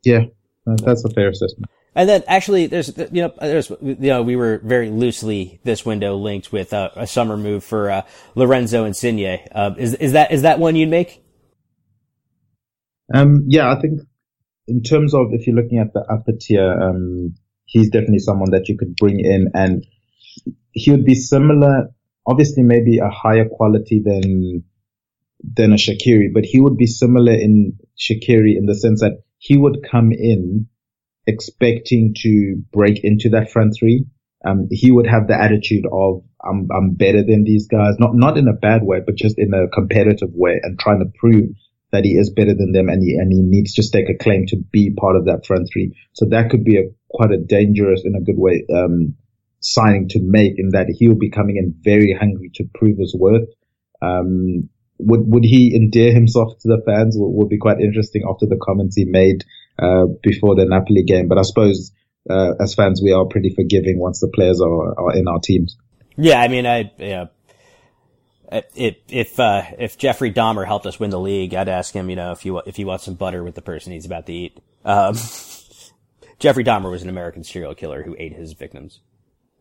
Yeah, 0.04 0.26
that's 0.66 1.06
a 1.06 1.10
fair 1.10 1.30
assessment. 1.30 1.72
And 1.96 2.10
then 2.10 2.24
actually, 2.28 2.68
there's 2.68 2.98
you 2.98 3.22
know 3.22 3.34
there's 3.40 3.70
you 3.70 3.96
know 4.00 4.24
we 4.24 4.36
were 4.36 4.60
very 4.64 4.90
loosely 4.90 5.60
this 5.64 5.86
window 5.86 6.16
linked 6.16 6.52
with 6.52 6.74
uh, 6.74 6.90
a 6.96 7.06
summer 7.06 7.38
move 7.38 7.64
for 7.64 7.92
uh, 7.92 8.02
Lorenzo 8.34 8.86
Insigne. 8.86 9.40
Uh, 9.52 9.76
is 9.78 9.94
is 9.96 10.14
that 10.14 10.32
is 10.32 10.42
that 10.42 10.58
one 10.58 10.76
you'd 10.76 10.90
make? 10.90 11.24
Um, 13.14 13.44
yeah, 13.48 13.72
I 13.72 13.80
think 13.80 14.00
in 14.68 14.82
terms 14.82 15.14
of 15.14 15.28
if 15.32 15.46
you're 15.46 15.56
looking 15.56 15.78
at 15.78 15.94
the 15.94 16.02
upper 16.12 16.32
tier, 16.40 16.72
um, 16.82 17.36
he's 17.66 17.90
definitely 17.90 18.20
someone 18.20 18.50
that 18.52 18.68
you 18.68 18.76
could 18.76 18.96
bring 18.96 19.20
in, 19.20 19.52
and 19.54 19.86
he 20.72 20.92
would 20.92 21.06
be 21.06 21.16
similar, 21.16 21.90
obviously 22.28 22.64
maybe 22.64 23.00
a 23.00 23.10
higher 23.10 23.48
quality 23.50 24.02
than 24.04 24.64
than 25.44 25.74
a 25.74 25.76
Shaqiri, 25.76 26.34
but 26.34 26.46
he 26.46 26.62
would 26.62 26.78
be 26.78 26.88
similar 26.88 27.34
in 27.34 27.78
Shaqiri 28.00 28.56
in 28.58 28.66
the 28.66 28.76
sense 28.76 29.02
that 29.02 29.24
he 29.38 29.58
would 29.58 29.86
come 29.90 30.12
in 30.12 30.68
expecting 31.28 32.14
to 32.20 32.62
break 32.72 33.04
into 33.04 33.30
that 33.30 33.52
front 33.52 33.76
three. 33.78 34.06
Um, 34.46 34.68
he 34.72 34.92
would 34.92 35.08
have 35.08 35.28
the 35.28 35.40
attitude 35.40 35.86
of 35.92 36.24
I'm 36.44 36.68
I'm 36.76 36.94
better 36.96 37.24
than 37.24 37.44
these 37.44 37.68
guys, 37.68 37.96
not 38.00 38.16
not 38.16 38.38
in 38.38 38.48
a 38.48 38.54
bad 38.54 38.84
way, 38.84 39.00
but 39.06 39.16
just 39.16 39.38
in 39.38 39.54
a 39.54 39.70
competitive 39.70 40.32
way, 40.34 40.60
and 40.62 40.80
trying 40.80 41.00
to 41.00 41.12
prove 41.18 41.50
that 41.92 42.04
he 42.04 42.14
is 42.18 42.30
better 42.30 42.54
than 42.54 42.72
them, 42.74 42.90
and 42.90 43.02
he 43.02 43.16
and 43.16 43.32
he 43.32 43.42
needs 43.42 43.74
to 43.76 43.84
stake 43.84 44.10
a 44.10 44.22
claim 44.22 44.46
to 44.48 44.58
be 44.72 44.92
part 44.92 45.16
of 45.16 45.26
that 45.26 45.46
front 45.46 45.70
three. 45.72 45.96
So 46.14 46.26
that 46.30 46.50
could 46.50 46.64
be 46.64 46.78
a 46.78 46.84
quite 47.10 47.32
a 47.32 47.38
dangerous, 47.38 48.02
in 48.04 48.16
a 48.16 48.22
good 48.22 48.38
way, 48.38 48.66
um, 48.74 49.16
signing 49.64 50.10
to 50.10 50.20
make, 50.22 50.54
in 50.58 50.70
that 50.70 50.88
he 50.90 51.08
will 51.08 51.18
be 51.18 51.30
coming 51.30 51.58
in 51.58 51.76
very 51.84 52.14
hungry 52.14 52.52
to 52.56 52.66
prove 52.76 52.98
his 52.98 53.16
worth. 53.18 53.50
Um, 54.02 54.70
would 55.00 55.22
would 55.26 55.44
he 55.44 55.76
endear 55.76 56.14
himself 56.14 56.58
to 56.60 56.68
the 56.68 56.82
fans? 56.86 57.16
Would, 57.18 57.30
would 57.30 57.50
be 57.50 57.58
quite 57.58 57.80
interesting 57.80 58.24
after 58.30 58.46
the 58.46 58.60
comments 58.62 58.96
he 58.96 59.06
made 59.06 59.44
uh, 59.80 60.06
before 60.22 60.56
the 60.56 60.66
Napoli 60.66 61.04
game. 61.04 61.28
But 61.28 61.38
I 61.38 61.42
suppose 61.42 61.92
uh, 62.30 62.54
as 62.60 62.74
fans, 62.74 63.02
we 63.04 63.12
are 63.12 63.26
pretty 63.26 63.50
forgiving 63.50 64.00
once 64.00 64.20
the 64.20 64.28
players 64.28 64.62
are, 64.62 65.00
are 65.00 65.16
in 65.16 65.28
our 65.28 65.40
teams. 65.40 65.78
Yeah, 66.16 66.40
I 66.40 66.48
mean, 66.48 66.66
I 66.66 66.92
yeah. 66.98 67.26
If 68.52 68.98
if 69.08 69.40
uh, 69.40 69.64
if 69.80 69.98
Jeffrey 69.98 70.32
Dahmer 70.32 70.66
helped 70.66 70.86
us 70.86 71.00
win 71.00 71.10
the 71.10 71.20
league, 71.20 71.56
I'd 71.56 71.70
ask 71.70 71.94
him, 71.94 72.10
you 72.10 72.16
know, 72.16 72.32
if 72.32 72.46
you 72.46 72.60
if 72.60 72.78
you 72.78 72.86
want 72.86 73.02
some 73.02 73.16
butter 73.16 73.44
with 73.44 73.56
the 73.56 73.62
person 73.62 73.94
he's 73.94 74.06
about 74.06 74.28
to 74.28 74.34
eat. 74.34 74.60
Um, 74.86 75.16
Jeffrey 76.40 76.64
Dahmer 76.64 76.92
was 76.92 77.04
an 77.04 77.10
American 77.10 77.44
serial 77.44 77.74
killer 77.74 78.04
who 78.04 78.16
ate 78.20 78.34
his 78.34 78.54
victims. 78.54 79.00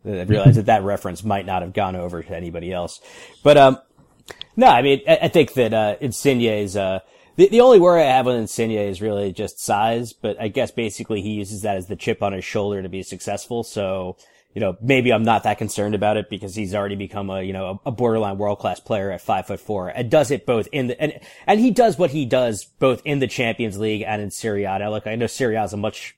I 0.05 0.23
realized 0.23 0.57
that 0.57 0.65
that 0.65 0.83
reference 0.83 1.23
might 1.23 1.45
not 1.45 1.61
have 1.61 1.73
gone 1.73 1.95
over 1.95 2.21
to 2.21 2.35
anybody 2.35 2.71
else, 2.71 2.99
but 3.43 3.57
um, 3.57 3.79
no, 4.55 4.67
I 4.67 4.81
mean, 4.81 5.01
I, 5.07 5.19
I 5.23 5.27
think 5.29 5.53
that 5.53 5.73
uh, 5.73 5.95
is 6.01 6.77
uh, 6.77 6.99
the, 7.35 7.49
the 7.49 7.61
only 7.61 7.79
worry 7.79 8.03
I 8.03 8.11
have 8.11 8.25
with 8.25 8.35
Insigne 8.35 8.71
is 8.71 9.01
really 9.01 9.31
just 9.31 9.59
size, 9.59 10.13
but 10.13 10.39
I 10.39 10.47
guess 10.47 10.71
basically 10.71 11.21
he 11.21 11.31
uses 11.31 11.63
that 11.63 11.77
as 11.77 11.87
the 11.87 11.95
chip 11.95 12.21
on 12.21 12.33
his 12.33 12.45
shoulder 12.45 12.81
to 12.81 12.89
be 12.89 13.01
successful. 13.01 13.63
So, 13.63 14.17
you 14.53 14.61
know, 14.61 14.77
maybe 14.81 15.11
I'm 15.11 15.23
not 15.23 15.43
that 15.43 15.57
concerned 15.57 15.95
about 15.95 16.17
it 16.17 16.29
because 16.29 16.53
he's 16.53 16.75
already 16.75 16.95
become 16.95 17.31
a, 17.31 17.41
you 17.41 17.53
know, 17.53 17.81
a, 17.85 17.91
borderline 17.91 18.37
world 18.37 18.59
class 18.59 18.79
player 18.79 19.09
at 19.09 19.21
five 19.21 19.47
foot 19.47 19.59
four 19.59 19.89
and 19.89 20.11
does 20.11 20.29
it 20.29 20.45
both 20.45 20.67
in 20.71 20.87
the, 20.87 21.01
and, 21.01 21.19
and 21.47 21.59
he 21.59 21.71
does 21.71 21.97
what 21.97 22.11
he 22.11 22.25
does 22.25 22.65
both 22.65 23.01
in 23.03 23.17
the 23.17 23.27
Champions 23.27 23.79
League 23.79 24.03
and 24.05 24.21
in 24.21 24.29
Serie 24.29 24.65
A. 24.65 24.77
Now, 24.77 24.91
look, 24.91 25.07
I 25.07 25.15
know 25.15 25.27
Serie 25.27 25.55
A 25.55 25.63
is 25.63 25.73
a 25.73 25.77
much 25.77 26.15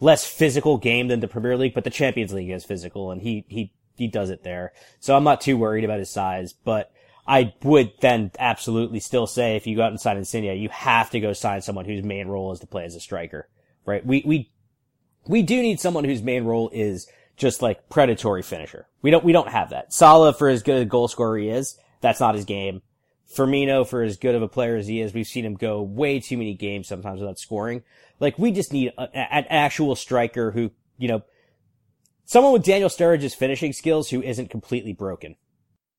less 0.00 0.26
physical 0.26 0.78
game 0.78 1.08
than 1.08 1.20
the 1.20 1.28
Premier 1.28 1.56
League, 1.56 1.74
but 1.74 1.84
the 1.84 1.90
Champions 1.90 2.32
League 2.32 2.50
is 2.50 2.64
physical 2.64 3.10
and 3.10 3.20
he, 3.22 3.44
he, 3.48 3.72
he 3.96 4.06
does 4.06 4.30
it 4.30 4.44
there. 4.44 4.72
So 5.00 5.16
I'm 5.16 5.24
not 5.24 5.40
too 5.40 5.56
worried 5.56 5.84
about 5.84 5.98
his 5.98 6.10
size, 6.10 6.52
but 6.52 6.92
I 7.26 7.52
would 7.62 7.92
then 8.00 8.30
absolutely 8.38 9.00
still 9.00 9.26
say 9.26 9.56
if 9.56 9.66
you 9.66 9.76
go 9.76 9.82
out 9.82 9.90
and 9.90 10.00
sign 10.00 10.16
Insigne, 10.16 10.56
you 10.58 10.70
have 10.70 11.10
to 11.10 11.20
go 11.20 11.32
sign 11.32 11.60
someone 11.60 11.84
whose 11.84 12.02
main 12.02 12.28
role 12.28 12.52
is 12.52 12.60
to 12.60 12.66
play 12.66 12.84
as 12.84 12.94
a 12.94 13.00
striker, 13.00 13.48
right? 13.84 14.04
We, 14.04 14.22
we, 14.24 14.50
we 15.26 15.42
do 15.42 15.60
need 15.60 15.78
someone 15.78 16.04
whose 16.04 16.22
main 16.22 16.44
role 16.44 16.70
is 16.72 17.06
just 17.36 17.60
like 17.60 17.88
predatory 17.88 18.42
finisher. 18.42 18.86
We 19.02 19.10
don't, 19.10 19.24
we 19.24 19.32
don't 19.32 19.50
have 19.50 19.70
that. 19.70 19.92
Salah 19.92 20.32
for 20.32 20.48
as 20.48 20.62
good 20.62 20.80
a 20.80 20.84
goal 20.84 21.06
scorer 21.06 21.38
he 21.38 21.48
is, 21.48 21.78
that's 22.00 22.20
not 22.20 22.34
his 22.34 22.44
game. 22.44 22.82
Firmino 23.36 23.86
for 23.86 24.02
as 24.02 24.16
good 24.16 24.34
of 24.34 24.42
a 24.42 24.48
player 24.48 24.76
as 24.76 24.86
he 24.86 25.00
is, 25.00 25.12
we've 25.12 25.26
seen 25.26 25.44
him 25.44 25.54
go 25.54 25.82
way 25.82 26.20
too 26.20 26.38
many 26.38 26.54
games 26.54 26.88
sometimes 26.88 27.20
without 27.20 27.38
scoring. 27.38 27.82
Like 28.20 28.38
we 28.38 28.52
just 28.52 28.72
need 28.72 28.92
a, 28.98 29.02
an 29.16 29.46
actual 29.48 29.94
striker 29.96 30.50
who, 30.50 30.70
you 30.98 31.08
know, 31.08 31.22
someone 32.24 32.52
with 32.52 32.64
Daniel 32.64 32.88
Sturridge's 32.88 33.34
finishing 33.34 33.72
skills 33.72 34.10
who 34.10 34.22
isn't 34.22 34.50
completely 34.50 34.92
broken. 34.92 35.36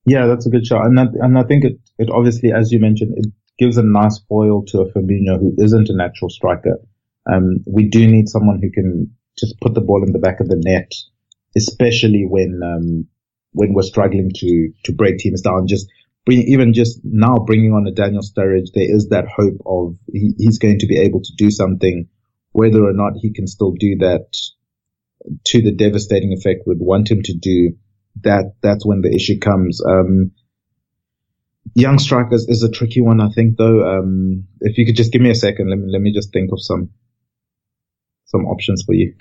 Yeah, 0.06 0.28
that's 0.28 0.46
a 0.46 0.50
good 0.50 0.66
shot. 0.66 0.86
And 0.86 0.98
that, 0.98 1.08
and 1.20 1.38
I 1.38 1.44
think 1.44 1.66
it, 1.66 1.80
it 1.98 2.10
obviously, 2.10 2.52
as 2.52 2.72
you 2.72 2.80
mentioned, 2.80 3.14
it 3.18 3.32
gives 3.58 3.78
a 3.78 3.84
nice 3.84 4.20
foil 4.30 4.64
to 4.68 4.82
a 4.82 4.92
Firmino 4.92 5.40
who 5.40 5.54
isn't 5.58 5.90
a 5.90 5.96
natural 5.96 6.30
striker. 6.30 6.80
Um, 7.32 7.64
we 7.68 7.90
do 7.90 8.08
need 8.08 8.30
someone 8.30 8.60
who 8.62 8.72
can 8.72 9.16
just 9.38 9.60
put 9.60 9.74
the 9.74 9.82
ball 9.82 10.04
in 10.04 10.14
the 10.14 10.20
back 10.20 10.40
of 10.40 10.48
the 10.48 10.56
net, 10.56 10.92
especially 11.56 12.26
when, 12.28 12.62
um, 12.64 13.08
when 13.52 13.74
we're 13.74 13.84
struggling 13.84 14.32
to, 14.36 14.72
to 14.86 14.94
break 14.94 15.18
teams 15.18 15.42
down. 15.42 15.68
Just 15.68 15.88
bring, 16.26 16.44
even 16.48 16.74
just 16.74 17.02
now 17.04 17.38
bringing 17.38 17.72
on 17.72 17.88
a 17.88 17.92
Daniel 17.92 18.22
Sturridge, 18.22 18.72
there 18.74 18.96
is 18.96 19.10
that 19.10 19.26
hope 19.28 19.58
of 19.66 19.98
he, 20.12 20.34
he's 20.38 20.60
going 20.60 20.80
to 20.80 20.88
be 20.88 21.00
able 21.00 21.22
to 21.22 21.34
do 21.38 21.52
something, 21.52 22.08
whether 22.52 22.84
or 22.84 22.94
not 22.94 23.14
he 23.22 23.34
can 23.34 23.48
still 23.48 23.72
do 23.72 23.98
that 24.00 24.26
to 25.46 25.62
the 25.62 25.74
devastating 25.74 26.34
effect 26.34 26.64
we'd 26.66 26.80
want 26.80 27.12
him 27.12 27.22
to 27.22 27.34
do 27.38 27.76
that 28.24 28.54
that's 28.62 28.86
when 28.86 29.02
the 29.02 29.14
issue 29.14 29.40
comes. 29.40 29.82
Um, 29.86 30.32
young 31.76 32.00
strikers 32.00 32.48
is 32.48 32.64
a 32.64 32.72
tricky 32.72 33.02
one, 33.02 33.22
I 33.22 33.30
think, 33.30 33.58
though. 33.58 33.88
Um, 33.88 34.46
if 34.62 34.78
you 34.78 34.86
could 34.86 34.96
just 34.96 35.12
give 35.12 35.22
me 35.22 35.30
a 35.30 35.36
second, 35.36 35.70
let 35.70 35.80
me 35.80 35.92
let 35.92 36.02
me 36.02 36.14
just 36.14 36.34
think 36.34 36.52
of 36.52 36.62
some 36.62 36.90
some 38.26 38.46
options 38.46 38.84
for 38.86 38.94
you. 38.94 39.16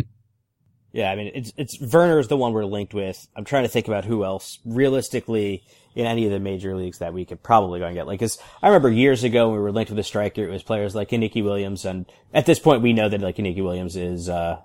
Yeah, 0.92 1.10
I 1.10 1.16
mean, 1.16 1.30
it's 1.34 1.52
it's 1.56 1.80
Werner 1.80 2.18
is 2.18 2.28
the 2.28 2.36
one 2.36 2.52
we're 2.52 2.64
linked 2.64 2.94
with. 2.94 3.28
I'm 3.36 3.44
trying 3.44 3.64
to 3.64 3.68
think 3.68 3.88
about 3.88 4.04
who 4.04 4.24
else 4.24 4.58
realistically 4.64 5.62
in 5.94 6.06
any 6.06 6.24
of 6.24 6.32
the 6.32 6.38
major 6.38 6.76
leagues 6.76 6.98
that 6.98 7.12
we 7.12 7.24
could 7.24 7.42
probably 7.42 7.80
go 7.80 7.86
and 7.86 7.94
get. 7.94 8.06
Like, 8.06 8.20
cause 8.20 8.38
I 8.62 8.68
remember 8.68 8.90
years 8.90 9.24
ago 9.24 9.48
when 9.48 9.58
we 9.58 9.62
were 9.62 9.72
linked 9.72 9.90
with 9.90 9.98
a 9.98 10.04
striker, 10.04 10.44
it 10.44 10.50
was 10.50 10.62
players 10.62 10.94
like 10.94 11.10
Inaki 11.10 11.44
Williams, 11.44 11.84
and 11.84 12.06
at 12.32 12.46
this 12.46 12.58
point 12.58 12.82
we 12.82 12.92
know 12.92 13.08
that 13.08 13.20
like 13.20 13.36
Inaki 13.36 13.62
Williams 13.62 13.96
is, 13.96 14.28
uh, 14.28 14.60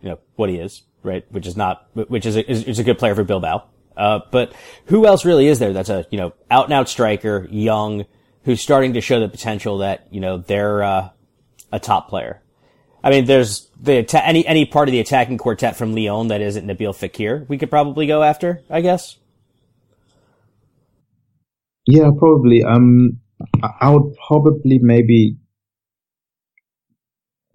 you 0.00 0.08
know, 0.08 0.18
what 0.36 0.48
he 0.48 0.56
is 0.56 0.82
right? 1.02 1.24
Which 1.30 1.46
is 1.46 1.56
not, 1.56 1.88
which 1.94 2.26
is 2.26 2.36
a, 2.36 2.50
is, 2.50 2.78
a 2.78 2.84
good 2.84 2.98
player 2.98 3.14
for 3.14 3.24
Bilbao. 3.24 3.64
Uh, 3.96 4.20
but 4.30 4.52
who 4.86 5.06
else 5.06 5.24
really 5.24 5.46
is 5.46 5.58
there 5.58 5.72
that's 5.72 5.88
a, 5.88 6.06
you 6.10 6.18
know, 6.18 6.32
out 6.50 6.64
and 6.64 6.72
out 6.72 6.88
striker, 6.88 7.46
young, 7.50 8.06
who's 8.44 8.60
starting 8.60 8.94
to 8.94 9.00
show 9.00 9.20
the 9.20 9.28
potential 9.28 9.78
that, 9.78 10.06
you 10.10 10.20
know, 10.20 10.38
they're, 10.38 10.82
uh, 10.82 11.08
a 11.72 11.78
top 11.78 12.08
player. 12.08 12.42
I 13.02 13.10
mean, 13.10 13.24
there's 13.24 13.68
the, 13.80 14.06
any, 14.24 14.46
any 14.46 14.66
part 14.66 14.88
of 14.88 14.92
the 14.92 15.00
attacking 15.00 15.38
quartet 15.38 15.76
from 15.76 15.94
Lyon 15.94 16.28
that 16.28 16.40
isn't 16.40 16.66
Nabil 16.66 16.94
Fekir, 16.94 17.48
we 17.48 17.58
could 17.58 17.70
probably 17.70 18.06
go 18.06 18.22
after, 18.22 18.62
I 18.68 18.80
guess. 18.80 19.16
Yeah, 21.86 22.10
probably. 22.18 22.62
Um, 22.62 23.20
I 23.62 23.90
would 23.90 24.14
probably 24.28 24.78
maybe 24.80 25.36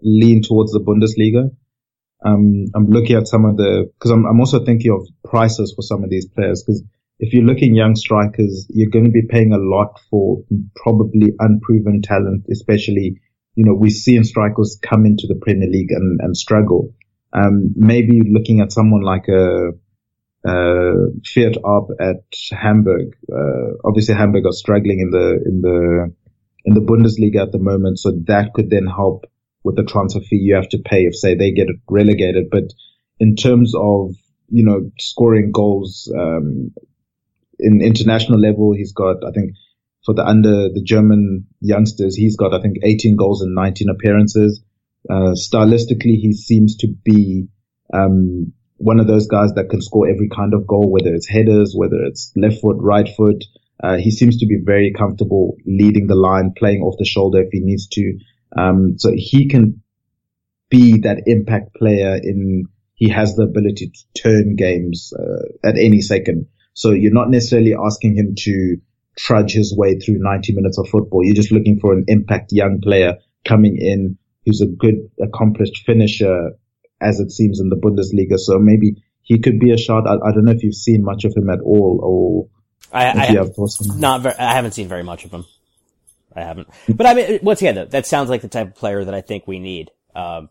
lean 0.02 0.41
towards 0.41 0.72
the 0.72 0.80
Bundesliga. 0.80 1.52
Um, 2.26 2.65
I'm 2.76 2.88
looking 2.88 3.15
at 3.15 3.28
some 3.28 3.45
of 3.45 3.57
the, 3.57 3.91
cause 3.99 4.11
I'm, 4.11 4.26
I'm 4.26 4.40
also 4.40 4.65
thinking 4.65 4.91
of 4.91 5.07
prices 5.30 5.74
for 5.76 5.84
some 5.84 6.03
of 6.03 6.10
these 6.10 6.26
players. 6.28 6.64
Cause 6.65 6.84
if 7.19 7.34
you're 7.34 7.44
looking 7.44 7.76
young 7.76 7.95
strikers, 7.95 8.65
you're 8.69 8.90
going 8.90 9.06
to 9.06 9.11
be 9.11 9.28
paying 9.30 9.53
a 9.53 9.57
lot 9.57 9.99
for 10.10 10.44
probably 10.76 11.34
unproven 11.40 12.02
talent, 12.02 12.45
especially, 12.52 13.22
you 13.56 13.65
know, 13.65 13.73
we've 13.73 13.91
seen 13.91 14.23
strikers 14.23 14.77
come 14.82 15.06
into 15.06 15.27
the 15.27 15.40
Premier 15.41 15.69
League 15.69 15.91
and, 15.91 16.19
and 16.22 16.38
struggle. 16.38 16.94
Um, 17.34 17.73
maybe 17.76 18.22
looking 18.23 18.60
at 18.60 18.72
someone 18.72 19.02
like 19.02 19.27
a, 19.27 19.69
uh, 20.48 21.10
Fiete 21.23 21.57
Arp 21.64 21.90
at 21.99 22.23
Hamburg. 22.52 23.15
Uh, 23.32 23.77
obviously 23.84 24.14
Hamburg 24.14 24.45
are 24.45 24.52
struggling 24.52 24.99
in 24.99 25.10
the, 25.10 25.41
in 25.45 25.61
the, 25.61 26.14
in 26.65 26.73
the 26.73 26.82
Bundesliga 26.82 27.41
at 27.41 27.52
the 27.52 27.60
moment. 27.60 27.99
So 27.99 28.11
that 28.27 28.53
could 28.53 28.69
then 28.69 28.86
help 28.86 29.26
with 29.64 29.76
the 29.76 29.84
transfer 29.84 30.19
fee 30.19 30.38
you 30.38 30.56
have 30.56 30.69
to 30.69 30.77
pay 30.77 31.02
if 31.03 31.15
say 31.15 31.36
they 31.36 31.52
get 31.52 31.68
relegated. 31.90 32.49
But 32.52 32.65
in 33.19 33.36
terms 33.36 33.73
of, 33.76 34.15
you 34.49 34.64
know, 34.64 34.91
scoring 34.99 35.52
goals, 35.52 36.11
um, 36.15 36.72
in 37.57 37.82
international 37.82 38.40
level, 38.40 38.73
he's 38.73 38.94
got, 38.94 39.26
I 39.26 39.32
think, 39.32 39.56
for 40.06 40.14
the 40.14 40.26
under 40.26 40.69
the 40.69 40.82
German 40.84 41.48
youngsters, 41.61 42.15
he's 42.15 42.38
got, 42.38 42.53
I 42.53 42.61
think, 42.61 42.77
18 42.84 43.15
goals 43.15 43.41
and 43.41 43.56
19 43.56 43.90
appearances. 43.90 44.64
Uh, 45.10 45.34
stylistically, 45.34 46.18
he 46.18 46.34
seems 46.34 46.77
to 46.77 46.88
be, 46.88 47.48
um, 47.94 48.53
one 48.77 48.99
of 48.99 49.07
those 49.07 49.27
guys 49.27 49.53
that 49.53 49.69
can 49.69 49.82
score 49.82 50.07
every 50.07 50.30
kind 50.30 50.53
of 50.53 50.68
goal, 50.68 50.91
whether 50.91 51.14
it's 51.14 51.27
headers, 51.27 51.73
whether 51.76 51.98
it's 52.03 52.32
left 52.36 52.61
foot, 52.61 52.77
right 52.80 53.10
foot. 53.15 53.44
Uh, 53.84 53.98
he 53.98 54.11
seems 54.11 54.38
to 54.38 54.45
be 54.45 54.57
very 54.64 54.94
comfortable 54.94 55.56
leading 55.65 56.07
the 56.07 56.15
line, 56.15 56.53
playing 56.56 56.82
off 56.82 56.95
the 56.98 57.06
shoulder 57.06 57.41
if 57.41 57.49
he 57.52 57.60
needs 57.60 57.88
to. 57.88 58.18
Um, 58.57 58.98
so 58.98 59.11
he 59.15 59.48
can 59.48 59.82
be 60.69 60.99
that 61.02 61.23
impact 61.26 61.76
player 61.76 62.19
in, 62.22 62.65
he 62.95 63.10
has 63.10 63.36
the 63.36 63.44
ability 63.44 63.91
to 63.91 64.22
turn 64.22 64.56
games, 64.56 65.14
uh, 65.18 65.68
at 65.68 65.77
any 65.77 66.02
second. 66.02 66.48
So 66.73 66.91
you're 66.91 67.14
not 67.14 67.30
necessarily 67.30 67.73
asking 67.76 68.18
him 68.18 68.36
to 68.40 68.77
trudge 69.16 69.54
his 69.54 69.76
way 69.76 69.98
through 70.00 70.18
90 70.20 70.54
minutes 70.54 70.78
of 70.78 70.90
football. 70.90 71.24
You're 71.24 71.36
just 71.36 71.52
looking 71.52 71.80
for 71.80 71.94
an 71.94 72.06
impact 72.08 72.52
young 72.52 72.82
player 72.82 73.18
coming 73.46 73.78
in 73.78 74.18
who's 74.46 74.62
a 74.62 74.68
good 74.68 75.10
accomplished 75.22 75.84
finisher 75.86 76.52
as 77.02 77.20
it 77.20 77.32
seems 77.32 77.60
in 77.60 77.70
the 77.70 77.76
Bundesliga. 77.76 78.38
So 78.38 78.60
maybe 78.60 79.04
he 79.22 79.40
could 79.40 79.60
be 79.60 79.72
a 79.72 79.78
shot. 79.78 80.08
I, 80.08 80.14
I 80.14 80.32
don't 80.32 80.46
know 80.46 80.52
if 80.52 80.64
you've 80.64 80.76
seen 80.76 81.04
much 81.04 81.26
of 81.26 81.36
him 81.36 81.50
at 81.50 81.60
all 81.62 82.00
or 82.04 82.50
I, 82.92 83.08
I 83.08 83.26
have 83.26 83.56
thoughts 83.56 83.82
on 83.82 83.96
him. 83.96 84.02
not 84.02 84.22
very, 84.22 84.36
I 84.36 84.54
haven't 84.54 84.74
seen 84.74 84.88
very 84.88 85.04
much 85.04 85.26
of 85.26 85.32
him. 85.32 85.46
I 86.36 86.42
haven't. 86.42 86.68
But 86.88 87.06
I 87.06 87.14
mean, 87.14 87.40
once 87.42 87.62
again, 87.62 87.76
though, 87.76 87.86
that 87.86 88.06
sounds 88.06 88.30
like 88.30 88.42
the 88.42 88.48
type 88.48 88.68
of 88.68 88.76
player 88.76 89.04
that 89.04 89.14
I 89.14 89.22
think 89.22 89.48
we 89.48 89.60
need. 89.60 89.92
Um, 90.14 90.50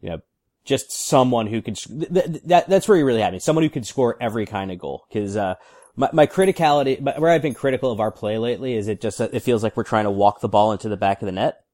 you 0.00 0.10
know, 0.10 0.20
just 0.64 0.90
someone 0.90 1.46
who 1.46 1.60
can, 1.60 1.74
th- 1.74 2.12
th- 2.12 2.42
that, 2.44 2.68
that's 2.68 2.88
where 2.88 2.96
you 2.96 3.04
really 3.04 3.20
have 3.20 3.32
me. 3.32 3.38
Someone 3.38 3.62
who 3.62 3.70
can 3.70 3.84
score 3.84 4.16
every 4.20 4.46
kind 4.46 4.70
of 4.70 4.78
goal. 4.78 5.04
Cause, 5.12 5.36
uh, 5.36 5.54
my, 5.96 6.10
my 6.12 6.26
criticality, 6.26 7.00
my- 7.00 7.18
where 7.18 7.30
I've 7.30 7.42
been 7.42 7.54
critical 7.54 7.90
of 7.90 8.00
our 8.00 8.10
play 8.10 8.38
lately 8.38 8.74
is 8.74 8.88
it 8.88 9.00
just, 9.00 9.20
it 9.20 9.40
feels 9.40 9.62
like 9.62 9.76
we're 9.76 9.84
trying 9.84 10.04
to 10.04 10.10
walk 10.10 10.40
the 10.40 10.48
ball 10.48 10.72
into 10.72 10.88
the 10.88 10.96
back 10.96 11.22
of 11.22 11.26
the 11.26 11.32
net. 11.32 11.64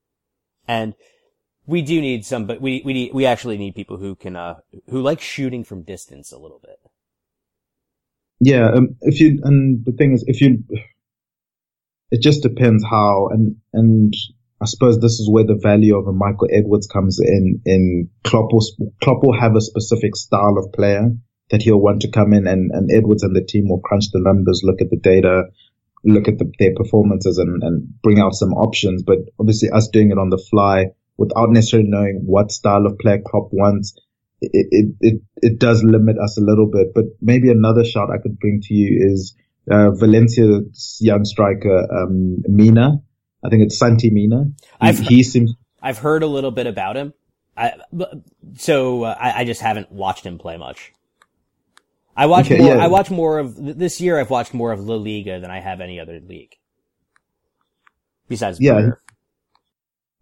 And 0.67 0.95
we 1.67 1.83
do 1.83 2.01
need 2.01 2.25
some, 2.25 2.47
but 2.47 2.61
we, 2.61 2.83
we 2.85 2.93
need, 2.93 3.15
we 3.15 3.27
actually 3.27 3.59
need 3.59 3.75
people 3.75 3.97
who 3.97 4.15
can, 4.15 4.37
uh, 4.37 4.57
who 4.91 5.03
like 5.03 5.21
shooting 5.21 5.65
from 5.65 5.83
distance 5.83 6.33
a 6.33 6.39
little 6.39 6.61
bit. 6.63 6.79
Yeah, 8.41 8.71
um, 8.71 8.97
if 9.01 9.21
you 9.21 9.41
and 9.43 9.85
the 9.85 9.93
thing 9.93 10.13
is, 10.13 10.25
if 10.27 10.41
you, 10.41 10.63
it 12.11 12.23
just 12.23 12.43
depends 12.43 12.85
how 12.85 13.29
and 13.33 13.57
and 13.73 14.15
I 14.61 14.67
suppose 14.67 15.01
this 15.01 15.19
is 15.19 15.29
where 15.29 15.45
the 15.45 15.59
value 15.61 15.97
of 15.97 16.07
a 16.07 16.13
Michael 16.13 16.49
Edwards 16.53 16.87
comes 16.87 17.19
in. 17.21 17.61
In 17.65 18.11
Klopp 18.23 18.53
will 18.53 18.65
Klopp 19.03 19.25
will 19.25 19.39
have 19.39 19.57
a 19.57 19.61
specific 19.61 20.15
style 20.15 20.57
of 20.57 20.73
player 20.73 21.11
that 21.51 21.63
he'll 21.63 21.81
want 21.81 22.03
to 22.03 22.11
come 22.11 22.33
in, 22.33 22.47
and 22.47 22.71
and 22.73 22.91
Edwards 22.93 23.23
and 23.23 23.35
the 23.35 23.45
team 23.45 23.69
will 23.69 23.81
crunch 23.81 24.11
the 24.13 24.21
numbers, 24.21 24.63
look 24.65 24.81
at 24.81 24.91
the 24.91 24.97
data, 24.99 25.45
look 26.05 26.29
at 26.29 26.39
the, 26.39 26.51
their 26.59 26.75
performances, 26.75 27.39
and 27.39 27.63
and 27.63 28.01
bring 28.03 28.19
out 28.21 28.35
some 28.35 28.53
options. 28.53 29.03
But 29.03 29.19
obviously, 29.41 29.71
us 29.71 29.89
doing 29.89 30.11
it 30.11 30.19
on 30.19 30.31
the 30.31 30.39
fly 30.51 30.87
without 31.17 31.51
necessarily 31.51 31.89
knowing 31.89 32.23
what 32.25 32.53
style 32.53 32.87
of 32.87 32.99
player 32.99 33.21
Klopp 33.27 33.49
wants, 33.53 33.95
it, 34.41 34.69
it, 34.71 34.95
it, 35.01 35.23
it 35.39 35.59
does 35.59 35.83
limit 35.83 36.17
us 36.23 36.39
a 36.39 36.41
little 36.41 36.71
bit, 36.71 36.95
but 36.95 37.07
maybe 37.21 37.51
another 37.51 37.85
shot 37.85 38.09
I 38.11 38.19
could 38.23 38.39
bring 38.39 38.61
to 38.63 38.73
you 38.75 39.05
is, 39.13 39.35
uh, 39.69 39.91
Valencia's 39.91 40.99
young 41.01 41.25
striker, 41.25 41.89
um, 41.93 42.37
Mina. 42.47 43.03
I 43.45 43.49
think 43.49 43.65
it's 43.65 43.77
Santi 43.79 44.11
Mina. 44.11 44.45
He, 44.45 44.53
I've- 44.81 45.03
he 45.03 45.23
seems, 45.25 45.55
I've 45.83 45.99
heard 45.99 46.23
a 46.23 46.29
little 46.29 46.53
bit 46.53 46.69
about 46.69 46.97
him. 46.97 47.13
I, 47.57 47.73
so 48.57 49.03
uh, 49.03 49.17
I, 49.19 49.41
I 49.41 49.45
just 49.45 49.61
haven't 49.61 49.91
watched 49.91 50.25
him 50.25 50.39
play 50.39 50.57
much. 50.57 50.93
I 52.19 52.27
watch 52.27 52.47
Okay, 52.47 52.59
more. 52.59 52.75
yeah. 52.75 52.85
I 52.85 52.89
watch 52.89 53.11
more 53.11 53.39
of 53.39 53.55
this 53.57 54.01
year. 54.01 54.19
I've 54.19 54.31
watched 54.31 54.53
more 54.53 54.73
of 54.73 54.81
La 54.81 54.97
Liga 54.97 55.39
than 55.41 55.51
I 55.51 55.61
have 55.61 55.81
any 55.81 56.01
other 56.01 56.21
league. 56.21 56.55
Besides, 58.29 58.59
Yeah, 58.61 58.73
Premier. 58.75 59.01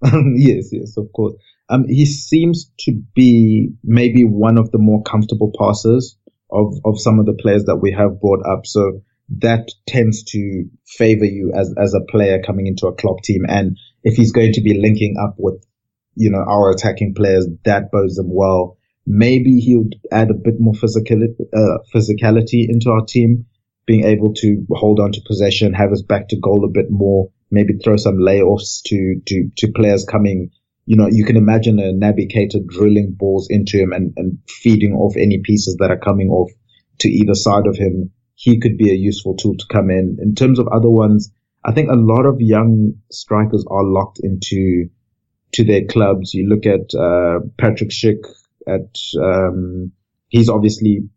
yes, 0.37 0.69
yes, 0.73 0.97
of 0.99 1.11
course. 1.15 1.35
Um, 1.69 1.87
he 1.89 2.05
seems 2.07 2.71
to 2.81 2.93
be 3.15 3.71
maybe 3.83 4.25
one 4.25 4.59
of 4.59 4.71
the 4.71 4.79
more 4.79 5.03
comfortable 5.03 5.53
passers 5.59 6.17
of, 6.51 6.75
of 6.85 7.01
some 7.01 7.19
of 7.19 7.27
the 7.27 7.33
players 7.33 7.65
that 7.65 7.77
we 7.77 7.93
have 7.93 8.21
brought 8.21 8.45
up. 8.47 8.67
So 8.67 9.01
that 9.39 9.69
tends 9.89 10.23
to 10.25 10.65
favor 10.87 11.25
you 11.25 11.53
as, 11.57 11.75
as 11.83 11.95
a 11.95 12.05
player 12.13 12.43
coming 12.47 12.67
into 12.67 12.87
a 12.87 12.95
club 12.95 13.23
team. 13.25 13.45
And 13.49 13.79
if 14.05 14.17
he's 14.17 14.33
going 14.33 14.53
to 14.53 14.61
be 14.61 14.79
linking 14.81 15.17
up 15.21 15.35
with, 15.39 15.65
you 16.15 16.31
know, 16.31 16.45
our 16.47 16.71
attacking 16.71 17.15
players, 17.15 17.49
that 17.65 17.91
bodes 17.91 18.17
them 18.17 18.29
well. 18.31 18.76
Maybe 19.07 19.61
he 19.61 19.77
would 19.77 19.97
add 20.11 20.31
a 20.31 20.35
bit 20.35 20.55
more 20.59 20.75
physicality, 20.75 21.47
uh, 21.55 21.79
physicality 21.95 22.67
into 22.69 22.91
our 22.91 23.05
team, 23.05 23.47
being 23.87 24.05
able 24.05 24.35
to 24.35 24.67
hold 24.73 24.99
on 24.99 25.13
to 25.13 25.21
possession, 25.27 25.73
have 25.75 25.93
us 25.93 26.03
back 26.03 26.29
to 26.29 26.37
goal 26.37 26.65
a 26.65 26.69
bit 26.69 26.91
more, 26.91 27.31
maybe 27.51 27.75
throw 27.75 27.97
some 27.97 28.17
layoffs 28.17 28.83
to, 28.87 29.21
to, 29.27 29.49
to 29.57 29.73
players 29.73 30.05
coming, 30.05 30.51
you 30.87 30.97
know, 30.97 31.09
you 31.11 31.25
can 31.25 31.37
imagine 31.37 31.79
a 31.79 31.93
Naby 31.93 32.33
Keita 32.33 32.65
drilling 32.67 33.15
balls 33.17 33.49
into 33.51 33.79
him 33.79 33.93
and, 33.93 34.13
and 34.17 34.39
feeding 34.49 34.95
off 34.95 35.17
any 35.17 35.41
pieces 35.43 35.77
that 35.79 35.91
are 35.91 35.99
coming 35.99 36.31
off 36.31 36.51
to 37.01 37.09
either 37.09 37.35
side 37.35 37.67
of 37.67 37.77
him. 37.77 38.11
He 38.35 38.61
could 38.61 38.77
be 38.77 38.91
a 38.91 38.95
useful 38.95 39.37
tool 39.37 39.57
to 39.57 39.67
come 39.71 39.91
in. 39.91 40.19
In 40.21 40.35
terms 40.35 40.59
of 40.59 40.69
other 40.69 40.91
ones, 40.91 41.33
I 41.65 41.73
think 41.73 41.91
a 41.91 41.97
lot 41.97 42.27
of 42.27 42.41
young 42.41 42.95
strikers 43.11 43.65
are 43.69 43.85
locked 43.85 44.21
into, 44.23 44.89
to 45.55 45.65
their 45.65 45.87
clubs. 45.87 46.35
You 46.35 46.49
look 46.49 46.67
at, 46.67 46.95
uh, 46.95 47.41
Patrick 47.59 47.91
Schick 47.91 48.21
at, 48.67 48.99
um, 49.23 49.93
he's 50.29 50.49
obviously 50.49 51.09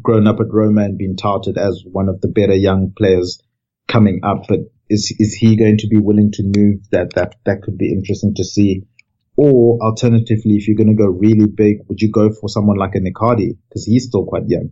grown 0.00 0.26
up 0.26 0.40
at 0.40 0.52
Roma 0.52 0.84
and 0.84 0.98
been 0.98 1.16
touted 1.16 1.58
as 1.58 1.82
one 1.84 2.08
of 2.08 2.20
the 2.20 2.28
better 2.28 2.54
young 2.54 2.92
players 2.96 3.40
coming 3.88 4.20
up, 4.22 4.46
but 4.48 4.60
is 4.88 5.14
is 5.18 5.34
he 5.34 5.56
going 5.56 5.78
to 5.78 5.88
be 5.88 5.98
willing 5.98 6.32
to 6.32 6.42
move? 6.44 6.88
That 6.90 7.14
that 7.14 7.36
that 7.44 7.62
could 7.62 7.78
be 7.78 7.92
interesting 7.92 8.34
to 8.36 8.44
see. 8.44 8.82
Or 9.36 9.78
alternatively, 9.82 10.54
if 10.54 10.66
you're 10.66 10.76
going 10.76 10.88
to 10.88 10.94
go 10.94 11.06
really 11.06 11.46
big, 11.46 11.80
would 11.88 12.00
you 12.00 12.10
go 12.10 12.32
for 12.32 12.48
someone 12.48 12.78
like 12.78 12.94
a 12.94 13.00
Icardi 13.00 13.58
because 13.68 13.84
he's 13.84 14.06
still 14.06 14.24
quite 14.24 14.44
young? 14.46 14.70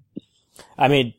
I 0.79 0.89
mean, 0.89 1.13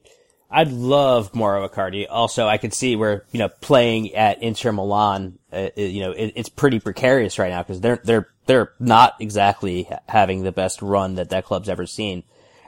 I'd 0.56 0.72
love 0.72 1.36
Mauro 1.36 1.68
Icardi. 1.68 2.08
Also, 2.10 2.48
I 2.48 2.58
could 2.58 2.74
see 2.74 2.96
where 2.96 3.26
you 3.32 3.40
know 3.40 3.50
playing 3.50 4.16
at 4.16 4.42
Inter 4.42 4.72
Milan, 4.72 5.38
uh, 5.52 5.68
uh, 5.78 5.82
you 5.82 6.00
know, 6.00 6.12
it, 6.12 6.32
it's 6.38 6.48
pretty 6.48 6.80
precarious 6.80 7.38
right 7.38 7.50
now 7.50 7.62
because 7.62 7.82
they're 7.82 8.00
they're 8.06 8.30
they're 8.46 8.72
not 8.80 9.16
exactly 9.20 9.90
having 10.08 10.44
the 10.44 10.54
best 10.54 10.82
run 10.82 11.16
that 11.16 11.32
that 11.32 11.44
club's 11.44 11.68
ever 11.68 11.86
seen, 11.86 12.24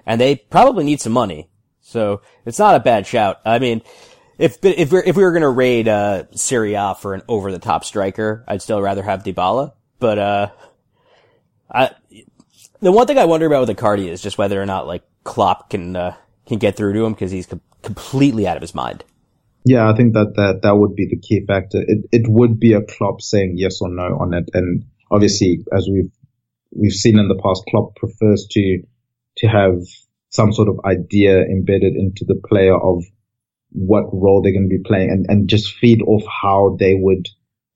and 0.05 0.19
they 0.19 0.35
probably 0.35 0.83
need 0.83 0.99
some 0.99 1.13
money. 1.13 1.47
So 1.79 2.21
it's 2.45 2.59
not 2.59 2.75
a 2.75 2.81
bad 2.81 3.07
shout. 3.07 3.39
I 3.45 3.59
mean, 3.59 3.81
if 4.37 4.57
if 4.65 4.91
we're 4.91 5.03
if 5.03 5.15
we 5.15 5.23
were 5.23 5.31
gonna 5.31 5.49
raid 5.49 5.87
uh, 5.87 6.25
for 6.95 7.13
an 7.13 7.21
over 7.29 7.53
the 7.53 7.59
top 7.59 7.85
striker, 7.85 8.43
I'd 8.49 8.61
still 8.61 8.81
rather 8.81 9.03
have 9.03 9.23
Dybala. 9.23 9.71
But 9.99 10.19
uh, 10.19 10.49
I 11.71 11.91
the 12.81 12.91
one 12.91 13.07
thing 13.07 13.17
I 13.17 13.23
wonder 13.23 13.45
about 13.45 13.65
with 13.65 13.77
Icardi 13.77 14.09
is 14.09 14.21
just 14.21 14.37
whether 14.37 14.61
or 14.61 14.65
not 14.65 14.87
like 14.87 15.03
Klopp 15.23 15.69
can 15.69 15.95
uh, 15.95 16.15
can 16.47 16.57
get 16.57 16.75
through 16.75 16.91
to 16.93 17.05
him 17.05 17.13
because 17.13 17.31
he's 17.31 17.47
completely 17.81 18.47
out 18.47 18.57
of 18.57 18.61
his 18.61 18.75
mind. 18.75 19.03
Yeah, 19.65 19.89
I 19.89 19.95
think 19.95 20.13
that 20.13 20.35
that 20.35 20.61
that 20.63 20.77
would 20.77 20.95
be 20.95 21.07
the 21.09 21.19
key 21.19 21.45
factor. 21.45 21.83
It 21.85 22.05
it 22.11 22.25
would 22.27 22.59
be 22.59 22.73
a 22.73 22.81
Klopp 22.81 23.21
saying 23.21 23.55
yes 23.57 23.81
or 23.81 23.89
no 23.89 24.17
on 24.17 24.33
it, 24.33 24.49
and 24.53 24.85
obviously, 25.11 25.65
as 25.75 25.89
we've 25.91 26.11
we've 26.71 26.93
seen 26.93 27.19
in 27.19 27.27
the 27.27 27.39
past, 27.43 27.63
Klopp 27.69 27.95
prefers 27.95 28.47
to 28.51 28.83
to 29.37 29.47
have 29.47 29.81
some 30.29 30.53
sort 30.53 30.69
of 30.69 30.79
idea 30.85 31.41
embedded 31.41 31.95
into 31.95 32.23
the 32.25 32.39
player 32.47 32.75
of 32.75 33.03
what 33.71 34.05
role 34.13 34.41
they're 34.41 34.53
going 34.53 34.69
to 34.69 34.77
be 34.77 34.83
playing, 34.83 35.09
and 35.09 35.25
and 35.27 35.49
just 35.49 35.73
feed 35.73 36.01
off 36.01 36.23
how 36.25 36.77
they 36.79 36.95
would 36.95 37.27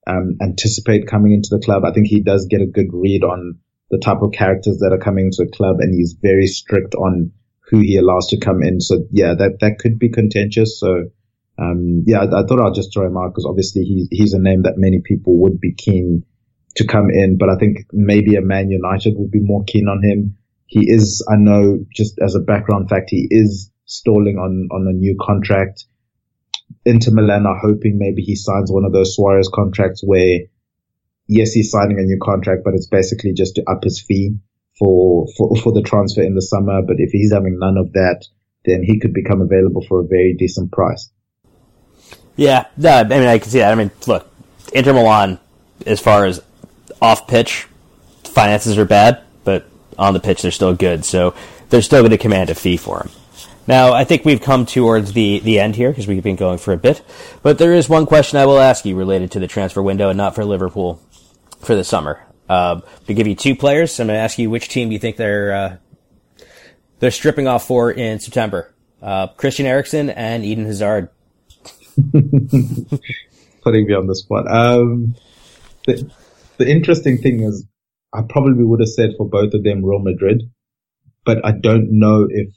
um, 0.06 0.36
anticipate 0.40 1.06
coming 1.06 1.32
into 1.32 1.50
the 1.50 1.62
club. 1.62 1.84
I 1.84 1.92
think 1.92 2.06
he 2.06 2.22
does 2.22 2.46
get 2.48 2.62
a 2.62 2.66
good 2.66 2.88
read 2.92 3.22
on 3.22 3.58
the 3.90 3.98
type 3.98 4.22
of 4.22 4.32
characters 4.32 4.78
that 4.78 4.92
are 4.92 5.04
coming 5.04 5.26
into 5.26 5.44
the 5.44 5.52
club, 5.54 5.76
and 5.80 5.94
he's 5.94 6.16
very 6.20 6.46
strict 6.46 6.94
on 6.94 7.32
who 7.72 7.80
he 7.80 7.96
allows 7.96 8.28
to 8.28 8.38
come 8.38 8.62
in. 8.62 8.80
So 8.80 9.06
yeah, 9.10 9.34
that 9.34 9.58
that 9.60 9.78
could 9.80 9.98
be 9.98 10.10
contentious. 10.10 10.78
So 10.78 11.08
um, 11.58 12.04
yeah, 12.06 12.18
I, 12.20 12.24
I 12.24 12.46
thought 12.46 12.60
I'd 12.60 12.74
just 12.74 12.92
throw 12.92 13.06
him 13.06 13.16
out 13.16 13.30
because 13.30 13.46
obviously 13.48 13.82
he's 13.82 14.08
he's 14.10 14.34
a 14.34 14.38
name 14.38 14.62
that 14.64 14.74
many 14.76 15.00
people 15.02 15.40
would 15.40 15.58
be 15.58 15.74
keen 15.74 16.24
to 16.76 16.86
come 16.86 17.08
in, 17.10 17.38
but 17.38 17.48
I 17.48 17.56
think 17.56 17.78
maybe 17.92 18.36
a 18.36 18.42
Man 18.42 18.70
United 18.70 19.14
would 19.16 19.30
be 19.30 19.40
more 19.40 19.64
keen 19.64 19.88
on 19.88 20.02
him. 20.04 20.36
He 20.66 20.90
is, 20.90 21.26
I 21.30 21.36
know, 21.36 21.84
just 21.94 22.18
as 22.22 22.34
a 22.34 22.40
background 22.40 22.88
fact, 22.88 23.08
he 23.08 23.26
is 23.30 23.70
stalling 23.86 24.36
on 24.36 24.68
on 24.70 24.86
a 24.86 24.92
new 24.92 25.16
contract. 25.18 25.86
Inter 26.84 27.12
Milan 27.12 27.46
are 27.46 27.58
hoping 27.58 27.98
maybe 27.98 28.22
he 28.22 28.36
signs 28.36 28.70
one 28.70 28.84
of 28.84 28.92
those 28.92 29.16
Suarez 29.16 29.50
contracts 29.52 30.02
where, 30.04 30.40
yes, 31.26 31.52
he's 31.52 31.70
signing 31.70 31.98
a 31.98 32.02
new 32.02 32.18
contract, 32.22 32.62
but 32.64 32.74
it's 32.74 32.86
basically 32.86 33.32
just 33.32 33.54
to 33.56 33.64
up 33.70 33.84
his 33.84 34.00
fee 34.00 34.36
for 34.82 35.28
for 35.36 35.56
for 35.56 35.72
the 35.72 35.82
transfer 35.82 36.22
in 36.22 36.34
the 36.34 36.42
summer. 36.42 36.82
But 36.82 36.96
if 36.98 37.10
he's 37.12 37.32
having 37.32 37.58
none 37.58 37.76
of 37.76 37.92
that, 37.92 38.24
then 38.64 38.82
he 38.82 38.98
could 38.98 39.14
become 39.14 39.40
available 39.40 39.84
for 39.88 40.00
a 40.00 40.06
very 40.06 40.34
decent 40.36 40.72
price. 40.72 41.10
Yeah, 42.34 42.66
no, 42.76 42.90
I 42.90 43.04
mean 43.04 43.22
I 43.22 43.38
can 43.38 43.48
see 43.48 43.60
that. 43.60 43.70
I 43.70 43.76
mean, 43.76 43.92
look, 44.06 44.28
Inter 44.72 44.92
Milan, 44.92 45.38
as 45.86 46.00
far 46.00 46.26
as 46.26 46.42
off 47.00 47.28
pitch, 47.28 47.68
finances 48.24 48.76
are 48.76 48.84
bad, 48.84 49.22
but 49.44 49.68
on 49.96 50.14
the 50.14 50.20
pitch 50.20 50.42
they're 50.42 50.50
still 50.50 50.74
good. 50.74 51.04
So 51.04 51.34
they're 51.70 51.82
still 51.82 52.00
going 52.00 52.10
to 52.10 52.18
command 52.18 52.50
a 52.50 52.54
fee 52.54 52.76
for 52.76 53.02
him. 53.02 53.10
Now, 53.68 53.92
I 53.92 54.02
think 54.02 54.24
we've 54.24 54.42
come 54.42 54.66
towards 54.66 55.12
the, 55.12 55.38
the 55.38 55.60
end 55.60 55.76
here 55.76 55.90
because 55.90 56.08
we've 56.08 56.22
been 56.22 56.34
going 56.34 56.58
for 56.58 56.72
a 56.72 56.76
bit. 56.76 57.00
But 57.42 57.58
there 57.58 57.72
is 57.72 57.88
one 57.88 58.06
question 58.06 58.38
I 58.38 58.46
will 58.46 58.58
ask 58.58 58.84
you 58.84 58.96
related 58.96 59.30
to 59.32 59.38
the 59.38 59.46
transfer 59.46 59.80
window 59.80 60.08
and 60.08 60.16
not 60.16 60.34
for 60.34 60.44
Liverpool 60.44 61.00
for 61.60 61.76
the 61.76 61.84
summer. 61.84 62.26
Um, 62.48 62.82
to 63.06 63.14
give 63.14 63.26
you 63.26 63.34
two 63.34 63.54
players, 63.54 63.98
I'm 63.98 64.08
going 64.08 64.16
to 64.16 64.22
ask 64.22 64.38
you 64.38 64.50
which 64.50 64.68
team 64.68 64.92
you 64.92 64.98
think 64.98 65.16
they're 65.16 65.52
uh, 65.52 65.76
they're 66.98 67.10
stripping 67.10 67.46
off 67.46 67.66
for 67.66 67.90
in 67.90 68.20
September. 68.20 68.72
Uh, 69.00 69.28
Christian 69.28 69.66
Eriksen 69.66 70.10
and 70.10 70.44
Eden 70.44 70.66
Hazard. 70.66 71.08
putting 73.62 73.86
me 73.86 73.94
on 73.94 74.06
the 74.06 74.14
spot. 74.14 74.46
Um, 74.50 75.14
the, 75.86 76.10
the 76.58 76.68
interesting 76.68 77.18
thing 77.18 77.42
is, 77.42 77.66
I 78.12 78.22
probably 78.28 78.64
would 78.64 78.80
have 78.80 78.88
said 78.88 79.10
for 79.16 79.28
both 79.28 79.54
of 79.54 79.64
them 79.64 79.84
Real 79.84 80.00
Madrid, 80.00 80.42
but 81.24 81.44
I 81.44 81.52
don't 81.52 81.98
know 81.98 82.26
if 82.28 82.48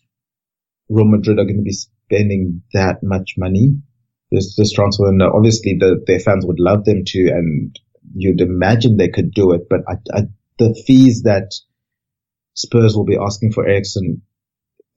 Real 0.90 1.06
Madrid 1.06 1.40
are 1.40 1.46
going 1.46 1.58
to 1.58 1.64
be 1.64 1.72
spending 1.72 2.62
that 2.74 3.02
much 3.02 3.36
money. 3.38 3.78
This, 4.32 4.56
this 4.56 4.74
transfer, 4.74 5.08
and 5.08 5.22
obviously 5.22 5.78
the, 5.80 6.04
their 6.06 6.20
fans 6.20 6.46
would 6.46 6.60
love 6.60 6.84
them 6.84 7.04
to, 7.06 7.28
and 7.30 7.80
you'd 8.16 8.42
imagine 8.42 8.98
they 8.98 9.10
could 9.10 9.32
do 9.32 9.52
it, 9.52 9.68
but 9.70 9.82
I, 9.88 9.96
I, 10.14 10.22
the 10.58 10.74
fees 10.88 11.24
that 11.24 11.54
Spurs 12.54 12.96
will 12.96 13.06
be 13.06 13.18
asking 13.18 13.52
for 13.52 13.68
Eriksen. 13.68 14.22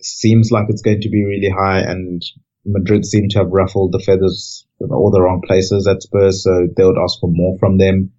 Seems 0.00 0.52
like 0.52 0.66
it's 0.68 0.82
going 0.82 1.00
to 1.00 1.10
be 1.10 1.24
really 1.24 1.50
high 1.50 1.80
and 1.80 2.22
Madrid 2.64 3.04
seem 3.04 3.28
to 3.30 3.38
have 3.38 3.50
ruffled 3.50 3.92
the 3.92 3.98
feathers 3.98 4.66
in 4.80 4.90
all 4.90 5.10
the 5.10 5.20
wrong 5.20 5.42
places 5.44 5.86
at 5.88 6.02
Spurs, 6.02 6.44
so 6.44 6.68
they 6.76 6.84
would 6.84 6.98
ask 6.98 7.18
for 7.20 7.30
more 7.30 7.58
from 7.58 7.78
them. 7.78 8.12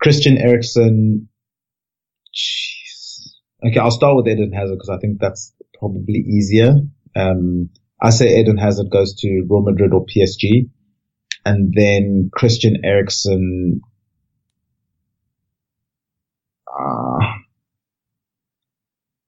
Christian 0.00 0.36
Eriksen, 0.36 1.28
okay, 3.64 3.78
I'll 3.78 3.90
start 3.90 4.16
with 4.16 4.28
Eden 4.28 4.52
Hazard 4.52 4.74
because 4.74 4.90
I 4.90 4.98
think 4.98 5.18
that's 5.20 5.54
probably 5.78 6.18
easier. 6.18 6.74
Um, 7.14 7.70
I 8.00 8.10
say 8.10 8.40
Eden 8.40 8.58
Hazard 8.58 8.90
goes 8.90 9.14
to 9.20 9.46
Real 9.48 9.62
Madrid 9.62 9.94
or 9.94 10.04
PSG, 10.04 10.68
and 11.44 11.72
then 11.74 12.30
Christian 12.32 12.84
Eriksen. 12.84 13.80
Uh, 16.78 17.18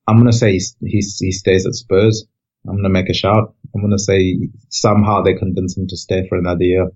I'm 0.07 0.19
gonna 0.19 0.33
say 0.33 0.53
he 0.53 1.03
he 1.19 1.33
stays 1.33 1.67
at 1.67 1.75
Spurs. 1.75 2.27
I'm 2.67 2.77
gonna 2.77 2.89
make 2.89 3.09
a 3.09 3.15
shout. 3.15 3.55
I'm 3.75 3.83
gonna 3.83 3.99
say 3.99 4.49
somehow 4.69 5.23
they 5.23 5.35
convince 5.35 5.77
him 5.77 5.87
to 5.89 5.97
stay 5.97 6.27
for 6.29 6.39
another 6.39 6.65
year. 6.65 6.91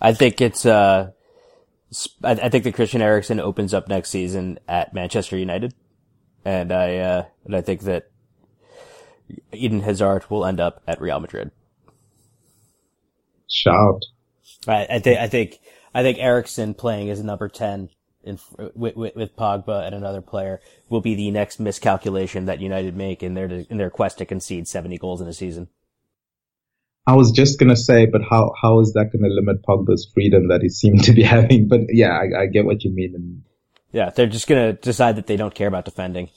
I 0.00 0.12
think 0.12 0.40
it's 0.40 0.66
uh, 0.66 1.10
I, 2.24 2.48
think 2.48 2.64
that 2.64 2.74
Christian 2.74 3.02
Eriksen 3.02 3.38
opens 3.38 3.74
up 3.74 3.88
next 3.88 4.10
season 4.10 4.58
at 4.66 4.94
Manchester 4.94 5.36
United, 5.36 5.74
and 6.44 6.72
I 6.72 6.96
uh, 6.96 7.24
and 7.44 7.54
I 7.54 7.60
think 7.60 7.82
that 7.82 8.10
Eden 9.52 9.80
Hazard 9.80 10.30
will 10.30 10.44
end 10.44 10.60
up 10.60 10.82
at 10.86 11.00
Real 11.00 11.20
Madrid. 11.20 11.50
Shout. 13.48 14.04
I, 14.66 14.86
I 14.90 14.98
think 14.98 15.18
I 15.18 15.28
think 15.28 15.60
I 15.94 16.02
think 16.02 16.18
Eriksen 16.18 16.74
playing 16.74 17.10
as 17.10 17.20
a 17.20 17.24
number 17.24 17.48
ten 17.48 17.90
in, 18.24 18.38
with, 18.74 18.96
with, 18.96 19.16
with, 19.16 19.36
Pogba 19.36 19.84
and 19.86 19.94
another 19.94 20.20
player 20.20 20.60
will 20.88 21.00
be 21.00 21.14
the 21.14 21.30
next 21.30 21.60
miscalculation 21.60 22.46
that 22.46 22.60
United 22.60 22.96
make 22.96 23.22
in 23.22 23.34
their 23.34 23.46
in 23.46 23.78
their 23.78 23.90
quest 23.90 24.18
to 24.18 24.24
concede 24.24 24.68
70 24.68 24.98
goals 24.98 25.20
in 25.20 25.28
a 25.28 25.32
season. 25.32 25.68
I 27.06 27.16
was 27.16 27.32
just 27.32 27.58
gonna 27.58 27.76
say, 27.76 28.06
but 28.06 28.22
how 28.22 28.52
how 28.60 28.80
is 28.80 28.92
that 28.92 29.10
gonna 29.12 29.32
limit 29.32 29.64
Pogba's 29.64 30.08
freedom 30.14 30.48
that 30.48 30.62
he 30.62 30.68
seemed 30.68 31.04
to 31.04 31.12
be 31.12 31.22
having? 31.34 31.68
But 31.68 31.80
yeah, 31.88 32.12
I, 32.12 32.42
I 32.42 32.46
get 32.46 32.64
what 32.64 32.84
you 32.84 32.94
mean. 32.94 33.44
Yeah, 33.90 34.10
they're 34.10 34.26
just 34.26 34.46
gonna 34.46 34.74
decide 34.74 35.16
that 35.16 35.26
they 35.26 35.36
don't 35.36 35.54
care 35.54 35.68
about 35.68 35.84
defending. 35.84 36.30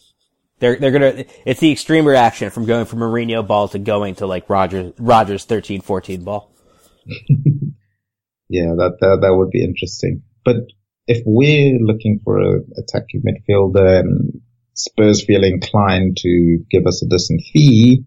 They're 0.59 0.77
they're 0.77 0.91
gonna. 0.91 1.25
It's 1.45 1.59
the 1.59 1.71
extreme 1.71 2.05
reaction 2.05 2.49
from 2.49 2.65
going 2.65 2.85
from 2.85 2.99
Mourinho 2.99 3.45
ball 3.45 3.67
to 3.69 3.79
going 3.79 4.15
to 4.15 4.25
like 4.25 4.49
Rodgers 4.49 4.93
Rodgers 4.97 5.45
13-14 5.45 6.23
ball. 6.23 6.51
yeah, 8.49 8.73
that, 8.77 8.97
that 9.01 9.19
that 9.21 9.35
would 9.35 9.51
be 9.51 9.63
interesting. 9.63 10.23
But 10.43 10.57
if 11.07 11.21
we're 11.25 11.77
looking 11.79 12.19
for 12.23 12.39
a 12.39 12.59
attacking 12.77 13.23
midfielder 13.23 13.99
and 13.99 14.41
Spurs 14.73 15.23
feel 15.23 15.43
inclined 15.43 16.17
to 16.17 16.59
give 16.69 16.85
us 16.87 17.01
a 17.01 17.07
decent 17.07 17.41
fee, 17.53 18.05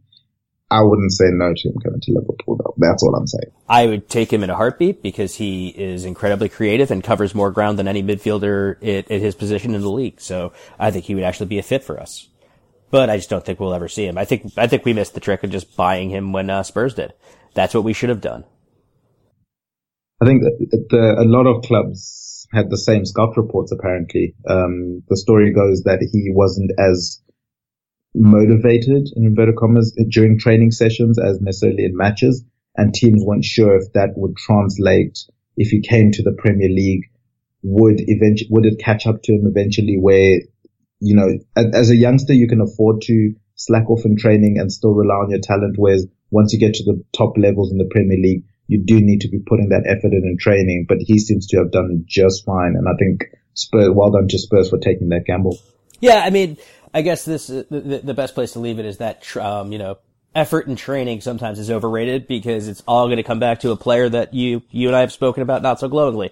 I 0.70 0.82
wouldn't 0.82 1.12
say 1.12 1.26
no 1.30 1.54
to 1.56 1.68
him 1.68 1.76
coming 1.82 2.00
to 2.00 2.12
Liverpool 2.12 2.58
though. 2.58 2.74
That's 2.76 3.02
all 3.02 3.14
I'm 3.14 3.26
saying. 3.26 3.52
I 3.68 3.86
would 3.86 4.08
take 4.08 4.30
him 4.30 4.44
in 4.44 4.50
a 4.50 4.56
heartbeat 4.56 5.02
because 5.02 5.34
he 5.36 5.68
is 5.68 6.04
incredibly 6.04 6.48
creative 6.48 6.90
and 6.90 7.02
covers 7.02 7.34
more 7.34 7.50
ground 7.50 7.78
than 7.78 7.88
any 7.88 8.02
midfielder 8.02 8.76
at, 8.82 9.10
at 9.10 9.20
his 9.20 9.34
position 9.34 9.74
in 9.74 9.80
the 9.80 9.90
league. 9.90 10.20
So 10.20 10.52
I 10.78 10.90
think 10.90 11.06
he 11.06 11.14
would 11.14 11.24
actually 11.24 11.46
be 11.46 11.58
a 11.58 11.62
fit 11.62 11.84
for 11.84 11.98
us. 11.98 12.28
But 12.90 13.08
I 13.10 13.16
just 13.16 13.30
don't 13.30 13.44
think 13.44 13.60
we'll 13.60 13.74
ever 13.74 13.88
see 13.88 14.06
him. 14.06 14.18
I 14.18 14.24
think, 14.24 14.52
I 14.56 14.66
think 14.66 14.84
we 14.84 14.92
missed 14.92 15.14
the 15.14 15.20
trick 15.20 15.42
of 15.42 15.50
just 15.50 15.76
buying 15.76 16.10
him 16.10 16.32
when 16.32 16.50
uh, 16.50 16.62
Spurs 16.62 16.94
did. 16.94 17.12
That's 17.54 17.74
what 17.74 17.84
we 17.84 17.92
should 17.92 18.08
have 18.08 18.20
done. 18.20 18.44
I 20.20 20.26
think 20.26 20.42
that 20.42 20.86
the, 20.90 21.16
a 21.18 21.24
lot 21.24 21.46
of 21.46 21.62
clubs 21.64 22.27
had 22.52 22.70
the 22.70 22.78
same 22.78 23.04
scout 23.04 23.36
reports 23.36 23.72
apparently. 23.72 24.34
Um, 24.48 25.02
the 25.08 25.16
story 25.16 25.52
goes 25.52 25.82
that 25.82 26.06
he 26.12 26.30
wasn't 26.32 26.72
as 26.78 27.22
motivated 28.14 29.08
in 29.14 29.26
inverted 29.26 29.56
commas 29.56 29.96
during 30.10 30.38
training 30.38 30.70
sessions 30.70 31.18
as 31.18 31.40
necessarily 31.40 31.84
in 31.84 31.96
matches 31.96 32.44
and 32.76 32.94
teams 32.94 33.22
weren't 33.24 33.44
sure 33.44 33.76
if 33.76 33.92
that 33.92 34.10
would 34.16 34.36
translate 34.36 35.18
if 35.56 35.68
he 35.68 35.80
came 35.80 36.10
to 36.12 36.22
the 36.22 36.32
Premier 36.32 36.68
League 36.68 37.10
would 37.62 37.96
eventually 37.98 38.48
would 38.50 38.64
it 38.64 38.78
catch 38.78 39.06
up 39.06 39.22
to 39.22 39.32
him 39.32 39.44
eventually 39.46 39.98
where 40.00 40.38
you 41.00 41.14
know 41.14 41.38
as 41.56 41.90
a 41.90 41.96
youngster 41.96 42.32
you 42.32 42.48
can 42.48 42.60
afford 42.60 43.02
to 43.02 43.34
slack 43.56 43.90
off 43.90 44.04
in 44.04 44.16
training 44.16 44.58
and 44.58 44.72
still 44.72 44.94
rely 44.94 45.16
on 45.16 45.30
your 45.30 45.40
talent 45.40 45.74
whereas 45.76 46.06
once 46.30 46.52
you 46.52 46.58
get 46.58 46.74
to 46.74 46.84
the 46.84 47.02
top 47.12 47.36
levels 47.36 47.70
in 47.70 47.78
the 47.78 47.88
Premier 47.90 48.18
League 48.18 48.44
you 48.68 48.84
do 48.84 49.00
need 49.00 49.22
to 49.22 49.28
be 49.28 49.38
putting 49.38 49.70
that 49.70 49.84
effort 49.86 50.12
in 50.12 50.22
in 50.24 50.36
training, 50.38 50.84
but 50.88 50.98
he 51.00 51.18
seems 51.18 51.46
to 51.48 51.58
have 51.58 51.72
done 51.72 52.04
just 52.06 52.44
fine. 52.44 52.74
And 52.76 52.86
I 52.88 52.92
think 52.98 53.24
Spurs, 53.54 53.90
well 53.90 54.10
done 54.10 54.28
to 54.28 54.38
Spurs 54.38 54.68
for 54.68 54.78
taking 54.78 55.08
that 55.08 55.24
gamble. 55.26 55.58
Yeah, 56.00 56.22
I 56.24 56.30
mean, 56.30 56.58
I 56.94 57.02
guess 57.02 57.24
this 57.24 57.48
the, 57.48 58.00
the 58.04 58.14
best 58.14 58.34
place 58.34 58.52
to 58.52 58.60
leave 58.60 58.78
it 58.78 58.84
is 58.84 58.98
that 58.98 59.36
um, 59.36 59.72
you 59.72 59.78
know 59.78 59.98
effort 60.34 60.68
and 60.68 60.78
training 60.78 61.22
sometimes 61.22 61.58
is 61.58 61.70
overrated 61.70 62.28
because 62.28 62.68
it's 62.68 62.82
all 62.86 63.06
going 63.06 63.16
to 63.16 63.22
come 63.22 63.40
back 63.40 63.60
to 63.60 63.70
a 63.72 63.76
player 63.76 64.08
that 64.08 64.34
you 64.34 64.62
you 64.70 64.88
and 64.88 64.96
I 64.96 65.00
have 65.00 65.12
spoken 65.12 65.42
about 65.42 65.62
not 65.62 65.80
so 65.80 65.88
glowingly. 65.88 66.30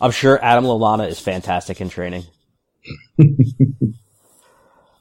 I'm 0.00 0.10
sure 0.10 0.42
Adam 0.42 0.64
Lallana 0.64 1.08
is 1.08 1.20
fantastic 1.20 1.80
in 1.80 1.88
training. 1.88 2.24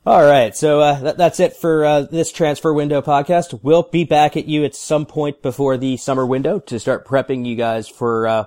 All 0.05 0.21
right, 0.21 0.53
so 0.53 0.81
uh, 0.81 0.99
that, 0.99 1.17
that's 1.17 1.39
it 1.39 1.55
for 1.55 1.85
uh, 1.85 2.01
this 2.01 2.29
transfer 2.29 2.73
window 2.73 3.01
podcast. 3.01 3.57
We'll 3.63 3.83
be 3.83 4.03
back 4.03 4.35
at 4.35 4.49
you 4.49 4.65
at 4.65 4.75
some 4.75 5.05
point 5.05 5.41
before 5.41 5.77
the 5.77 5.95
summer 5.95 6.25
window 6.25 6.59
to 6.59 6.77
start 6.77 7.07
prepping 7.07 7.45
you 7.45 7.55
guys 7.55 7.87
for 7.87 8.27
uh, 8.27 8.45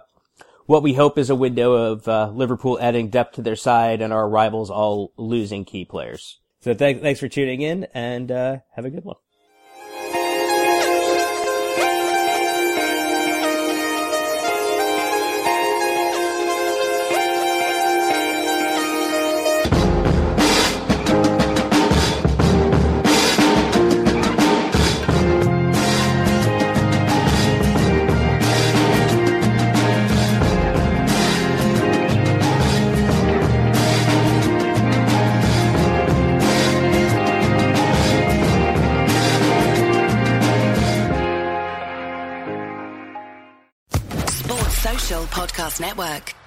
what 0.67 0.83
we 0.83 0.93
hope 0.93 1.17
is 1.17 1.31
a 1.31 1.35
window 1.35 1.73
of 1.73 2.07
uh, 2.07 2.29
Liverpool 2.29 2.79
adding 2.79 3.09
depth 3.09 3.37
to 3.37 3.43
their 3.43 3.57
side 3.57 4.03
and 4.03 4.13
our 4.13 4.29
rivals 4.29 4.69
all 4.69 5.15
losing 5.17 5.65
key 5.65 5.87
players. 5.87 6.41
So 6.61 6.75
th- 6.75 7.01
thanks 7.01 7.21
for 7.21 7.29
tuning 7.29 7.63
in 7.63 7.87
and 7.95 8.31
uh, 8.31 8.59
have 8.75 8.85
a 8.85 8.91
good 8.91 9.07
one. 9.07 9.17
Network. 45.81 46.46